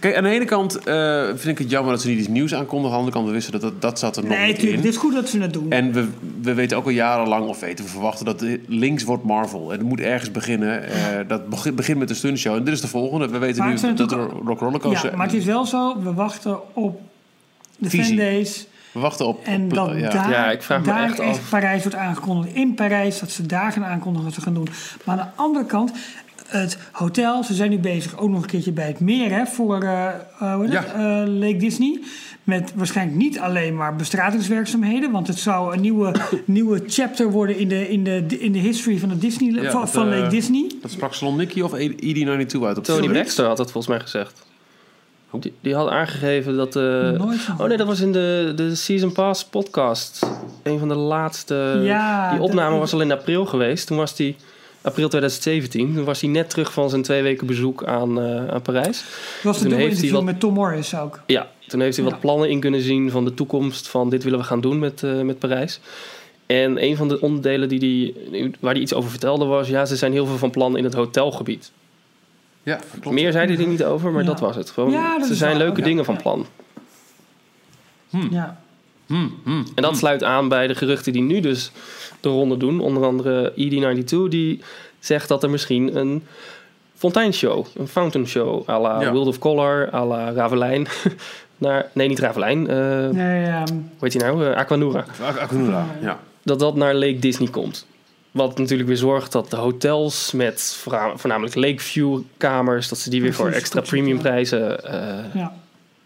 Kijk, 0.00 0.16
aan 0.16 0.22
de 0.22 0.28
ene 0.30 0.44
kant 0.44 0.76
eh, 0.84 1.24
vind 1.26 1.46
ik 1.46 1.58
het 1.58 1.70
jammer 1.70 1.92
dat 1.92 2.02
ze 2.02 2.08
niet 2.08 2.18
iets 2.18 2.28
nieuws 2.28 2.54
aankondigen. 2.54 2.96
Aan 2.96 3.04
de 3.04 3.10
andere 3.10 3.12
kant, 3.16 3.26
we 3.26 3.32
wisten 3.32 3.52
dat 3.52 3.60
dat, 3.60 3.80
dat 3.82 3.98
zat 3.98 4.16
er 4.16 4.22
nog 4.24 4.32
Nee, 4.38 4.46
niet 4.46 4.54
tuurlijk. 4.58 4.76
in. 4.78 4.84
Het 4.84 4.94
is 4.94 5.00
goed 5.00 5.14
dat 5.14 5.28
ze 5.28 5.40
het 5.40 5.52
doen. 5.52 5.70
En 5.70 5.92
we, 5.92 6.08
we 6.42 6.54
weten 6.54 6.76
ook 6.76 6.84
al 6.84 6.90
jarenlang, 6.90 7.48
of 7.48 7.60
weten 7.60 7.84
we 7.84 7.90
verwachten, 7.90 8.24
dat 8.24 8.44
links 8.66 9.02
wordt 9.04 9.24
Marvel. 9.24 9.72
En 9.72 9.78
het 9.78 9.86
moet 9.88 10.00
ergens 10.00 10.30
beginnen. 10.30 10.82
Eh, 10.88 11.28
dat 11.28 11.48
begi- 11.48 11.72
begint 11.72 11.98
met 11.98 12.08
de 12.08 12.14
stuntshow. 12.14 12.54
En 12.54 12.64
dit 12.64 12.74
is 12.74 12.80
de 12.80 12.88
volgende. 12.88 13.28
We 13.28 13.38
weten 13.38 13.64
Maar 13.64 13.78
nu 13.82 13.94
dat 13.94 14.12
er 14.12 14.28
Rock 14.44 14.60
Roller 14.60 14.80
Coaster... 14.80 15.10
ja, 15.10 15.16
maar 15.16 15.26
het 15.26 15.36
is 15.36 15.44
wel 15.44 15.64
zo. 15.66 16.02
We 16.02 16.12
wachten 16.14 16.74
op 16.74 17.00
de 17.76 17.90
Visie. 17.90 18.06
fandays. 18.06 18.66
We 18.96 19.02
wachten 19.02 19.26
op... 19.26 19.44
En 19.44 19.62
op- 19.62 19.74
dat 19.74 19.98
ja. 19.98 20.08
daar, 20.10 20.30
Ja, 20.30 20.50
ik 20.50 20.62
vraag 20.62 20.80
me 20.80 20.86
daar 20.86 21.04
echt 21.04 21.18
echt 21.18 21.38
af. 21.38 21.48
Parijs 21.48 21.82
wordt 21.82 21.96
aangekondigd. 21.96 22.54
In 22.54 22.74
Parijs, 22.74 23.18
dat 23.18 23.30
ze 23.30 23.46
daar 23.46 23.72
gaan 23.72 23.84
aankondigen 23.84 24.24
wat 24.26 24.34
ze 24.34 24.40
gaan 24.40 24.54
doen. 24.54 24.68
Maar 25.04 25.18
aan 25.18 25.30
de 25.36 25.42
andere 25.42 25.64
kant, 25.64 25.92
het 26.46 26.78
hotel, 26.92 27.44
ze 27.44 27.54
zijn 27.54 27.70
nu 27.70 27.78
bezig 27.78 28.18
ook 28.18 28.30
nog 28.30 28.42
een 28.42 28.48
keertje 28.48 28.72
bij 28.72 28.86
het 28.86 29.00
meer, 29.00 29.30
hè, 29.30 29.46
voor 29.46 29.82
eh, 29.82 30.06
eh, 30.06 30.54
hoe 30.54 30.64
heet 30.64 30.72
het? 30.78 30.86
Ja. 30.96 31.22
Eh, 31.22 31.28
Lake 31.28 31.56
Disney. 31.56 32.00
Met 32.44 32.72
waarschijnlijk 32.74 33.18
niet 33.18 33.38
alleen 33.38 33.76
maar 33.76 33.96
bestratingswerkzaamheden, 33.96 35.10
want 35.10 35.26
het 35.26 35.38
zou 35.38 35.74
een 35.74 35.80
nieuwe, 35.80 36.14
nieuwe 36.44 36.82
chapter 36.86 37.30
worden 37.30 37.58
in 37.58 37.68
de, 37.68 37.88
in, 37.88 38.04
de, 38.04 38.26
in 38.38 38.52
de 38.52 38.58
history 38.58 38.98
van, 38.98 39.08
de 39.08 39.18
Disney, 39.18 39.50
Ja, 39.62 39.70
van, 39.70 39.80
dat, 39.80 39.90
van 39.90 40.08
Lake 40.08 40.28
Disney. 40.28 40.70
Dat 40.82 40.90
sprak 40.90 41.14
Salon 41.14 41.36
Nicky 41.36 41.60
of 41.60 41.72
E- 41.72 41.88
ED92 41.88 42.62
uit 42.62 42.78
op 42.78 42.84
Tony. 42.84 43.12
Baxter 43.12 43.46
had 43.46 43.56
dat 43.56 43.70
volgens 43.70 43.86
mij 43.86 44.00
gezegd. 44.00 44.46
Die, 45.32 45.52
die 45.60 45.74
had 45.74 45.88
aangegeven 45.88 46.56
dat... 46.56 46.76
eh, 46.76 46.82
oh 47.58 47.66
nee, 47.66 47.76
dat 47.76 47.86
was 47.86 48.00
in 48.00 48.12
de, 48.12 48.52
de 48.56 48.74
Season 48.74 49.12
Pass 49.12 49.44
podcast. 49.44 50.26
Een 50.62 50.78
van 50.78 50.88
de 50.88 50.94
laatste... 50.94 51.80
Ja, 51.82 52.30
die 52.30 52.40
opname 52.40 52.70
dat- 52.70 52.78
was 52.78 52.92
al 52.92 53.00
in 53.00 53.12
april 53.12 53.46
geweest. 53.46 53.86
Toen 53.86 53.96
was 53.96 54.16
die... 54.16 54.36
April 54.82 55.08
2017. 55.08 55.94
Toen 55.94 56.04
was 56.04 56.20
hij 56.20 56.30
net 56.30 56.50
terug 56.50 56.72
van 56.72 56.90
zijn 56.90 57.02
twee 57.02 57.22
weken 57.22 57.46
bezoek 57.46 57.84
aan, 57.84 58.20
eh, 58.20 58.46
aan 58.48 58.62
Parijs. 58.62 59.04
Was 59.42 59.58
toen 59.58 59.72
heeft 59.72 60.00
hij 60.00 60.10
wat- 60.10 60.24
met 60.24 60.40
Tom 60.40 60.54
Morris 60.54 60.96
ook. 60.96 61.20
Ja, 61.26 61.48
toen 61.66 61.80
heeft 61.80 61.96
hij 61.96 62.04
Ja. 62.04 62.10
wat 62.10 62.20
plannen 62.20 62.50
in 62.50 62.60
kunnen 62.60 62.80
zien 62.82 63.10
van 63.10 63.24
de 63.24 63.34
toekomst. 63.34 63.88
Van 63.88 64.10
dit 64.10 64.24
willen 64.24 64.38
we 64.38 64.44
gaan 64.44 64.60
doen 64.60 64.78
met, 64.78 65.02
eh, 65.02 65.20
met 65.20 65.38
Parijs. 65.38 65.80
En 66.46 66.82
een 66.84 66.96
van 66.96 67.08
de 67.08 67.20
onderdelen 67.20 67.68
die 67.68 67.78
die, 67.78 68.14
waar 68.60 68.72
hij 68.72 68.82
iets 68.82 68.94
over 68.94 69.10
vertelde 69.10 69.44
was... 69.44 69.68
ja, 69.68 69.84
ze 69.84 69.96
zijn 69.96 70.12
heel 70.12 70.26
veel 70.26 70.38
van 70.38 70.50
plan 70.50 70.76
in 70.76 70.84
het 70.84 70.94
hotelgebied. 70.94 71.70
Ja, 72.66 72.78
klopt. 73.00 73.16
Meer 73.16 73.32
zei 73.32 73.46
hij 73.54 73.62
er 73.64 73.68
niet 73.70 73.84
over, 73.84 74.10
maar 74.10 74.22
Ja. 74.22 74.28
dat 74.28 74.40
was 74.40 74.56
het. 74.56 74.70
Gewoon, 74.70 74.90
Ja, 74.90 75.18
dat 75.18 75.26
ze 75.26 75.34
zijn 75.34 75.56
leuke 75.56 75.78
Ja. 75.80 75.84
dingen 75.86 76.04
van 76.04 76.16
plan. 76.16 76.46
Ja. 78.30 78.60
Hmm, 79.06 79.34
hmm. 79.44 79.64
En 79.74 79.82
dat 79.82 79.96
sluit 79.96 80.22
aan 80.24 80.48
bij 80.48 80.66
de 80.66 80.74
geruchten 80.74 81.12
die 81.12 81.22
nu 81.22 81.40
dus 81.40 81.70
de 82.20 82.28
ronde 82.28 82.56
doen. 82.56 82.80
Onder 82.80 83.04
andere 83.04 83.52
ED92 83.56 84.28
die 84.28 84.60
zegt 84.98 85.28
dat 85.28 85.42
er 85.42 85.50
misschien 85.50 85.96
een 85.96 86.24
fonteinshow, 86.96 87.66
een 87.76 87.88
fountain 87.88 88.26
show... 88.26 88.68
à 88.68 88.80
la 88.80 89.00
Ja. 89.00 89.12
World 89.12 89.26
of 89.26 89.38
Color, 89.38 89.88
à 89.94 90.04
la 90.06 90.32
Ravelijn... 90.32 90.86
naar, 91.58 91.86
nee, 91.92 92.08
niet 92.08 92.18
Ravelijn. 92.18 92.68
eh 92.68 93.08
Nee, 93.08 93.44
ehm, 93.46 93.72
hoe 93.72 93.82
heet 94.00 94.12
die 94.12 94.20
nou? 94.20 94.46
Eh, 94.46 94.56
Aquanura. 94.56 95.04
Akunura, 95.40 95.86
ja. 96.00 96.18
dat 96.42 96.58
dat 96.58 96.74
naar 96.76 96.94
Lake 96.94 97.18
Disney 97.18 97.48
komt. 97.48 97.86
Wat 98.36 98.58
natuurlijk 98.58 98.88
weer 98.88 98.98
zorgt 98.98 99.32
dat 99.32 99.50
de 99.50 99.56
hotels 99.56 100.32
met 100.32 100.76
voorna- 100.82 101.16
voornamelijk 101.16 101.54
Lakeview 101.54 102.20
kamers, 102.36 102.88
dat 102.88 102.98
ze 102.98 103.10
die 103.10 103.22
weer 103.22 103.34
voor 103.34 103.50
extra 103.50 103.80
premium 103.80 104.16
ja. 104.16 104.22
prijzen 104.22 104.84
eh, 104.84 105.34
ja. 105.34 105.52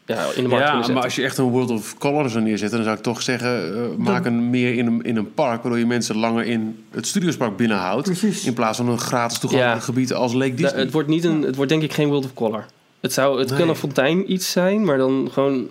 ja, 0.06 0.24
in 0.34 0.42
de 0.42 0.48
markt 0.48 0.64
Ja, 0.66 0.70
kunnen 0.72 0.92
maar 0.92 1.02
als 1.02 1.14
je 1.14 1.22
echt 1.22 1.38
een 1.38 1.44
World 1.44 1.70
of 1.70 1.98
Color 1.98 2.30
zou 2.30 2.44
neerzetten... 2.44 2.76
dan 2.76 2.86
zou 2.86 2.96
ik 2.96 3.02
toch 3.02 3.22
zeggen, 3.22 3.74
eh, 3.74 3.96
maak 3.96 4.24
een 4.24 4.50
meer 4.50 4.74
in 4.74 4.86
een, 4.86 5.02
in 5.02 5.16
een 5.16 5.34
park... 5.34 5.62
waardoor 5.62 5.78
je 5.78 5.86
mensen 5.86 6.16
langer 6.16 6.44
in 6.44 6.84
het 6.90 7.06
Studiospark 7.06 7.56
binnenhoudt... 7.56 8.04
Precies. 8.06 8.44
in 8.46 8.54
plaats 8.54 8.76
van 8.76 8.88
een 8.88 8.98
gratis 8.98 9.38
toegankelijk 9.38 9.78
Ja. 9.78 9.84
gebied 9.84 10.12
als 10.12 10.32
Lake 10.32 10.50
Da- 10.50 10.56
Disney. 10.56 10.80
het, 10.80 10.92
wordt 10.92 11.08
niet 11.08 11.24
een, 11.24 11.42
het 11.42 11.56
wordt 11.56 11.70
denk 11.70 11.82
ik 11.82 11.92
geen 11.92 12.08
World 12.08 12.24
of 12.24 12.34
Color. 12.34 12.64
Het, 13.00 13.12
zou, 13.12 13.38
het 13.38 13.48
Nee. 13.50 13.58
kan 13.58 13.68
een 13.68 13.76
fontein 13.76 14.32
iets 14.32 14.50
zijn, 14.50 14.84
maar 14.84 14.98
dan 14.98 15.28
gewoon 15.32 15.68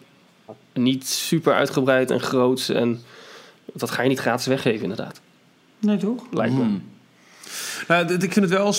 niet 0.74 1.08
super 1.08 1.54
uitgebreid 1.54 2.12
en 2.12 2.20
groots. 2.22 2.70
En 2.70 3.02
dat 3.74 3.92
ga 3.92 4.02
je 4.02 4.10
niet 4.10 4.20
gratis 4.20 4.46
weggeven 4.46 4.82
inderdaad. 4.82 5.22
Nee, 5.80 5.98
toch? 5.98 6.24
Lijkt 6.32 6.54
me. 6.58 6.78
Nou, 7.88 8.14
ik 8.14 8.34
vind 8.34 8.36
het 8.36 8.50
wel... 8.50 8.74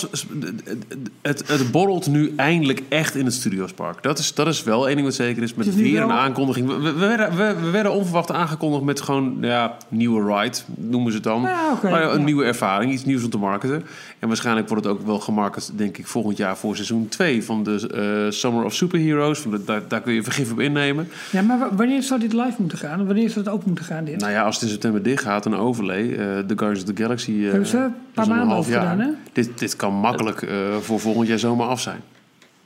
Het, 1.22 1.48
het 1.48 1.70
borrelt 1.70 2.06
nu 2.06 2.32
eindelijk 2.36 2.82
echt 2.88 3.14
in 3.14 3.24
het 3.24 3.34
Studiospark. 3.34 4.02
Dat 4.02 4.18
is, 4.18 4.34
dat 4.34 4.46
is 4.46 4.62
wel 4.62 4.86
één 4.86 4.94
ding 4.94 5.06
wat 5.06 5.16
zeker 5.16 5.42
is. 5.42 5.54
Met 5.54 5.66
is 5.66 5.74
weer 5.74 6.02
een 6.02 6.10
aankondiging. 6.12 6.66
We, 6.66 6.78
we, 6.78 6.92
werden, 6.92 7.36
we, 7.36 7.54
we 7.62 7.70
werden 7.70 7.92
onverwacht 7.92 8.30
aangekondigd 8.32 8.84
met 8.84 9.00
gewoon... 9.00 9.36
Ja, 9.40 9.76
nieuwe 9.88 10.34
ride, 10.36 10.56
noemen 10.74 11.10
ze 11.10 11.14
het 11.16 11.26
dan. 11.26 11.42
Ja, 11.42 11.78
maar 11.82 12.02
een 12.12 12.18
ja. 12.18 12.24
nieuwe 12.24 12.44
ervaring. 12.44 12.92
Iets 12.92 13.04
nieuws 13.04 13.24
om 13.24 13.30
te 13.30 13.38
marketen. 13.38 13.82
En 14.18 14.28
waarschijnlijk 14.28 14.68
wordt 14.68 14.84
het 14.84 14.92
ook 14.92 15.06
wel 15.06 15.18
gemarket, 15.20 15.70
denk 15.76 15.98
ik, 15.98 16.06
volgend 16.06 16.36
jaar 16.36 16.56
voor 16.56 16.74
seizoen 16.74 17.08
2 17.08 17.44
van 17.44 17.62
de 17.62 17.88
eh, 18.26 18.32
Summer 18.32 18.64
of 18.64 18.74
Superheroes. 18.74 19.38
Van 19.38 19.50
de, 19.50 19.64
daar, 19.64 19.82
daar 19.88 20.00
kun 20.00 20.12
je 20.12 20.22
vergif 20.22 20.52
op 20.52 20.60
innemen. 20.60 21.08
Ja, 21.32 21.42
maar 21.42 21.58
wa- 21.58 21.74
wanneer 21.74 22.02
zou 22.02 22.20
dit 22.20 22.32
live 22.32 22.54
moeten 22.56 22.78
gaan? 22.78 23.06
Wanneer 23.06 23.28
zou 23.30 23.44
het 23.44 23.54
open 23.54 23.66
moeten 23.66 23.84
gaan, 23.84 24.04
dit? 24.04 24.20
Nou 24.20 24.32
ja, 24.32 24.42
als 24.42 24.54
het 24.54 24.64
in 24.64 24.70
september 24.70 25.02
dicht 25.02 25.22
gaat, 25.22 25.46
een 25.46 25.56
overlay. 25.56 26.10
eh 26.12 26.16
The 26.16 26.54
Guardians 26.56 26.82
of 26.88 26.94
the 26.94 27.02
Galaxy. 27.02 27.30
eh, 27.44 27.50
Hebben 27.50 27.66
ze 27.68 27.76
een 27.76 27.92
paar 28.14 28.28
maanden 28.28 28.56
half 28.64 28.66
over 28.66 28.80
gedaan, 28.80 28.98
jaar. 28.98 29.06
hè? 29.06 29.12
Dit, 29.32 29.58
dit 29.58 29.76
kan 29.76 29.92
makkelijk 29.94 30.42
eh, 30.42 30.76
voor 30.80 31.00
volgend 31.00 31.28
jaar 31.28 31.38
zomaar 31.38 31.68
af 31.68 31.80
zijn. 31.80 32.02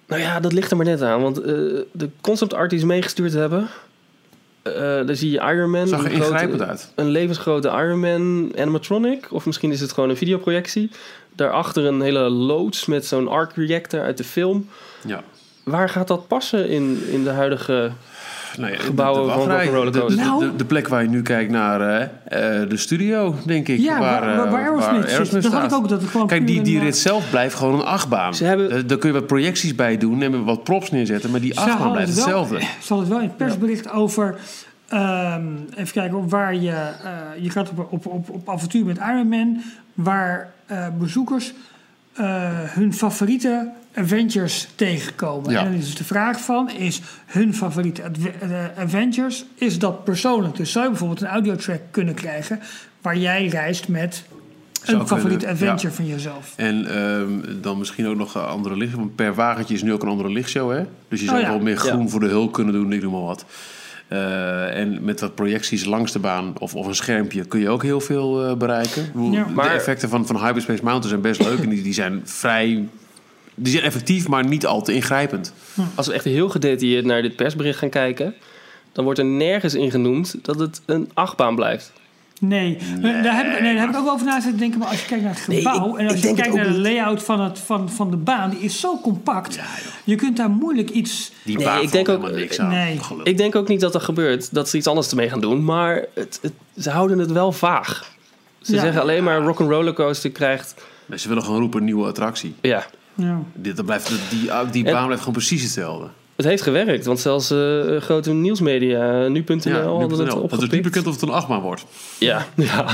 Nou 0.06 0.20
ja, 0.22 0.40
dat 0.40 0.52
ligt 0.52 0.70
er 0.70 0.76
maar 0.76 0.86
net 0.86 1.02
aan. 1.02 1.22
Want 1.22 1.38
eh, 1.40 1.44
de 1.92 2.10
concept 2.20 2.54
art 2.54 2.70
die 2.70 2.78
ze 2.78 2.86
meegestuurd 2.86 3.32
hebben... 3.32 3.68
eh 4.62 4.72
daar 4.72 5.14
zie 5.16 5.30
je 5.30 5.38
Iron 5.40 5.70
Man. 5.70 5.86
Zag 5.88 5.98
er 5.98 6.04
een 6.04 6.10
grote- 6.10 6.30
ingrijpend 6.30 6.62
uit. 6.62 6.92
Een 6.94 7.08
levensgrote 7.08 7.68
Iron 7.68 8.00
Man 8.00 8.52
animatronic. 8.58 9.26
Of 9.32 9.46
misschien 9.46 9.72
is 9.72 9.80
het 9.80 9.92
gewoon 9.92 10.10
een 10.10 10.16
videoprojectie. 10.16 10.90
Daarachter 11.36 11.84
een 11.84 12.00
hele 12.00 12.20
loods 12.30 12.86
met 12.86 13.06
zo'n 13.06 13.28
arc 13.28 13.52
reactor 13.56 14.00
uit 14.00 14.16
de 14.16 14.24
film. 14.24 14.68
Ja. 15.06 15.22
Waar 15.64 15.88
gaat 15.88 16.08
dat 16.08 16.28
passen 16.28 16.68
in, 16.68 17.02
in 17.10 17.24
de 17.24 17.30
huidige... 17.30 17.90
Nou 18.58 18.72
ja, 18.72 18.78
Gebouwen 18.78 19.92
de, 19.92 20.04
de. 20.08 20.14
Nou. 20.14 20.44
de, 20.44 20.56
de 20.56 20.64
plek 20.64 20.88
waar 20.88 21.02
je 21.02 21.08
nu 21.08 21.22
kijkt 21.22 21.50
naar 21.50 21.80
eh, 21.80 22.02
eh, 22.62 22.68
de 22.68 22.76
studio, 22.76 23.34
denk 23.46 23.68
ik. 23.68 23.78
Ja, 23.78 23.98
waar, 23.98 24.20
waar, 24.20 24.44
eh, 24.46 24.50
waar 24.50 24.62
Aerosmith 24.62 25.10
zit. 25.10 25.42
Dat 25.42 25.52
had 25.52 25.62
ik 25.62 25.68
staat. 25.68 25.74
ook, 25.74 25.88
dat 25.88 26.00
het 26.00 26.10
gewoon 26.10 26.26
Kijk, 26.26 26.46
die, 26.46 26.62
die 26.62 26.78
rit 26.78 26.96
zelf 26.96 27.30
blijft 27.30 27.54
gewoon 27.54 27.74
een 27.74 27.84
achtbaan. 27.86 28.34
Ze 28.34 28.44
hebben- 28.44 28.86
Daar 28.86 28.98
kun 28.98 29.08
je 29.12 29.14
wat 29.18 29.26
projecties 29.26 29.74
bij 29.74 29.98
doen 29.98 30.22
en 30.22 30.44
wat 30.44 30.64
props 30.64 30.90
neerzetten. 30.90 31.30
Maar 31.30 31.40
die 31.40 31.58
achtbaan 31.58 31.92
blijft 31.92 32.14
het 32.16 32.24
wel- 32.24 32.38
hetzelfde. 32.38 32.60
Ze 32.80 32.88
hadden 32.88 32.98
het 32.98 33.08
wel 33.08 33.18
in 33.18 33.28
het 33.28 33.36
persbericht 33.36 33.90
over... 33.90 34.36
ehm, 34.88 35.42
even 35.76 35.92
kijken, 35.92 36.16
op 36.18 36.30
waar 36.30 36.54
je... 36.54 36.70
eh, 36.70 37.42
je 37.42 37.50
gaat 37.50 37.70
op, 37.70 37.86
op, 37.90 38.06
op, 38.06 38.30
op 38.30 38.48
avontuur 38.48 38.84
met 38.84 38.96
Iron 38.98 39.28
Man... 39.28 39.62
waar 39.94 40.52
eh, 40.66 40.86
bezoekers 40.98 41.52
eh, 42.12 42.24
hun 42.64 42.92
favoriete 42.94 43.68
Avengers 43.94 44.66
tegenkomen. 44.74 45.50
Ja. 45.50 45.58
En 45.58 45.64
dan 45.64 45.74
is 45.74 45.84
dus 45.84 45.94
de 45.94 46.04
vraag 46.04 46.40
van... 46.40 46.70
is 46.70 47.00
hun 47.26 47.54
favoriete 47.54 48.02
adve- 48.04 48.32
eh, 48.40 48.82
Avengers... 48.82 49.44
is 49.54 49.78
dat 49.78 50.04
persoonlijk? 50.04 50.56
Dus 50.56 50.72
zou 50.72 50.84
je 50.84 50.90
bijvoorbeeld 50.90 51.20
een 51.20 51.26
audiotrack 51.26 51.80
kunnen 51.90 52.14
krijgen... 52.14 52.60
waar 53.02 53.16
jij 53.16 53.46
reist 53.46 53.88
met 53.88 54.24
Zou 54.82 55.00
een 55.00 55.06
favoriete 55.06 55.46
ja. 55.58 55.78
van 55.78 56.06
jezelf. 56.06 56.52
En 56.56 56.86
ehm, 56.86 57.60
dan 57.60 57.78
misschien 57.78 58.06
ook 58.06 58.16
nog 58.16 58.34
een 58.34 58.44
andere 58.44 58.76
licht. 58.76 58.94
Want 58.94 59.14
per 59.14 59.34
wagentje 59.34 59.74
is 59.74 59.82
nu 59.82 59.92
ook 59.92 60.02
een 60.02 60.08
andere 60.08 60.30
lichtshow, 60.30 60.70
hè? 60.72 60.84
Dus 61.08 61.20
je 61.20 61.26
Oh 61.26 61.32
zou 61.32 61.42
ja. 61.44 61.48
wel 61.50 61.60
meer 61.60 61.76
groen 61.76 62.02
Ja. 62.02 62.08
voor 62.08 62.20
de 62.20 62.26
hulp 62.28 62.52
kunnen 62.52 62.74
doen, 62.74 62.92
ik 62.92 63.02
noem 63.02 63.12
maar 63.12 63.20
wat. 63.22 63.44
Eh, 64.08 64.78
en 64.80 65.04
met 65.04 65.20
wat 65.20 65.34
projecties 65.34 65.84
langs 65.84 66.12
de 66.12 66.18
baan 66.18 66.52
of, 66.58 66.74
of 66.74 66.86
een 66.86 66.94
schermpje 66.94 67.44
kun 67.44 67.60
je 67.60 67.68
ook 67.68 67.82
heel 67.82 68.00
veel 68.00 68.46
eh, 68.46 68.56
bereiken. 68.56 69.10
De 69.14 69.44
Maar- 69.54 69.74
effecten 69.74 70.08
van, 70.08 70.26
van 70.26 70.36
Hyperspace 70.44 70.82
Mountain 70.84 71.08
zijn 71.08 71.20
best 71.20 71.42
leuk. 71.42 71.58
en 71.62 71.68
die, 71.68 71.82
die 71.82 71.92
zijn 71.92 72.20
vrij... 72.24 72.88
Die 73.54 73.72
zijn 73.72 73.84
effectief, 73.84 74.28
maar 74.28 74.46
niet 74.46 74.66
al 74.66 74.82
te 74.82 74.92
ingrijpend. 74.94 75.52
Als 75.94 76.06
we 76.06 76.12
echt 76.12 76.24
heel 76.24 76.48
gedetailleerd 76.48 77.04
naar 77.04 77.22
dit 77.22 77.36
persbericht 77.36 77.78
gaan 77.78 77.88
kijken... 77.90 78.34
dan 78.92 79.04
wordt 79.04 79.18
er 79.18 79.24
nergens 79.24 79.74
in 79.74 79.90
genoemd 79.90 80.34
dat 80.42 80.58
het 80.58 80.80
een 80.86 81.10
achtbaan 81.14 81.54
blijft. 81.54 81.92
Nee, 82.40 82.78
Daar, 83.00 83.36
heb 83.36 83.46
ik, 83.54 83.60
nee 83.60 83.74
daar 83.74 83.86
heb 83.86 83.90
ik 83.94 83.96
ook 84.00 84.08
over 84.08 84.26
na 84.26 84.40
zitten 84.40 84.58
denken. 84.58 84.78
Maar 84.78 84.88
als 84.88 85.00
je 85.00 85.06
kijkt 85.06 85.24
naar 85.24 85.34
het 85.34 85.46
Nee, 85.48 85.56
gebouw 85.62 85.92
ik- 85.94 85.98
en 86.00 86.08
als 86.08 86.20
je 86.20 86.34
kijkt 86.34 86.54
naar 86.54 86.64
de 86.72 86.78
layout 86.80 87.22
van, 87.22 87.40
het, 87.40 87.58
van, 87.58 87.90
van 87.90 88.10
de 88.10 88.16
baan, 88.16 88.50
die 88.50 88.58
is 88.58 88.80
zo 88.80 88.98
compact. 89.00 89.58
je 90.04 90.14
kunt 90.14 90.36
daar 90.36 90.50
moeilijk 90.50 90.90
iets. 90.90 91.32
Die 91.42 91.56
Nee, 91.56 91.66
baan 91.66 91.82
ik 91.82 91.92
denk 91.92 92.08
ook- 92.08 92.16
helemaal 92.16 92.38
niks 92.38 92.58
aan. 92.58 92.68
nee. 92.70 92.98
Ik 93.22 93.36
denk 93.36 93.54
ook 93.56 93.68
niet 93.68 93.80
dat 93.80 93.92
dat 93.92 94.02
gebeurt, 94.02 94.54
dat 94.54 94.68
ze 94.68 94.76
iets 94.76 94.86
anders 94.86 95.08
ermee 95.10 95.28
gaan 95.28 95.40
doen. 95.40 95.64
Maar 95.64 96.04
het, 96.14 96.38
het- 96.42 96.52
ze 96.78 96.90
houden 96.90 97.18
het 97.18 97.32
wel 97.32 97.52
vaag. 97.52 98.12
Ze 98.62 98.74
Ja. 98.74 98.80
zeggen 98.80 99.00
alleen 99.00 99.24
maar 99.24 99.38
Rock'n'Roller 99.42 99.92
Coaster 99.92 100.30
krijgt... 100.30 100.74
Maar 101.06 101.18
Ze 101.18 101.28
willen 101.28 101.42
gewoon 101.42 101.60
roepen 101.60 101.78
een 101.78 101.84
nieuwe 101.84 102.06
attractie. 102.08 102.54
Ja, 102.60 102.86
Ja. 103.14 103.42
Dit, 103.54 103.76
dat 103.76 103.84
blijft, 103.84 104.08
die, 104.30 104.50
die 104.70 104.84
En- 104.84 104.92
baan 104.92 105.04
blijft 105.04 105.22
gewoon 105.22 105.38
precies 105.38 105.62
hetzelfde. 105.62 106.06
het 106.36 106.46
heeft 106.46 106.62
gewerkt. 106.62 107.04
Want 107.06 107.20
zelfs 107.20 107.50
eh, 107.50 107.96
grote 108.00 108.32
nieuwsmedia, 108.32 109.28
nu.nl, 109.28 109.58
Ja, 109.62 109.82
hadden 109.82 110.00
het 110.00 110.10
nu.nl. 110.10 110.16
Dat 110.16 110.18
is 110.20 110.34
niet 110.34 110.52
opgepikt. 110.52 110.82
bekend 110.82 111.06
of 111.06 111.12
het 111.12 111.22
een 111.22 111.28
achtbaan 111.30 111.60
wordt. 111.60 111.84
Ja, 112.18 112.46
ja. 112.56 112.86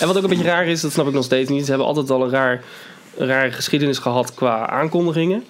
en 0.00 0.06
wat 0.06 0.16
ook 0.16 0.22
een 0.22 0.28
beetje 0.28 0.44
raar 0.44 0.66
is, 0.66 0.80
dat 0.80 0.92
snap 0.92 1.06
ik 1.06 1.12
nog 1.12 1.24
steeds 1.24 1.50
niet. 1.50 1.62
Ze 1.64 1.68
hebben 1.68 1.86
altijd 1.88 2.10
al 2.10 2.22
een 2.24 2.30
raar, 2.30 2.64
rare 3.16 3.52
geschiedenis 3.52 3.98
gehad 3.98 4.34
qua 4.34 4.68
aankondigingen. 4.68 5.44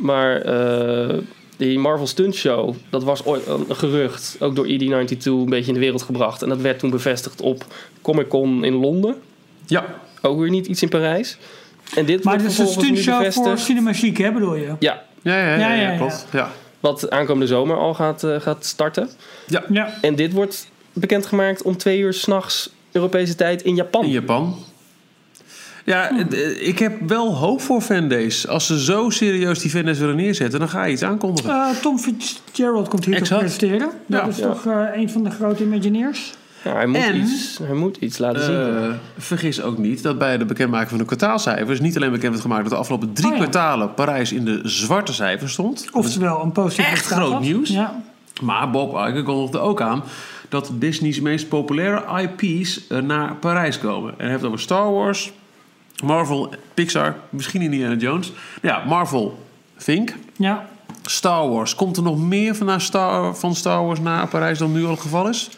Maar 0.00 0.36
eh, 0.40 1.18
die 1.56 1.78
Marvel 1.78 2.06
Stunt 2.06 2.34
Show, 2.34 2.74
dat 2.90 3.04
was 3.04 3.24
ooit 3.24 3.46
een 3.46 3.64
gerucht, 3.76 4.36
ook 4.40 4.56
door 4.56 4.66
ED92 4.66 5.22
een 5.24 5.44
beetje 5.48 5.68
in 5.68 5.74
de 5.74 5.80
wereld 5.80 6.02
gebracht. 6.02 6.42
En 6.42 6.48
dat 6.48 6.60
werd 6.60 6.78
toen 6.78 6.90
bevestigd 6.90 7.40
op 7.40 7.64
Comic 8.02 8.28
Con 8.28 8.64
in 8.64 8.74
Londen. 8.74 9.14
Ja, 9.66 9.84
Ook 10.22 10.38
weer 10.38 10.50
niet 10.50 10.66
iets 10.66 10.82
in 10.82 10.88
Parijs. 10.88 11.38
En 11.96 12.04
dit 12.06 12.24
Maar 12.24 12.36
het 12.36 12.44
is 12.46 12.58
een 12.58 12.66
stuntshow 12.66 13.14
voor 13.14 13.24
bevestigd. 13.24 13.60
Cinema 13.60 13.92
Chic, 13.92 14.16
hè, 14.16 14.32
bedoel 14.32 14.54
je? 14.54 14.66
Ja, 14.78 15.02
ja, 15.22 15.36
ja, 15.36 15.36
ja, 15.38 15.56
Ja, 15.56 15.56
ja, 15.58 15.74
ja, 15.74 15.90
ja. 15.90 15.96
klopt. 15.96 16.26
Ja. 16.32 16.50
wat 16.80 17.10
aankomende 17.10 17.46
zomer 17.46 17.76
al 17.76 17.94
gaat, 17.94 18.24
eh, 18.24 18.40
gaat 18.40 18.64
starten. 18.64 19.08
Ja. 19.68 19.94
En 20.00 20.14
dit 20.14 20.32
wordt 20.32 20.70
bekendgemaakt 20.92 21.62
om 21.62 21.76
twee 21.76 21.98
uur 21.98 22.12
s'nachts 22.12 22.70
Europese 22.92 23.34
tijd 23.34 23.62
in 23.62 23.74
Japan. 23.74 24.04
In 24.04 24.10
Japan. 24.10 24.56
Ja, 25.84 26.08
Hm. 26.08 26.32
eh, 26.34 26.66
ik 26.68 26.78
heb 26.78 26.92
wel 27.08 27.34
hoop 27.36 27.60
voor 27.60 27.80
fandays. 27.80 28.48
Als 28.48 28.66
ze 28.66 28.80
zo 28.84 29.10
serieus 29.10 29.58
die 29.58 29.70
fandays 29.70 29.98
willen 29.98 30.16
neerzetten, 30.16 30.58
dan 30.58 30.68
ga 30.68 30.84
je 30.84 30.92
iets 30.92 31.02
aankondigen. 31.02 31.50
Eh, 31.50 31.68
Tom 31.82 31.98
Fitzgerald 31.98 32.88
komt 32.88 33.04
hier 33.04 33.14
te 33.14 33.20
Exact. 33.20 33.40
presenteren. 33.40 33.90
Dat 34.06 34.20
Ja. 34.20 34.26
is 34.28 34.36
Ja. 34.36 34.46
toch 34.46 34.66
eh, 34.66 34.84
een 34.94 35.10
van 35.10 35.22
de 35.24 35.30
grote 35.30 35.62
Imagineers? 35.62 36.32
Ja, 36.64 36.72
hij, 36.72 36.86
moet 36.86 36.96
En- 36.96 37.16
iets, 37.20 37.58
hij 37.62 37.74
moet 37.74 37.96
iets 37.96 38.18
laten 38.18 38.44
zien. 38.44 38.76
Eh, 38.76 38.88
vergis 39.18 39.62
ook 39.62 39.78
niet 39.78 40.02
dat 40.02 40.18
bij 40.18 40.38
de 40.38 40.44
bekendmaking 40.44 40.88
van 40.88 40.98
de 40.98 41.04
kwartaalcijfers 41.04 41.80
niet 41.80 41.96
alleen 41.96 42.10
bekend 42.10 42.30
werd 42.30 42.42
gemaakt 42.42 42.62
dat 42.62 42.70
de 42.72 42.76
afgelopen 42.78 43.12
drie 43.12 43.26
Oh 43.30 43.36
ja. 43.36 43.38
kwartalen 43.40 43.94
Parijs 43.94 44.32
in 44.32 44.44
de 44.44 44.60
zwarte 44.64 45.12
cijfers 45.12 45.52
stond. 45.52 45.86
Oftewel 45.92 46.42
een 46.42 46.52
positief 46.52 46.90
Echt 46.90 47.06
groot 47.06 47.32
had. 47.32 47.40
nieuws. 47.40 47.68
Ja. 47.68 48.00
Maar 48.42 48.70
Bob 48.70 48.94
Iger 48.94 49.22
kondigde 49.22 49.58
ook 49.58 49.80
aan 49.80 50.02
dat 50.48 50.70
Disney's 50.74 51.20
meest 51.20 51.48
populaire 51.48 52.20
IP's 52.36 52.86
eh, 52.88 52.98
naar 52.98 53.34
Parijs 53.34 53.78
komen. 53.78 54.10
En 54.10 54.16
hij 54.18 54.28
heeft 54.28 54.40
het 54.40 54.46
over 54.50 54.62
Star 54.62 54.92
Wars, 54.92 55.32
Marvel, 56.04 56.50
Pixar, 56.74 57.16
misschien 57.30 57.62
Indiana 57.62 57.94
Jones. 57.94 58.32
Ja, 58.62 58.82
Marvel, 58.86 59.38
Think. 59.76 60.14
ja. 60.36 60.68
Star 61.02 61.48
Wars. 61.48 61.74
Komt 61.74 61.96
er 61.96 62.02
nog 62.02 62.18
meer 62.18 62.54
van, 62.56 62.66
naar 62.66 62.80
Star, 62.80 63.36
van 63.36 63.54
Star 63.54 63.84
Wars 63.86 64.00
naar 64.00 64.28
Parijs 64.28 64.58
dan 64.58 64.72
nu 64.72 64.84
al 64.84 64.90
het 64.90 65.00
geval 65.00 65.28
is? 65.28 65.50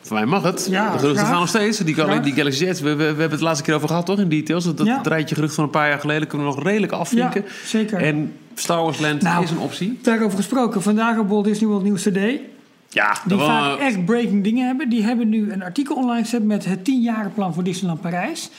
Voor 0.00 0.16
mij 0.16 0.26
mag 0.26 0.42
het. 0.42 0.66
Ja, 0.70 0.84
de 0.92 0.98
geruchten 0.98 1.16
graag. 1.16 1.28
gaan 1.30 1.38
nog 1.40 1.48
steeds. 1.48 1.78
Die, 1.78 1.94
Graag. 1.94 2.20
die 2.22 2.32
Galaxy 2.34 2.64
Edge, 2.66 2.82
we, 2.84 2.90
we, 2.90 2.96
we 2.96 3.04
hebben 3.04 3.30
het 3.30 3.38
de 3.38 3.44
laatste 3.44 3.64
keer 3.64 3.74
over 3.74 3.88
gehad, 3.88 4.06
toch? 4.06 4.18
In 4.18 4.28
details. 4.28 4.64
Dat, 4.64 4.76
dat 4.76 4.86
Ja. 4.86 5.00
rijtje 5.02 5.34
gerucht 5.34 5.54
van 5.54 5.64
een 5.64 5.70
paar 5.70 5.88
jaar 5.88 5.98
geleden 6.00 6.28
kunnen 6.28 6.48
we 6.48 6.54
nog 6.54 6.62
redelijk 6.64 6.92
afvinken. 6.92 7.42
ja, 7.44 7.50
zeker. 7.66 8.02
En 8.02 8.32
Star 8.54 8.82
Wars 8.82 8.98
Land 8.98 9.22
Nou. 9.22 9.42
is 9.44 9.50
een 9.50 9.58
optie. 9.58 9.98
Daarover 10.02 10.36
gesproken, 10.38 10.82
vandaag 10.82 11.18
op 11.18 11.28
Walt 11.28 11.44
Disney 11.44 11.68
World 11.68 11.84
News 11.84 12.02
Today. 12.02 12.40
Ja, 12.88 13.16
Die 13.26 13.38
vaak 13.38 13.64
wel- 13.64 13.78
echt 13.78 14.04
breaking 14.04 14.44
dingen 14.44 14.66
hebben. 14.66 14.88
Die 14.88 15.02
hebben 15.02 15.28
nu 15.28 15.52
een 15.52 15.62
artikel 15.62 15.96
online 15.96 16.22
gezet 16.22 16.44
met 16.44 16.64
het 16.64 16.78
10-jarenplan 16.84 17.54
voor 17.54 17.62
Disneyland 17.62 18.00
Parijs. 18.00 18.50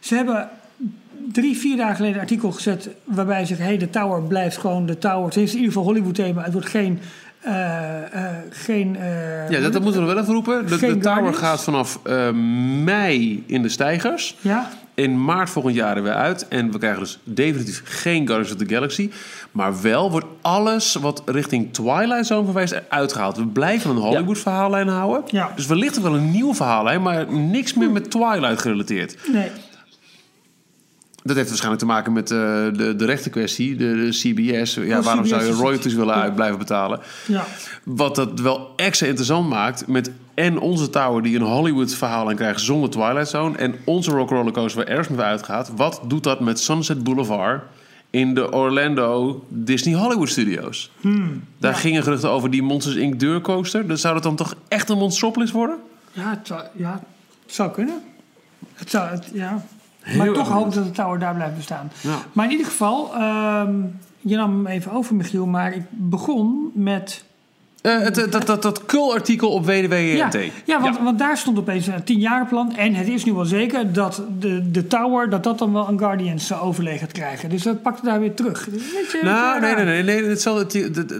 Ze 0.00 0.14
hebben 0.14 0.48
drie, 1.32 1.56
vier 1.56 1.76
dagen 1.76 1.96
geleden 1.96 2.14
een 2.16 2.22
artikel 2.22 2.52
gezet 2.52 2.88
waarbij 3.04 3.40
ze 3.40 3.46
zeggen... 3.46 3.66
hey, 3.66 3.76
de 3.78 3.90
tower 3.90 4.22
blijft 4.22 4.56
gewoon 4.56 4.86
de 4.86 4.98
tower. 4.98 5.24
Het 5.24 5.36
is 5.36 5.50
in 5.50 5.56
ieder 5.56 5.72
geval 5.72 5.86
Hollywood 5.88 6.14
thema. 6.14 6.42
Het 6.42 6.52
wordt 6.52 6.68
geen... 6.68 6.98
eh, 7.44 8.12
eh, 8.12 8.36
geen 8.50 8.96
eh, 8.96 9.50
Ja, 9.50 9.60
dat, 9.60 9.72
dat 9.72 9.82
moeten 9.82 10.00
we 10.00 10.14
wel 10.14 10.22
even 10.22 10.34
roepen. 10.34 10.66
De, 10.66 10.98
tower 10.98 11.34
gaat 11.34 11.64
vanaf 11.64 12.00
mei 12.84 13.44
in 13.46 13.62
de 13.62 13.68
stijgers. 13.68 14.36
Ja, 14.40 14.70
In 14.94 15.24
maart 15.24 15.50
volgend 15.50 15.74
jaar 15.74 15.96
er 15.96 16.02
weer 16.02 16.14
uit. 16.14 16.48
En 16.48 16.72
we 16.72 16.78
krijgen 16.78 17.00
dus 17.00 17.18
definitief 17.24 17.82
geen 17.84 18.26
Guardians 18.26 18.52
of 18.52 18.66
the 18.66 18.74
Galaxy. 18.74 19.10
Maar 19.50 19.82
wel 19.82 20.10
wordt 20.10 20.26
alles 20.40 20.94
wat 20.94 21.22
richting 21.24 21.72
Twilight 21.72 22.26
Zone 22.26 22.44
verwijst 22.44 22.72
eruit 22.72 23.12
gehaald. 23.12 23.36
We 23.36 23.46
blijven 23.46 23.90
een 23.90 23.96
Hollywood 23.96 24.38
verhaallijn 24.38 24.88
houden. 24.88 25.22
Ja. 25.26 25.52
Dus 25.56 25.66
wellicht 25.66 25.96
ook 25.98 26.04
wel 26.04 26.14
een 26.14 26.30
nieuwe 26.30 26.54
verhaallijn. 26.54 27.02
Maar 27.02 27.32
niks 27.32 27.74
meer 27.74 27.90
met 27.90 28.10
Twilight 28.10 28.60
gerelateerd. 28.60 29.16
nee. 29.32 29.50
Dat 31.26 31.36
heeft 31.36 31.48
waarschijnlijk 31.48 31.82
te 31.82 31.88
maken 31.88 32.12
met 32.12 32.30
eh, 32.30 32.38
de, 32.72 32.94
de 32.96 33.04
rechtenkwestie. 33.04 33.76
De, 33.76 33.84
de 33.94 34.08
CBS. 34.10 34.74
Ja, 34.74 34.98
Oh, 34.98 35.04
waarom 35.04 35.22
CBS 35.24 35.30
zou 35.30 35.44
je 35.44 35.50
royalties 35.52 35.94
willen 35.94 36.14
Ja. 36.16 36.22
uit 36.22 36.34
blijven 36.34 36.58
betalen? 36.58 37.00
Ja. 37.26 37.44
Wat 37.84 38.14
dat 38.14 38.40
wel 38.40 38.72
extra 38.76 39.06
interessant 39.06 39.48
maakt 39.48 39.86
met 39.86 40.10
en 40.34 40.58
onze 40.58 40.90
tower 40.90 41.22
die 41.22 41.36
een 41.36 41.42
Hollywood 41.42 41.94
verhaal 41.94 42.28
aan 42.28 42.36
krijgt 42.36 42.60
zonder 42.60 42.90
Twilight 42.90 43.28
Zone 43.28 43.56
en 43.56 43.74
onze 43.84 44.10
Rock 44.10 44.30
Roller 44.30 44.52
Coaster 44.52 44.78
waar 44.84 44.90
Aerosmith 44.92 45.20
uitgaat. 45.20 45.70
Wat 45.76 46.00
doet 46.06 46.24
dat 46.24 46.40
met 46.40 46.60
Sunset 46.60 47.04
Boulevard 47.04 47.62
in 48.10 48.34
de 48.34 48.52
Orlando 48.52 49.44
Disney 49.48 49.94
Hollywood 49.94 50.28
Studios? 50.28 50.90
Daar 51.02 51.12
Hmm, 51.12 51.42
ja. 51.58 51.72
gingen 51.72 52.02
geruchten 52.02 52.30
over 52.30 52.50
die 52.50 52.62
Monsters 52.62 52.96
Inc. 52.96 53.20
deurcoaster. 53.20 53.88
Dus 53.88 54.00
zou 54.00 54.14
dat 54.14 54.22
dan 54.22 54.36
toch 54.36 54.54
echt 54.68 54.88
een 54.88 54.98
Monstropolis 54.98 55.50
worden? 55.50 55.76
Ja, 56.12 56.30
het 56.30 56.46
zou, 56.46 56.62
ja, 56.76 57.02
het 57.46 57.54
zou 57.54 57.70
kunnen. 57.70 58.02
Het 58.74 58.90
zou, 58.90 59.08
het, 59.10 59.30
ja. 59.32 59.64
Heel 60.04 60.18
maar 60.18 60.32
toch 60.32 60.48
hoop 60.48 60.56
benieuwd. 60.56 60.74
dat 60.74 60.84
de 60.84 60.90
tower 60.90 61.18
daar 61.18 61.34
blijft 61.34 61.56
bestaan. 61.56 61.90
Ja. 62.00 62.16
Maar 62.32 62.44
in 62.44 62.50
ieder 62.50 62.66
geval, 62.66 63.14
ehm, 63.14 63.74
je 64.20 64.36
nam 64.36 64.50
hem 64.50 64.66
even 64.66 64.92
over, 64.92 65.14
Michiel. 65.14 65.46
Maar 65.46 65.72
ik 65.74 65.84
begon 65.90 66.70
met... 66.74 67.24
Eh, 67.84 67.98
het, 67.98 68.16
het- 68.16 68.32
dat, 68.32 68.46
dat, 68.46 68.62
dat 68.62 68.84
kul-artikel 68.84 69.50
op 69.50 69.64
WWNT. 69.66 69.92
Ja, 70.16 70.30
ja, 70.64 70.80
want, 70.80 70.98
want 70.98 71.18
daar 71.18 71.36
stond 71.36 71.58
opeens 71.58 71.86
een 71.86 72.04
tienjarenplan. 72.04 72.76
En 72.76 72.94
het 72.94 73.08
is 73.08 73.24
nu 73.24 73.32
wel 73.32 73.44
zeker 73.44 73.92
dat 73.92 74.22
de, 74.38 74.70
de 74.70 74.86
tower, 74.86 75.30
dat 75.30 75.42
dat 75.44 75.58
dan 75.58 75.72
wel 75.72 75.88
een 75.88 75.98
Guardians 75.98 76.50
eh, 76.50 76.66
overleg 76.66 76.98
gaat 77.00 77.12
krijgen. 77.12 77.48
Dus 77.48 77.62
dat 77.62 77.82
pakte 77.82 78.04
daar 78.04 78.20
weer 78.20 78.34
terug. 78.34 78.68
Nou, 79.22 79.60
nee, 79.60 79.74
nee, 79.74 79.84
nee. 79.84 80.02
nee 80.02 80.24
hetzelfde, 80.24 80.78
het- 80.80 81.12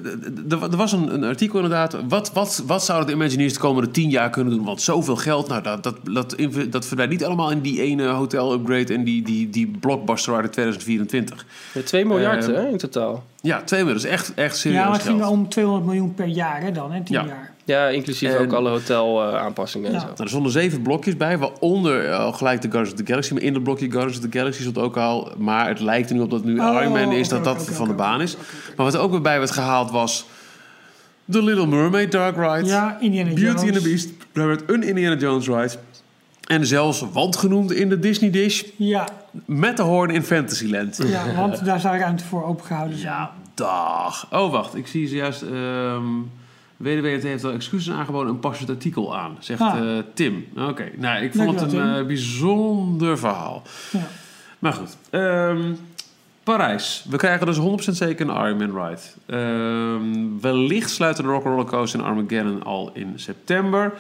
er 0.73 0.77
was 0.77 0.93
een, 0.93 1.15
een 1.15 1.25
artikel 1.25 1.55
inderdaad. 1.61 1.97
Wat, 2.09 2.33
wat, 2.33 2.63
wat 2.67 2.85
zouden 2.85 3.07
de 3.09 3.15
Imagineers 3.15 3.53
de 3.53 3.59
komende 3.61 3.91
tien 3.91 4.11
jaar 4.11 4.31
kunnen 4.31 4.53
doen? 4.57 4.65
Want 4.65 4.83
zoveel 4.83 5.17
geld, 5.17 5.49
nou, 5.49 5.63
dat, 5.63 5.83
dat, 5.83 5.97
dat, 6.05 6.37
dat 6.71 6.87
verdwijnt 6.87 7.13
niet 7.13 7.25
allemaal 7.25 7.51
in 7.51 7.61
die 7.61 7.81
ene 7.83 8.07
hotel-upgrade... 8.07 8.95
en 8.95 9.05
die, 9.05 9.23
die, 9.23 9.51
die 9.51 9.71
blockbuster 9.81 10.35
uit 10.35 10.53
2024. 10.53 11.47
Ja, 11.75 11.81
2 11.83 12.05
miljard 12.07 12.45
Ehm, 12.49 12.55
hè, 12.55 12.69
in 12.69 12.77
totaal. 12.77 13.25
Ja, 13.45 13.63
twee 13.63 13.81
miljoen. 13.85 14.01
Dat 14.03 14.07
is 14.11 14.13
echt, 14.19 14.35
echt 14.35 14.57
serieus 14.57 14.79
Ja, 14.81 14.85
maar 14.85 14.95
het 14.95 15.03
geld. 15.07 15.17
ging 15.19 15.29
om 15.31 15.49
200 15.49 15.87
miljoen 15.87 16.15
per 16.15 16.27
jaar 16.27 16.61
hè, 16.63 16.73
dan, 16.73 16.93
hè, 16.93 17.03
tien 17.03 17.15
Ja. 17.15 17.25
jaar. 17.27 17.53
Ja, 17.65 17.89
inclusief 17.89 18.31
En- 18.35 18.39
ook 18.39 18.53
alle 18.53 18.71
hotel 18.71 19.23
eh, 19.33 19.39
aanpassingen 19.41 19.89
Ja. 19.89 19.95
en 19.95 20.01
zo. 20.01 20.07
Nou, 20.07 20.23
er 20.23 20.29
stonden 20.29 20.53
zeven 20.53 20.83
blokjes 20.83 21.17
bij, 21.17 21.39
waaronder 21.39 22.09
eh, 22.11 22.35
gelijk 22.35 22.61
de 22.63 22.71
Guardians 22.71 22.93
of 23.01 23.05
the 23.07 23.07
Galaxy. 23.13 23.33
Maar 23.33 23.43
in 23.43 23.55
het 23.55 23.63
blokje 23.63 23.91
Guardians 23.91 24.17
of 24.19 24.31
the 24.31 24.39
Galaxy 24.39 24.61
stond 24.61 24.79
ook 24.79 24.97
al... 24.97 25.33
Maar 25.39 25.69
het 25.69 25.81
lijkt 25.81 26.09
er 26.11 26.17
nu 26.17 26.23
op 26.23 26.31
dat 26.31 26.45
nu 26.45 26.61
Oh, 26.61 26.79
Iron 26.81 26.93
Man 26.93 27.13
is, 27.13 27.29
dat 27.29 27.45
dat 27.45 27.69
van 27.71 27.89
de 27.89 27.95
baan 27.95 28.21
is. 28.21 28.37
Maar 28.77 28.85
wat 28.87 28.95
er 28.95 29.01
ook 29.01 29.11
weer 29.11 29.21
bij 29.21 29.39
werd 29.39 29.51
gehaald 29.51 29.91
was... 29.91 30.27
The 31.31 31.43
Little 31.43 31.67
Mermaid 31.67 32.13
Dark 32.13 32.37
Ride. 32.37 32.69
Ja, 32.69 32.97
Indiana 33.01 33.29
Beauty 33.31 33.45
Jones. 33.47 33.63
and 33.63 33.73
the 33.73 33.89
Beast. 33.89 34.09
Daar 34.33 34.47
werd 34.47 34.63
een 34.67 34.83
Indiana 34.83 35.17
Jones 35.17 35.47
ride. 35.47 35.75
En 36.47 36.67
zelfs 36.67 37.05
want 37.13 37.37
genoemd 37.37 37.73
in 37.73 37.89
de 37.89 37.99
Disney 37.99 38.31
Dish. 38.31 38.63
Ja, 38.77 39.09
Met 39.45 39.77
de 39.77 39.83
hoorn 39.83 40.11
in 40.11 40.23
Fantasyland. 40.23 41.01
ja, 41.07 41.35
want 41.35 41.65
daar 41.65 41.81
zou 41.81 41.99
ruimte 41.99 42.25
voor 42.25 42.45
opengehouden 42.45 42.99
zijn. 42.99 43.13
Ja, 43.13 43.33
dag. 43.55 44.27
Oh, 44.33 44.51
wacht. 44.53 44.75
Ik 44.77 44.87
zie 44.87 45.09
zojuist... 45.09 45.43
ehm 45.43 46.05
WWT 46.77 47.23
heeft 47.23 47.43
wel 47.43 47.53
excuses 47.53 47.95
aangeboden 47.95 48.33
en 48.33 48.39
past 48.41 48.61
het 48.61 48.71
artikel 48.71 49.17
aan. 49.17 49.37
Zegt 49.39 49.61
Ah. 49.61 49.97
eh, 49.99 50.05
Tim. 50.15 50.47
Oké. 50.57 50.89
Nou, 50.97 51.23
ik 51.25 51.35
vond 51.35 51.59
Dankjewel, 51.59 51.85
het 51.87 51.95
een 51.95 52.01
eh, 52.01 52.07
bijzonder 52.07 53.19
verhaal. 53.19 53.63
Ja. 53.93 54.07
Maar 54.59 54.73
goed. 54.73 54.97
Ehm, 55.11 55.73
Parijs. 56.43 57.05
We 57.11 57.17
krijgen 57.17 57.47
dus 57.47 57.57
100% 57.59 57.97
zeker 57.97 58.29
een 58.29 58.47
Ironman 58.47 58.85
ride. 58.87 59.01
Ehm, 59.27 60.41
wellicht 60.41 60.91
sluiten 60.91 61.25
de 61.25 61.31
Rock 61.31 61.45
Roller 61.45 61.65
Coaster 61.65 62.01
in 62.01 62.07
Armageddon 62.07 62.63
al 62.63 62.91
in 62.95 63.13
september. 63.17 63.93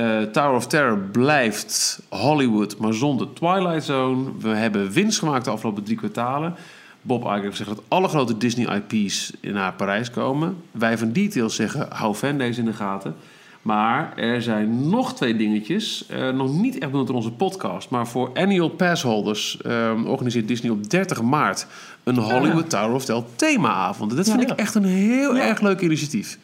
Eh, 0.00 0.22
Tower 0.22 0.56
of 0.56 0.66
Terror 0.66 0.98
blijft 0.98 2.00
Hollywood, 2.08 2.76
maar 2.78 2.94
zonder 2.94 3.32
Twilight 3.32 3.84
Zone. 3.84 4.30
We 4.38 4.48
hebben 4.48 4.90
winst 4.92 5.18
gemaakt 5.18 5.44
de 5.44 5.50
afgelopen 5.50 5.82
drie 5.82 5.96
kwartalen. 5.96 6.54
Bob 7.02 7.22
Iger 7.24 7.34
heeft 7.42 7.56
gezegd 7.56 7.68
dat 7.76 7.84
alle 7.88 8.08
grote 8.08 8.36
Disney 8.36 8.82
IP's 8.90 9.32
naar 9.40 9.72
Parijs 9.72 10.10
komen. 10.10 10.56
Wij 10.70 10.98
van 10.98 11.12
Details 11.12 11.54
zeggen, 11.54 11.86
hou 11.90 12.14
fan 12.14 12.38
deze 12.38 12.58
in 12.60 12.64
de 12.66 12.72
gaten. 12.72 13.14
Maar 13.62 14.16
er 14.16 14.42
zijn 14.42 14.88
nog 14.88 15.14
twee 15.14 15.36
dingetjes. 15.36 16.06
eh, 16.08 16.28
nog 16.30 16.52
niet 16.52 16.78
echt 16.78 16.90
benoemd 16.90 17.08
in 17.08 17.14
onze 17.14 17.32
podcast. 17.32 17.90
Maar 17.90 18.06
voor 18.06 18.30
annual 18.34 18.68
passholders 18.68 19.60
eh, 19.62 19.92
organiseert 20.06 20.48
Disney 20.48 20.70
op 20.70 20.90
30 20.90 21.22
maart... 21.22 21.66
een 22.04 22.16
Hollywood 22.16 22.70
Tower 22.70 22.94
of 22.94 23.04
Terror 23.04 23.24
themaavond. 23.36 24.16
Dat 24.16 24.28
vind 24.30 24.42
Ja. 24.42 24.48
ik 24.52 24.58
echt 24.58 24.74
een 24.74 24.84
heel 24.84 25.36
erg 25.36 25.60
leuk 25.60 25.80
initiatief. 25.80 26.38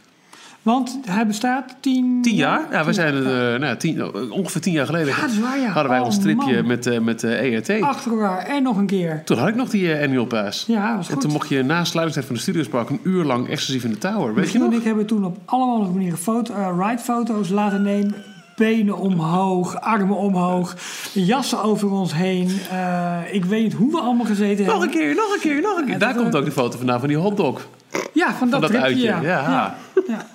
Want 0.66 0.98
hij 1.08 1.26
bestaat 1.26 1.74
tien... 1.80 2.22
Tien 2.22 2.34
jaar? 2.34 2.66
Ja, 2.70 2.84
we 2.84 2.92
zijn 2.92 3.14
er, 3.14 3.22
eh, 3.26 3.30
nou, 3.60 3.64
ja, 3.64 3.76
tien, 3.76 4.14
ongeveer 4.32 4.60
tien 4.60 4.72
jaar 4.72 4.86
geleden. 4.86 5.08
Ja, 5.08 5.20
dat 5.20 5.30
is 5.30 5.38
waar, 5.38 5.58
ja. 5.58 5.66
Hadden 5.68 5.90
wij 5.90 6.00
Oh, 6.00 6.06
ons 6.06 6.14
stripje 6.14 6.54
man. 6.54 6.66
met, 6.66 6.86
eh, 6.86 6.98
met 7.00 7.24
eh, 7.24 7.52
ERT. 7.54 7.82
Achter 7.82 8.12
elkaar 8.12 8.38
en 8.38 8.62
nog 8.62 8.76
een 8.76 8.86
keer. 8.86 9.22
Toen 9.24 9.38
had 9.38 9.48
ik 9.48 9.54
nog 9.54 9.68
die 9.68 9.94
annual 10.02 10.24
pass. 10.26 10.64
Ja, 10.66 10.96
was 10.96 11.06
En 11.06 11.12
goed. 11.12 11.22
toen 11.22 11.32
mocht 11.32 11.48
je 11.48 11.62
na 11.62 11.84
sluitingstijd 11.84 12.26
van 12.26 12.34
de 12.34 12.40
Studiospark 12.40 12.90
een 12.90 13.00
uur 13.02 13.24
lang 13.24 13.48
exclusief 13.48 13.84
in 13.84 13.90
de 13.90 13.98
tower. 13.98 14.34
Weet 14.34 14.34
je 14.34 14.40
Michiel 14.40 14.60
en 14.64 14.70
nog? 14.70 14.78
ik 14.78 14.84
hebben 14.84 15.06
toen 15.06 15.24
op 15.24 15.36
alle 15.44 15.64
mogelijke 15.66 15.94
manieren 15.94 16.18
foto, 16.18 16.54
ride-foto's 16.80 17.48
laten 17.48 17.82
nemen. 17.82 18.14
Benen 18.56 18.96
omhoog, 18.98 19.80
armen 19.80 20.16
omhoog, 20.16 20.74
jassen 21.12 21.62
over 21.62 21.90
ons 21.90 22.14
heen. 22.14 22.48
Ik 23.30 23.44
weet 23.44 23.62
niet 23.62 23.72
hoe 23.72 23.90
we 23.90 23.98
allemaal 24.00 24.26
gezeten 24.26 24.64
Nog 24.66 24.74
een 24.74 24.80
hebben. 24.80 24.98
keer, 25.00 25.14
nog 25.14 25.32
een 25.34 25.40
keer, 25.40 25.60
nog 25.60 25.78
een 25.78 25.86
keer. 25.86 25.98
Daar 25.98 26.14
komt 26.14 26.36
ook 26.36 26.44
de 26.44 26.50
foto 26.52 26.76
vandaan 26.76 26.98
van 26.98 27.08
die 27.08 27.16
hotdog. 27.16 27.68
Ja, 28.12 28.34
van 28.34 28.50
dat, 28.50 28.60
Van 28.62 28.72
dat 28.72 28.80
tripje, 28.82 29.12
uitje. 29.12 29.28
Ja, 29.28 29.74
ja. 30.06 30.26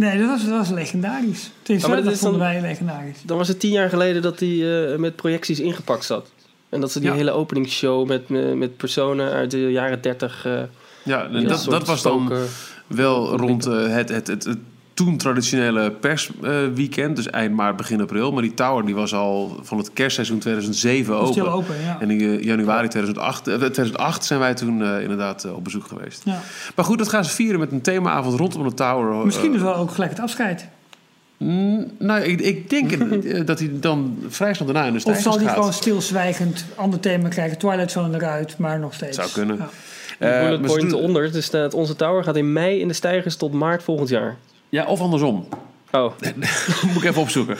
Nee, 0.00 0.18
dat 0.18 0.28
was, 0.28 0.40
dat 0.44 0.56
was 0.58 0.70
legendarisch. 0.70 1.50
Tenminste, 1.62 1.90
maar 1.90 2.02
dat 2.02 2.18
vonden 2.18 2.38
dan- 2.40 2.48
wij 2.48 2.60
legendarisch. 2.60 3.18
Dan 3.24 3.36
was 3.36 3.48
het 3.48 3.60
tien 3.60 3.70
jaar 3.70 3.88
geleden 3.88 4.22
dat 4.22 4.40
hij 4.40 4.90
eh, 4.92 4.98
met 4.98 5.16
projecties 5.16 5.60
ingepakt 5.60 6.04
zat. 6.04 6.30
En 6.68 6.80
dat 6.80 6.92
ze 6.92 7.00
die 7.00 7.08
Ja. 7.08 7.14
hele 7.14 7.30
openingsshow 7.30 8.08
met, 8.08 8.22
eh, 8.28 8.52
met 8.52 8.76
personen 8.76 9.30
uit 9.32 9.50
de 9.50 9.58
jaren 9.72 10.00
30... 10.02 10.46
eh, 10.46 10.52
Ja, 11.02 11.26
dat, 11.28 11.66
dat 11.70 11.86
was 11.86 12.02
dan 12.02 12.32
wel 12.86 13.36
rond 13.36 13.66
eh, 13.66 13.86
het, 13.88 14.08
het, 14.08 14.26
het, 14.26 14.44
het 14.44 14.58
toen 15.04 15.16
traditionele 15.16 15.90
persweekend. 15.90 17.16
dus 17.16 17.30
eind 17.30 17.54
maart, 17.54 17.76
begin 17.76 18.00
april. 18.00 18.32
Maar 18.32 18.42
die 18.42 18.54
tower 18.54 18.84
die 18.86 18.94
was 18.94 19.14
al 19.14 19.58
van 19.62 19.78
het 19.78 19.92
kerstseizoen 19.92 20.38
2007 20.38 21.14
Dat 21.14 21.28
is 21.36 21.40
open. 21.40 21.52
Open, 21.52 21.74
ja. 21.84 21.96
En 22.00 22.10
in 22.10 22.20
eh, 22.20 22.42
januari 22.44 22.88
2008, 22.88 23.48
eh, 23.48 23.54
2008 23.54 24.24
zijn 24.24 24.40
wij 24.40 24.54
toen 24.54 24.82
eh, 24.82 25.02
inderdaad 25.02 25.44
eh, 25.44 25.54
op 25.54 25.64
bezoek 25.64 25.84
geweest. 25.86 26.22
ja. 26.24 26.40
Maar 26.74 26.84
goed, 26.84 26.98
dat 26.98 27.08
gaan 27.08 27.24
ze 27.24 27.30
vieren 27.30 27.60
met 27.60 27.72
een 27.72 27.80
themaavond 27.82 28.38
rondom 28.38 28.68
de 28.68 28.74
tower. 28.74 29.24
Misschien 29.26 29.48
Eh, 29.50 29.56
is 29.56 29.62
wel 29.62 29.74
ook 29.76 29.90
gelijk 29.90 30.10
het 30.10 30.20
afscheid. 30.20 30.68
Mm, 31.36 31.90
nou, 31.98 32.20
ik, 32.20 32.40
ik 32.40 32.70
denk 32.70 32.92
eh, 32.92 33.46
dat 33.46 33.58
hij 33.58 33.70
dan 33.72 34.18
vrij 34.28 34.54
snel 34.54 34.66
daarna 34.66 34.84
in 34.84 34.90
de 34.90 34.96
Of 34.96 35.00
stijgers 35.02 35.24
zal 35.24 35.38
gaat. 35.46 35.54
gewoon 35.54 35.72
stilzwijgend 35.72 36.64
ander 36.74 37.00
thema 37.00 37.28
krijgen? 37.28 37.58
Twilight 37.58 37.90
Zone 37.90 38.16
eruit, 38.16 38.58
maar 38.58 38.78
nog 38.78 38.94
steeds. 38.94 39.16
Zou 39.16 39.30
kunnen. 39.32 39.56
Ja. 39.56 39.68
Eh, 40.18 40.42
bullet 40.44 40.60
point 40.62 40.90
doen- 40.90 41.00
onder. 41.00 41.32
Dus 41.32 41.50
onze 41.74 41.96
tower 41.96 42.24
gaat 42.24 42.36
in 42.36 42.52
mei 42.52 42.80
in 42.80 42.88
de 42.88 42.94
stijgers 42.94 43.36
tot 43.36 43.52
maart 43.52 43.82
volgend 43.82 44.08
jaar. 44.08 44.36
Ja, 44.70 44.84
of 44.86 45.00
andersom. 45.00 45.48
Oh, 45.92 46.12
Moet 46.92 46.96
ik 46.96 47.04
even 47.04 47.22
opzoeken. 47.22 47.56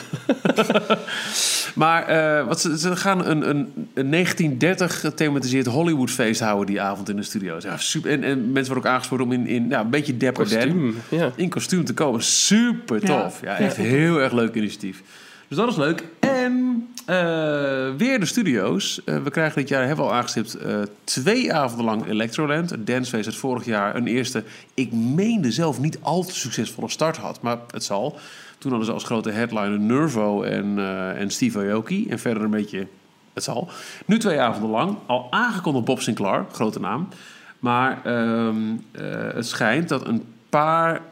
maar 1.75 2.07
eh, 2.07 2.47
wat 2.47 2.61
ze, 2.61 2.79
ze 2.79 2.97
gaan 2.97 3.27
een, 3.27 3.49
een, 3.51 3.73
een 3.95 4.11
1930 4.11 5.01
gethematiseerd 5.01 5.67
Hollywoodfeest 5.67 6.41
houden 6.41 6.67
die 6.67 6.81
avond 6.81 7.09
in 7.09 7.17
de 7.17 7.23
studio's. 7.23 7.63
Ja, 7.65 7.77
super. 7.77 8.11
En, 8.11 8.25
en 8.25 8.53
mensen 8.53 8.73
worden 8.73 8.91
ook 8.91 8.97
aangesproken 8.97 9.25
om 9.27 9.33
in, 9.33 9.47
in 9.47 9.69
ja, 9.69 9.81
een 9.81 9.91
beetje 9.91 10.17
dapper 10.17 10.49
Dan 10.49 10.59
kostuum. 10.59 10.97
Ja. 11.09 11.33
in 11.37 11.49
kostuum 11.49 11.85
te 11.85 11.95
komen. 11.95 12.23
Super 12.23 12.99
Ja. 13.07 13.23
tof. 13.23 13.41
Ja, 13.43 13.57
echt 13.57 13.77
Ja. 13.77 13.83
heel 13.83 14.21
erg 14.21 14.33
leuk 14.33 14.55
initiatief. 14.55 15.03
Dus 15.51 15.59
dat 15.59 15.69
is 15.69 15.77
leuk. 15.77 16.05
En 16.21 16.89
eh, 17.07 17.17
weer 17.97 18.21
de 18.21 18.27
studio's. 18.27 19.05
Eh, 19.05 19.17
we 19.23 19.31
krijgen 19.31 19.61
dit 19.61 19.69
jaar, 19.69 19.87
hebben 19.87 20.05
we 20.05 20.11
al 20.11 20.17
aangestipt, 20.17 20.55
eh, 20.55 20.83
twee 21.05 21.53
avonden 21.53 21.85
lang 21.85 22.07
Electroland. 22.07 22.71
Het 22.71 22.87
dancefeest 22.87 23.27
het 23.27 23.37
vorig 23.37 23.65
jaar 23.65 23.97
een 23.97 24.07
eerste, 24.07 24.45
ik 24.75 24.93
meende 24.93 25.53
zelf 25.53 25.81
niet 25.81 25.99
al 26.03 26.25
te 26.25 26.35
succesvolle 26.35 26.89
start 26.89 27.17
had. 27.17 27.43
Maar 27.43 27.59
het 27.71 27.85
zal. 27.85 28.19
Toen 28.59 28.71
hadden 28.71 28.89
ze 28.89 28.93
als 28.95 29.05
grote 29.05 29.31
headliner 29.31 29.81
Nervo 29.81 30.43
en, 30.43 30.79
en 31.17 31.31
Steve 31.31 31.59
Aoki. 31.59 32.09
En 32.09 32.19
verder 32.19 32.43
een 32.43 32.51
beetje, 32.51 32.87
het 33.33 33.45
zal. 33.45 33.69
Nu 34.07 34.19
twee 34.19 34.41
avonden 34.41 34.71
lang. 34.71 34.97
Al 35.07 35.27
aangekondigd 35.31 35.85
Bob 35.85 36.01
Sinclair, 36.01 36.45
grote 36.53 36.81
naam. 36.81 37.09
Maar 37.59 38.01
ehm, 38.05 38.57
eh, 38.93 39.35
het 39.35 39.47
schijnt 39.47 39.89
dat 39.89 40.07
een 40.07 40.25
paar 40.49 41.03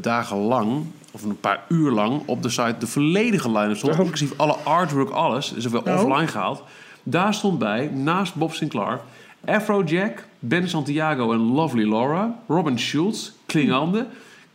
dagen 0.00 0.36
lang, 0.36 0.84
of 1.16 1.22
een 1.30 1.40
paar 1.40 1.64
uur 1.68 1.90
lang, 1.90 2.22
op 2.26 2.42
de 2.42 2.48
site 2.48 2.74
de 2.78 2.86
volledige 2.86 3.50
line 3.50 3.74
stond. 3.74 3.92
Oh. 3.92 4.00
Inclusief 4.00 4.32
alle 4.36 4.52
artwork, 4.62 5.10
alles. 5.10 5.52
Is 5.52 5.64
er 5.64 5.70
wel 5.70 5.82
Oh. 5.86 5.94
offline 5.94 6.26
gehaald. 6.26 6.62
Daar 7.02 7.34
stond 7.34 7.58
bij, 7.58 7.86
naast 7.92 8.34
Bob 8.34 8.52
Sinclair, 8.54 9.00
Afrojack, 9.44 10.24
Ben 10.38 10.68
Santiago 10.68 11.32
en 11.32 11.38
Lovely 11.38 11.88
Laura, 11.88 12.38
Robin 12.48 12.78
Schultz, 12.78 13.30
Klingande, 13.46 14.06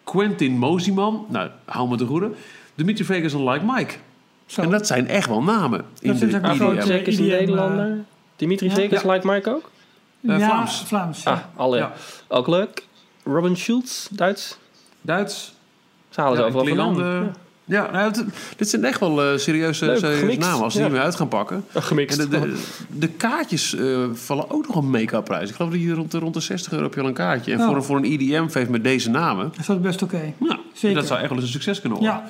Quentin 0.03 0.57
Mosiman, 0.57 1.25
nou, 1.29 1.49
hou 1.65 1.89
me 1.89 1.97
te 1.97 2.05
goede, 2.05 2.31
Dimitri 2.75 3.03
Vegas 3.05 3.33
en 3.33 3.49
Like 3.49 3.65
Mike. 3.65 3.93
Zo. 4.45 4.61
En 4.61 4.69
dat 4.69 4.87
zijn 4.87 5.07
echt 5.07 5.27
wel 5.27 5.43
namen 5.43 5.85
in 5.99 6.19
Dat 6.19 6.31
de 6.31 6.41
Afrojack 6.41 7.05
is 7.05 7.17
een 7.17 7.25
eh, 7.25 7.39
Nederlander. 7.39 8.03
Dimitri 8.35 8.67
ja. 8.67 8.73
Vegas, 8.73 9.01
Ja. 9.01 9.11
like 9.11 9.27
Mike 9.27 9.49
ook? 9.49 9.69
Eh, 10.27 10.39
ja, 10.39 10.45
Vlaams. 10.47 10.83
Vlaams. 10.85 11.25
Ah, 11.25 11.39
alle. 11.55 11.77
Ja. 11.77 11.93
Ook 12.27 12.47
leuk. 12.47 12.83
Robin 13.23 13.57
Schultz, 13.57 14.07
Duits. 14.11 14.57
Duits, 15.01 15.53
Ze 16.11 16.21
halen 16.21 16.35
ze 16.37 16.41
Ja, 16.43 16.47
overal 16.47 16.65
vandaan. 16.67 16.93
Klingande. 16.93 17.29
Ja, 17.65 17.91
nou, 17.91 18.03
het- 18.11 18.23
dit 18.57 18.69
zijn 18.69 18.83
echt 18.85 18.99
wel 18.99 19.21
eh, 19.23 19.37
serieuze, 19.37 19.85
Leuk, 19.85 19.97
serieuze 19.97 20.19
gemixt. 20.19 20.39
namen 20.39 20.63
als 20.63 20.73
ze 20.73 20.79
Ja. 20.79 20.85
die 20.85 20.93
meer 20.93 21.03
uit 21.03 21.15
gaan 21.15 21.27
pakken. 21.27 21.63
Ja. 21.73 21.81
Gemixt. 21.81 22.19
En 22.19 22.29
de, 22.29 22.39
de, 22.39 22.53
de 22.97 23.07
kaartjes 23.07 23.75
eh, 23.75 23.97
vallen 24.13 24.49
ook 24.51 24.67
nog 24.67 24.75
een 24.75 24.89
make-up 24.89 25.23
prijs. 25.23 25.49
Ik 25.49 25.55
geloof 25.55 25.71
dat 25.71 25.81
je 25.81 25.93
rond 25.93 26.11
de, 26.11 26.19
rond 26.19 26.33
de 26.33 26.39
60 26.39 26.71
euro 26.71 26.83
heb 26.83 26.93
je 26.93 27.01
al 27.01 27.07
een 27.07 27.13
kaartje. 27.13 27.51
En 27.53 27.59
Oh. 27.59 27.65
voor, 27.65 27.75
een- 27.75 27.83
voor 27.83 27.97
een 27.97 28.03
EDM-feest 28.05 28.69
met 28.69 28.83
deze 28.83 29.09
namen, 29.09 29.51
Dat 29.57 29.75
is 29.77 29.81
best 29.81 30.01
oké. 30.01 30.33
nou, 30.37 30.59
Zeker. 30.73 30.97
dat 30.97 31.07
zou 31.07 31.19
echt 31.19 31.29
wel 31.29 31.37
eens 31.37 31.47
een 31.47 31.53
succes 31.53 31.79
kunnen 31.81 31.99
worden. 31.99 32.17
Ja, 32.17 32.29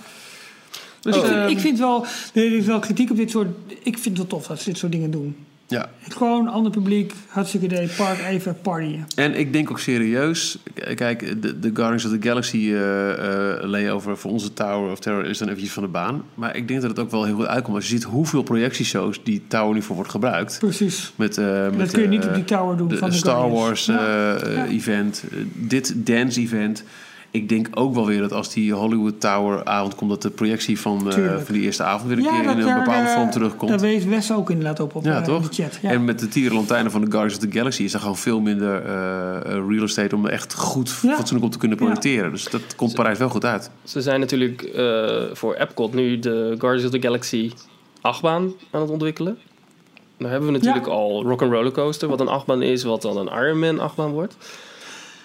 Dus, 1.02 1.16
ik, 1.16 1.24
vind, 1.26 1.36
eh, 1.36 1.50
ik 1.50 1.60
vind 1.60 1.80
wel, 1.80 2.06
er 2.34 2.58
is 2.58 2.66
wel 2.66 2.80
kritiek 2.80 3.10
op 3.12 3.18
dit 3.18 3.30
soort. 3.32 3.48
Ik 3.68 3.98
vind 3.98 4.06
het 4.06 4.18
wel 4.18 4.28
tof 4.28 4.48
dat 4.48 4.60
ze 4.60 4.70
dit 4.70 4.78
soort 4.78 4.92
dingen 4.92 5.12
doen. 5.12 5.36
Ja. 5.72 5.90
Gewoon 6.10 6.48
ander 6.48 6.72
publiek, 6.72 7.14
hartstikke 7.28 7.66
idee, 7.66 7.88
park 7.98 8.20
even 8.30 8.58
partyen. 8.62 9.06
En 9.16 9.36
ik 9.40 9.54
denk 9.54 9.72
ook 9.72 9.80
serieus, 9.80 10.58
kijk, 10.96 11.42
de, 11.42 11.60
de 11.60 11.72
Guardians 11.74 12.06
of 12.06 12.12
the 12.12 12.28
Galaxy 12.28 12.72
eh 12.74 13.12
eh, 13.12 13.64
layover 13.64 14.18
voor 14.18 14.32
onze 14.32 14.54
Tower 14.54 14.92
of 14.92 15.00
Terror 15.00 15.26
is 15.26 15.38
dan 15.38 15.48
eventjes 15.48 15.74
van 15.74 15.84
de 15.84 15.90
baan. 15.90 16.24
Maar 16.34 16.56
ik 16.56 16.68
denk 16.68 16.82
dat 16.82 16.90
het 16.90 17.00
ook 17.00 17.12
wel 17.12 17.24
heel 17.26 17.36
goed 17.36 17.46
uitkomt 17.46 17.76
als 17.76 17.86
je 17.86 17.96
ziet 17.96 18.04
hoeveel 18.04 18.44
projectieshows 18.44 19.24
die 19.24 19.44
Tower 19.48 19.74
nu 19.74 19.82
voor 19.82 19.96
wordt 19.96 20.12
gebruikt. 20.12 20.60
Precies. 20.60 21.14
Met, 21.16 21.38
eh, 21.38 21.64
met, 21.64 21.78
dat 21.78 21.92
kun 21.92 22.02
je 22.02 22.08
niet 22.08 22.26
op 22.26 22.34
die 22.34 22.44
tower 22.44 22.78
doen 22.78 22.88
de, 22.88 22.98
van 22.98 23.10
de 23.10 23.16
Star 23.16 23.36
Guardians. 23.36 23.64
Wars 23.64 23.86
Ja. 23.86 24.38
Ja. 24.52 24.66
event, 24.66 25.24
dit 25.54 25.94
dance 25.96 26.40
event. 26.40 26.84
Ik 27.32 27.50
denk 27.50 27.68
ook 27.74 27.94
wel 27.94 28.06
weer 28.06 28.20
dat 28.22 28.32
als 28.34 28.54
die 28.54 28.74
Hollywood 28.74 29.20
Tower 29.20 29.64
avond 29.66 29.96
komt, 29.96 30.10
dat 30.10 30.22
de 30.22 30.30
projectie 30.30 30.80
van, 30.80 31.12
eh, 31.12 31.38
van 31.38 31.54
die 31.54 31.62
eerste 31.64 31.84
avond 31.84 32.08
weer 32.10 32.18
een 32.18 32.24
Ja, 32.24 32.30
keer 32.30 32.40
in 32.52 32.60
een 32.60 32.76
bepaalde 32.84 33.10
vorm 33.10 33.30
terugkomt. 33.32 33.70
Daar 33.72 33.80
wees 33.80 34.06
Wes 34.06 34.32
ook 34.34 34.50
inderdaad 34.50 34.80
op, 34.80 34.96
op 34.96 35.04
Ja, 35.04 35.18
eh, 35.18 35.24
toch? 35.24 35.50
de 35.50 35.64
chat. 35.64 35.80
Ja. 35.82 35.90
En 35.90 36.06
met 36.06 36.20
de 36.20 36.28
tierenlantijnen 36.28 36.92
van 36.92 37.02
de 37.02 37.12
Guardians 37.12 37.44
of 37.44 37.50
the 37.50 37.58
Galaxy 37.58 37.84
is 37.84 37.94
er 37.94 38.00
gewoon 38.00 38.18
veel 38.18 38.40
minder 38.40 38.82
eh, 38.86 39.52
real 39.68 39.84
estate 39.84 40.16
om 40.16 40.28
echt 40.28 40.54
goed 40.54 41.00
Ja. 41.02 41.16
fatsoenlijk 41.16 41.46
op 41.46 41.52
te 41.52 41.58
kunnen 41.58 41.78
Ja. 41.78 41.84
projecteren. 41.84 42.32
Dus 42.32 42.44
dat 42.44 42.76
komt 42.76 42.94
Parijs 42.94 43.18
wel 43.18 43.30
goed 43.30 43.46
uit. 43.46 43.72
Ze 43.84 44.02
zijn 44.02 44.20
natuurlijk 44.20 44.62
eh, 44.62 45.22
voor 45.34 45.54
Epcot 45.54 45.94
nu 45.94 46.20
de 46.20 46.56
Guardians 46.58 46.86
of 46.86 47.00
the 47.00 47.08
Galaxy 47.08 47.52
achtbaan 48.02 48.54
aan 48.72 48.82
het 48.82 48.90
ontwikkelen. 48.90 49.38
Daar 50.18 50.30
hebben 50.30 50.48
we 50.52 50.58
natuurlijk 50.58 50.86
Ja. 50.86 50.92
al 50.92 51.24
Rock'n'Roller 51.24 51.72
Coaster, 51.72 52.08
wat 52.10 52.20
een 52.20 52.28
achtbaan 52.28 52.62
is, 52.62 52.84
wat 52.84 53.02
dan 53.02 53.18
een 53.18 53.28
Ironman 53.44 53.80
achtbaan 53.80 54.12
wordt. 54.12 54.36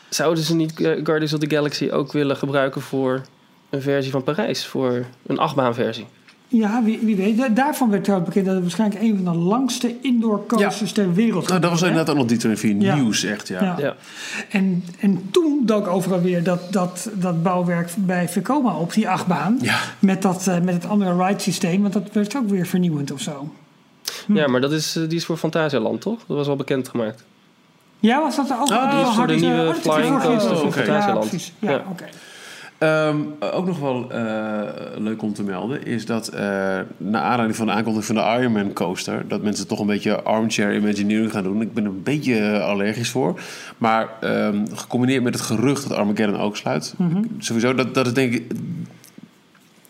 Zouden 0.08 0.44
ze 0.44 0.54
niet 0.54 0.72
Guardians 0.76 1.32
of 1.32 1.38
the 1.40 1.50
Galaxy 1.50 1.90
ook 1.90 2.12
willen 2.12 2.36
gebruiken 2.36 2.80
voor 2.80 3.22
een 3.70 3.82
versie 3.82 4.10
van 4.12 4.22
Parijs? 4.22 4.66
Voor 4.66 5.04
een 5.26 5.38
achtbaanversie? 5.38 6.06
Ja, 6.48 6.82
wie, 6.84 6.98
wie 7.02 7.16
weet. 7.16 7.36
Da- 7.38 7.48
Daarvan 7.48 7.90
werd 7.90 8.04
trouwens 8.04 8.28
bekend 8.28 8.46
dat 8.46 8.54
het 8.54 8.64
waarschijnlijk 8.64 9.02
een 9.02 9.24
van 9.24 9.32
de 9.32 9.38
langste 9.40 9.94
indoor 10.02 10.46
coasters 10.46 10.92
ter 10.92 11.14
wereld 11.14 11.48
Nou, 11.48 11.60
dat 11.60 11.70
was 11.70 11.82
inderdaad 11.82 12.10
ook 12.10 12.16
nog 12.16 12.26
die 12.26 12.38
24 12.38 12.88
Ja. 12.88 12.94
nieuws, 12.94 13.24
echt. 13.24 13.48
Ja. 13.48 13.62
Ja. 13.62 13.74
Ja. 13.78 13.96
En, 14.50 14.84
en 15.00 15.28
toen 15.30 15.62
dook 15.64 15.86
overal 15.86 16.20
weer 16.20 16.42
dat, 16.42 16.72
dat, 16.72 17.10
dat 17.14 17.42
bouwwerk 17.42 17.90
bij 17.96 18.28
Vekoma 18.28 18.74
op, 18.76 18.92
die 18.92 19.08
achtbaan. 19.08 19.58
Ja. 19.62 19.78
Met, 19.98 20.22
dat, 20.22 20.46
eh, 20.46 20.60
met 20.60 20.74
het 20.74 20.86
andere 20.86 21.24
ride 21.26 21.40
systeem, 21.40 21.80
want 21.82 21.92
dat 21.92 22.08
werd 22.12 22.36
ook 22.36 22.48
weer 22.48 22.66
vernieuwend 22.66 23.10
of 23.10 23.20
zo. 23.20 23.52
Ja, 24.26 24.46
maar 24.46 24.60
dat 24.60 24.72
is, 24.72 24.96
eh, 24.96 25.08
die 25.08 25.18
is 25.18 25.24
voor 25.24 25.36
Fantasialand, 25.36 26.00
toch? 26.00 26.18
Dat 26.26 26.36
was 26.36 26.48
al 26.48 26.56
bekendgemaakt. 26.56 27.24
Ja, 27.98 28.20
was 28.20 28.36
dat 28.36 28.50
er 28.50 28.60
ook? 28.60 28.70
Ah, 28.70 28.90
die 28.90 29.00
is 29.00 29.06
Oh, 29.06 29.14
voor 29.14 29.26
de 29.26 29.34
eh, 29.34 29.40
nieuwe 29.40 29.68
oh, 29.68 29.74
Flying 29.74 30.20
Coaster 30.22 30.56
van. 30.56 30.84
Ja, 30.84 31.14
precies. 31.14 31.52
Ja, 31.58 31.70
Ja. 31.70 31.84
oké. 31.90 32.04
Ehm, 32.78 33.16
ook 33.40 33.66
nog 33.66 33.78
wel 33.78 34.10
eh, 34.10 34.62
leuk 34.96 35.22
om 35.22 35.32
te 35.32 35.42
melden 35.42 35.86
is 35.86 36.06
dat 36.06 36.30
uh, 36.34 36.40
naar 36.96 37.22
aanleiding 37.22 37.56
van 37.56 37.66
de 37.66 37.72
aankondiging 37.72 38.18
van 38.18 38.34
de 38.34 38.40
Ironman 38.40 38.72
coaster, 38.72 39.28
dat 39.28 39.42
mensen 39.42 39.66
toch 39.66 39.78
een 39.78 39.86
beetje 39.86 40.22
armchair 40.22 40.74
imagineering 40.74 41.30
gaan 41.30 41.42
doen. 41.42 41.60
Ik 41.60 41.74
ben 41.74 41.84
er 41.84 41.90
een 41.90 42.02
beetje 42.02 42.38
eh, 42.38 42.64
allergisch 42.64 43.10
voor. 43.10 43.40
Maar 43.78 44.08
um, 44.20 44.64
gecombineerd 44.74 45.22
met 45.22 45.34
het 45.34 45.42
gerucht 45.42 45.88
dat 45.88 45.98
Armageddon 45.98 46.40
ook 46.40 46.56
sluit, 46.56 46.94
mm 46.96 47.10
-hmm. 47.10 47.26
sowieso, 47.38 47.74
dat, 47.74 47.94
dat 47.94 48.06
is 48.06 48.12
denk 48.12 48.32
ik. 48.32 48.52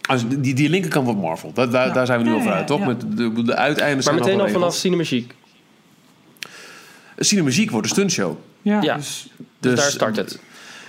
Als 0.08 0.28
die, 0.28 0.54
die 0.54 0.68
linkerkant 0.68 1.06
van 1.06 1.16
Marvel, 1.16 1.52
dat, 1.54 1.72
daar, 1.72 1.86
ja. 1.86 1.92
daar 1.92 2.06
zijn 2.06 2.18
we 2.18 2.24
nu 2.24 2.30
ja, 2.30 2.36
over 2.36 2.52
uit, 2.52 2.66
toch? 2.66 2.80
Ja. 2.80 2.86
Met 2.86 3.00
de, 3.16 3.42
de 3.42 3.56
uiteinden 3.56 4.04
Maar 4.04 4.14
meteen 4.14 4.40
al 4.40 4.48
vanaf 4.48 4.74
Cinema 4.74 5.02
Cinemagiek 7.18 7.70
wordt 7.70 7.86
een 7.86 7.92
stuntshow. 7.92 8.36
Ja, 8.62 8.82
ja. 8.82 8.96
Dus, 8.96 9.28
dus, 9.60 9.80
daar 9.80 9.90
start 9.90 10.16
het. 10.16 10.38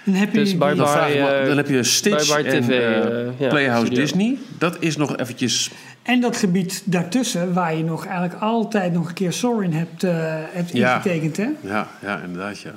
Dan 0.04 0.16
heb 0.16 0.34
je, 0.34 0.40
dus 0.40 0.58
bye 0.58 0.76
dan, 0.76 0.94
bye, 0.94 1.20
me, 1.20 1.44
dan 1.48 1.58
heb 1.58 1.68
je 1.68 1.84
Stitch 1.84 2.36
bye 2.36 2.44
bye 2.44 2.60
TV, 2.60 2.70
en 2.70 3.12
uh, 3.12 3.40
ja, 3.40 3.48
Playhouse 3.48 3.86
studio. 3.86 4.04
Disney. 4.04 4.38
Dat 4.58 4.78
is 4.80 4.98
nog 4.98 5.18
eventjes... 5.18 5.72
En 6.02 6.22
dat 6.22 6.38
gebied 6.38 6.82
daartussen, 6.86 7.54
waar 7.54 7.76
je 7.76 7.84
nog 7.84 8.06
eigenlijk 8.06 8.42
altijd 8.42 8.94
nog 8.94 9.08
een 9.08 9.14
keer 9.14 9.34
Sorin 9.34 9.74
hebt, 9.74 10.04
uh, 10.04 10.12
hebt 10.52 10.72
ja. 10.72 10.96
ingetekend, 10.96 11.38
hè? 11.38 11.48
Ja, 11.62 11.88
ja, 12.02 12.20
inderdaad, 12.20 12.60
ja. 12.60 12.72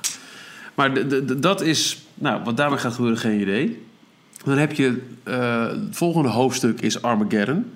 Maar 0.74 0.90
dat 1.40 1.61
is... 1.62 2.03
Nou, 2.14 2.42
wat 2.44 2.57
daarmee 2.57 2.78
gaat 2.78 2.94
gebeuren, 2.94 3.18
geen 3.18 3.40
idee. 3.40 3.82
Dan 4.44 4.59
heb 4.59 4.72
je... 4.72 5.03
Uh, 5.24 5.66
het 5.66 5.78
volgende 5.90 6.28
hoofdstuk 6.28 6.80
is 6.80 7.03
Armageddon. 7.03 7.72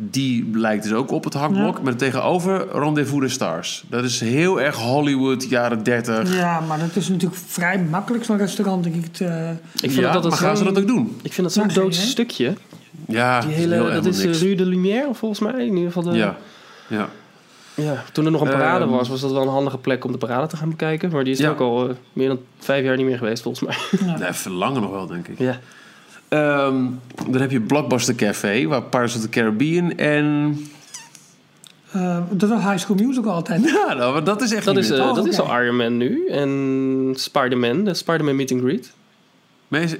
Die 0.00 0.50
lijkt 0.52 0.82
dus 0.82 0.92
ook 0.92 1.10
op 1.10 1.24
het 1.24 1.34
hakblok. 1.34 1.76
Ja. 1.76 1.82
Met 1.82 1.98
tegenover 1.98 2.66
Rendezvous 2.72 3.20
de 3.20 3.28
Stars. 3.28 3.84
Dat 3.88 4.04
is 4.04 4.20
heel 4.20 4.60
erg 4.60 4.76
Hollywood, 4.76 5.48
jaren 5.48 5.82
30. 5.82 6.34
Ja, 6.34 6.60
maar 6.60 6.78
dat 6.78 6.96
is 6.96 7.08
natuurlijk 7.08 7.40
vrij 7.46 7.78
makkelijk 7.78 8.24
zo'n 8.24 8.36
restaurant, 8.36 8.84
denk 8.84 8.94
ik. 8.94 9.12
Te... 9.12 9.52
ik 9.74 9.90
vind 9.90 9.94
ja, 9.94 10.12
dat 10.12 10.28
maar 10.28 10.38
gaan 10.38 10.56
ze 10.56 10.64
dat 10.64 10.78
ook 10.78 10.86
doen? 10.86 11.18
Ik 11.22 11.32
vind 11.32 11.46
dat 11.46 11.56
zo'n 11.56 11.82
dood 11.82 11.94
stukje. 11.94 12.54
Ja, 13.06 13.40
Die 13.40 13.50
hele, 13.50 13.76
dat 13.76 14.06
is, 14.06 14.22
dat 14.22 14.34
is 14.34 14.42
Rue 14.42 14.56
de 14.56 14.66
Lumière, 14.66 15.14
volgens 15.14 15.40
mij. 15.40 15.66
In 15.66 15.76
ieder 15.76 15.92
geval 15.92 16.02
de... 16.02 16.18
Ja, 16.18 16.36
ja. 16.86 17.08
Ja, 17.74 18.04
toen 18.12 18.24
er 18.24 18.30
nog 18.30 18.40
een 18.40 18.50
parade 18.50 18.84
um, 18.84 18.90
was, 18.90 19.08
was 19.08 19.20
dat 19.20 19.32
wel 19.32 19.42
een 19.42 19.48
handige 19.48 19.78
plek 19.78 20.04
om 20.04 20.12
de 20.12 20.18
parade 20.18 20.46
te 20.46 20.56
gaan 20.56 20.68
bekijken. 20.68 21.10
Maar 21.10 21.24
die 21.24 21.32
is 21.32 21.38
ja. 21.38 21.50
ook 21.50 21.60
al 21.60 21.88
uh, 21.88 21.94
meer 22.12 22.28
dan 22.28 22.38
vijf 22.58 22.84
jaar 22.84 22.96
niet 22.96 23.06
meer 23.06 23.18
geweest, 23.18 23.42
volgens 23.42 23.64
mij. 23.64 24.00
Ja. 24.08 24.18
Nee, 24.18 24.28
even 24.28 24.50
langer 24.50 24.80
nog 24.80 24.90
wel, 24.90 25.06
denk 25.06 25.28
ik. 25.28 25.38
Ja. 25.38 25.58
Um, 26.28 27.00
dan 27.30 27.40
heb 27.40 27.50
je 27.50 27.60
Blockbuster 27.60 28.14
Café, 28.14 28.66
waar 28.66 28.82
Pirates 28.82 29.14
of 29.16 29.20
the 29.20 29.28
Caribbean 29.28 29.96
en... 29.96 30.56
Uh, 31.96 32.18
dat 32.30 32.48
was 32.48 32.62
High 32.62 32.78
School 32.78 32.96
Musical 32.96 33.32
altijd. 33.32 33.64
Ja, 33.86 33.94
nou, 33.94 34.12
maar 34.12 34.24
dat 34.24 34.42
is 34.42 34.52
echt 34.52 34.64
dat 34.64 34.76
is, 34.76 34.90
uh, 34.90 34.98
oh, 34.98 35.06
Dat 35.06 35.18
okay. 35.18 35.30
is 35.30 35.40
al 35.40 35.62
Iron 35.62 35.76
Man 35.76 35.96
nu. 35.96 36.26
En 36.26 37.12
Spider-Man, 37.16 37.84
de 37.84 37.94
Spider-Man 37.94 38.36
Meet 38.36 38.52
and 38.52 38.60
Greet. 38.60 38.92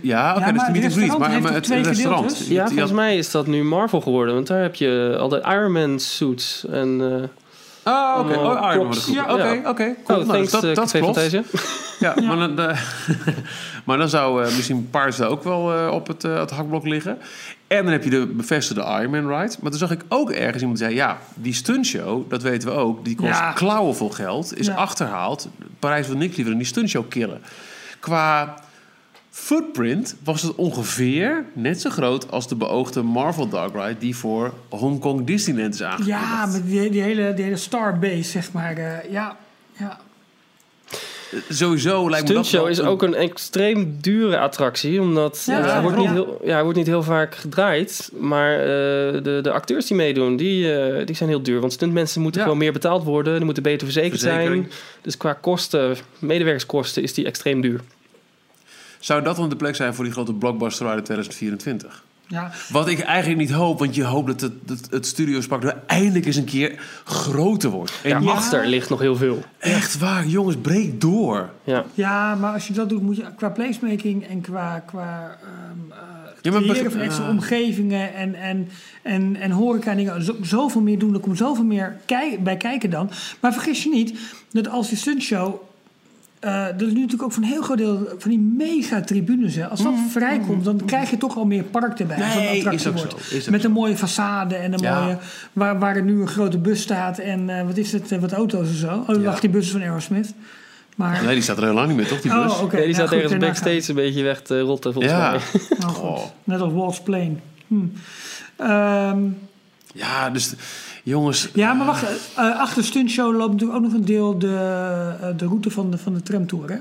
Ja, 0.00 0.30
oké, 0.30 0.38
okay, 0.38 0.52
dat 0.52 0.60
is 0.60 0.66
de 0.66 0.72
meet 0.72 0.84
and 0.84 0.92
greet, 0.92 1.18
maar, 1.18 1.42
maar 1.42 1.52
het, 1.52 1.68
het 1.68 1.86
restaurant. 1.86 2.46
Ja, 2.48 2.66
volgens 2.66 2.92
mij 2.92 3.16
is 3.16 3.30
dat 3.30 3.46
nu 3.46 3.64
Marvel 3.64 4.00
geworden. 4.00 4.34
Want 4.34 4.46
daar 4.46 4.62
heb 4.62 4.74
je 4.74 5.16
al 5.18 5.28
de 5.28 5.42
Iron 5.48 5.72
Man 5.72 5.98
suits 5.98 6.66
en... 6.70 7.00
Uh, 7.00 7.22
Oh, 7.88 8.18
oké. 8.18 8.38
Oh, 8.38 8.72
Iron 8.72 8.86
Man. 8.86 8.98
Ja, 9.12 9.32
oké, 9.34 9.68
oké. 9.68 9.94
Cool. 10.04 10.20
Oh, 10.20 10.26
nou, 10.26 10.40
dus 10.40 10.50
dat, 10.50 10.74
dat 10.74 10.90
klopt. 10.90 11.30
ja, 11.30 11.42
ja. 12.20 12.20
Maar, 12.20 12.36
dan, 12.36 12.60
uh, 12.70 12.80
maar 13.86 13.98
dan 13.98 14.08
zou 14.08 14.44
uh, 14.44 14.56
misschien 14.56 14.90
Paars 14.90 15.20
ook 15.20 15.42
wel 15.44 15.74
uh, 15.74 15.92
op 15.92 16.06
het, 16.06 16.22
het 16.22 16.50
hakblok 16.50 16.86
liggen. 16.86 17.18
En 17.66 17.82
dan 17.82 17.92
heb 17.92 18.04
je 18.04 18.10
de 18.10 18.26
bevestigde 18.26 18.82
Iron 18.82 19.10
Man 19.10 19.38
ride. 19.38 19.56
Maar 19.60 19.70
toen 19.70 19.78
zag 19.78 19.90
ik 19.90 20.04
ook 20.08 20.30
ergens 20.30 20.60
iemand 20.60 20.78
zeggen... 20.78 20.96
ja, 20.96 21.18
die 21.34 21.54
stuntshow, 21.54 22.30
dat 22.30 22.42
weten 22.42 22.68
we 22.68 22.74
ook... 22.74 23.04
die 23.04 23.16
kost 23.16 23.38
ja. 23.38 23.52
klauwen 23.52 23.96
vol 23.96 24.10
geld, 24.10 24.58
is 24.58 24.66
ja. 24.66 24.74
achterhaald. 24.74 25.48
Parijs 25.78 26.06
wil 26.06 26.16
niks 26.16 26.34
liever 26.34 26.52
dan 26.52 26.62
die 26.62 26.70
stuntshow 26.70 27.08
killen. 27.08 27.42
Qua 28.00 28.54
footprint 29.40 30.16
was 30.24 30.42
het 30.42 30.54
ongeveer 30.54 31.44
net 31.52 31.80
zo 31.80 31.90
groot 31.90 32.30
als 32.30 32.48
de 32.48 32.54
beoogde 32.54 33.02
Marvel 33.02 33.48
Dark 33.48 33.74
Ride 33.74 33.98
die 33.98 34.16
voor 34.16 34.52
Hongkong 34.68 35.26
Disneyland 35.26 35.74
is 35.74 35.82
aangekondigd. 35.82 36.20
Ja, 36.20 36.46
met 36.46 36.66
die, 36.66 36.90
die, 36.90 37.02
hele, 37.02 37.34
die 37.34 37.44
hele 37.44 37.56
Starbase, 37.56 38.22
zeg 38.22 38.52
maar. 38.52 38.78
Uh, 38.78 39.10
ja, 39.10 39.36
ja. 39.72 39.98
Sowieso 41.48 42.10
lijkt 42.10 42.28
me 42.28 42.34
dat 42.34 42.46
Stuntshow 42.46 42.70
is 42.70 42.80
ook 42.80 43.02
een 43.02 43.14
extreem 43.14 43.96
dure 44.00 44.38
attractie, 44.38 45.00
omdat 45.00 45.42
ja, 45.46 45.58
uh, 45.58 45.72
hij, 45.72 45.82
wordt 45.82 45.96
niet 45.96 46.10
heel, 46.10 46.40
ja, 46.44 46.52
hij 46.52 46.62
wordt 46.62 46.78
niet 46.78 46.86
heel 46.86 47.02
vaak 47.02 47.34
gedraaid. 47.34 48.10
Maar 48.18 48.58
uh, 48.58 48.66
de, 48.66 49.38
de 49.42 49.52
acteurs 49.52 49.86
die 49.86 49.96
meedoen, 49.96 50.36
die, 50.36 50.64
uh, 50.64 51.06
die 51.06 51.16
zijn 51.16 51.28
heel 51.28 51.42
duur. 51.42 51.60
Want 51.60 51.72
stuntmensen 51.72 52.20
moeten 52.20 52.40
ja. 52.40 52.46
gewoon 52.46 52.62
meer 52.62 52.72
betaald 52.72 53.04
worden, 53.04 53.36
die 53.36 53.44
moeten 53.44 53.62
beter 53.62 53.86
verzekerd 53.86 54.20
zijn. 54.20 54.70
Dus 55.02 55.16
qua 55.16 55.32
kosten, 55.32 55.96
medewerkerskosten, 56.18 57.02
is 57.02 57.14
die 57.14 57.26
extreem 57.26 57.60
duur. 57.60 57.80
Zou 58.98 59.22
dat 59.22 59.36
dan 59.36 59.48
de 59.48 59.56
plek 59.56 59.76
zijn 59.76 59.94
voor 59.94 60.04
die 60.04 60.12
grote 60.12 60.34
blockbuster 60.34 60.86
uit 60.86 61.04
2024? 61.04 62.04
Ja. 62.28 62.50
Wat 62.72 62.88
ik 62.88 63.00
eigenlijk 63.00 63.40
niet 63.40 63.50
hoop, 63.50 63.78
want 63.78 63.94
je 63.94 64.04
hoopt 64.04 64.26
dat 64.26 64.40
het, 64.40 64.52
het, 64.66 64.90
het 64.90 65.06
studiospark 65.06 65.64
er 65.64 65.82
eindelijk 65.86 66.26
eens 66.26 66.36
een 66.36 66.44
keer 66.44 66.80
groter 67.04 67.70
wordt. 67.70 67.92
En 68.02 68.22
ja, 68.22 68.30
achter 68.30 68.66
ligt 68.66 68.88
nog 68.88 69.00
heel 69.00 69.16
veel. 69.16 69.42
Echt 69.58 69.98
waar, 69.98 70.26
jongens, 70.26 70.56
breek 70.56 71.00
door. 71.00 71.50
Ja, 71.64 71.84
ja 71.94 72.34
maar 72.34 72.52
als 72.52 72.66
je 72.66 72.72
dat 72.72 72.88
doet, 72.88 73.02
moet 73.02 73.16
je 73.16 73.24
qua 73.36 73.48
placemaking 73.48 74.26
en 74.26 74.40
qua, 74.40 74.78
qua 74.86 75.38
um, 75.70 75.86
uh, 75.90 76.52
ja, 76.52 76.60
creëren 76.60 76.92
van 76.92 77.00
extra 77.00 77.24
uh, 77.24 77.30
omgevingen 77.30 78.14
en, 78.14 78.34
en, 78.34 78.68
en, 79.02 79.36
en 79.36 79.50
horeca 79.50 79.94
dingen 79.94 80.22
zo, 80.22 80.36
zoveel 80.42 80.80
meer 80.80 80.98
doen. 80.98 81.14
Er 81.14 81.20
komt 81.20 81.38
zoveel 81.38 81.64
meer 81.64 81.96
kei 82.06 82.38
bij 82.38 82.56
kijken 82.56 82.90
dan. 82.90 83.10
Maar 83.40 83.52
vergis 83.52 83.82
je 83.82 83.90
niet 83.90 84.18
dat 84.52 84.68
als 84.68 84.88
die 84.88 84.98
stuntshow 84.98 85.67
uh, 86.44 86.66
dat 86.66 86.80
is 86.80 86.92
nu 86.92 87.00
natuurlijk 87.00 87.22
ook 87.22 87.32
van 87.32 87.42
een 87.42 87.48
heel 87.48 87.62
groot 87.62 87.78
deel 87.78 88.08
van 88.18 88.30
die 88.30 88.38
mega-tribunes. 88.38 89.54
Hè. 89.54 89.66
Als 89.66 89.82
dat 89.82 89.92
mm, 89.92 90.08
vrijkomt, 90.08 90.64
dan 90.64 90.84
krijg 90.84 91.10
je 91.10 91.16
toch 91.16 91.36
al 91.36 91.46
meer 91.46 91.62
park 91.62 91.98
erbij. 91.98 92.16
Nee, 92.16 92.66
als 92.66 92.74
is 92.74 92.86
ook 92.86 92.96
wordt. 92.96 93.12
zo. 93.12 93.36
Is 93.36 93.44
ook 93.44 93.50
Met 93.50 93.64
een 93.64 93.72
mooie 93.72 93.96
façade 93.96 94.54
en 94.62 94.72
een 94.72 94.78
ja. 94.80 95.00
mooie... 95.00 95.18
Waar, 95.52 95.78
waar 95.78 95.96
er 95.96 96.02
nu 96.02 96.20
een 96.20 96.28
grote 96.28 96.58
bus 96.58 96.80
staat 96.80 97.18
en 97.18 97.48
uh, 97.48 97.62
wat 97.62 97.76
is 97.76 97.92
het, 97.92 98.12
uh, 98.12 98.18
wat 98.18 98.32
auto's 98.32 98.68
en 98.68 98.74
zo. 98.74 99.04
Oh, 99.06 99.22
ja. 99.22 99.40
die 99.40 99.50
bus 99.50 99.70
van 99.70 99.80
Aerosmith. 99.80 100.34
Maar... 100.96 101.22
Nee, 101.24 101.34
die 101.34 101.42
staat 101.42 101.56
er 101.56 101.62
heel 101.62 101.72
lang 101.72 101.88
niet 101.88 101.96
meer, 101.96 102.06
toch, 102.06 102.20
die 102.20 102.32
bus? 102.32 102.52
Oh, 102.52 102.62
okay. 102.62 102.76
nee, 102.76 102.86
die 102.86 102.94
staat 102.94 103.12
ergens 103.12 103.36
backstage 103.36 103.84
een 103.88 103.94
beetje 103.94 104.22
weg 104.22 104.42
te 104.42 104.60
rotten, 104.60 104.92
volgens 104.92 105.14
ja. 105.14 105.30
mij. 105.30 105.40
Oh, 105.86 106.04
oh. 106.04 106.24
Net 106.44 106.60
als 106.60 106.72
Walt's 106.72 107.00
Plane. 107.00 107.34
Hm. 107.66 107.74
Um, 108.60 109.38
ja, 109.94 110.30
dus... 110.30 110.54
Jongens. 111.08 111.48
Ja, 111.54 111.72
maar 111.72 111.86
wacht. 111.86 112.02
Uh, 112.38 112.60
achter 112.60 112.84
Stuntshow 112.84 113.36
loopt 113.36 113.52
natuurlijk 113.52 113.78
ook 113.78 113.84
nog 113.84 113.92
een 113.92 114.04
deel 114.04 114.38
de, 114.38 114.46
uh, 114.46 115.26
de 115.36 115.44
route 115.46 115.70
van 115.70 115.90
de, 115.90 115.98
van 115.98 116.14
de 116.14 116.22
tramtour, 116.22 116.70
hè? 116.70 116.76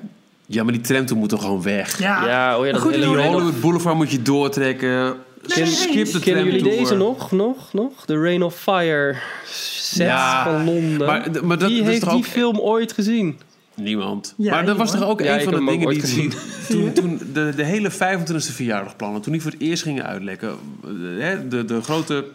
Ja, 0.45 0.63
maar 0.63 0.73
die 0.73 0.81
tramtour 0.81 1.19
moet 1.19 1.29
toch 1.29 1.41
gewoon 1.41 1.61
weg? 1.61 1.99
Ja, 1.99 2.27
ja 2.27 2.59
oh 2.59 2.65
ja, 2.65 2.71
dat 2.71 2.83
hele 2.83 2.97
die 2.97 3.05
Hollywood 3.27 3.61
Boulevard 3.61 3.95
moet 3.95 4.11
je 4.11 4.21
doortrekken. 4.21 5.13
Ken- 5.47 5.67
skip 5.67 6.11
de 6.11 6.19
Kennen 6.19 6.45
jullie 6.45 6.63
deze 6.63 6.95
nog? 6.95 7.31
Nog? 7.31 7.73
Nog? 7.73 8.05
The 8.05 8.17
Rain 8.21 8.43
of 8.43 8.55
Fire 8.55 9.15
set 9.45 10.07
Ja, 10.07 10.43
van 10.43 10.63
Londen. 10.65 11.07
maar- 11.07 11.29
maar 11.43 11.57
dat- 11.57 11.69
Wie 11.69 11.77
dat 11.77 11.87
heeft 11.87 12.01
toch 12.01 12.09
die 12.09 12.19
ook- 12.19 12.25
film 12.25 12.57
ooit 12.59 12.91
gezien? 12.91 13.39
Niemand. 13.75 14.33
Ja, 14.37 14.51
maar 14.51 14.65
dat 14.65 14.77
was 14.77 14.91
toch 14.91 15.03
ook 15.03 15.21
Ja, 15.21 15.33
een 15.37 15.43
van 15.43 15.53
de 15.65 15.71
dingen 15.71 15.89
die, 15.89 16.01
die 16.01 16.29
toen, 16.69 16.93
toen 17.01 17.19
de, 17.33 17.53
de 17.55 17.63
hele 17.63 17.91
25e 17.91 18.53
verjaardagplannen, 18.53 19.21
toen 19.21 19.31
die 19.31 19.41
voor 19.41 19.51
het 19.51 19.61
eerst 19.61 19.83
gingen 19.83 20.05
uitlekken, 20.05 20.49
eh, 20.83 20.89
hè, 21.23 21.47
de, 21.47 21.65
de 21.65 21.81
grote 21.81 22.25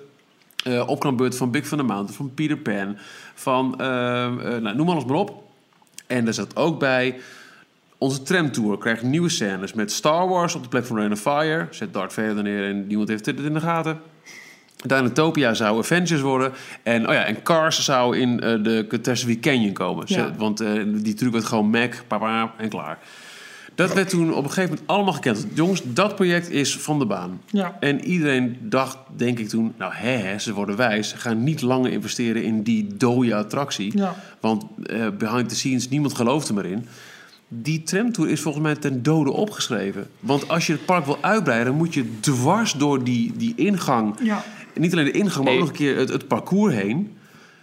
opknapbeurt 0.86 1.36
van 1.36 1.50
Big 1.50 1.66
van 1.66 1.78
the 1.78 1.84
Mountain, 1.84 2.14
van 2.14 2.34
Peter 2.34 2.56
Pan, 2.56 2.96
van 3.34 3.80
eh, 3.80 4.24
eh, 4.24 4.62
nou, 4.62 4.76
noem 4.76 4.88
alles 4.88 5.04
maar 5.04 5.16
op. 5.16 5.42
En 6.06 6.24
daar 6.24 6.34
zat 6.34 6.56
ook 6.56 6.78
bij. 6.78 7.20
Onze 7.98 8.22
tramtour 8.22 8.78
krijgt 8.78 9.02
nieuwe 9.02 9.28
scènes 9.28 9.72
met 9.72 9.92
Star 9.92 10.28
Wars 10.28 10.54
op 10.54 10.62
de 10.62 10.68
plek 10.68 10.84
van 10.84 10.96
Rain 10.96 11.12
of 11.12 11.20
Fire. 11.20 11.66
Zet 11.70 11.92
Darth 11.92 12.12
Vader 12.12 12.42
neer 12.42 12.68
en 12.68 12.86
niemand 12.86 13.08
heeft 13.08 13.26
het 13.26 13.40
in 13.40 13.54
de 13.54 13.60
gaten. 13.60 14.00
Dinotopia 14.86 15.54
zou 15.54 15.78
Avengers 15.78 16.20
worden. 16.20 16.52
En, 16.82 17.08
oh 17.08 17.14
ja, 17.14 17.24
en 17.24 17.42
Cars 17.42 17.84
zou 17.84 18.18
in 18.18 18.36
de 18.36 18.84
Catastrophe 18.88 19.40
Canyon 19.40 19.72
komen. 19.72 20.04
Ja. 20.06 20.34
Want 20.36 20.58
die 20.84 21.14
truc 21.14 21.32
werd 21.32 21.44
gewoon 21.44 21.70
Mac, 21.70 21.94
papa 22.06 22.54
en 22.58 22.68
klaar. 22.68 22.98
Dat 23.74 23.94
werd 23.94 24.08
toen 24.08 24.34
op 24.34 24.44
een 24.44 24.50
gegeven 24.50 24.70
moment 24.70 24.88
allemaal 24.88 25.12
gekend. 25.12 25.46
Jongens, 25.54 25.82
dat 25.84 26.14
project 26.14 26.50
is 26.50 26.76
van 26.76 26.98
de 26.98 27.06
baan. 27.06 27.40
Ja. 27.46 27.76
En 27.80 28.04
iedereen 28.04 28.56
dacht, 28.60 28.98
denk 29.16 29.38
ik 29.38 29.48
toen... 29.48 29.72
nou, 29.78 29.92
hè, 29.94 30.10
hè, 30.10 30.38
ze 30.38 30.52
worden 30.54 30.76
wijs. 30.76 31.08
Ze 31.08 31.16
gaan 31.16 31.44
niet 31.44 31.60
langer 31.62 31.92
investeren 31.92 32.42
in 32.44 32.62
die 32.62 32.96
dode 32.96 33.34
attractie. 33.34 33.98
Ja. 33.98 34.14
Want 34.40 34.64
eh, 34.86 35.06
behind 35.18 35.48
the 35.48 35.54
scenes, 35.54 35.88
niemand 35.88 36.14
gelooft 36.14 36.48
er 36.48 36.54
maar 36.54 36.64
in. 36.66 36.86
Die 37.48 37.82
tramtour 37.82 38.28
is 38.30 38.40
volgens 38.40 38.64
mij 38.64 38.74
ten 38.74 39.02
dode 39.02 39.32
opgeschreven. 39.32 40.06
Want 40.20 40.48
als 40.48 40.66
je 40.66 40.72
het 40.72 40.84
park 40.84 41.04
wil 41.04 41.18
uitbreiden... 41.20 41.74
moet 41.74 41.94
je 41.94 42.18
dwars 42.20 42.72
door 42.72 43.04
die, 43.04 43.32
die 43.36 43.52
ingang... 43.56 44.14
Ja. 44.22 44.44
niet 44.74 44.92
alleen 44.92 45.04
de 45.04 45.10
ingang, 45.10 45.44
maar 45.44 45.52
Nee. 45.52 45.54
ook 45.54 45.60
nog 45.60 45.68
een 45.68 45.76
keer 45.76 45.96
het, 45.96 46.08
het 46.08 46.28
parcours 46.28 46.74
heen... 46.74 47.16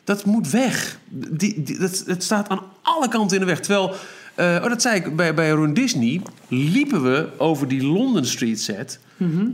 Dat 0.04 0.26
moet 0.26 0.50
weg. 0.50 1.00
Die, 1.10 1.64
die, 1.64 1.80
dat, 1.80 2.04
het 2.08 2.24
staat 2.24 2.50
aan 2.50 2.62
alle 2.82 3.08
kanten 3.08 3.36
in 3.38 3.42
de 3.42 3.50
weg. 3.50 3.60
Terwijl, 3.60 3.94
eh, 4.40 4.64
oh, 4.64 4.70
dat 4.70 4.82
zei 4.82 4.96
ik, 4.96 5.16
bij, 5.16 5.34
bij 5.34 5.50
Run 5.50 5.74
Disney 5.74 6.22
liepen 6.48 7.04
we 7.04 7.28
over 7.38 7.68
die 7.68 7.84
London 7.84 8.26
Street 8.26 8.62
set. 8.62 9.00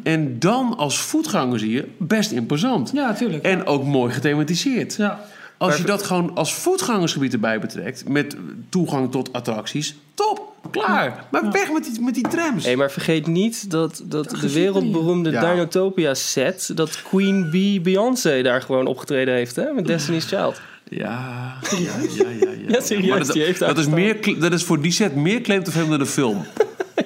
En 0.04 0.40
dan 0.40 0.78
als 0.78 1.00
voetganger 1.00 1.60
zie 1.60 1.72
je 1.72 1.88
best 1.98 2.32
imposant. 2.32 2.92
Ja, 2.94 3.08
natuurlijk. 3.08 3.44
En 3.44 3.66
ook 3.66 3.84
mooi 3.84 4.14
gethematiseerd. 4.14 4.96
Ja. 4.96 5.26
Als 5.58 5.78
je 5.78 5.84
dat 5.84 6.04
gewoon 6.04 6.36
als 6.36 6.54
voetgangersgebied 6.54 7.34
erbij 7.34 7.60
betrekt, 7.60 8.10
met 8.10 8.36
toegang 8.70 9.12
tot 9.12 9.34
attracties, 9.34 9.96
top, 10.14 10.54
klaar. 10.72 11.26
Maar 11.32 11.52
weg 11.52 11.72
met 11.72 11.84
die, 11.84 12.02
met 12.02 12.14
die 12.14 12.28
trams. 12.28 12.66
Hey, 12.66 12.76
maar 12.76 12.92
vergeet 12.92 13.28
niet 13.28 13.72
dat, 13.72 14.02
dat 14.06 14.30
de 14.30 14.54
wereldberoemde 14.54 15.32
Ja. 15.32 15.52
Dinotopia 15.52 16.14
set... 16.14 16.72
dat 16.76 17.02
Queen 17.02 17.50
Bee 17.52 17.82
Beyoncé 17.82 18.42
daar 18.42 18.62
gewoon 18.62 18.88
opgetreden 18.88 19.34
heeft, 19.34 19.56
hè? 19.56 19.74
Met 19.74 19.88
Destiny's 19.88 20.26
Child. 20.26 20.62
Ja, 20.90 21.58
ja, 21.78 21.78
ja, 22.18 22.30
ja. 22.30 22.50
ja. 22.50 22.56
Ja, 22.68 22.82
serieus, 22.82 23.10
Maar 23.10 23.20
dat, 23.20 23.32
die 23.32 23.44
heeft 23.44 23.60
daar 23.60 23.76
dat, 23.76 23.78
is 23.78 23.88
meer, 23.88 24.40
dat 24.40 24.54
is 24.54 24.64
voor 24.64 24.82
die 24.82 24.92
set 24.92 25.16
meer 25.16 25.42
claim 25.42 25.64
dan 25.64 26.00
de 26.00 26.06
film. 26.06 26.46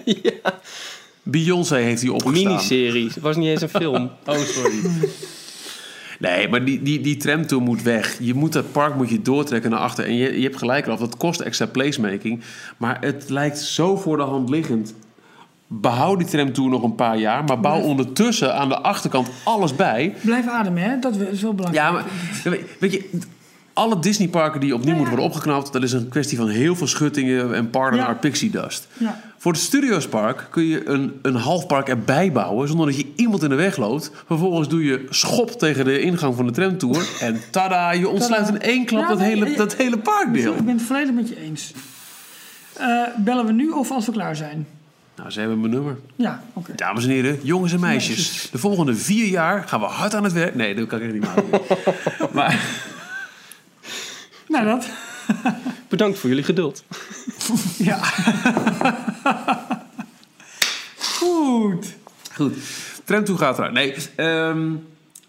Beyoncé 1.24 1.76
heeft 1.76 2.02
die 2.02 2.14
opgestaan. 2.14 2.52
Miniserie. 2.52 3.08
Het 3.08 3.20
was 3.20 3.36
niet 3.36 3.48
eens 3.48 3.62
een 3.62 3.70
film. 3.70 4.12
Oh, 4.26 4.38
sorry. 4.38 4.80
Nee, 6.20 6.48
maar 6.48 6.66
die, 6.66 6.82
die, 6.82 7.02
die 7.02 7.18
tramtour 7.18 7.62
moet 7.62 7.82
weg. 7.82 8.18
Je 8.20 8.34
moet 8.34 8.54
dat 8.54 8.72
park 8.72 8.96
moet 8.96 9.10
je 9.10 9.22
doortrekken 9.22 9.72
naar 9.72 9.80
achter. 9.80 10.06
En 10.06 10.16
je, 10.16 10.38
je 10.38 10.44
hebt 10.44 10.58
gelijk 10.58 10.86
eraf, 10.86 11.00
dat 11.00 11.18
kost 11.18 11.40
extra 11.40 11.66
placemaking. 11.66 12.42
Maar 12.78 12.98
het 13.02 13.30
lijkt 13.30 13.60
zo 13.60 13.96
voor 13.96 14.18
de 14.18 14.24
hand 14.24 14.50
liggend. 14.50 14.94
Behoud 15.68 16.18
die 16.18 16.28
tramtour 16.28 16.70
nog 16.70 16.84
een 16.84 16.96
paar 16.96 17.18
jaar, 17.18 17.44
maar 17.44 17.60
bouw 17.60 17.82
ondertussen 17.82 18.56
aan 18.56 18.70
de 18.70 18.80
achterkant 18.80 19.30
alles 19.44 19.76
bij. 19.76 20.16
Blijf 20.22 20.48
ademen, 20.48 20.84
hè? 20.84 21.00
Dat 21.00 21.16
is 21.16 21.42
wel 21.42 21.54
belangrijk. 21.54 21.86
Ja, 21.86 21.92
maar 21.92 22.06
weet 22.80 22.94
je, 22.94 23.10
alle 23.80 24.00
Disneyparken 24.00 24.60
die 24.60 24.74
opnieuw 24.74 24.90
Ja, 24.90 24.98
moeten 24.98 25.16
worden 25.16 25.36
opgeknapt, 25.36 25.74
dat 25.74 25.84
is 25.84 25.92
een 25.92 26.10
kwestie 26.10 26.38
van 26.38 26.48
heel 26.48 26.76
veel 26.76 26.88
schuttingen 26.88 27.54
en 27.54 27.70
pardon 27.70 28.00
our 28.00 28.16
pixie 28.16 28.50
dust. 28.50 28.88
Ja. 28.98 29.22
Voor 29.38 29.52
het 29.52 29.62
Studiospark 29.62 30.48
kun 30.50 30.66
je 30.66 30.88
een, 30.88 31.20
een 31.22 31.36
half 31.36 31.68
park 31.68 31.90
erbij 31.90 32.32
bouwen 32.32 32.68
zonder 32.68 32.86
dat 32.86 32.98
je 32.98 33.12
iemand 33.16 33.44
in 33.44 33.50
de 33.50 33.56
weg 33.56 33.78
loopt. 33.78 34.12
Vervolgens 34.26 34.68
doe 34.68 34.84
je 34.84 35.06
schop 35.10 35.52
tegen 35.52 35.86
de 35.86 36.02
ingang 36.02 36.36
van 36.36 36.46
de 36.46 36.52
tramtour 36.52 37.10
en 37.20 37.42
tada, 37.52 37.92
je 37.92 38.10
ontsluit 38.10 38.48
in 38.48 38.62
één 38.62 38.86
klap 38.86 39.02
Ja, 39.02 39.08
dat, 39.08 39.20
hele, 39.20 39.56
dat 39.56 39.76
hele 39.76 39.98
parkdeel. 39.98 40.56
Ik 40.56 40.66
ben 40.66 40.78
het 40.78 40.86
volledig 40.86 41.14
met 41.14 41.30
je 41.30 41.42
eens. 41.42 41.74
Eh, 42.74 43.02
bellen 43.18 43.46
we 43.46 43.52
nu 43.52 43.70
of 43.70 43.92
als 43.92 44.06
we 44.06 44.12
klaar 44.12 44.36
zijn? 44.36 44.68
Nou, 45.16 45.32
ze 45.32 45.40
hebben 45.40 45.60
mijn 45.60 45.74
nummer. 45.74 45.98
Ja, 46.16 46.44
oké. 46.54 46.76
Dames 46.76 47.04
en 47.04 47.10
heren, 47.10 47.40
jongens 47.44 47.74
en 47.74 47.80
meisjes. 47.80 48.50
De 48.52 48.58
volgende 48.58 48.96
vier 48.96 49.28
jaar 49.28 49.68
gaan 49.68 49.80
we 49.80 49.86
hard 49.86 50.16
aan 50.16 50.24
het 50.24 50.34
werk. 50.34 50.56
Nee, 50.56 50.76
dat 50.76 50.88
kan 50.88 51.00
ik 51.00 51.04
echt 51.04 51.14
niet 51.14 51.24
maken. 51.24 51.62
maar 52.38 52.88
Nou, 54.50 54.66
dat. 54.66 54.90
Bedankt 55.88 56.20
voor 56.20 56.30
jullie 56.30 56.44
geduld. 56.44 56.84
Ja. 57.78 58.00
Goed. 60.98 61.96
Goed. 62.36 62.54
Tramtour 63.04 63.38
gaat 63.40 63.58
eruit. 63.58 63.74
Nee, 63.74 63.96
ehm, 64.16 64.72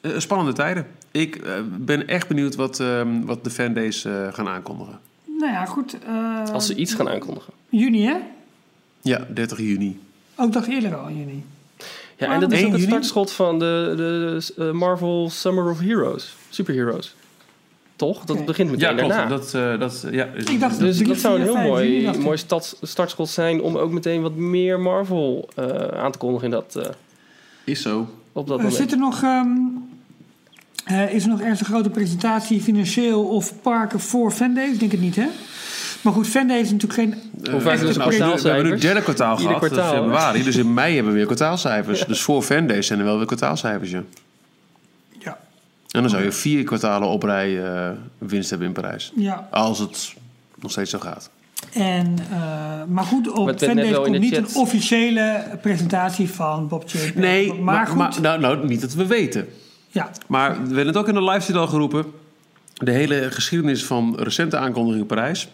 eh, 0.01 0.11
spannende 0.19 0.53
tijden. 0.53 0.87
Ik 1.11 1.37
eh, 1.37 1.53
ben 1.79 2.07
echt 2.09 2.29
benieuwd 2.29 2.55
wat, 2.55 2.81
ehm, 2.81 3.21
wat 3.25 3.45
de 3.45 3.51
fandays 3.51 4.05
eh 4.05 4.13
gaan 4.33 4.49
aankondigen. 4.49 4.99
Nou 5.39 5.53
ja, 5.53 5.65
goed. 5.65 5.97
eh, 6.07 6.53
Als 6.53 6.67
ze 6.67 6.75
iets 6.75 6.95
gaan 6.95 7.09
aankondigen. 7.09 7.53
Juni, 7.69 8.05
hè? 8.07 8.17
Ja, 9.03 9.27
30 9.35 9.59
juni. 9.59 10.01
Ook 10.37 10.53
dacht 10.53 10.67
eerder 10.69 10.97
al 10.97 11.09
in 11.09 11.17
juni. 11.19 11.45
Ja, 12.17 12.33
en 12.33 12.41
dat 12.41 12.53
is 12.53 12.59
1 12.59 12.67
ook 12.67 12.73
het 12.73 12.81
juni? 12.81 12.93
startschot 12.93 13.33
van 13.33 13.59
de, 13.59 13.93
de 13.97 14.53
eh, 14.65 14.71
Marvel 14.71 15.31
Summer 15.31 15.71
of 15.71 15.79
Heroes. 15.81 16.37
Superheroes. 16.51 17.15
Toch? 18.01 18.25
Dat 18.25 18.45
begint 18.45 18.71
meteen 18.71 18.89
Ja, 18.91 18.95
klopt. 18.97 19.13
daarna. 19.15 19.29
Dat, 19.29 19.55
eh, 19.55 19.79
dat, 19.79 20.07
ja, 20.11 20.25
is- 20.35 20.45
Ik 20.45 20.61
dacht 20.61 20.79
Dus 20.79 20.97
Drie, 20.97 21.09
dat 21.09 21.19
zou 21.19 21.35
een 21.37 21.43
heel 21.43 21.57
mooi, 21.57 22.11
mooi 22.19 22.37
stad- 22.37 22.77
startschot 22.83 23.29
zijn 23.29 23.63
om 23.63 23.77
ook 23.77 23.91
meteen 23.91 24.23
wat 24.23 24.35
meer 24.37 24.81
Marvel 24.81 25.49
eh, 25.57 25.67
aan 26.03 26.13
te 26.13 26.19
kondigen 26.19 26.45
in 26.45 26.51
dat, 26.51 26.77
eh, 26.77 26.85
is 27.65 27.83
zo. 27.83 28.09
op 28.33 28.47
dat 28.47 28.57
Eh, 28.59 28.63
moment. 28.65 28.75
zit 28.83 28.93
er 28.93 28.99
nog, 28.99 29.23
ehm, 29.23 29.47
eh, 30.85 31.15
is 31.15 31.23
er 31.23 31.29
nog 31.29 31.41
ergens 31.41 31.61
een 31.61 31.67
grote 31.67 31.91
presentatie 31.91 32.61
financieel 32.61 33.25
of 33.25 33.53
parken 33.63 34.01
voor 34.01 34.31
Fanday? 34.31 34.65
Ik 34.69 34.79
denk 34.81 34.93
het 34.93 35.01
niet, 35.01 35.17
hè? 35.17 35.27
Maar 36.03 36.13
goed, 36.13 36.27
Fanday 36.27 36.59
is 36.61 36.71
natuurlijk 36.71 37.01
geen... 37.01 37.15
Hoe 37.51 37.61
vaak 37.61 37.75
Eh, 37.75 37.97
nou, 37.97 38.11
we 38.11 38.49
hebben 38.49 38.65
nu 38.65 38.71
het 38.71 38.81
derde 38.81 39.03
kwartaal 39.03 39.39
Ieder 39.39 39.55
gehad, 39.55 39.69
kwartaal, 39.71 39.93
is 39.93 39.99
februari. 40.01 40.43
Dus 40.43 40.57
in 40.57 40.75
mei 40.75 40.95
hebben 40.95 41.13
we 41.13 41.19
weer 41.19 41.27
kwartaalcijfers. 41.27 42.07
Dus 42.07 42.23
voor 42.23 42.43
fandays 42.43 42.87
zijn 42.87 42.99
er 42.99 43.05
wel 43.05 43.17
weer 43.17 43.27
kwartaalcijfers. 43.27 43.91
Ja. 43.91 44.03
En 45.91 46.01
dan 46.01 46.11
zou 46.11 46.23
je 46.23 46.33
vier 46.33 46.65
kwartalen 46.65 47.09
op 47.09 47.23
rij 47.23 47.65
eh, 47.65 47.91
winst 48.19 48.51
hebben 48.51 48.69
in 48.69 48.75
Parijs. 48.75 49.13
ja. 49.17 49.49
Als 49.51 49.79
het 49.79 50.15
nog 50.61 50.71
steeds 50.71 50.91
zo 50.91 50.99
gaat. 50.99 51.31
En, 51.73 52.17
eh, 52.31 52.85
maar 52.89 53.05
goed, 53.05 53.29
op 53.29 53.49
in 53.63 53.93
komt 53.95 54.19
niet 54.19 54.35
chat. 54.35 54.51
een 54.51 54.55
officiële 54.61 55.59
presentatie 55.63 56.31
van 56.31 56.69
Bob 56.69 56.83
Chapek. 56.87 57.15
Nee, 57.15 57.47
maar, 57.53 57.63
maar, 57.63 57.87
goed. 57.87 57.97
maar- 57.97 58.21
nou, 58.21 58.41
nou, 58.41 58.67
niet 58.67 58.81
dat 58.81 58.95
we 58.95 59.07
weten. 59.07 59.49
ja. 59.89 60.11
Maar 60.27 60.53
we 60.53 60.67
hebben 60.67 60.87
het 60.87 60.97
ook 60.97 61.09
in 61.09 61.15
de 61.15 61.23
live 61.25 61.59
al 61.59 61.67
geroepen. 61.67 62.05
De 62.75 62.91
hele 62.91 63.31
geschiedenis 63.31 63.85
van 63.85 64.17
recente 64.19 64.57
aankondigingen 64.57 65.01
in 65.01 65.15
Parijs. 65.15 65.49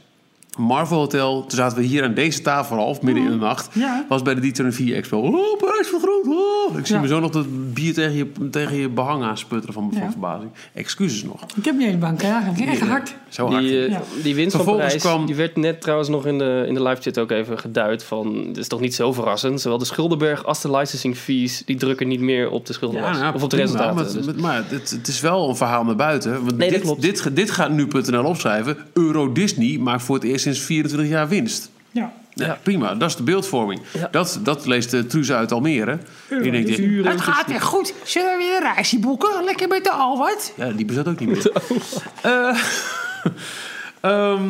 Marvel 0.58 0.98
Hotel, 0.98 1.40
toen 1.40 1.58
zaten 1.58 1.78
we 1.78 1.84
hier 1.84 2.04
aan 2.04 2.14
deze 2.14 2.42
tafel 2.42 2.76
half 2.76 3.02
midden 3.02 3.24
in 3.24 3.30
de 3.30 3.36
nacht. 3.36 3.68
Ja. 3.74 4.04
Was 4.08 4.22
bij 4.22 4.34
de 4.34 4.40
D24 4.40 4.94
Expo. 4.94 5.18
Oh, 5.20 5.58
Parijs. 5.58 5.88
Oh. 6.26 6.78
Ik 6.78 6.86
zie 6.86 6.94
Ja. 6.94 7.00
me 7.00 7.06
zo 7.08 7.20
nog 7.20 7.30
dat 7.30 7.74
bier 7.74 7.94
tegen 7.94 8.14
je, 8.16 8.26
tegen 8.50 8.76
je 8.76 8.88
behang 8.88 9.22
aansputteren 9.22 9.74
van, 9.74 9.88
van 9.92 10.02
Ja. 10.02 10.10
verbazing. 10.10 10.50
Excuses 10.74 11.22
nog. 11.22 11.42
Ik 11.56 11.64
heb 11.64 11.76
niet 11.76 11.86
eens 11.88 11.98
bank, 11.98 12.22
ja. 12.22 12.46
Ik 12.50 12.56
ging 12.56 12.68
echt 12.70 12.80
hard. 12.80 13.14
Zo 13.28 13.46
hard. 13.50 13.62
Die, 13.62 13.84
eh, 13.84 13.90
Ja. 13.90 14.02
die 14.22 14.34
winst 14.34 14.56
van 14.56 14.64
Parijs, 14.64 15.02
kwam- 15.02 15.26
die 15.26 15.34
werd 15.34 15.56
net 15.56 15.80
trouwens 15.80 16.08
nog 16.08 16.26
in 16.26 16.38
de, 16.38 16.64
in 16.68 16.74
de 16.74 16.82
live 16.82 17.02
chat 17.02 17.18
ook 17.18 17.30
even 17.30 17.58
geduid 17.58 18.02
van, 18.04 18.44
dit 18.46 18.56
is 18.56 18.68
toch 18.68 18.80
niet 18.80 18.94
zo 18.94 19.12
verrassend. 19.12 19.60
Zowel 19.60 19.78
de 19.78 19.84
Schuldenberg 19.84 20.44
als 20.44 20.60
de 20.62 20.70
licensing 20.70 21.16
fees, 21.16 21.62
die 21.64 21.76
drukken 21.76 22.08
niet 22.08 22.20
meer 22.20 22.50
op 22.50 22.66
de 22.66 22.72
schuldenlast. 22.72 23.20
nou, 23.20 23.34
of 23.34 23.42
op 23.42 23.50
de 23.50 23.56
resultaten. 23.56 23.94
Maar, 23.94 24.04
dus. 24.04 24.26
het- 24.26 24.40
maar 24.40 24.64
het, 24.68 24.90
het 24.90 25.08
is 25.08 25.20
wel 25.20 25.48
een 25.48 25.56
verhaal 25.56 25.84
naar 25.84 25.96
buiten. 25.96 26.32
Want 26.44 26.56
Nee, 26.56 26.70
dit, 26.70 26.80
klopt. 26.80 27.02
dit, 27.02 27.36
dit 27.36 27.50
gaat 27.50 27.70
nu.nl 27.70 28.24
opschrijven. 28.24 28.76
Euro 28.92 29.32
Disney 29.32 29.78
maakt 29.78 30.02
voor 30.02 30.14
het 30.14 30.24
eerst 30.24 30.42
sinds 30.42 30.58
24 30.60 31.08
jaar 31.08 31.28
winst. 31.28 31.70
Ja. 31.90 32.12
Ja, 32.44 32.58
prima. 32.62 32.94
Dat 32.94 33.08
is 33.08 33.16
de 33.16 33.22
beeldvorming. 33.22 33.80
Ja. 33.92 34.08
Dat, 34.10 34.40
dat 34.42 34.66
leest 34.66 34.90
de 34.90 35.06
Truus 35.06 35.32
uit 35.32 35.52
Almere. 35.52 35.98
Denkt, 36.28 36.68
ja, 36.68 37.10
Het 37.10 37.20
gaat 37.20 37.46
weer 37.46 37.60
goed. 37.60 37.94
Zullen 38.04 38.30
we 38.30 38.36
weer 38.38 38.56
een 38.56 38.74
reisje 38.74 38.98
boeken? 38.98 39.44
Lekker 39.44 39.68
met 39.68 39.84
de 39.84 39.90
Albert. 39.90 40.52
ja, 40.56 40.72
die 40.72 40.84
bestaat 40.84 41.08
ook 41.08 41.18
niet 41.20 41.28
meer. 41.28 41.52
Eh, 42.22 42.58
ehm, 44.00 44.42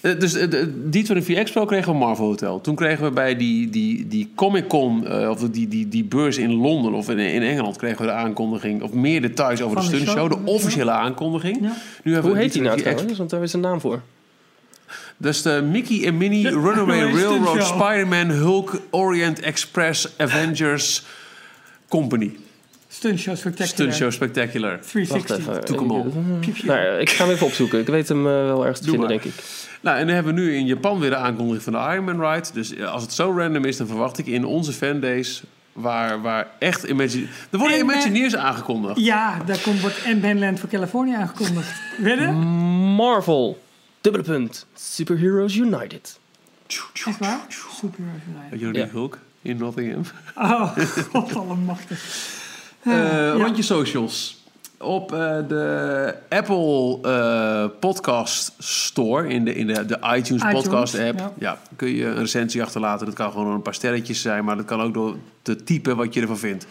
eh, 0.00 0.18
dus 0.18 0.34
eh, 0.34 0.50
de 0.50 0.72
D24 0.96 1.26
Expo 1.26 1.64
kregen 1.64 1.92
we 1.92 1.98
Marvel 1.98 2.26
Hotel. 2.26 2.60
Toen 2.60 2.74
kregen 2.74 3.04
we 3.04 3.10
bij 3.10 3.36
die, 3.36 3.70
die, 3.70 4.08
die 4.08 4.32
Comic 4.34 4.68
Con, 4.68 5.08
of 5.28 5.40
die, 5.40 5.68
die, 5.68 5.88
die 5.88 6.04
beurs 6.04 6.38
in 6.38 6.54
Londen 6.54 6.92
of 6.92 7.10
in, 7.10 7.18
in 7.18 7.42
Engeland, 7.42 7.76
kregen 7.76 7.98
we 7.98 8.06
de 8.06 8.12
aankondiging, 8.12 8.82
of 8.82 8.92
meer 8.92 9.20
details 9.20 9.62
over 9.62 9.82
Van 9.82 9.90
de 9.90 9.98
de 9.98 10.06
show, 10.06 10.30
de 10.30 10.50
officiële 10.50 10.90
aankondiging. 10.90 11.58
Ja. 11.60 11.76
Nu 12.02 12.12
hebben 12.12 12.30
Hoe 12.30 12.38
we 12.38 12.44
heet 12.44 12.52
die 12.52 12.62
nou 12.62 12.78
D23 12.78 12.82
Expo. 12.82 12.90
trouwens? 12.94 13.18
Want 13.18 13.30
daar 13.30 13.42
is 13.42 13.52
een 13.52 13.60
naam 13.60 13.80
voor. 13.80 14.00
Dat 15.16 15.34
is 15.34 15.42
de 15.42 15.68
Mickey 15.70 16.06
en 16.06 16.16
Minnie 16.16 16.48
Runaway 16.48 16.74
Runaway 16.74 17.12
Railroad 17.22 17.48
Stuntshow. 17.48 17.80
Spider-Man 17.82 18.30
Hulk 18.30 18.80
Orient 18.90 19.40
Express 19.40 20.08
Avengers 20.18 21.04
Company. 21.88 22.36
Stunt 22.88 23.18
Show 23.18 23.36
Spectacular. 23.36 23.68
Stunt 23.68 23.94
Show 23.94 24.12
Spectacular. 24.12 24.70
Wacht 24.70 24.90
360. 24.90 25.38
even. 25.38 25.64
Doe 25.64 25.78
hem 25.78 25.90
op. 25.90 26.40
Piep, 26.40 26.54
piep. 26.54 26.64
Nou, 26.64 26.98
ik 26.98 27.10
ga 27.10 27.24
hem 27.24 27.34
even 27.34 27.46
opzoeken. 27.46 27.80
Ik 27.80 27.86
weet 27.86 28.08
hem 28.08 28.26
eh, 28.26 28.32
wel 28.32 28.60
ergens 28.60 28.78
te 28.78 28.84
Doe 28.86 28.94
vinden, 28.94 29.14
maar. 29.14 29.24
denk 29.24 29.34
ik. 29.36 29.42
Nou, 29.80 29.98
en 29.98 30.06
dan 30.06 30.14
hebben 30.14 30.34
we 30.34 30.40
nu 30.40 30.54
in 30.56 30.66
Japan 30.66 30.98
weer 31.00 31.10
de 31.10 31.16
aankondiging 31.16 31.62
van 31.62 31.72
de 31.72 31.78
Ironman 31.78 32.30
Ride. 32.32 32.48
Dus 32.52 32.74
eh, 32.74 32.92
als 32.92 33.02
het 33.02 33.12
zo 33.12 33.34
random 33.36 33.64
is, 33.64 33.76
dan 33.76 33.86
verwacht 33.86 34.18
ik 34.18 34.26
in 34.26 34.44
onze 34.44 34.72
fandays... 34.72 35.42
Waar, 35.72 36.22
waar 36.22 36.46
echt 36.58 36.82
imagine... 36.82 37.26
Er 37.50 37.58
worden 37.58 37.78
En, 37.78 37.88
eh, 37.88 37.92
Imagineers 37.92 38.36
aangekondigd. 38.36 39.00
Ja, 39.00 39.42
daar 39.46 39.58
komt, 39.58 39.80
wordt 39.80 40.02
Ant-Man 40.06 40.38
Land 40.38 40.60
voor 40.60 40.68
Californië 40.68 41.14
aangekondigd. 41.14 41.68
Wedden? 41.98 42.34
Marvel. 42.94 43.62
Dubbele 44.04 44.24
punt. 44.24 44.66
Superheroes 44.74 45.56
United. 45.56 46.18
Echt 47.06 47.18
waar? 47.18 47.44
Superheroes 47.48 48.20
United. 48.28 48.74
Die 48.74 48.82
Ja. 48.82 48.88
Hulk 48.88 49.18
in 49.42 49.56
Nottingham? 49.56 50.02
Oh, 50.34 50.76
god 51.12 51.36
allemachtig. 51.36 52.28
Eh 52.82 52.92
ja. 52.92 53.32
Rondje 53.32 53.62
socials. 53.62 54.44
Op 54.78 55.12
eh, 55.12 55.18
de 55.48 56.14
Apple 56.28 56.98
eh, 57.02 57.78
Podcast 57.80 58.52
Store, 58.58 59.28
in 59.28 59.44
de, 59.44 59.54
in 59.54 59.66
de, 59.66 59.86
de 59.86 59.98
iTunes, 59.98 60.42
iTunes, 60.42 60.62
Podcast 60.62 60.98
app, 60.98 61.18
ja. 61.18 61.32
ja. 61.38 61.58
kun 61.76 61.88
je 61.88 62.04
een 62.04 62.16
recensie 62.16 62.62
achterlaten. 62.62 63.06
Dat 63.06 63.14
kan 63.14 63.32
gewoon 63.32 63.54
een 63.54 63.62
paar 63.62 63.74
sterretjes 63.74 64.20
zijn, 64.20 64.44
maar 64.44 64.56
dat 64.56 64.66
kan 64.66 64.80
ook 64.80 64.94
door 64.94 65.16
te 65.42 65.64
typen 65.64 65.96
wat 65.96 66.14
je 66.14 66.20
ervan 66.20 66.38
vindt. 66.38 66.66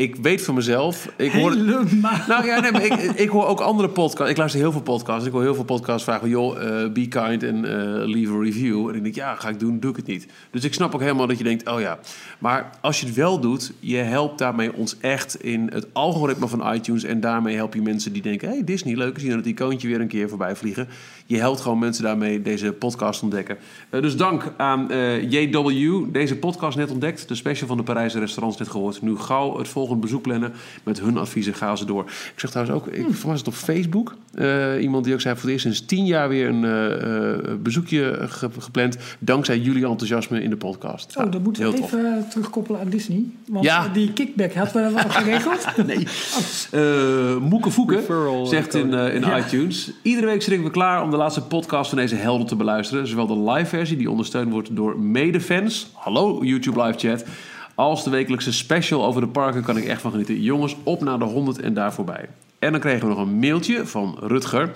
Ik 0.00 0.16
weet 0.16 0.42
van 0.42 0.54
mezelf, 0.54 1.12
ik 1.16 1.32
hoor, 1.32 1.50
Helemaal. 1.52 2.12
nou 2.28 2.46
ja, 2.46 2.60
nee, 2.60 2.72
maar 2.72 2.84
ik, 2.84 2.92
ik 3.02 3.28
hoor 3.28 3.46
ook 3.46 3.60
andere 3.60 3.88
podcasts. 3.88 4.30
Ik 4.30 4.36
luister 4.36 4.60
heel 4.60 4.72
veel 4.72 4.80
podcasts. 4.80 5.26
Ik 5.26 5.32
hoor 5.32 5.42
heel 5.42 5.54
veel 5.54 5.64
podcasts 5.64 6.02
vragen 6.02 6.20
van... 6.20 6.30
joh, 6.30 6.62
eh, 6.62 6.92
be 6.92 7.08
kind 7.08 7.42
en 7.42 7.64
eh, 7.64 8.08
leave 8.08 8.32
a 8.32 8.38
review. 8.38 8.88
En 8.88 8.94
ik 8.94 9.02
denk, 9.02 9.14
ja, 9.14 9.34
ga 9.34 9.48
ik 9.48 9.60
doen, 9.60 9.80
doe 9.80 9.90
ik 9.90 9.96
het 9.96 10.06
niet. 10.06 10.26
Dus 10.50 10.64
ik 10.64 10.74
snap 10.74 10.94
ook 10.94 11.00
helemaal 11.00 11.26
dat 11.26 11.38
je 11.38 11.44
denkt, 11.44 11.68
oh 11.68 11.80
ja. 11.80 11.98
Maar 12.38 12.70
als 12.80 13.00
je 13.00 13.06
het 13.06 13.14
wel 13.14 13.40
doet, 13.40 13.72
je 13.80 13.96
helpt 13.96 14.38
daarmee 14.38 14.74
ons 14.74 14.98
echt... 14.98 15.42
in 15.42 15.70
het 15.72 15.86
algoritme 15.92 16.48
van 16.48 16.74
iTunes. 16.74 17.04
En 17.04 17.20
daarmee 17.20 17.56
help 17.56 17.74
je 17.74 17.82
mensen 17.82 18.12
die 18.12 18.22
denken... 18.22 18.48
hey, 18.48 18.64
Disney, 18.64 18.94
leuk, 18.94 19.18
zien 19.18 19.30
dat 19.30 19.46
icoontje 19.46 19.88
weer 19.88 20.00
een 20.00 20.08
keer 20.08 20.28
voorbij 20.28 20.56
vliegen. 20.56 20.88
Je 21.26 21.38
helpt 21.38 21.60
gewoon 21.60 21.78
mensen 21.78 22.04
daarmee 22.04 22.42
deze 22.42 22.72
podcast 22.72 23.22
ontdekken. 23.22 23.56
Eh, 23.90 24.02
dus 24.02 24.16
dank 24.16 24.52
aan 24.56 24.88
JW. 25.28 26.12
Deze 26.12 26.36
podcast 26.36 26.76
net 26.76 26.90
ontdekt. 26.90 27.28
De 27.28 27.34
special 27.34 27.68
van 27.68 27.76
de 27.76 27.82
Parijse 27.82 28.18
restaurants 28.18 28.58
net 28.58 28.68
gehoord. 28.68 29.02
Nu 29.02 29.16
gauw 29.16 29.58
het 29.58 29.68
volgende 29.68 29.88
bezoek 29.98 30.22
plannen. 30.22 30.52
Met 30.82 31.00
hun 31.00 31.16
adviezen 31.18 31.54
gaan 31.54 31.78
ze 31.78 31.84
door. 31.84 32.02
Ik 32.04 32.32
zeg 32.40 32.50
trouwens 32.50 32.76
ook, 32.76 32.86
ik 32.86 33.06
was 33.16 33.38
het 33.38 33.48
op 33.48 33.54
Facebook. 33.54 34.14
eh, 34.34 34.82
iemand 34.82 35.04
die 35.04 35.14
ook 35.14 35.20
zei 35.20 35.34
voor 35.34 35.42
het 35.44 35.52
eerst 35.52 35.64
sinds 35.64 35.86
tien 35.86 36.06
jaar 36.06 36.28
weer 36.28 36.48
een 36.48 36.64
eh, 36.64 37.32
eh, 37.32 37.38
bezoekje 37.62 38.16
ge- 38.28 38.48
gepland. 38.58 38.96
Dankzij 39.18 39.58
jullie 39.58 39.86
enthousiasme 39.86 40.42
in 40.42 40.50
de 40.50 40.56
podcast. 40.56 41.16
Oh, 41.16 41.30
dan 41.32 41.42
moeten 41.42 41.62
we 41.62 41.68
heel 41.70 41.78
tof. 41.80 41.92
even 41.92 42.24
terugkoppelen 42.30 42.80
aan 42.80 42.88
Disney. 42.88 43.22
Want 43.46 43.64
Ja. 43.64 43.88
die 43.88 44.12
kickback 44.12 44.52
hadden 44.54 44.84
we 44.86 44.92
wel 44.94 45.08
geregeld. 45.10 45.66
Nee. 45.86 46.06
Eh 46.70 47.36
Moeke 47.36 47.70
Voeke 47.70 47.94
Referral, 47.94 48.46
zegt 48.46 48.74
in, 48.74 48.94
eh, 48.94 49.14
in 49.14 49.20
Ja. 49.20 49.38
iTunes... 49.38 49.90
Iedere 50.02 50.26
week 50.26 50.42
zitten 50.42 50.64
we 50.64 50.70
klaar 50.70 51.02
om 51.02 51.10
de 51.10 51.16
laatste 51.16 51.42
podcast 51.42 51.88
van 51.88 51.98
deze 51.98 52.14
helden 52.14 52.46
te 52.46 52.56
beluisteren. 52.56 53.06
Zowel 53.06 53.26
de 53.26 53.50
live 53.50 53.66
versie, 53.68 53.96
die 53.96 54.10
ondersteund 54.10 54.50
wordt 54.50 54.76
door 54.76 54.98
medefans... 55.00 55.90
Hallo 55.92 56.38
YouTube 56.44 56.82
live 56.82 56.98
chat... 56.98 57.24
als 57.80 58.04
de 58.04 58.10
wekelijkse 58.10 58.52
special 58.52 59.04
over 59.04 59.20
de 59.20 59.28
parken 59.28 59.62
kan 59.62 59.76
ik 59.76 59.84
echt 59.84 60.00
van 60.00 60.10
genieten. 60.10 60.42
Jongens, 60.42 60.76
op 60.82 61.00
naar 61.00 61.18
de 61.18 61.24
100 61.24 61.60
en 61.60 61.74
daar 61.74 61.92
voorbij. 61.92 62.28
En 62.58 62.72
dan 62.72 62.80
kregen 62.80 63.08
we 63.08 63.14
nog 63.14 63.22
een 63.22 63.38
mailtje 63.38 63.86
van 63.86 64.16
Rutger. 64.20 64.70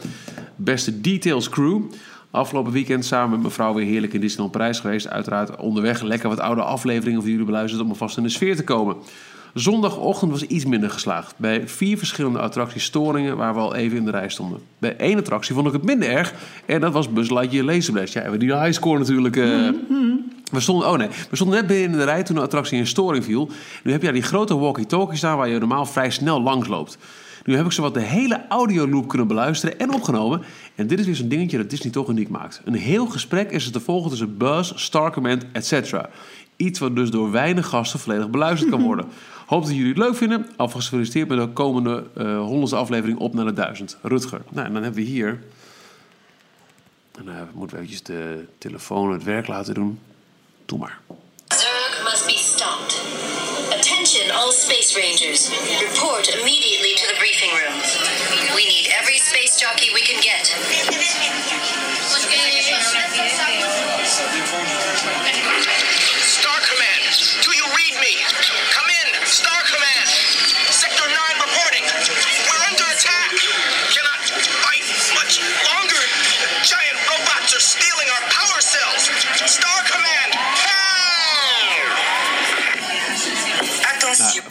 Beste 0.57 1.01
Details 1.01 1.49
Crew... 1.49 1.83
Afgelopen 2.31 2.73
weekend 2.73 3.05
samen 3.05 3.31
met 3.31 3.41
mijn 3.41 3.53
vrouw 3.53 3.75
weer 3.75 3.87
heerlijk 3.87 4.13
in 4.13 4.21
Disneyland 4.21 4.53
Parijs 4.53 4.81
geweest. 4.81 5.09
Uiteraard 5.09 5.57
onderweg 5.57 6.03
lekker 6.03 6.29
wat 6.29 6.41
oude 6.41 6.63
afleveringen 6.63 7.21
voor 7.21 7.31
jullie 7.31 7.45
beluisterd 7.45 7.83
om 7.83 7.89
alvast 7.89 8.17
in 8.17 8.23
de 8.23 8.29
sfeer 8.29 8.57
te 8.57 8.65
komen. 8.65 8.97
Zondagochtend 9.55 10.31
was 10.31 10.43
iets 10.43 10.65
minder 10.65 10.91
geslaagd. 10.91 11.35
Bij 11.37 11.69
vier 11.69 11.99
verschillende 11.99 12.39
attracties 12.39 12.85
storingen 12.85 13.37
waar 13.37 13.55
we 13.55 13.61
al 13.61 13.75
even 13.75 13.97
in 13.99 14.05
de 14.05 14.11
rij 14.11 14.29
stonden. 14.29 14.61
Bij 14.79 14.97
één 14.97 15.19
attractie 15.19 15.55
vond 15.55 15.67
ik 15.67 15.73
het 15.73 15.85
minder 15.85 16.09
erg. 16.09 16.35
En 16.67 16.81
dat 16.81 16.93
was 16.93 17.13
Buzz 17.13 17.31
Lightyear 17.31 17.65
Laserblast. 17.65 18.13
Ja, 18.13 18.31
we 18.31 18.37
die 18.37 18.57
highscore 18.57 18.99
natuurlijk. 18.99 19.37
eh, 19.37 19.69
we 20.55 20.61
stonden, 20.61 20.89
oh 20.89 20.97
nee, 20.97 21.09
we 21.31 21.37
stonden 21.37 21.57
net 21.57 21.67
binnen 21.67 21.91
in 21.91 21.99
de 21.99 22.05
rij 22.05 22.23
toen 22.23 22.37
de 22.37 22.43
attractie 22.43 22.79
in 22.79 22.87
storing 22.87 23.25
viel. 23.25 23.51
Nu 23.83 23.91
heb 23.91 24.01
je 24.01 24.07
daar 24.07 24.15
die 24.15 24.23
grote 24.23 24.57
walkie-talkie 24.57 25.17
staan 25.17 25.37
waar 25.37 25.49
je 25.49 25.59
normaal 25.59 25.87
vrij 25.87 26.11
snel 26.11 26.43
langs 26.43 26.69
loopt. 26.69 26.99
Nu 27.45 27.57
heb 27.57 27.65
ik 27.65 27.73
zowat 27.73 27.95
de 27.95 28.01
hele 28.01 28.45
audioloop 28.49 29.09
kunnen 29.09 29.27
beluisteren 29.27 29.79
en 29.79 29.95
opgenomen. 29.95 30.43
En 30.75 30.87
dit 30.87 30.99
is 30.99 31.07
weer 31.07 31.15
zo'n 31.15 31.29
dingetje 31.29 31.57
dat 31.57 31.71
Disney 31.71 31.93
toch 31.93 32.09
uniek 32.09 32.29
maakt. 32.29 32.61
Een 32.65 32.75
heel 32.75 33.07
gesprek 33.07 33.51
is 33.51 33.67
er 33.67 33.73
te 33.73 33.81
volgen 33.81 34.11
tussen 34.11 34.37
Buzz, 34.37 34.73
Star 34.75 35.13
Command, 35.13 35.45
etc. 35.53 36.01
Iets 36.57 36.79
wat 36.79 36.97
dus 36.97 37.11
door 37.11 37.31
weinig 37.31 37.67
gasten 37.67 38.01
volledig 38.01 38.31
beluisterd 38.31 38.71
kan 38.71 38.83
worden. 38.83 39.07
Hoop 39.47 39.63
dat 39.63 39.75
jullie 39.75 39.89
het 39.89 39.99
leuk 39.99 40.15
vinden. 40.15 40.47
Alvast 40.57 40.89
gefeliciteerd 40.89 41.29
met 41.29 41.39
de 41.39 41.49
komende 41.49 42.05
eh 42.15 42.39
honderdste 42.39 42.77
aflevering 42.77 43.19
op 43.19 43.35
naar 43.35 43.45
de 43.45 43.53
duizend. 43.53 43.99
Rutger. 44.03 44.41
Nou, 44.51 44.67
en 44.67 44.73
dan 44.73 44.83
hebben 44.83 45.03
we 45.03 45.09
hier... 45.09 45.41
En 47.19 47.25
dan 47.25 47.35
moeten 47.55 47.77
we 47.77 47.83
eventjes 47.83 48.03
de 48.03 48.45
telefoon 48.59 49.13
het 49.13 49.25
werk 49.25 49.47
laten 49.47 49.75
doen. 49.75 49.99
Doe 50.67 50.79
maar. 50.79 50.99
Zerg 51.49 52.03
must 52.05 52.27
be 52.27 52.37
stopped. 52.37 53.01
Attention, 53.71 54.31
all 54.31 54.53
space 54.53 54.97
rangers. 54.97 55.51
Report 55.81 56.29
immediately 56.41 56.95
to 56.97 57.07
the 57.07 57.17
briefing 57.19 57.51
room. 57.53 57.77
We 58.57 58.65
need 58.65 58.89
every 59.01 59.19
space 59.19 59.61
jockey 59.61 59.91
we 59.93 60.01
can 60.01 60.21
get. 60.21 60.45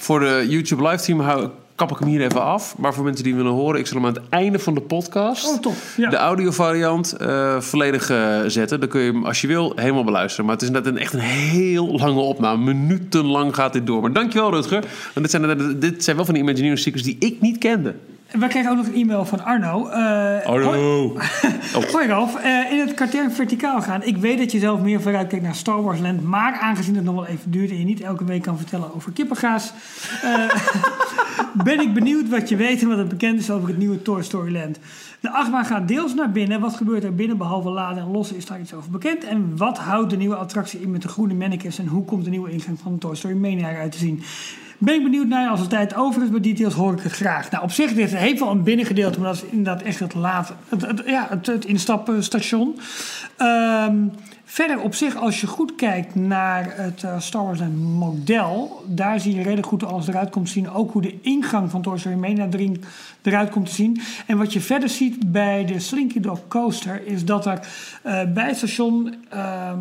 Voor 0.04 0.20
de 0.20 0.46
YouTube 0.50 0.88
live 0.88 1.04
team 1.04 1.20
hou, 1.20 1.50
kap 1.76 1.92
ik 1.92 1.98
hem 1.98 2.08
hier 2.08 2.22
even 2.22 2.44
af. 2.44 2.78
Maar 2.78 2.94
voor 2.94 3.04
mensen 3.04 3.24
die 3.24 3.36
willen 3.36 3.52
horen, 3.52 3.80
ik 3.80 3.88
zal 3.88 3.98
hem 3.98 4.06
aan 4.06 4.14
het 4.14 4.30
einde 4.30 4.60
van 4.60 4.74
de 4.74 4.82
podcast... 4.82 5.48
Oh, 5.48 5.60
top. 5.60 5.74
Ja. 5.98 6.10
de 6.10 6.16
audiovariant 6.16 7.14
eh 7.14 7.60
volledig 7.60 8.10
eh, 8.10 8.40
zetten. 8.48 8.80
Dan 8.80 8.90
kun 8.90 9.02
je 9.02 9.12
hem, 9.12 9.26
als 9.26 9.42
je 9.42 9.48
wil, 9.48 9.74
helemaal 9.76 10.04
beluisteren. 10.04 10.46
Maar 10.46 10.54
het 10.54 10.64
is 10.64 10.70
net 10.70 10.86
een, 10.86 10.98
echt 10.98 11.14
een 11.14 11.20
heel 11.20 11.98
lange 11.98 12.20
opname. 12.20 12.74
Minutenlang 12.74 13.56
gaat 13.56 13.74
dit 13.74 13.88
door. 13.88 14.02
Maar 14.02 14.14
dankjewel, 14.14 14.52
Rutger. 14.52 14.86
Want 15.14 15.32
dit 15.32 15.32
zijn, 15.32 15.80
dit 15.80 16.04
zijn 16.04 16.16
wel 16.16 16.26
van 16.26 16.34
die 16.34 16.44
Imagineering 16.44 16.80
stickers 16.80 17.04
die 17.04 17.18
ik 17.20 17.42
niet 17.42 17.58
kende. 17.58 17.96
We 18.40 18.48
kregen 18.48 18.72
ook 18.72 18.78
nog 18.78 18.88
een 18.88 18.94
e-mail 18.94 19.26
van 19.26 19.44
Arno. 19.44 19.88
Eh, 19.88 20.46
Hoi, 20.46 20.64
hoi 21.92 22.08
Ralf, 22.08 22.36
Eh, 22.36 22.72
in 22.72 22.80
het 22.80 22.94
katern 22.94 23.32
verticaal 23.32 23.82
gaan. 23.82 24.04
Ik 24.04 24.18
weet 24.18 24.38
dat 24.38 24.52
je 24.52 24.60
zelf 24.60 24.80
meer 24.80 25.02
vooruitkijkt 25.02 25.46
naar 25.46 25.56
Star 25.56 25.84
Wars 25.84 26.00
Land. 26.00 26.24
Maar 26.24 26.60
aangezien 26.60 26.96
het 26.96 27.04
nog 27.04 27.16
wel 27.16 27.26
even 27.26 27.52
duurt 27.52 27.70
en 27.70 27.78
je 27.80 27.86
niet 27.86 28.02
elke 28.02 28.26
week 28.26 28.42
kan 28.42 28.58
vertellen 28.58 28.96
over 28.96 29.12
kippengaas... 29.12 29.74
eh, 30.24 30.50
ben 31.64 31.80
ik 31.80 31.94
benieuwd 31.94 32.30
wat 32.30 32.50
je 32.50 32.56
weet 32.56 32.82
en 32.82 32.88
wat 32.88 32.98
het 32.98 33.08
bekend 33.10 33.40
is 33.40 33.52
over 33.52 33.68
het 33.68 33.78
nieuwe 33.78 34.02
Toy 34.02 34.24
Story 34.24 34.54
Land. 34.54 34.80
De 35.20 35.32
achtbaan 35.32 35.66
gaat 35.66 35.88
deels 35.88 36.14
naar 36.14 36.32
binnen. 36.32 36.60
Wat 36.60 36.76
gebeurt 36.76 37.04
er 37.04 37.16
binnen 37.16 37.38
behalve 37.38 37.70
laden 37.70 38.04
en 38.04 38.12
lossen 38.12 38.36
is 38.38 38.46
daar 38.46 38.60
iets 38.60 38.74
over 38.74 38.92
bekend? 38.92 39.24
En 39.24 39.58
wat 39.58 39.78
houdt 39.78 40.10
de 40.10 40.18
nieuwe 40.18 40.36
attractie 40.36 40.82
in 40.82 40.92
met 40.92 41.02
de 41.02 41.08
groene 41.08 41.34
mannekes? 41.34 41.80
En 41.80 41.88
hoe 41.88 42.06
komt 42.06 42.24
de 42.24 42.30
nieuwe 42.30 42.52
ingang 42.52 42.80
van 42.80 42.98
Toy 42.98 43.16
Story 43.16 43.36
Mania 43.36 43.70
eruit 43.70 43.92
te 43.92 43.98
zien? 43.98 44.24
Ben 44.84 44.96
ik 44.96 45.04
benieuwd 45.04 45.28
naar. 45.28 45.50
Als 45.50 45.60
de 45.62 45.68
tijd 45.68 45.96
over 45.96 46.24
is 46.24 46.30
bij 46.30 46.40
details 46.40 46.74
hoor 46.74 46.94
ik 46.94 47.00
het 47.00 47.12
graag. 47.12 47.52
Nou, 47.52 47.64
op 47.64 47.72
zich, 47.72 47.94
dit 47.94 48.16
heeft 48.16 48.40
wel 48.40 48.52
een 48.52 48.64
binnengedeelte, 48.64 49.20
maar 49.20 49.28
dat 49.34 49.44
is 49.44 49.50
inderdaad 49.50 49.82
echt 49.82 50.00
het 50.00 50.14
late, 50.14 50.54
het, 50.70 50.82
het- 50.82 51.04
ja, 51.06 51.28
het, 51.30 51.46
het. 51.46 51.66
Ehm, 53.38 53.96
verder 54.46 54.80
op 54.80 54.96
zich, 54.96 55.16
als 55.16 55.42
je 55.42 55.48
goed 55.48 55.76
kijkt 55.76 56.16
naar 56.16 56.74
het 56.76 57.04
eh, 57.04 57.20
Star 57.20 57.44
Wars 57.44 57.60
model, 57.82 58.84
daar 58.88 59.20
zie 59.20 59.36
je 59.36 59.42
redelijk 59.42 59.68
goed 59.68 59.84
alles 59.84 60.08
eruit 60.08 60.30
komt 60.30 60.46
te 60.46 60.52
zien. 60.52 60.70
Ook 60.70 60.92
hoe 60.92 61.02
de 61.02 61.20
ingang 61.22 61.72
van 61.72 61.82
Toy 61.82 61.98
Story 61.98 62.80
eruit 63.22 63.50
komt 63.50 63.66
te 63.66 63.74
zien. 63.74 64.02
En 64.28 64.38
wat 64.38 64.54
je 64.54 64.62
verder 64.62 64.90
ziet 64.90 65.32
bij 65.32 65.66
de 65.66 65.80
Slinky 65.80 66.20
Dog 66.20 66.40
Coaster, 66.48 67.08
is 67.08 67.26
dat 67.26 67.46
er 67.46 67.60
eh, 68.02 68.22
bij 68.34 68.48
het 68.48 68.58
station... 68.58 69.16
ehm, 69.30 69.78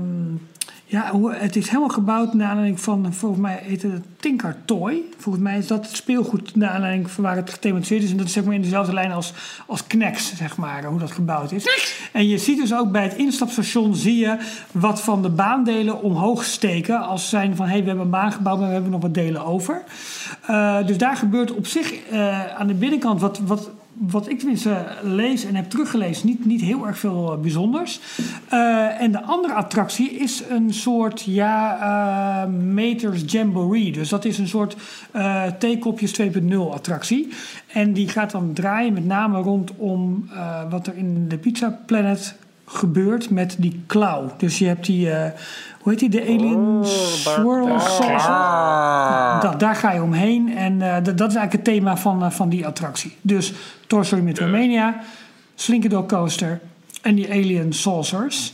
ja, 0.92 1.30
het 1.30 1.56
is 1.56 1.66
helemaal 1.66 1.88
gebouwd 1.88 2.34
naar 2.34 2.48
aanleiding 2.48 2.80
van, 2.80 3.12
volgens 3.14 3.40
mij 3.40 3.60
heet 3.62 3.82
het 3.82 4.02
Tinker 4.16 4.56
Toy. 4.64 5.02
Volgens 5.18 5.44
mij 5.44 5.58
is 5.58 5.66
dat 5.66 5.86
het 5.86 5.96
speelgoed 5.96 6.56
naar 6.56 6.70
aanleiding 6.70 7.10
van 7.10 7.24
waar 7.24 7.36
het 7.36 7.50
gethematiseerd 7.50 8.02
is. 8.02 8.10
En 8.10 8.16
dat 8.16 8.26
is 8.26 8.32
zeg 8.32 8.44
maar 8.44 8.54
in 8.54 8.62
dezelfde 8.62 8.92
lijn 8.92 9.12
als, 9.12 9.32
als 9.66 9.86
Knex, 9.86 10.36
zeg 10.36 10.56
maar, 10.56 10.84
hoe 10.84 10.98
dat 10.98 11.10
gebouwd 11.10 11.52
is. 11.52 11.66
En 12.12 12.28
je 12.28 12.38
ziet 12.38 12.60
dus 12.60 12.74
ook 12.74 12.90
bij 12.90 13.02
het 13.02 13.14
instapstation, 13.14 13.94
zie 13.94 14.18
je 14.18 14.36
wat 14.72 15.00
van 15.00 15.22
de 15.22 15.30
baandelen 15.30 16.02
omhoog 16.02 16.44
steken. 16.44 17.00
Als 17.00 17.28
zijn 17.28 17.56
van, 17.56 17.66
hé, 17.66 17.72
hey, 17.72 17.80
we 17.80 17.86
hebben 17.86 18.04
een 18.04 18.10
baan 18.10 18.32
gebouwd, 18.32 18.58
maar 18.58 18.66
we 18.66 18.72
hebben 18.72 18.90
nog 18.90 19.02
wat 19.02 19.14
delen 19.14 19.44
over. 19.44 19.82
Eh, 20.46 20.86
dus 20.86 20.98
daar 20.98 21.16
gebeurt 21.16 21.52
op 21.52 21.66
zich 21.66 22.08
eh, 22.10 22.54
aan 22.54 22.66
de 22.66 22.74
binnenkant 22.74 23.20
wat... 23.20 23.38
wat 23.38 23.70
wat 24.10 24.28
ik 24.28 24.38
tenminste 24.38 24.86
lees 25.02 25.44
en 25.44 25.54
heb 25.54 25.70
teruggelezen, 25.70 26.26
niet, 26.26 26.44
niet 26.44 26.60
heel 26.60 26.86
erg 26.86 26.98
veel 26.98 27.32
eh, 27.32 27.38
bijzonders. 27.38 28.00
Eh, 28.48 29.00
en 29.00 29.12
de 29.12 29.22
andere 29.22 29.52
attractie 29.52 30.10
is 30.10 30.42
een 30.48 30.74
soort, 30.74 31.22
ja, 31.22 31.78
eh, 31.80 32.50
Meters 32.52 33.22
Jamboree. 33.26 33.92
Dus 33.92 34.08
dat 34.08 34.24
is 34.24 34.38
een 34.38 34.48
soort 34.48 34.76
eh 35.12 35.44
theekopjes 35.58 36.12
2.0 36.12 36.72
attractie. 36.72 37.28
En 37.66 37.92
die 37.92 38.08
gaat 38.08 38.30
dan 38.30 38.52
draaien 38.52 38.92
met 38.92 39.04
name 39.04 39.40
rondom 39.40 40.28
wat 40.70 40.86
er 40.86 40.96
in 40.96 41.28
de 41.28 41.38
Pizza 41.38 41.80
Planet 41.86 42.34
gebeurt 42.64 43.30
met 43.30 43.56
die 43.58 43.82
klauw. 43.86 44.32
Dus 44.36 44.58
je 44.58 44.66
hebt 44.66 44.86
die, 44.86 45.08
hoe 45.82 45.92
heet 45.92 45.98
die, 45.98 46.08
de 46.08 46.22
Alien 46.22 46.84
Swirl 46.84 47.80
Saucer. 47.80 49.40
Dat, 49.40 49.60
daar 49.60 49.74
ga 49.74 49.92
je 49.92 50.02
omheen 50.02 50.56
en 50.56 50.82
eh, 50.82 50.94
dat, 51.04 51.18
dat 51.18 51.30
is 51.30 51.36
eigenlijk 51.36 51.52
het 51.52 51.64
thema 51.64 51.96
van, 51.96 52.24
eh, 52.24 52.30
van 52.30 52.48
die 52.48 52.66
attractie. 52.66 53.16
Dus 53.20 53.52
Toy 53.86 54.04
Story 54.04 54.22
met 54.22 54.38
Romania, 54.38 55.00
Slinky 55.54 55.88
Coaster 56.06 56.60
en 57.02 57.14
die 57.14 57.30
Alien 57.30 57.72
Saucers. 57.72 58.52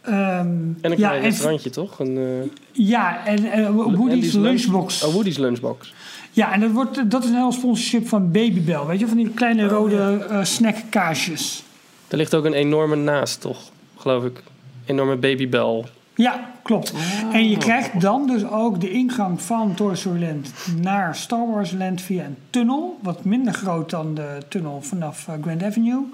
Ehm, 0.00 0.16
En 0.16 0.76
een 0.80 0.90
ja, 0.90 1.08
klein 1.08 1.22
restaurantje, 1.22 1.70
toch? 1.70 1.98
Een, 1.98 2.16
eh, 2.16 2.50
ja, 2.72 3.26
en 3.26 3.72
Woody's 3.72 4.32
Lunchbox. 4.32 5.04
Oh, 5.04 5.12
Woody's 5.12 5.38
Lunchbox. 5.38 5.94
Ja, 6.30 6.52
en 6.52 6.60
dat, 6.60 6.70
wordt, 6.70 7.10
dat 7.10 7.22
is 7.24 7.30
een 7.30 7.36
heel 7.36 7.52
sponsorship 7.52 8.08
van 8.08 8.30
Babybel. 8.30 8.86
Weet 8.86 9.00
je, 9.00 9.06
van 9.06 9.16
die 9.16 9.30
kleine 9.30 9.64
Oh, 9.64 9.70
rode 9.70 10.26
eh 10.30 10.44
snackkaasjes. 10.44 11.62
Er 12.08 12.16
ligt 12.16 12.34
ook 12.34 12.44
een 12.44 12.52
enorme 12.52 12.96
naast, 12.96 13.40
toch? 13.40 13.58
Geloof 13.96 14.24
ik. 14.24 14.42
Enorme 14.86 15.16
babybel. 15.16 15.86
Ja, 16.18 16.50
klopt. 16.62 16.94
En 17.32 17.48
je 17.48 17.56
krijgt 17.56 18.00
dan 18.00 18.26
dus 18.26 18.44
ook 18.44 18.80
de 18.80 18.90
ingang 18.90 19.42
van 19.42 19.74
Toy 19.74 19.96
Story 19.96 20.22
Land 20.22 20.52
naar 20.80 21.16
Star 21.16 21.50
Wars 21.50 21.72
Land 21.72 22.00
via 22.00 22.24
een 22.24 22.36
tunnel. 22.50 22.98
Wat 23.02 23.24
minder 23.24 23.52
groot 23.52 23.90
dan 23.90 24.14
de 24.14 24.38
tunnel 24.48 24.82
vanaf 24.82 25.28
eh, 25.28 25.34
Grand 25.40 25.62
Avenue. 25.62 26.04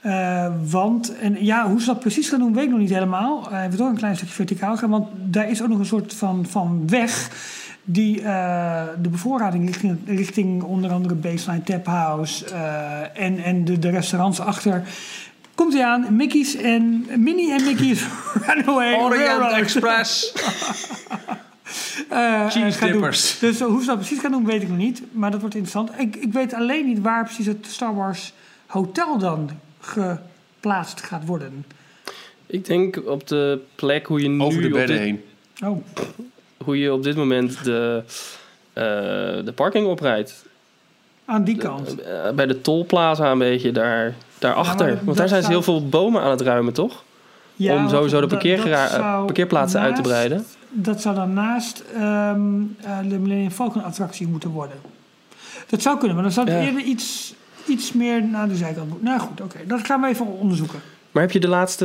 Eh, 0.00 0.52
want, 0.70 1.16
en 1.18 1.44
ja, 1.44 1.68
hoe 1.68 1.80
ze 1.80 1.86
dat 1.86 2.00
precies 2.00 2.28
gaan 2.28 2.38
doen, 2.38 2.54
weet 2.54 2.64
ik 2.64 2.70
nog 2.70 2.78
niet 2.78 2.90
helemaal. 2.90 3.50
Hij 3.50 3.62
heeft 3.62 3.80
ook 3.80 3.88
een 3.88 3.96
klein 3.96 4.16
stukje 4.16 4.34
verticaal 4.34 4.76
gaan. 4.76 4.90
Want 4.90 5.08
daar 5.14 5.50
is 5.50 5.62
ook 5.62 5.68
nog 5.68 5.78
een 5.78 5.86
soort 5.86 6.14
van, 6.14 6.46
van 6.46 6.88
weg 6.88 7.30
die 7.84 8.22
eh, 8.22 8.82
de 9.02 9.08
bevoorrading 9.08 9.66
richting, 9.66 9.98
richting 10.06 10.62
onder 10.62 10.90
andere 10.90 11.14
Baseline 11.14 11.62
Tap 11.62 11.86
House 11.86 12.44
eh, 12.44 13.24
en, 13.24 13.38
en 13.38 13.64
de, 13.64 13.78
de 13.78 13.90
restaurants 13.90 14.40
achter. 14.40 14.82
Komt 15.54 15.72
hij 15.72 15.84
aan, 15.84 16.16
Mickey's 16.16 16.54
en 16.56 17.06
Minnie 17.16 17.52
en 17.52 17.64
Mickey's 17.64 18.04
Runaway 18.46 18.92
Railroad. 18.92 19.52
Express. 19.52 20.32
Eh, 22.10 22.48
Cheese 22.50 22.74
eh, 22.78 22.80
doen. 22.80 22.90
dippers. 22.92 23.38
Dus 23.38 23.60
hoe 23.60 23.80
ze 23.80 23.86
dat 23.86 23.96
precies 23.96 24.18
gaan 24.18 24.30
doen, 24.30 24.44
weet 24.44 24.62
ik 24.62 24.68
nog 24.68 24.76
niet. 24.76 25.02
Maar 25.12 25.30
dat 25.30 25.40
wordt 25.40 25.54
interessant. 25.54 26.00
Ik, 26.00 26.16
ik 26.16 26.32
weet 26.32 26.54
alleen 26.54 26.86
niet 26.86 27.00
waar 27.00 27.24
precies 27.24 27.46
het 27.46 27.66
Star 27.68 27.94
Wars 27.94 28.32
Hotel 28.66 29.18
dan 29.18 29.50
geplaatst 29.80 31.00
gaat 31.02 31.26
worden. 31.26 31.64
Ik 32.46 32.64
denk 32.66 33.00
op 33.06 33.26
de 33.28 33.60
plek 33.74 34.06
hoe 34.06 34.20
je 34.22 34.28
nu... 34.28 34.40
Over 34.42 34.62
de 34.62 34.68
bedden 34.68 34.96
dit- 34.96 34.98
heen. 34.98 35.24
Oh, 35.64 35.84
Hoe 36.64 36.78
je 36.78 36.92
op 36.92 37.02
dit 37.02 37.16
moment 37.16 37.64
de, 37.64 38.02
eh, 38.72 38.82
de 39.44 39.52
parking 39.54 39.86
oprijdt. 39.86 40.44
aan 41.24 41.44
die 41.44 41.56
kant. 41.56 41.96
Bij 42.34 42.46
de 42.46 42.60
tolplaza 42.60 43.30
een 43.30 43.38
beetje, 43.38 43.72
daar, 43.72 44.14
daarachter. 44.44 44.88
Ja, 44.88 44.98
Want 45.04 45.16
daar 45.16 45.28
zijn 45.28 45.42
ze 45.42 45.50
zou- 45.50 45.62
heel 45.64 45.72
veel 45.72 45.88
bomen 45.88 46.22
aan 46.22 46.30
het 46.30 46.40
ruimen, 46.40 46.72
toch? 46.72 47.02
Ja, 47.56 47.74
Om 47.76 47.88
sowieso 47.88 48.20
de 48.20 48.26
parkeergera- 48.26 48.88
zou 48.88 49.24
parkeerplaatsen 49.24 49.80
uit 49.80 49.96
te 49.96 50.02
breiden. 50.02 50.44
Dat 50.70 51.00
zou 51.00 51.14
dan 51.14 51.32
naast 51.32 51.84
ehm, 51.94 52.02
eh, 52.80 52.98
de 53.08 53.18
Millennium 53.18 53.50
Falcon 53.50 53.82
attractie 53.84 54.26
moeten 54.26 54.50
worden. 54.50 54.76
Dat 55.68 55.82
zou 55.82 55.96
kunnen, 55.98 56.14
maar 56.14 56.24
dan 56.24 56.32
zou 56.32 56.46
het 56.50 56.56
Ja. 56.58 56.64
eerder 56.66 56.82
iets, 56.82 57.34
iets 57.66 57.92
meer 57.92 58.24
naar 58.24 58.48
de 58.48 58.56
zijkant 58.56 58.88
moeten. 58.88 59.06
Nou 59.06 59.20
goed, 59.20 59.40
oké. 59.40 59.58
Dat 59.66 59.80
gaan 59.86 60.00
we 60.00 60.08
even 60.08 60.26
onderzoeken. 60.26 60.80
Maar 61.10 61.22
heb 61.22 61.32
je 61.32 61.40
de 61.40 61.48
laatste 61.48 61.84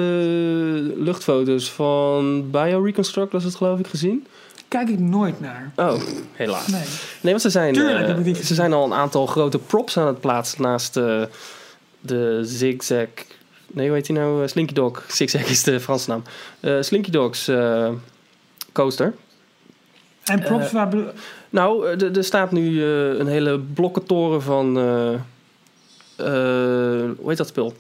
luchtfoto's 0.98 1.72
van 1.72 2.52
BioReconstruct, 2.52 3.32
was 3.32 3.44
het 3.44 3.56
geloof 3.56 3.80
ik, 3.80 3.88
gezien? 3.88 4.26
Kijk 4.68 4.90
ik 4.90 5.00
nooit 5.00 5.40
naar. 5.40 5.72
Oh, 5.76 5.94
helaas. 6.34 6.68
Nee. 6.68 6.82
Nee, 7.22 7.32
want 7.32 7.42
ze 7.42 7.50
zijn, 7.50 7.74
Tuurlijk 7.74 8.28
eh, 8.28 8.36
ze 8.44 8.54
zijn 8.54 8.74
al 8.74 8.86
een 8.86 8.94
aantal 8.94 9.26
grote 9.26 9.58
props 9.60 9.98
aan 9.98 10.08
het 10.08 10.20
plaatsen 10.20 10.62
naast 10.62 10.98
eh, 10.98 11.22
de 12.02 12.40
Zigzag. 12.44 13.08
Nee, 13.68 13.86
hoe 13.88 13.96
heet 13.96 14.06
die 14.06 14.16
nou? 14.16 14.44
Eh, 14.44 14.48
Slinky 14.50 14.74
Dog. 14.74 15.04
Zigzag 15.08 15.42
is 15.50 15.64
de 15.64 15.80
Franse 15.80 16.10
naam. 16.10 16.24
Eh, 16.60 16.78
Slinky 16.82 17.10
Dogs 17.12 17.48
eh, 17.48 17.90
coaster. 18.72 19.14
En 20.24 20.40
props 20.40 20.72
waar... 20.72 20.94
Nou, 21.50 21.88
er 22.14 22.24
staat 22.24 22.52
nu 22.52 22.84
eh, 22.84 23.20
een 23.20 23.28
hele 23.28 23.60
blokkentoren 23.60 24.42
van. 24.42 24.78
eh, 24.78 25.14
eh, 25.14 27.10
hoe 27.18 27.28
heet 27.30 27.38
dat 27.38 27.48
spul? 27.48 27.74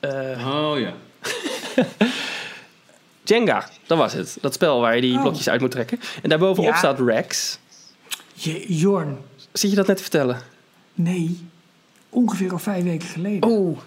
Eh, 0.00 0.46
Oh 0.70 0.78
ja. 0.78 0.92
Jenga, 3.24 3.68
dat 3.86 3.98
was 3.98 4.12
het. 4.12 4.38
Dat 4.40 4.54
spel 4.54 4.80
waar 4.80 4.94
je 4.94 5.00
die 5.00 5.14
Oh. 5.16 5.20
blokjes 5.22 5.48
uit 5.48 5.60
moet 5.60 5.70
trekken. 5.70 6.00
En 6.22 6.28
daarbovenop 6.28 6.70
Ja. 6.70 6.76
staat 6.76 7.00
Rex. 7.00 7.58
Je, 8.34 8.74
Jorn, 8.76 9.18
Zit 9.52 9.70
je 9.70 9.76
dat 9.76 9.86
net 9.86 9.96
te 9.96 10.02
vertellen? 10.02 10.40
nee. 10.94 11.50
Ongeveer 12.14 12.52
al 12.52 12.58
vijf 12.58 12.84
weken 12.84 13.08
geleden. 13.08 13.50
Oh, 13.50 13.78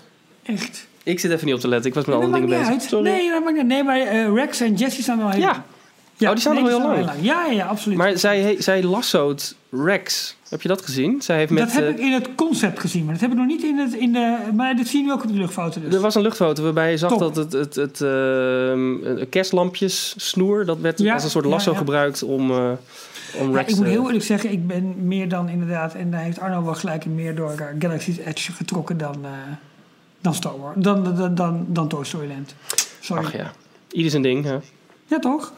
Echt. 0.44 0.88
ik 1.04 1.20
zit 1.20 1.32
even 1.32 1.46
niet 1.46 1.56
op 1.56 1.60
te 1.62 1.68
letten. 1.68 1.90
Ik 1.90 1.96
was 1.96 2.06
met 2.06 2.16
andere 2.16 2.34
dingen 2.34 2.50
bezig. 2.50 2.68
uit. 2.74 2.84
Sorry. 2.84 3.10
Nee, 3.10 3.30
dat 3.30 3.44
maakt 3.44 3.56
niet 3.56 3.66
Nee, 3.66 3.84
maar 3.84 4.00
eh, 4.00 4.34
Rex 4.34 4.60
en 4.62 4.74
Jesse 4.74 5.02
staan 5.02 5.18
wel 5.18 5.30
heel 5.30 5.42
Ja. 5.42 5.64
Oh, 6.20 6.30
die 6.32 6.40
staan 6.40 6.54
nee, 6.54 6.64
nog 6.64 6.72
heel 6.72 6.82
lang. 6.88 7.10
Ja, 7.22 7.46
ja, 7.46 7.52
ja, 7.52 7.66
absoluut. 7.66 7.98
Maar 7.98 8.18
zij, 8.18 8.40
he- 8.42 8.56
zij 8.60 8.84
lassoot 8.84 9.56
Rex. 9.72 10.36
Heb 10.50 10.62
je 10.62 10.68
dat 10.68 10.82
gezien? 10.82 11.22
Zij 11.22 11.38
heeft 11.38 11.52
met, 11.52 11.64
dat 11.64 11.74
heb 11.74 11.84
eh, 11.84 11.90
ik 11.90 12.00
in 12.00 12.12
het 12.12 12.28
concept 12.36 12.80
gezien, 12.80 13.04
maar 13.04 13.14
dat 13.14 13.22
heb 13.22 13.32
ik 13.32 13.38
nog 13.38 13.46
niet 13.46 13.64
in, 13.64 13.78
het, 13.78 13.94
in 13.94 14.14
de... 14.14 14.38
Maar 14.54 14.76
dit 14.76 14.88
zie 14.88 15.00
je 15.00 15.06
nu 15.06 15.12
ook 15.12 15.24
op 15.24 15.28
de 15.32 15.38
luchtfoto 15.38 15.82
dus. 15.82 15.94
Er 15.94 16.00
was 16.02 16.16
een 16.16 16.22
luchtfoto 16.22 16.64
waarbij 16.64 16.92
je 16.92 16.98
zag 16.98 17.10
Top. 17.10 17.20
dat 17.20 17.36
het, 17.36 17.52
het, 17.54 17.76
het 17.76 18.02
ehm, 18.02 19.26
kerstlampjes 19.30 20.14
snoer, 20.18 20.66
dat 20.66 20.80
werd 20.80 21.00
Ja, 21.00 21.14
als 21.14 21.24
een 21.24 21.30
soort 21.30 21.46
ja, 21.46 21.52
lasso 21.52 21.72
ja. 21.72 21.78
gebruikt 21.78 22.24
om, 22.24 22.52
eh, 22.52 22.72
om 23.40 23.50
Ja, 23.50 23.58
Rex 23.58 23.72
ik 23.72 23.78
moet 23.78 23.86
heel 23.86 24.06
eerlijk 24.06 24.24
zeggen, 24.24 24.52
ik 24.52 24.68
ben 24.68 25.08
meer 25.08 25.30
dan 25.30 25.50
inderdaad... 25.50 25.94
En 25.94 26.12
daar 26.12 26.22
heeft 26.22 26.40
Arno 26.40 26.64
wel 26.64 26.76
gelijk 26.76 27.06
in 27.06 27.16
meer 27.16 27.36
door 27.36 27.52
eh, 27.52 27.66
Galaxy's 27.80 28.18
Edge 28.18 28.52
getrokken 28.52 28.98
dan, 28.98 29.16
eh, 29.26 29.32
dan 30.22 30.34
Star 30.34 30.60
Wars. 30.60 30.76
Dan, 30.80 31.16
dan, 31.16 31.36
dan, 31.36 31.66
dan 31.68 31.88
Toy 31.88 32.04
Story 32.04 32.28
Land. 32.28 32.56
Sorry. 33.00 33.26
Ach 33.26 33.34
ja, 33.34 33.52
ieder 33.92 34.12
zijn 34.12 34.24
ding. 34.24 34.44
Hè? 34.44 34.58
Ja, 35.06 35.20
toch? 35.20 35.54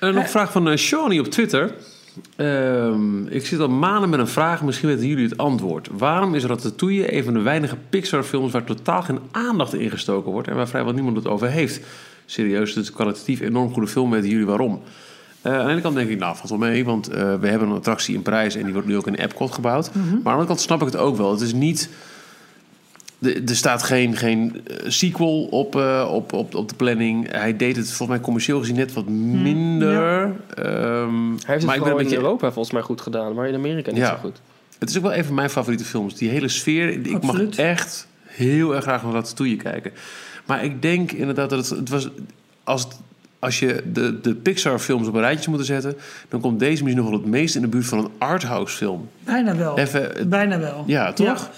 En 0.00 0.14
nog 0.14 0.22
een 0.22 0.30
vraag 0.30 0.52
van 0.52 0.68
uh, 0.68 0.76
Shawnee 0.76 1.20
op 1.20 1.26
Twitter. 1.26 1.74
Ehm, 2.36 3.26
ik 3.26 3.46
zit 3.46 3.60
al 3.60 3.68
maanden 3.68 4.10
met 4.10 4.20
een 4.20 4.28
vraag, 4.28 4.62
misschien 4.62 4.88
weten 4.88 5.06
jullie 5.06 5.28
het 5.28 5.36
antwoord. 5.36 5.88
Waarom 5.92 6.34
is 6.34 6.44
Ratatouille 6.44 7.16
een 7.16 7.24
van 7.24 7.34
de 7.34 7.40
weinige 7.40 7.76
Pixar-films 7.90 8.52
waar 8.52 8.64
totaal 8.64 9.02
geen 9.02 9.18
aandacht 9.30 9.74
in 9.74 9.90
gestoken 9.90 10.32
wordt 10.32 10.48
en 10.48 10.56
waar 10.56 10.68
vrijwel 10.68 10.92
niemand 10.92 11.16
het 11.16 11.26
over 11.26 11.48
heeft? 11.48 11.80
Serieus, 12.26 12.68
het 12.68 12.82
is 12.82 12.88
een 12.88 12.94
kwalitatief 12.94 13.40
enorm 13.40 13.72
goede 13.72 13.88
film, 13.88 14.10
weten 14.10 14.28
jullie 14.28 14.46
waarom? 14.46 14.82
Eh, 15.42 15.58
aan 15.58 15.64
de 15.66 15.72
ene 15.72 15.80
kant 15.80 15.94
denk 15.94 16.10
ik, 16.10 16.18
nou, 16.18 16.36
valt 16.36 16.48
wel 16.48 16.58
mee, 16.58 16.84
want 16.84 17.08
eh, 17.08 17.34
we 17.40 17.48
hebben 17.48 17.68
een 17.68 17.76
attractie 17.76 18.14
in 18.14 18.22
Parijs 18.22 18.54
en 18.54 18.64
die 18.64 18.72
wordt 18.72 18.88
nu 18.88 18.96
ook 18.96 19.06
in 19.06 19.14
Epcot 19.14 19.52
gebouwd. 19.52 19.94
Maar 19.94 20.04
aan 20.04 20.20
de 20.22 20.28
andere 20.30 20.46
kant 20.46 20.60
snap 20.60 20.80
ik 20.80 20.86
het 20.86 20.96
ook 20.96 21.16
wel. 21.16 21.30
Het 21.30 21.40
is 21.40 21.52
niet. 21.52 21.90
de- 23.18 23.42
Er 23.46 23.56
staat 23.56 23.82
geen, 23.82 24.16
geen 24.16 24.60
eh, 24.66 24.76
sequel 24.90 25.42
op, 25.44 25.76
eh, 25.76 26.08
op, 26.12 26.32
op, 26.32 26.54
op 26.54 26.68
de 26.68 26.74
planning. 26.74 27.30
Hij 27.30 27.56
deed 27.56 27.76
het 27.76 27.86
volgens 27.86 28.08
mij 28.08 28.20
commercieel 28.20 28.58
gezien 28.58 28.76
net 28.76 28.92
wat 28.92 29.08
minder. 29.08 30.22
Ehm, 30.54 31.28
Hij 31.28 31.36
heeft 31.46 31.46
het 31.46 31.56
ik 31.62 31.66
ben 31.66 31.82
een 31.82 31.88
in 31.90 31.96
beetje, 31.96 32.16
Europa 32.16 32.52
volgens 32.52 32.74
mij 32.74 32.82
goed 32.82 33.00
gedaan, 33.00 33.34
maar 33.34 33.48
in 33.48 33.54
Amerika 33.54 33.90
niet 33.90 34.00
Ja. 34.00 34.06
zo 34.14 34.16
goed. 34.20 34.40
Het 34.78 34.90
is 34.90 34.96
ook 34.96 35.02
wel 35.02 35.14
een 35.14 35.24
van 35.24 35.34
mijn 35.34 35.50
favoriete 35.50 35.84
films. 35.84 36.14
Die 36.14 36.28
hele 36.30 36.48
sfeer. 36.48 36.88
Ik 37.06 37.22
mag 37.22 37.40
echt 37.56 38.06
heel 38.24 38.74
erg 38.74 38.82
graag 38.84 39.02
naar 39.02 39.12
Ratatouille 39.12 39.56
kijken. 39.56 39.92
Maar 40.46 40.64
ik 40.64 40.82
denk 40.82 41.12
inderdaad 41.12 41.50
dat 41.50 41.68
het, 41.68 41.78
het 41.78 41.88
was... 41.88 42.08
Als, 42.64 42.82
het- 42.82 43.00
als 43.40 43.58
je 43.58 43.82
de, 43.92 44.20
de 44.20 44.34
Pixar-films 44.34 45.08
op 45.08 45.14
een 45.14 45.20
rijtje 45.20 45.50
moet 45.50 45.66
zetten... 45.66 45.96
dan 46.28 46.40
komt 46.40 46.58
deze 46.58 46.82
misschien 46.82 47.02
nog 47.02 47.10
wel 47.12 47.20
het 47.20 47.28
meest 47.30 47.54
in 47.54 47.60
de 47.62 47.68
buurt 47.68 47.86
van 47.86 47.98
een 47.98 48.10
arthouse 48.18 48.76
film. 48.76 49.08
Bijna 49.24 49.56
wel. 49.56 49.78
Even, 49.78 50.28
Bijna 50.28 50.58
wel. 50.58 50.84
Ja, 50.86 51.12
toch? 51.12 51.50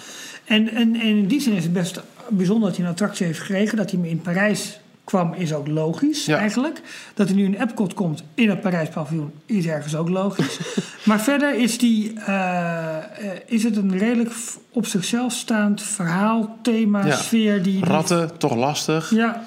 En, 0.44 0.68
en, 0.68 0.94
en 0.94 1.00
in 1.16 1.26
die 1.26 1.40
zin 1.40 1.52
is 1.52 1.62
het 1.62 1.72
best 1.72 2.00
bijzonder 2.28 2.68
dat 2.68 2.76
hij 2.76 2.86
een 2.86 2.92
attractie 2.92 3.26
heeft 3.26 3.38
gekregen. 3.38 3.76
Dat 3.76 3.90
hij 3.90 4.00
in 4.02 4.20
Parijs 4.20 4.80
kwam 5.04 5.32
is 5.34 5.54
ook 5.54 5.66
logisch 5.68 6.24
Ja. 6.26 6.38
eigenlijk. 6.38 6.80
Dat 7.14 7.26
hij 7.28 7.36
nu 7.36 7.44
in 7.44 7.54
Epcot 7.60 7.94
komt 7.94 8.22
in 8.34 8.48
het 8.50 8.60
Parijs 8.60 8.88
paviljoen 8.88 9.32
is 9.46 9.66
ergens 9.66 9.96
ook 9.96 10.08
logisch. 10.08 10.58
maar 11.04 11.20
verder 11.20 11.54
is, 11.54 11.78
die, 11.78 12.12
eh, 12.26 12.96
eh, 12.96 13.02
is 13.46 13.62
het 13.62 13.76
een 13.76 13.98
redelijk 13.98 14.30
op 14.72 14.86
zichzelf 14.86 15.32
staand 15.32 15.82
verhaal, 15.82 16.58
thema, 16.62 17.06
Ja. 17.06 17.16
sfeer. 17.16 17.62
Die, 17.62 17.72
die- 17.72 17.84
Ratten, 17.84 18.38
toch 18.38 18.54
lastig. 18.54 19.10
Ja, 19.14 19.44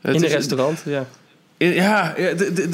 Het 0.00 0.14
in 0.14 0.22
een 0.22 0.28
restaurant, 0.28 0.82
ja. 0.84 1.04
Ja, 1.58 2.14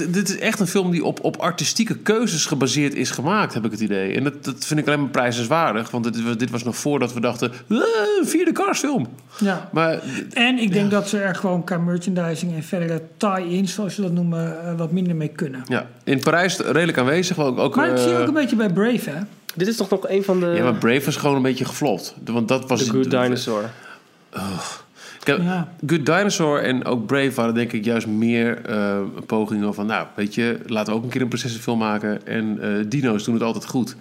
dit 0.09 0.28
is 0.28 0.39
echt 0.39 0.61
een 0.61 0.66
film 0.66 0.90
die 0.90 1.05
op, 1.05 1.24
op 1.24 1.36
artistieke 1.36 1.97
keuzes 1.98 2.47
gebaseerd 2.47 2.94
is 2.94 3.11
gemaakt, 3.11 3.55
heb 3.55 3.65
ik 3.65 3.70
het 3.70 3.81
idee. 3.81 4.15
En 4.15 4.24
dat, 4.24 4.44
dat 4.44 4.65
vind 4.66 4.81
ik 4.81 4.86
alleen 4.86 5.01
maar 5.01 5.09
prijzenswaardig. 5.09 5.90
Want 5.90 6.05
dit 6.05 6.23
was, 6.23 6.36
dit 6.36 6.51
was 6.51 6.65
nog 6.65 6.77
voordat 6.77 7.12
we 7.12 7.20
dachten, 7.20 7.52
"Ah, 7.69 7.78
een 8.20 8.27
vierde 8.28 8.52
Cars-film. 8.52 9.09
ja. 9.40 9.69
Maar 9.73 10.01
En 10.32 10.59
ik 10.59 10.73
denk 10.73 10.90
dat 10.90 11.09
ze 11.09 11.19
er 11.19 11.35
gewoon 11.35 11.65
qua 11.65 11.78
merchandising 11.78 12.55
en 12.55 12.62
verdere 12.62 13.02
tie-ins, 13.16 13.74
zoals 13.74 13.97
je 13.97 14.02
dat 14.02 14.12
noemen, 14.12 14.66
eh, 14.66 14.74
wat 14.77 14.93
minder 14.93 15.16
mee 15.16 15.28
kunnen. 15.28 15.62
ja, 15.69 15.86
in 16.05 16.20
Parijs 16.20 16.56
redelijk 16.59 16.98
aanwezig. 16.98 17.39
Ook, 17.39 17.59
ook, 17.59 17.77
Maar 17.77 17.89
dat 17.89 17.98
zie 18.01 18.09
je 18.09 18.15
eh, 18.15 18.20
ook 18.20 18.28
een 18.28 18.35
beetje 18.35 18.56
bij 18.56 18.70
Brave, 18.73 19.11
hè? 19.11 19.20
Dit 19.55 19.69
is 19.69 19.77
toch 19.77 19.90
nog 19.90 20.09
een 20.09 20.24
van 20.24 20.40
de... 20.40 20.47
Ja, 20.47 20.62
maar 20.62 20.74
Brave 20.74 21.05
was 21.05 21.16
gewoon 21.16 21.36
een 21.36 21.43
beetje 21.43 21.65
geflopt. 21.65 22.15
Want 22.24 22.48
dat 22.48 22.69
was... 22.69 22.85
The 22.85 22.90
Good 22.90 23.11
Dinosaur. 23.11 23.70
Kijk, 24.31 24.84
Ja. 25.24 25.68
Good 25.86 26.06
Dinosaur 26.06 26.62
en 26.62 26.84
ook 26.84 27.06
Brave 27.06 27.32
waren 27.34 27.55
denk 27.55 27.72
ik 27.72 27.84
juist 27.84 28.06
meer 28.06 28.64
eh, 28.66 28.98
pogingen 29.26 29.74
van... 29.74 29.86
Nou, 29.86 30.06
weet 30.14 30.34
je, 30.34 30.59
laten 30.66 30.92
we 30.92 30.98
ook 30.98 31.05
een 31.05 31.10
keer 31.10 31.20
een 31.22 31.28
prinsessenfilm 31.28 31.78
maken. 31.78 32.26
En 32.26 32.59
eh, 32.62 32.84
dino's 32.88 33.24
doen 33.24 33.34
het 33.34 33.42
altijd 33.42 33.66
goed. 33.66 33.96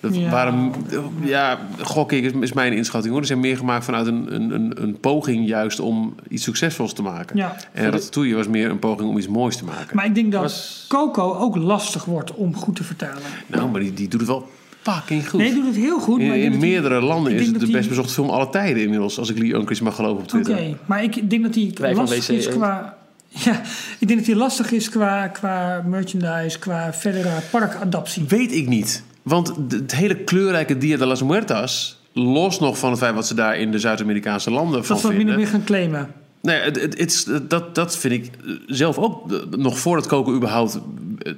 Dat 0.00 0.16
Ja. 0.16 0.30
waren... 0.30 0.72
Ja, 1.20 1.58
gok 1.80 2.12
ik, 2.12 2.24
is, 2.24 2.32
is 2.40 2.52
mijn 2.52 2.72
inschatting 2.72 3.12
hoor. 3.12 3.20
Er 3.22 3.26
zijn 3.28 3.40
meer 3.40 3.56
gemaakt 3.56 3.84
vanuit 3.84 4.06
een, 4.06 4.34
een, 4.34 4.50
een, 4.54 4.82
een 4.82 5.00
poging 5.00 5.46
juist 5.48 5.80
om 5.80 6.14
iets 6.28 6.44
succesvols 6.44 6.92
te 6.92 7.02
maken. 7.02 7.36
Ja. 7.36 7.56
En 7.72 7.90
Ratatouille 7.90 8.34
was 8.34 8.48
meer 8.48 8.70
een 8.70 8.78
poging 8.78 9.08
om 9.08 9.18
iets 9.18 9.28
moois 9.28 9.56
te 9.56 9.64
maken. 9.64 9.96
Maar 9.96 10.04
ik 10.04 10.14
denk 10.14 10.32
dat 10.32 10.42
Was- 10.42 10.84
Coco 10.88 11.34
ook 11.34 11.56
lastig 11.56 12.04
wordt 12.04 12.34
om 12.34 12.56
goed 12.56 12.76
te 12.76 12.84
vertalen. 12.84 13.22
Nou, 13.46 13.70
maar 13.70 13.80
die, 13.80 13.92
die 13.94 14.08
doet 14.08 14.20
het 14.20 14.28
wel 14.28 14.48
fucking 14.82 15.28
goed. 15.28 15.40
Nee, 15.40 15.48
hij 15.50 15.56
doet 15.58 15.66
het 15.66 15.76
heel 15.76 15.98
goed. 16.00 16.20
in 16.20 16.26
maar 16.26 16.36
in 16.36 16.50
dat 16.52 16.60
hij- 16.60 16.68
meerdere 16.70 17.00
landen 17.00 17.32
is 17.32 17.46
het 17.46 17.52
de 17.54 17.60
dat 17.60 17.70
best 17.70 17.88
bezochte 17.88 18.12
film 18.12 18.28
aller 18.30 18.50
tijden 18.50 18.82
inmiddels. 18.82 19.18
Als 19.18 19.30
ik 19.30 19.38
Lee 19.38 19.54
Unkrich 19.54 19.80
mag 19.80 19.94
geloven 19.94 20.16
op 20.16 20.22
Oké, 20.34 20.42
Twitter. 20.42 20.76
maar 20.86 21.02
ik 21.02 21.30
denk 21.30 21.42
dat 21.42 21.54
hij 21.54 21.70
van 21.74 21.94
lastig 21.94 22.28
is 22.28 22.46
WC1. 22.46 22.50
qua... 22.50 22.96
Ja, 23.44 23.60
ik 23.98 24.06
denk 24.08 24.18
dat 24.18 24.28
hij 24.28 24.36
lastig 24.36 24.72
is 24.72 24.88
qua, 24.88 25.26
qua 25.28 25.82
merchandise, 25.88 26.58
qua 26.58 26.92
verdere 26.92 27.30
parkadaptie. 27.50 28.24
Weet 28.28 28.52
ik 28.52 28.68
niet. 28.68 29.02
Want 29.22 29.52
het 29.68 29.94
hele 29.94 30.16
kleurrijke 30.16 30.78
Dia 30.78 30.96
de 30.96 31.06
las 31.06 31.22
Muertas... 31.22 32.00
los 32.12 32.60
nog 32.60 32.78
van 32.78 32.90
het 32.90 32.98
feit 32.98 33.14
wat 33.14 33.26
ze 33.26 33.34
daar 33.34 33.58
in 33.58 33.70
de 33.70 33.78
Zuid-Amerikaanse 33.78 34.50
landen 34.50 34.84
van 34.84 34.96
Dat 34.96 35.04
we 35.04 35.08
min 35.08 35.16
vinden... 35.16 35.34
of 35.34 35.40
meer 35.42 35.50
gaan 35.50 35.64
claimen. 35.64 36.08
Nee, 36.42 36.60
het, 36.60 36.80
het, 36.80 36.98
het 36.98 37.12
is- 37.12 37.26
dat, 37.48 37.74
dat 37.74 37.96
vind 37.96 38.14
ik 38.14 38.30
zelf 38.66 38.98
ook 38.98 39.30
nog 39.56 39.78
voordat 39.78 40.06
Coco 40.06 40.34
überhaupt... 40.34 40.78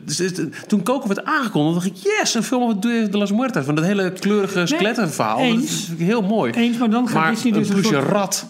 Dus, 0.05 0.19
het- 0.19 0.69
toen 0.69 0.83
Coco 0.83 1.07
werd 1.07 1.25
aangekondigd, 1.25 1.75
dacht 1.75 1.87
ik... 2.05 2.13
Yes, 2.21 2.35
een 2.35 2.43
film 2.43 2.63
over 2.63 2.81
de 3.11 3.19
las 3.19 3.33
Muertas. 3.33 3.65
Van 3.65 3.75
dat 3.75 3.85
hele 3.85 4.13
kleurige 4.13 4.67
skelettenverhaal. 4.67 5.37
Dat 5.39 5.47
eens. 5.47 5.85
vind 5.85 6.01
ik 6.01 6.07
heel 6.07 6.23
mooi. 6.23 6.53
Eens, 6.53 6.79
maar 6.79 6.91
dan 6.91 7.09
gaat 7.09 7.23
maar 7.23 7.31
Disney 7.31 7.53
dus 7.53 7.69
een 7.69 7.85
soort- 7.85 8.09
rat... 8.09 8.47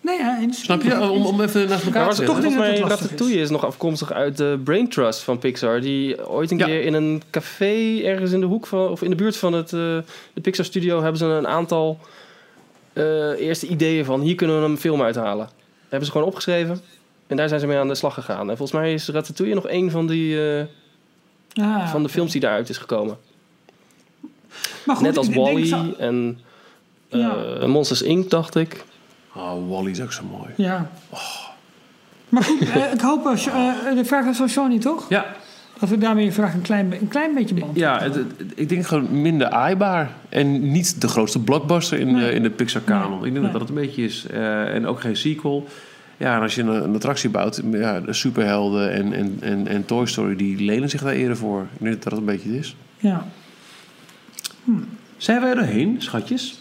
Nee, 0.00 0.18
ja, 0.18 0.38
eens. 0.40 0.60
Snap 0.62 0.82
je? 0.82 1.00
Om, 1.10 1.26
om 1.26 1.40
even 1.40 1.68
naast 1.68 1.84
elkaar 1.84 2.00
Maar 2.04 2.10
te 2.10 2.16
zetten. 2.16 2.34
volgens 2.34 2.54
dat 2.54 2.64
mij 2.64 2.78
Ratatouille 2.78 3.40
is. 3.40 3.50
nog 3.50 3.64
afkomstig 3.66 4.12
uit 4.12 4.36
de 4.36 4.60
Brain 4.64 4.88
Trust 4.88 5.20
van 5.20 5.38
Pixar. 5.38 5.80
Die 5.80 6.28
ooit 6.28 6.50
een 6.50 6.58
Ja. 6.58 6.64
keer 6.66 6.82
in 6.82 6.94
een 6.94 7.22
café 7.30 8.00
ergens 8.04 8.32
in 8.32 8.40
de 8.40 8.46
hoek 8.46 8.66
van... 8.66 8.88
of 8.88 9.02
in 9.02 9.10
de 9.10 9.16
buurt 9.16 9.36
van 9.36 9.52
het 9.52 9.72
eh, 9.72 9.78
de 10.34 10.40
Pixar 10.42 10.64
studio... 10.64 11.00
hebben 11.00 11.18
ze 11.18 11.24
een 11.24 11.46
aantal 11.46 11.98
eh, 12.92 13.04
eerste 13.38 13.66
ideeën 13.66 14.04
van... 14.04 14.20
hier 14.20 14.34
kunnen 14.34 14.60
we 14.62 14.68
een 14.68 14.78
film 14.78 15.02
uithalen. 15.02 15.48
hebben 15.88 16.06
ze 16.06 16.12
gewoon 16.12 16.26
opgeschreven. 16.26 16.80
En 17.26 17.36
daar 17.36 17.48
zijn 17.48 17.60
ze 17.60 17.66
mee 17.66 17.78
aan 17.78 17.88
de 17.88 17.94
slag 17.94 18.14
gegaan. 18.14 18.40
En 18.50 18.56
volgens 18.56 18.72
mij 18.78 18.92
is 18.92 19.08
Ratatouille 19.08 19.54
nog 19.54 19.68
een 19.68 19.90
van, 19.90 20.06
die, 20.06 20.50
eh, 20.58 20.64
Ja, 21.48 21.88
van 21.88 22.02
de 22.02 22.08
films 22.08 22.32
die 22.32 22.40
daaruit 22.40 22.68
is 22.68 22.78
gekomen. 22.78 23.16
maar 24.86 24.96
goed, 24.96 25.04
Net 25.06 25.16
als 25.16 25.28
Wally 25.28 25.66
zo- 25.66 25.94
en 25.98 26.40
eh, 27.08 27.20
Ja. 27.20 27.66
Monsters 27.66 28.02
Inc., 28.02 28.30
dacht 28.30 28.54
ik. 28.54 28.84
Oh, 29.34 29.68
Wally 29.70 29.90
is 29.90 30.00
ook 30.00 30.12
zo 30.12 30.22
mooi. 30.24 30.48
Ja. 30.56 30.90
Maar 32.28 32.42
goed, 32.42 32.60
eh, 32.70 32.92
ik 32.92 33.00
hoop... 33.00 33.26
als 33.26 33.46
eh, 33.46 33.72
de 33.94 34.04
vraag 34.04 34.26
is 34.26 34.36
van 34.36 34.48
Sony, 34.48 34.78
toch? 34.78 35.08
Ja, 35.08 35.26
Dat 35.80 35.88
we 35.88 35.98
daarmee 35.98 36.32
vraag 36.32 36.54
een 36.54 36.62
klein, 36.62 36.92
een 36.92 37.08
klein 37.08 37.34
beetje 37.34 37.54
band 37.54 37.76
Ja, 37.76 38.02
het, 38.02 38.14
het- 38.14 38.32
ik 38.54 38.68
denk 38.68 38.86
gewoon 38.86 39.20
minder 39.22 39.48
aaibaar. 39.48 40.10
En 40.28 40.70
niet 40.72 41.00
de 41.00 41.08
grootste 41.08 41.38
blockbuster 41.40 41.98
in, 41.98 42.12
Nee. 42.12 42.24
de, 42.24 42.32
in 42.32 42.42
de 42.42 42.50
Pixar-kanon. 42.50 43.08
Nee. 43.08 43.16
Ik 43.16 43.22
denk 43.22 43.34
Nee. 43.34 43.42
dat 43.42 43.52
dat 43.52 43.60
het 43.60 43.70
een 43.70 43.84
beetje 43.84 44.04
is. 44.04 44.26
Eh, 44.26 44.74
en 44.74 44.86
ook 44.86 45.00
geen 45.00 45.16
sequel. 45.16 45.66
Ja, 46.16 46.36
en 46.36 46.42
als 46.42 46.54
je 46.54 46.62
een, 46.62 46.68
een 46.84 46.94
attractie 46.94 47.30
bouwt, 47.30 47.62
ja, 47.72 48.00
de 48.00 48.12
superhelden 48.12 48.92
en, 48.92 49.12
en, 49.12 49.36
en, 49.40 49.66
en 49.66 49.84
Toy 49.84 50.06
Story, 50.06 50.36
die 50.36 50.60
lenen 50.64 50.90
zich 50.90 51.02
daar 51.02 51.12
eerder 51.12 51.36
voor. 51.36 51.62
Ik 51.62 51.68
denk 51.82 51.94
dat 52.02 52.10
dat 52.10 52.18
een 52.18 52.24
beetje 52.24 52.48
het 52.48 52.58
is. 52.58 52.76
Ja. 52.98 53.26
Zijn 55.16 55.40
wij 55.40 55.50
er 55.50 55.56
doorheen, 55.56 55.96
schatjes? 56.02 56.60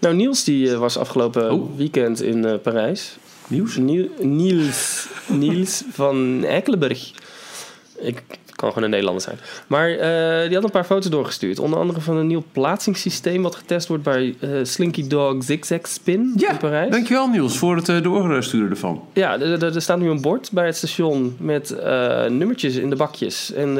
Nou, 0.00 0.14
Niels 0.14 0.44
die 0.44 0.70
eh, 0.72 0.78
was 0.78 0.98
afgelopen 0.98 1.52
Oh. 1.52 1.76
weekend 1.76 2.22
in 2.22 2.44
eh, 2.44 2.54
Parijs. 2.62 3.16
Nieuws? 3.48 3.76
Niel- 3.76 4.10
Niels, 4.20 5.06
Niels 5.28 5.84
van 5.90 6.44
Ekkelenburg. 6.44 7.12
Ik 8.00 8.22
kan 8.56 8.68
gewoon 8.68 8.84
een 8.84 8.90
Nederlander 8.90 9.22
zijn. 9.22 9.38
Maar 9.66 9.90
eh, 9.90 10.44
die 10.46 10.54
had 10.54 10.64
een 10.64 10.70
paar 10.70 10.84
foto's 10.84 11.10
doorgestuurd. 11.10 11.58
Onder 11.58 11.78
andere 11.78 12.00
van 12.00 12.16
een 12.16 12.26
nieuw 12.26 12.44
plaatsingssysteem... 12.52 13.42
wat 13.42 13.54
getest 13.56 13.88
wordt 13.88 14.02
bij 14.02 14.34
eh, 14.40 14.50
Slinky 14.62 15.06
Dog 15.06 15.44
Zigzag 15.44 15.86
Spin 15.88 16.32
in 16.36 16.56
Parijs. 16.60 16.90
dankjewel 16.90 17.28
Niels 17.28 17.58
voor 17.58 17.76
het 17.76 17.88
uh, 17.88 18.02
doorsturen 18.02 18.70
ervan. 18.70 19.02
Ja, 19.12 19.40
er, 19.40 19.62
er- 19.64 19.74
er 19.74 19.82
staat 19.82 19.98
nu 19.98 20.08
een 20.10 20.20
bord 20.20 20.50
bij 20.52 20.66
het 20.66 20.76
station... 20.76 21.36
met 21.40 21.70
eh, 21.70 22.24
nummertjes 22.26 22.76
in 22.76 22.90
de 22.90 22.96
bakjes. 22.96 23.52
En 23.52 23.78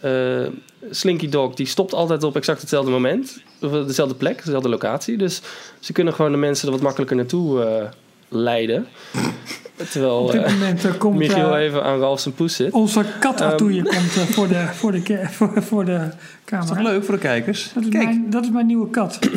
eh, 0.00 0.46
Slinky 0.90 1.28
Dog 1.28 1.54
die 1.54 1.66
stopt 1.66 1.94
altijd 1.94 2.22
op 2.22 2.36
exact 2.36 2.60
hetzelfde 2.60 2.90
moment. 2.90 3.42
Of 3.60 3.70
dezelfde 3.70 4.14
plek, 4.14 4.44
dezelfde 4.44 4.68
locatie. 4.68 5.16
Dus 5.16 5.40
ze 5.80 5.92
kunnen 5.92 6.14
gewoon 6.14 6.30
de 6.32 6.38
mensen 6.38 6.66
er 6.66 6.72
wat 6.74 6.82
makkelijker 6.82 7.16
naartoe 7.16 7.62
eh, 7.64 7.84
leiden. 8.28 8.86
Terwijl... 9.76 10.16
Op 10.18 10.32
dit 10.32 10.42
eh, 10.42 10.52
moment 10.52 10.84
eh, 10.84 10.98
komt 10.98 11.16
Michiel 11.16 11.56
eh, 11.56 11.62
even 11.64 11.82
aan 11.84 11.98
Ralf 11.98 12.20
zijn 12.20 12.34
poes 12.34 12.56
zit. 12.56 12.72
onze 12.72 13.04
kat. 13.20 13.40
Atoeje 13.40 13.82
komt 13.82 14.10
voor, 14.30 14.48
de, 14.48 14.66
voor, 14.72 14.92
de, 14.92 15.26
voor, 15.36 15.62
voor 15.62 15.84
de 15.84 15.92
Is 15.94 16.10
toch 16.10 16.64
camera. 16.66 16.82
leuk 16.82 17.04
voor 17.04 17.14
de 17.14 17.20
kijkers? 17.20 17.70
Dat 17.74 17.82
is, 17.82 17.88
Kijk, 17.88 18.04
mijn, 18.04 18.30
dat 18.30 18.42
is 18.44 18.50
mijn 18.50 18.66
nieuwe 18.66 18.90
kat. 18.90 19.18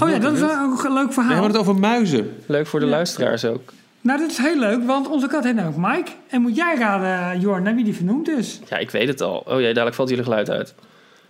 Oh 0.00 0.10
ja, 0.10 0.18
dat 0.18 0.32
is 0.32 0.42
ook 0.42 0.84
een 0.84 0.92
leuk 0.92 1.06
We 1.06 1.12
verhaal. 1.12 1.32
hebben 1.32 1.50
het 1.50 1.60
over 1.60 1.74
muizen. 1.76 2.36
Leuk 2.46 2.66
voor 2.66 2.80
de 2.80 2.86
Ja. 2.86 2.92
luisteraars 2.92 3.44
ook. 3.44 3.72
Nou, 4.00 4.18
dit 4.18 4.30
is 4.30 4.36
heel 4.38 4.58
leuk, 4.58 4.86
want 4.86 5.08
onze 5.08 5.26
kat 5.26 5.44
heet 5.44 5.54
nou 5.54 5.68
ook 5.68 5.76
Mike. 5.76 6.10
En 6.28 6.42
moet 6.42 6.56
jij 6.56 6.76
raden, 6.78 7.40
Jorn, 7.40 7.62
naar 7.62 7.74
wie 7.74 7.84
die 7.84 7.94
vernoemd 7.94 8.28
is? 8.28 8.60
Ja, 8.68 8.76
ik 8.76 8.90
weet 8.90 9.08
het 9.08 9.20
al. 9.20 9.44
Oh 9.46 9.60
ja, 9.60 9.66
dadelijk 9.66 9.94
valt 9.94 10.08
jullie 10.08 10.24
geluid 10.24 10.50
uit. 10.50 10.74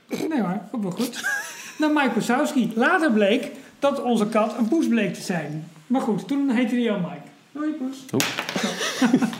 Nee 0.09 0.41
hoor, 0.41 0.61
ook 0.73 0.83
wel 0.83 0.91
goed. 0.91 1.21
nou, 1.79 1.93
Mike 1.93 2.11
Wazowski. 2.15 2.73
Later 2.75 3.13
bleek 3.13 3.47
dat 3.79 4.03
onze 4.03 4.27
kat 4.27 4.55
een 4.59 4.69
poes 4.69 4.89
bleek 4.89 5.15
te 5.15 5.23
zijn. 5.23 5.69
Maar 5.87 6.01
goed, 6.01 6.29
toen 6.29 6.51
heette 6.51 6.75
hij 6.75 6.91
al 6.91 6.99
Mike. 6.99 7.28
Hoi 7.59 7.73
poes. 7.73 7.97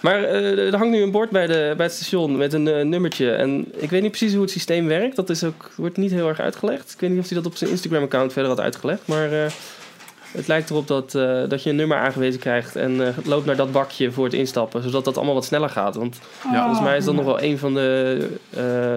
Maar 0.00 0.24
eh, 0.24 0.66
er 0.66 0.76
hangt 0.76 0.92
nu 0.92 1.02
een 1.02 1.10
bord 1.10 1.30
bij, 1.30 1.46
de, 1.46 1.74
bij 1.76 1.86
het 1.86 1.94
station 1.94 2.36
met 2.36 2.52
een 2.52 2.68
eh, 2.68 2.84
nummertje. 2.84 3.32
En 3.32 3.72
ik 3.76 3.90
weet 3.90 4.02
niet 4.02 4.10
precies 4.10 4.32
hoe 4.32 4.42
het 4.42 4.50
systeem 4.50 4.86
werkt. 4.86 5.16
Dat 5.16 5.30
is 5.30 5.44
ook, 5.44 5.70
wordt 5.76 5.96
niet 5.96 6.10
heel 6.10 6.28
erg 6.28 6.40
uitgelegd. 6.40 6.92
Ik 6.92 7.00
weet 7.00 7.10
niet 7.10 7.18
of 7.18 7.28
hij 7.28 7.36
dat 7.36 7.46
op 7.46 7.56
zijn 7.56 7.70
Instagram-account 7.70 8.32
verder 8.32 8.50
had 8.50 8.60
uitgelegd. 8.60 9.06
Maar 9.06 9.32
eh, 9.32 9.50
het 10.32 10.46
lijkt 10.46 10.70
erop 10.70 10.86
dat, 10.86 11.14
eh, 11.14 11.42
dat 11.48 11.62
je 11.62 11.70
een 11.70 11.76
nummer 11.76 11.96
aangewezen 11.96 12.40
krijgt. 12.40 12.76
En 12.76 13.06
eh, 13.06 13.24
loopt 13.24 13.46
naar 13.46 13.56
dat 13.56 13.72
bakje 13.72 14.12
voor 14.12 14.24
het 14.24 14.34
instappen. 14.34 14.82
Zodat 14.82 15.04
dat 15.04 15.16
allemaal 15.16 15.34
wat 15.34 15.44
sneller 15.44 15.68
gaat. 15.68 15.94
Want 15.94 16.18
Ja, 16.52 16.60
volgens 16.60 16.80
mij 16.80 16.96
is 16.96 17.04
dat 17.04 17.14
ja. 17.14 17.20
nog 17.20 17.28
wel 17.28 17.42
een 17.42 17.58
van 17.58 17.74
de, 17.74 18.28
eh, 18.50 18.94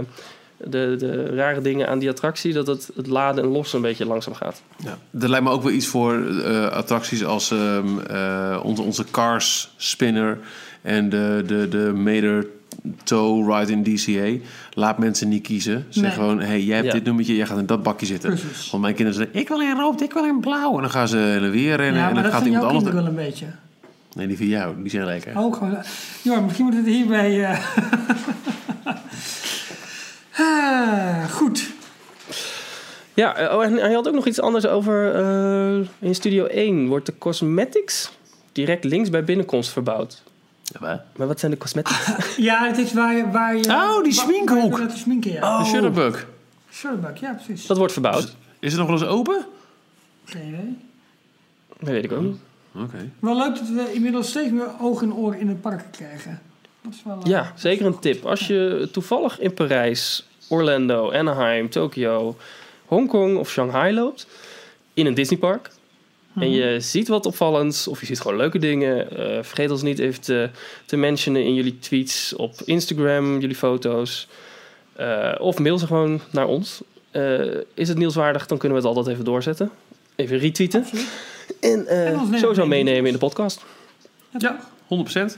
de, 0.68 0.95
de 0.98 1.26
rare 1.35 1.61
dingen 1.61 1.90
aan 1.90 1.99
die 1.99 2.10
attractie. 2.10 2.53
Dat 2.53 2.68
het, 2.68 2.90
het 2.95 3.07
laden 3.07 3.44
en 3.44 3.49
lossen 3.49 3.77
een 3.77 3.84
beetje 3.84 4.06
langzaam 4.06 4.34
gaat. 4.34 4.61
Ja, 4.84 4.98
dat 5.11 5.30
lijkt 5.30 5.45
me 5.45 5.52
ook 5.52 5.64
wel 5.64 5.72
iets 5.72 5.88
voor 5.88 6.27
eh, 6.44 6.68
attracties 6.68 7.26
als 7.26 7.52
ehm, 7.52 7.99
eh, 7.99 8.60
onze, 8.64 8.81
onze 8.81 9.03
Cars 9.11 9.73
Spinner 9.77 10.38
en 10.81 11.10
de, 11.10 11.44
de, 11.48 11.68
de 11.69 11.91
Mater 11.95 12.45
Toe 13.03 13.53
Ride 13.57 13.72
in 13.72 13.84
DCA. 13.84 14.45
Laat 14.73 14.98
mensen 14.98 15.30
niet 15.30 15.44
kiezen. 15.44 15.85
Zeg 15.90 16.03
Nee. 16.03 16.11
gewoon, 16.11 16.40
hey, 16.40 16.61
jij 16.64 16.76
hebt 16.76 16.88
Ja. 16.88 16.94
dit 16.94 17.03
nummertje, 17.03 17.35
jij 17.35 17.45
gaat 17.45 17.57
in 17.57 17.65
dat 17.65 17.84
bakje 17.84 18.06
zitten. 18.06 18.30
Precies. 18.30 18.69
Want 18.72 18.84
mijn 18.84 18.95
kinderen 18.95 19.19
zeggen, 19.22 19.40
ik 19.40 19.48
wil 19.48 19.61
in 19.61 19.76
rood, 19.76 20.02
ik 20.02 20.14
wil 20.14 20.26
in 20.26 20.40
blauw. 20.40 20.76
En 20.76 20.81
dan 20.81 20.90
gaan 20.91 21.07
ze 21.07 21.18
heen 21.18 21.44
en 21.44 21.52
weer 21.52 21.76
rennen 21.76 22.02
Ja, 22.02 22.07
en 22.07 22.14
dan 22.14 22.23
dat 22.23 22.31
gaat 22.31 22.45
iemand 22.45 22.64
anders... 22.64 22.84
kinderen 22.84 23.14
wel 23.14 23.19
een 23.23 23.30
beetje. 23.30 23.45
Nee, 24.15 24.27
die 24.27 24.38
van 24.38 24.45
jou, 24.48 24.76
die 24.81 24.90
zijn 24.91 25.06
lekker. 25.06 25.31
Ook 25.38 25.56
gewoon. 25.56 25.77
Jorn, 26.22 26.44
misschien 26.44 26.65
moet 26.65 26.76
het 26.76 26.85
hierbij... 26.85 27.44
eh 27.44 27.60
ah, 30.38 31.30
goed. 31.32 31.70
Ja, 33.14 33.36
eh, 33.36 33.56
oh, 33.58 33.64
en 33.64 33.74
hij 33.74 33.94
had 33.94 34.08
ook 34.08 34.14
nog 34.14 34.28
iets 34.28 34.40
anders 34.42 34.66
over. 34.68 35.16
eh, 35.16 35.88
in 36.00 36.16
Studio 36.16 36.46
1 36.46 36.88
wordt 36.88 37.06
de 37.06 37.18
cosmetics 37.18 38.12
direct 38.52 38.84
links 38.84 39.10
bij 39.10 39.24
binnenkomst 39.24 39.70
verbouwd. 39.72 40.24
Ja, 40.64 40.80
waar? 40.80 41.04
Maar 41.16 41.28
wat 41.28 41.40
zijn 41.40 41.52
de 41.52 41.58
cosmetics? 41.58 42.08
Ja, 42.38 42.66
het 42.68 42.78
is 42.78 42.94
waar 42.94 43.16
je... 43.16 43.32
Waar 43.32 43.56
je 43.58 43.64
Oh, 43.70 44.04
die 44.04 44.14
sminkhoek. 44.14 44.80
laten 44.80 44.98
sminken, 44.98 45.32
ja. 45.32 45.58
De 45.60 45.66
Shutterbug. 45.66 46.28
Shutterbug, 46.72 47.20
ja, 47.20 47.34
precies. 47.34 47.66
Dat 47.66 47.78
wordt 47.78 47.94
verbouwd. 47.94 48.36
Is 48.60 48.72
het 48.72 48.80
nog 48.82 48.90
wel 48.90 48.98
eens 49.00 49.08
open? 49.18 49.46
Geen 50.26 50.48
idee. 50.48 50.78
Dat 51.80 51.90
weet 51.90 52.04
ik 52.04 52.12
ook 52.12 52.22
niet. 52.22 52.38
Oké. 52.76 53.10
Wel 53.20 53.38
leuk 53.38 53.56
dat 53.56 53.68
we 53.70 53.94
inmiddels 53.94 54.30
steeds 54.30 54.52
meer 54.52 54.68
ogen 54.82 55.08
en 55.10 55.14
oren 55.16 55.40
in 55.40 55.48
het 55.48 55.62
park 55.62 55.84
krijgen. 55.92 56.42
Dat 56.84 56.94
is 56.94 57.02
wel... 57.06 57.18
eh, 57.24 57.30
Ja, 57.30 57.54
zeker 57.56 57.86
een 57.86 58.00
tip. 58.00 58.26
Als 58.26 58.48
je 58.48 58.90
toevallig 58.92 59.40
in 59.40 59.54
Parijs, 59.54 60.26
Orlando, 60.50 61.12
Anaheim, 61.12 61.70
Tokio, 61.70 62.36
Hongkong 62.86 63.38
of 63.38 63.50
Shanghai 63.50 63.94
loopt, 63.94 64.28
in 64.94 65.06
een 65.06 65.14
Disneypark. 65.14 65.70
En 66.40 66.52
je 66.52 66.80
ziet 66.80 67.08
wat 67.08 67.26
opvallends, 67.26 67.88
of 67.88 68.00
je 68.00 68.06
ziet 68.06 68.20
gewoon 68.22 68.38
leuke 68.38 68.60
dingen. 68.60 69.10
eh, 69.18 69.44
vergeet 69.44 69.72
ons 69.72 69.82
niet 69.82 70.00
even 70.00 70.22
te, 70.22 70.50
te 70.86 70.98
mentionen 70.98 71.44
in 71.44 71.54
jullie 71.54 71.80
tweets 71.80 72.36
op 72.36 72.54
Instagram, 72.66 73.40
jullie 73.40 73.56
foto's. 73.56 74.28
Eh, 74.96 75.32
of 75.40 75.60
mail 75.60 75.78
ze 75.78 75.88
gewoon 75.88 76.22
naar 76.32 76.46
ons. 76.48 76.82
Eh, 77.12 77.40
is 77.74 77.88
het 77.88 77.98
nieuwswaardig, 77.98 78.46
dan 78.46 78.58
kunnen 78.58 78.78
we 78.78 78.88
het 78.88 78.96
altijd 78.96 79.14
even 79.16 79.26
doorzetten. 79.26 79.72
Even 80.16 80.38
retweeten. 80.38 80.82
Absoluut. 80.82 81.08
En, 81.60 81.88
eh, 81.88 82.08
En 82.08 82.40
sowieso 82.40 82.66
meenemen 82.66 83.06
in 83.06 83.14
de 83.14 83.20
podcast. 83.20 83.62
Ja. 84.38 84.60
100%. 84.88 85.38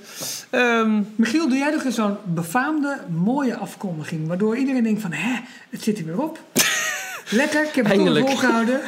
Ehm, 0.49 1.01
Michiel, 1.15 1.49
doe 1.49 1.57
jij 1.57 1.71
nog 1.71 1.83
eens 1.83 1.95
zo'n 1.95 2.15
befaamde, 2.23 2.99
mooie 3.09 3.55
afkondiging... 3.55 4.27
waardoor 4.27 4.57
iedereen 4.57 4.83
denkt 4.83 5.01
van, 5.01 5.11
hè, 5.11 5.39
het 5.69 5.83
zit 5.83 5.97
er 5.97 6.05
weer 6.05 6.21
op. 6.21 6.39
Lekker, 7.29 7.63
ik 7.63 7.75
heb 7.75 7.85
het 7.85 7.95
volgehouden. 8.19 8.81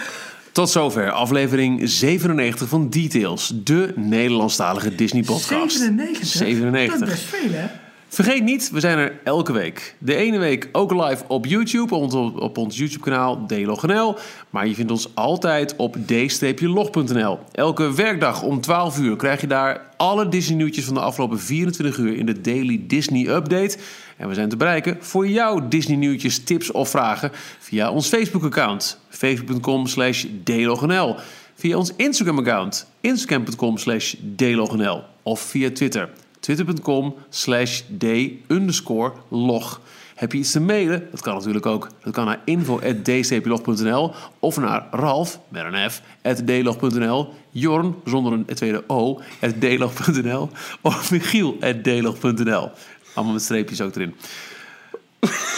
tot 0.51 0.69
zover 0.69 1.11
aflevering 1.11 1.89
97 1.89 2.67
van 2.69 2.89
Details, 2.89 3.51
de 3.63 3.93
Nederlandstalige 3.95 4.95
Disney-podcast. 4.95 5.77
97? 5.77 6.27
97. 6.27 6.99
Dat 6.99 7.07
is 7.07 7.13
best 7.13 7.35
veel, 7.35 7.51
hè? 7.51 7.67
Vergeet 8.09 8.43
niet, 8.43 8.69
we 8.69 8.79
zijn 8.79 8.97
er 8.97 9.19
elke 9.23 9.53
week. 9.53 9.95
De 9.97 10.15
ene 10.15 10.37
week 10.37 10.69
ook 10.71 10.91
live 10.91 11.23
op 11.27 11.45
YouTube, 11.45 11.95
op, 11.95 12.13
op, 12.39 12.57
ons 12.57 12.77
YouTube-kanaal 12.77 13.45
DLogNL. 13.45 14.17
Maar 14.49 14.67
je 14.67 14.73
vindt 14.73 14.91
ons 14.91 15.15
altijd 15.15 15.75
op 15.75 15.97
d-log.nl. 16.05 17.39
Elke 17.51 17.93
werkdag 17.93 18.43
om 18.43 18.61
12 18.61 18.99
uur 18.99 19.15
krijg 19.15 19.41
je 19.41 19.47
daar 19.47 19.81
alle 19.97 20.29
Disney-nieuwtjes 20.29 20.85
van 20.85 20.93
de 20.93 20.99
afgelopen 20.99 21.39
24 21.39 21.97
uur 21.97 22.15
in 22.15 22.25
de 22.25 22.41
Daily 22.41 22.83
Disney 22.87 23.27
Update. 23.27 23.77
En 24.17 24.27
we 24.27 24.33
zijn 24.33 24.49
te 24.49 24.57
bereiken 24.57 24.97
voor 24.99 25.27
jouw 25.27 25.67
Disney-nieuwtjes, 25.67 26.43
tips 26.43 26.71
of 26.71 26.89
vragen 26.89 27.31
via 27.59 27.91
ons 27.91 28.07
Facebook-account. 28.07 28.99
Facebook.com 29.09 29.87
slash 29.87 30.25
dlognl. 30.43 31.15
Via 31.55 31.77
ons 31.77 31.93
Instagram-account. 31.95 32.87
Instagram.com 33.01 33.77
slash 33.77 34.15
dlognl. 34.35 35.03
Of 35.23 35.41
via 35.41 35.71
Twitter 35.71 36.09
twitter.com 36.47 37.15
slash 37.29 37.81
d 37.97 38.03
underscore 38.47 39.13
log. 39.29 39.81
Heb 40.15 40.31
je 40.31 40.37
iets 40.37 40.51
te 40.51 40.59
mailen? 40.59 41.07
Dat 41.11 41.21
kan 41.21 41.33
natuurlijk 41.33 41.65
ook. 41.65 41.89
Dat 42.03 42.13
kan 42.13 42.25
naar 42.25 42.41
info.d-log.nl 42.45 44.13
of 44.39 44.57
naar 44.57 44.87
Ralf, 44.91 45.39
met 45.49 45.63
een 45.63 45.89
F, 45.89 46.01
dlog.nl, 46.45 47.33
Jorn, 47.49 47.95
zonder 48.05 48.33
een 48.33 48.45
tweede 48.45 48.83
O, 48.87 49.21
at 49.41 49.61
dlog.nl 49.61 50.49
of 50.81 51.11
Michiel, 51.11 51.57
dlog.nl. 51.81 52.71
Allemaal 53.13 53.33
met 53.33 53.43
streepjes 53.43 53.81
ook 53.81 53.95
erin. 53.95 54.15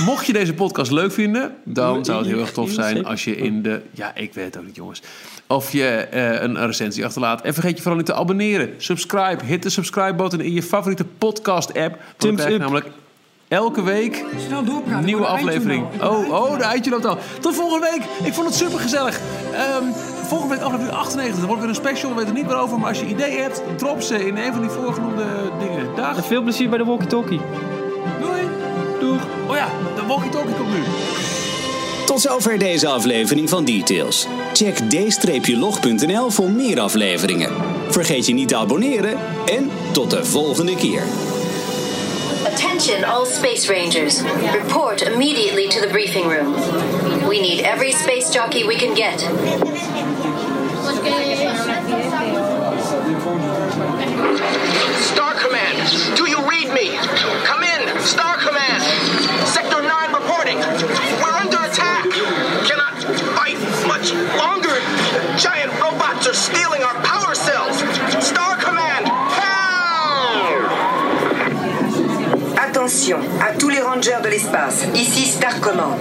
Mocht 0.05 0.25
je 0.25 0.33
deze 0.33 0.53
podcast 0.53 0.91
leuk 0.91 1.11
vinden, 1.11 1.55
dan 1.63 2.05
zou 2.05 2.17
het 2.19 2.27
heel 2.27 2.39
erg 2.39 2.51
tof 2.51 2.71
zijn 2.71 3.05
als 3.05 3.23
je 3.23 3.35
in 3.35 3.61
de... 3.61 3.81
Ja, 3.91 4.15
ik 4.15 4.33
weet 4.33 4.45
het 4.45 4.57
ook 4.57 4.65
niet, 4.65 4.75
jongens. 4.75 5.01
Of 5.51 5.71
je 5.71 5.87
eh, 5.87 6.41
een 6.41 6.65
recensie 6.65 7.05
achterlaat. 7.05 7.41
En 7.41 7.53
vergeet 7.53 7.75
je 7.75 7.81
vooral 7.81 7.97
niet 7.97 8.05
te 8.05 8.13
abonneren. 8.13 8.73
Subscribe. 8.77 9.45
Hit 9.45 9.63
de 9.63 9.69
subscribe-button 9.69 10.41
in 10.41 10.53
je 10.53 10.63
favoriete 10.63 11.05
podcast-app. 11.17 11.89
Want 11.89 12.01
dan 12.01 12.15
Thumbs 12.17 12.35
krijg 12.35 12.47
je 12.47 12.53
up. 12.53 12.61
namelijk 12.61 12.87
elke 13.47 13.83
week 13.83 14.25
Snel 14.47 14.63
doorpraten. 14.63 15.05
nieuwe 15.05 15.21
Ik 15.21 15.27
aflevering. 15.27 15.85
Oh, 16.01 16.31
oh, 16.31 16.57
de 16.57 16.63
eindje 16.63 16.91
loopt 16.91 17.05
al. 17.05 17.17
Tot 17.39 17.55
volgende 17.55 17.89
week. 17.91 18.27
Ik 18.27 18.33
vond 18.33 18.47
het 18.47 18.55
super 18.55 18.79
gezellig. 18.79 19.19
volgende 20.23 20.55
week 20.55 20.63
aflevering 20.63 20.95
98. 20.95 21.37
Dan 21.37 21.47
wordt 21.47 21.61
weer 21.61 21.69
een 21.69 21.75
special. 21.75 22.09
We 22.09 22.19
weten 22.19 22.33
niet 22.33 22.45
waarover. 22.45 22.79
Maar 22.79 22.89
als 22.89 22.99
je 22.99 23.05
ideeën 23.05 23.41
hebt, 23.41 23.61
drop 23.77 24.01
ze 24.01 24.27
in 24.27 24.37
een 24.37 24.51
van 24.51 24.61
die 24.61 24.69
voorgenoemde 24.69 25.25
dingen. 25.59 25.95
Dag. 25.95 26.17
En 26.17 26.23
veel 26.23 26.41
plezier 26.41 26.69
bij 26.69 26.77
de 26.77 26.85
walkie-talkie. 26.85 27.39
Doei. 28.21 28.41
Doeg. 28.99 29.21
Oh 29.47 29.55
ja, 29.55 29.67
de 29.95 30.05
walkie-talkie 30.07 30.55
komt 30.55 30.69
nu. 30.69 30.83
Tot 32.09 32.21
zover 32.21 32.57
deze 32.57 32.87
aflevering 32.87 33.49
van 33.49 33.65
Details. 33.65 34.27
Check 34.53 34.75
d-log.nl 35.43 36.29
voor 36.29 36.49
meer 36.49 36.79
afleveringen. 36.79 37.51
Vergeet 37.89 38.25
je 38.25 38.33
niet 38.33 38.47
te 38.47 38.55
abonneren 38.55 39.19
en 39.45 39.71
tot 39.91 40.09
de 40.09 40.25
volgende 40.25 40.75
keer. 40.75 41.03
Attention, 42.45 43.03
all 43.03 43.25
Space 43.25 43.73
Rangers. 43.73 44.15
Report 44.51 45.01
immediately 45.01 45.67
to 45.67 45.79
the 45.79 45.87
briefing 45.87 46.25
room. 46.25 46.53
We 47.27 47.39
need 47.39 47.59
every 47.59 47.91
space 47.91 48.31
jockey 48.31 48.65
we 48.65 48.75
can 48.75 48.95
get. 48.95 49.19
Star 55.11 55.33
Command, 55.43 56.15
do 56.15 56.27
you 56.29 56.41
read 56.49 56.73
me? 56.73 56.89
Come 57.43 57.63
in, 57.63 58.01
Star 58.01 58.37
Command. 58.45 58.88
Are 66.27 66.33
stealing 66.33 66.83
our 66.83 66.95
power 67.01 67.33
cells. 67.33 67.77
Star 68.23 68.57
Command! 68.57 69.05
Attention 72.57 73.19
à 73.41 73.53
tous 73.53 73.69
les 73.69 73.79
rangers 73.79 74.17
de 74.23 74.27
l'espace. 74.27 74.85
Ici 74.95 75.25
Star 75.25 75.59
Command. 75.61 75.97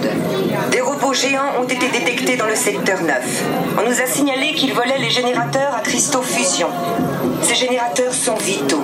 Des 0.71 0.81
robots 0.81 1.13
géants 1.13 1.53
ont 1.61 1.67
été 1.67 1.87
détectés 1.87 2.35
dans 2.35 2.47
le 2.47 2.55
secteur 2.55 3.01
9. 3.01 3.43
On 3.77 3.89
nous 3.89 4.01
a 4.01 4.05
signalé 4.05 4.53
qu'ils 4.53 4.73
volaient 4.73 4.99
les 4.99 5.09
générateurs 5.09 5.73
à 5.75 5.81
cristaux 5.81 6.21
fusion. 6.21 6.67
Ces 7.41 7.55
générateurs 7.55 8.13
sont 8.13 8.35
vitaux. 8.35 8.83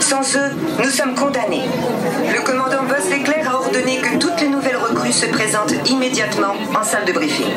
Sans 0.00 0.22
eux, 0.36 0.50
nous 0.82 0.90
sommes 0.90 1.14
condamnés. 1.14 1.64
Le 2.34 2.42
commandant 2.42 2.82
Buzz 2.82 3.08
L'éclair 3.10 3.48
a 3.48 3.58
ordonné 3.58 3.98
que 3.98 4.16
toutes 4.18 4.40
les 4.40 4.48
nouvelles 4.48 4.76
recrues 4.76 5.12
se 5.12 5.26
présentent 5.26 5.74
immédiatement 5.88 6.54
en 6.78 6.82
salle 6.82 7.04
de 7.04 7.12
briefing. 7.12 7.52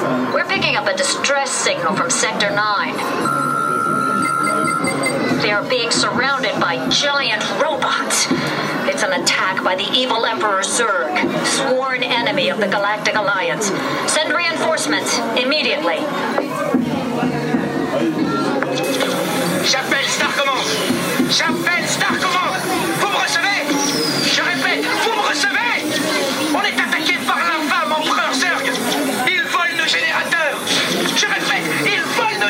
We're 0.00 0.46
picking 0.46 0.76
up 0.76 0.86
a 0.86 0.96
distress 0.96 1.50
signal 1.50 1.94
from 1.94 2.08
Sector 2.08 2.50
9. 2.54 2.94
They 5.42 5.50
are 5.50 5.62
being 5.68 5.90
surrounded 5.90 6.58
by 6.58 6.88
giant 6.88 7.42
robots. 7.60 8.26
It's 8.88 9.02
an 9.02 9.12
attack 9.20 9.62
by 9.62 9.74
the 9.76 9.86
evil 9.92 10.24
Emperor 10.24 10.62
Zurg, 10.62 11.12
sworn 11.44 12.02
enemy 12.02 12.48
of 12.48 12.60
the 12.60 12.68
Galactic 12.68 13.14
Alliance. 13.14 13.66
Send 14.10 14.32
reinforcements 14.32 15.18
immediately. 15.36 15.98
J'appelle 19.68 20.08
Star 20.08 20.32
Command. 20.32 20.64
J'appelle 21.30 21.86
Star 21.86 22.16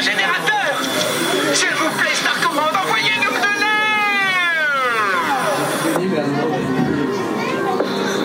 ils 0.00 0.06
volent 0.06 0.06
nos 0.06 0.06
générateurs. 0.10 0.80
S'il 1.54 1.74
vous 1.74 1.90
plaît, 1.98 2.14
Star 2.14 2.40
Command, 2.40 2.74
envoyez-nous 2.84 3.30
de 3.30 3.42
l'air 3.60 3.80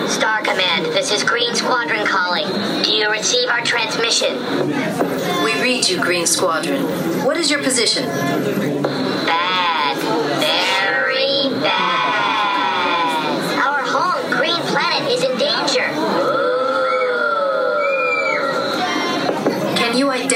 Star 0.08 0.42
Command, 0.42 0.86
this 0.94 1.12
is 1.12 1.22
Green 1.22 1.54
Squadron 1.54 2.06
calling. 2.06 2.46
Do 2.82 2.92
you 2.92 3.10
receive 3.10 3.48
our 3.48 3.62
transmission? 3.62 4.36
We 5.44 5.60
read 5.60 5.88
you, 5.88 6.00
Green 6.00 6.26
Squadron. 6.26 6.82
What 7.24 7.36
is 7.36 7.50
your 7.50 7.62
position? 7.62 8.04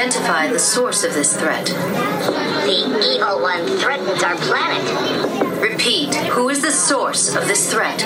Identify 0.01 0.48
the 0.48 0.59
source 0.59 1.05
of 1.05 1.12
this 1.12 1.36
threat? 1.36 1.66
The 1.66 3.16
evil 3.16 3.43
one 3.43 3.66
threatens 3.77 4.22
our 4.22 4.35
planet. 4.36 5.60
Repeat, 5.60 6.14
who 6.14 6.48
is 6.48 6.62
the 6.62 6.70
source 6.70 7.36
of 7.36 7.47
this 7.47 7.70
threat? 7.70 8.01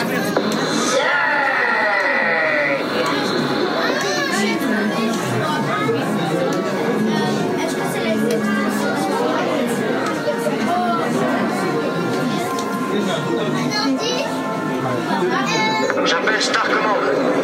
J'appelle 16.05 16.43
Star 16.43 16.64
Command. 16.64 16.97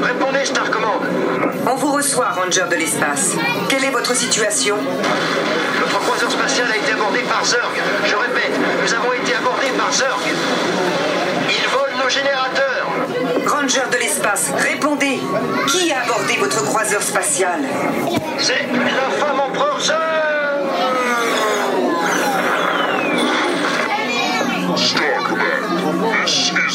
Répondez, 0.03 0.45
Star 0.45 0.71
Command. 0.71 1.01
On 1.67 1.75
vous 1.77 1.93
reçoit, 1.93 2.31
Ranger 2.31 2.65
de 2.71 2.77
l'espace. 2.77 3.35
Quelle 3.69 3.85
est 3.85 3.91
votre 3.91 4.15
situation? 4.15 4.77
Notre 5.81 5.99
croiseur 6.01 6.31
spatial 6.31 6.67
a 6.71 6.77
été 6.77 6.93
abordé 6.93 7.21
par 7.21 7.45
Zurg. 7.45 7.71
Je 8.05 8.15
répète, 8.17 8.53
nous 8.85 8.95
avons 8.95 9.13
été 9.15 9.35
abordés 9.35 9.73
par 9.79 9.93
Zurg. 9.93 10.21
Ils 11.49 11.69
volent 11.71 12.05
nos 12.05 12.11
générateurs. 12.11 12.87
Ranger 13.47 13.89
de 13.91 13.97
l'espace, 13.97 14.51
répondez 14.59 15.21
Qui 15.67 15.93
a 15.93 16.03
abordé 16.03 16.37
votre 16.39 16.63
croiseur 16.65 17.03
spatial? 17.03 17.61
C'est 18.39 18.67
l'infâme 18.73 19.41
empereur 19.41 19.81
Zurg. 19.81 20.40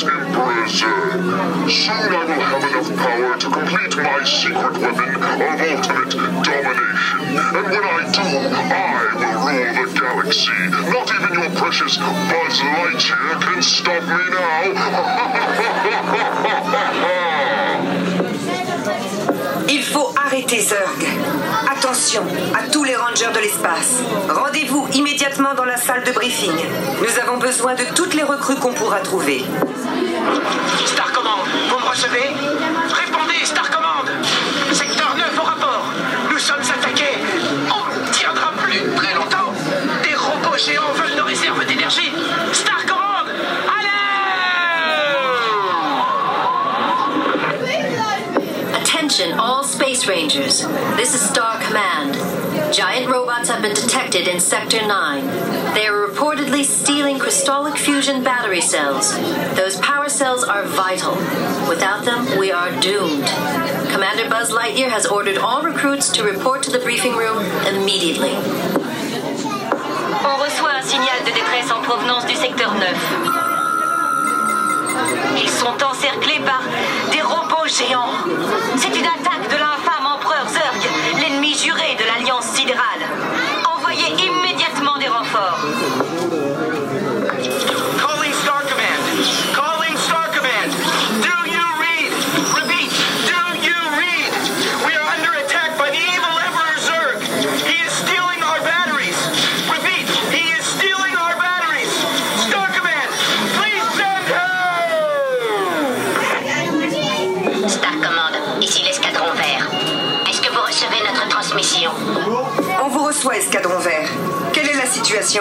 Emperor 0.03 0.67
Zurg. 0.67 1.71
Soon 1.71 2.11
I 2.11 2.25
will 2.25 2.41
have 2.41 2.63
enough 2.67 2.91
power 2.97 3.37
to 3.37 3.47
complete 3.49 3.95
my 3.95 4.23
secret 4.25 4.77
weapon 4.81 5.15
of 5.15 5.41
ultimate 5.41 6.11
domination. 6.43 7.19
And 7.31 7.65
when 7.71 7.83
I 7.85 8.03
do, 8.11 8.21
I 8.21 8.83
will 9.15 9.31
rule 9.45 9.75
the 9.85 9.91
galaxy. 9.97 10.59
Not 10.91 11.07
even 11.15 11.33
your 11.39 11.51
precious 11.55 11.95
Buzz 11.97 12.59
Lightyear 12.59 13.39
can 13.41 13.61
stop 13.63 14.03
me 14.03 14.23
now. 17.05 17.21
Il 19.67 19.83
faut 19.83 20.13
arrêter 20.15 20.61
Zurg. 20.61 20.77
Attention 21.71 22.23
à 22.53 22.69
tous 22.69 22.83
les 22.83 22.95
rangers 22.95 23.31
de 23.33 23.39
l'espace. 23.39 24.01
Rendez-vous 24.29 24.87
immédiatement 24.93 25.53
dans 25.55 25.65
la 25.65 25.77
salle 25.77 26.03
de 26.03 26.11
briefing. 26.11 26.51
Nous 27.01 27.19
avons 27.19 27.37
besoin 27.37 27.73
de 27.75 27.83
toutes 27.95 28.13
les 28.13 28.23
recrues 28.23 28.55
qu'on 28.55 28.73
pourra 28.73 28.99
trouver. 28.99 29.43
Star 30.85 31.11
Command, 31.11 31.39
vous 31.69 31.79
me 31.79 31.89
recevez? 31.89 32.29
Répondez, 33.05 33.45
Space 49.95 50.07
Rangers. 50.09 50.61
This 50.97 51.15
is 51.15 51.21
Star 51.21 51.57
Command. 51.61 52.15
Giant 52.73 53.09
robots 53.09 53.47
have 53.47 53.61
been 53.61 53.73
detected 53.73 54.27
in 54.27 54.41
Sector 54.41 54.85
9. 54.85 55.73
They 55.73 55.87
are 55.87 56.05
reportedly 56.09 56.65
stealing 56.65 57.17
crystallic 57.17 57.77
fusion 57.77 58.21
battery 58.21 58.59
cells. 58.59 59.15
Those 59.55 59.77
power 59.77 60.09
cells 60.09 60.43
are 60.43 60.65
vital. 60.65 61.15
Without 61.69 62.03
them, 62.03 62.37
we 62.37 62.51
are 62.51 62.71
doomed. 62.81 63.25
Commander 63.93 64.27
Buzz 64.29 64.51
Lightyear 64.51 64.89
has 64.89 65.05
ordered 65.05 65.37
all 65.37 65.63
recruits 65.63 66.09
to 66.09 66.25
report 66.25 66.61
to 66.63 66.71
the 66.71 66.79
briefing 66.79 67.15
room 67.15 67.37
immediately. 67.65 68.35
On 70.25 70.35
reçoit 70.43 70.75
un 70.75 70.83
signal 70.83 71.23
de 71.23 71.31
détresse 71.31 71.71
en 71.71 71.81
provenance 71.83 72.25
du 72.25 72.35
secteur 72.35 72.73
9. 72.73 73.45
Ils 75.37 75.49
sont 75.49 75.81
encerclés 75.81 76.41
par 76.45 76.63
des 77.13 77.21
robots 77.21 77.67
géants. 77.67 78.11
C'est 78.75 78.97
une 78.99 79.05
attaque 79.05 79.49
de 79.49 79.55
l'ennemi 79.55 79.74
juré 81.65 81.95
de 81.95 82.05
l'Alliance 82.05 82.45
sidérale. 82.53 83.34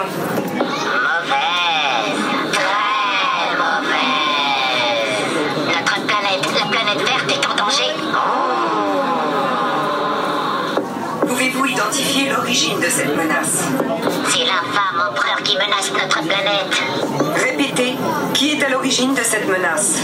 Mauvaise. 0.02 0.10
Très 2.52 3.56
mauvaise. 3.56 3.94
Notre 5.68 6.06
planète, 6.06 6.44
la 6.58 6.66
planète 6.66 7.02
verte 7.06 7.30
est 7.30 7.46
en 7.46 7.54
danger. 7.54 7.92
Pouvez-vous 11.28 11.66
identifier 11.66 12.28
l'origine 12.28 12.80
de 12.80 12.88
cette 12.88 13.16
menace? 13.16 13.62
C'est 14.30 14.44
l'infâme 14.44 15.00
empereur 15.10 15.40
qui 15.44 15.56
menace 15.56 15.92
notre 15.92 16.22
planète. 16.22 16.82
Répétez, 17.36 17.96
qui 18.32 18.52
est 18.52 18.64
à 18.64 18.70
l'origine 18.70 19.14
de 19.14 19.22
cette 19.22 19.46
menace? 19.46 20.00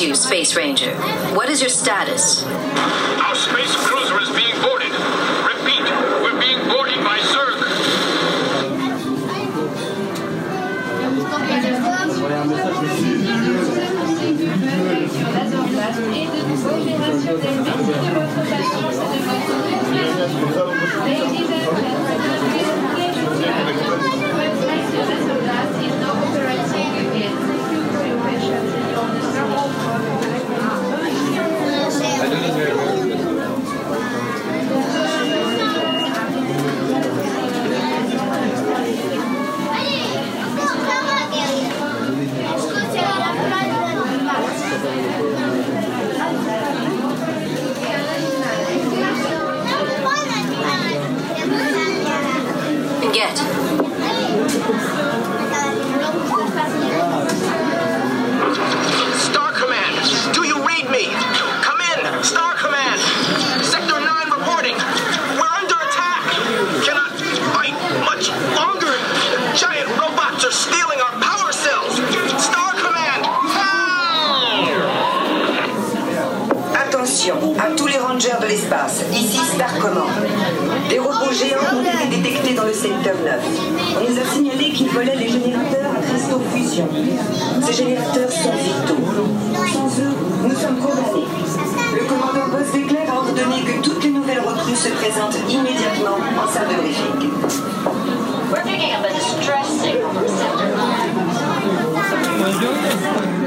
You, 0.00 0.14
Space 0.14 0.54
Ranger. 0.54 0.94
What 1.34 1.48
is 1.48 1.60
your 1.60 1.70
status? 1.70 2.44
Our 2.44 3.34
space 3.34 3.74
cruiser 3.86 3.97
Ici, 78.70 79.38
Star 79.54 79.78
Command. 79.78 80.10
Des 80.90 80.98
robots 80.98 81.32
géants 81.32 81.74
ont 81.74 81.82
été 81.82 82.16
détectés 82.16 82.54
dans 82.54 82.64
le 82.64 82.72
secteur 82.74 83.14
9. 83.24 83.40
On 83.96 84.10
nous 84.10 84.18
a 84.18 84.24
signalé 84.34 84.72
qu'ils 84.72 84.90
volaient 84.90 85.16
les 85.16 85.28
générateurs 85.28 85.90
à 85.96 86.00
cristaux 86.02 86.42
fusion. 86.54 86.86
Ces 87.62 87.72
générateurs 87.72 88.30
sont 88.30 88.52
vitaux. 88.52 89.04
Sans 89.72 89.88
eux, 90.02 90.14
nous 90.44 90.54
sommes 90.54 90.78
condamnés. 90.80 91.26
Le 91.94 92.04
commandant 92.04 92.48
Boss 92.48 92.70
d'éclair 92.74 93.10
a 93.10 93.16
ordonné 93.16 93.62
que 93.64 93.82
toutes 93.82 94.04
les 94.04 94.10
nouvelles 94.10 94.40
recrues 94.40 94.76
se 94.76 94.90
présentent 94.90 95.38
immédiatement 95.48 96.18
en 96.36 96.52
salle 96.52 96.68
de 96.68 96.74
briefing. 96.74 97.30
Signal 103.00 103.37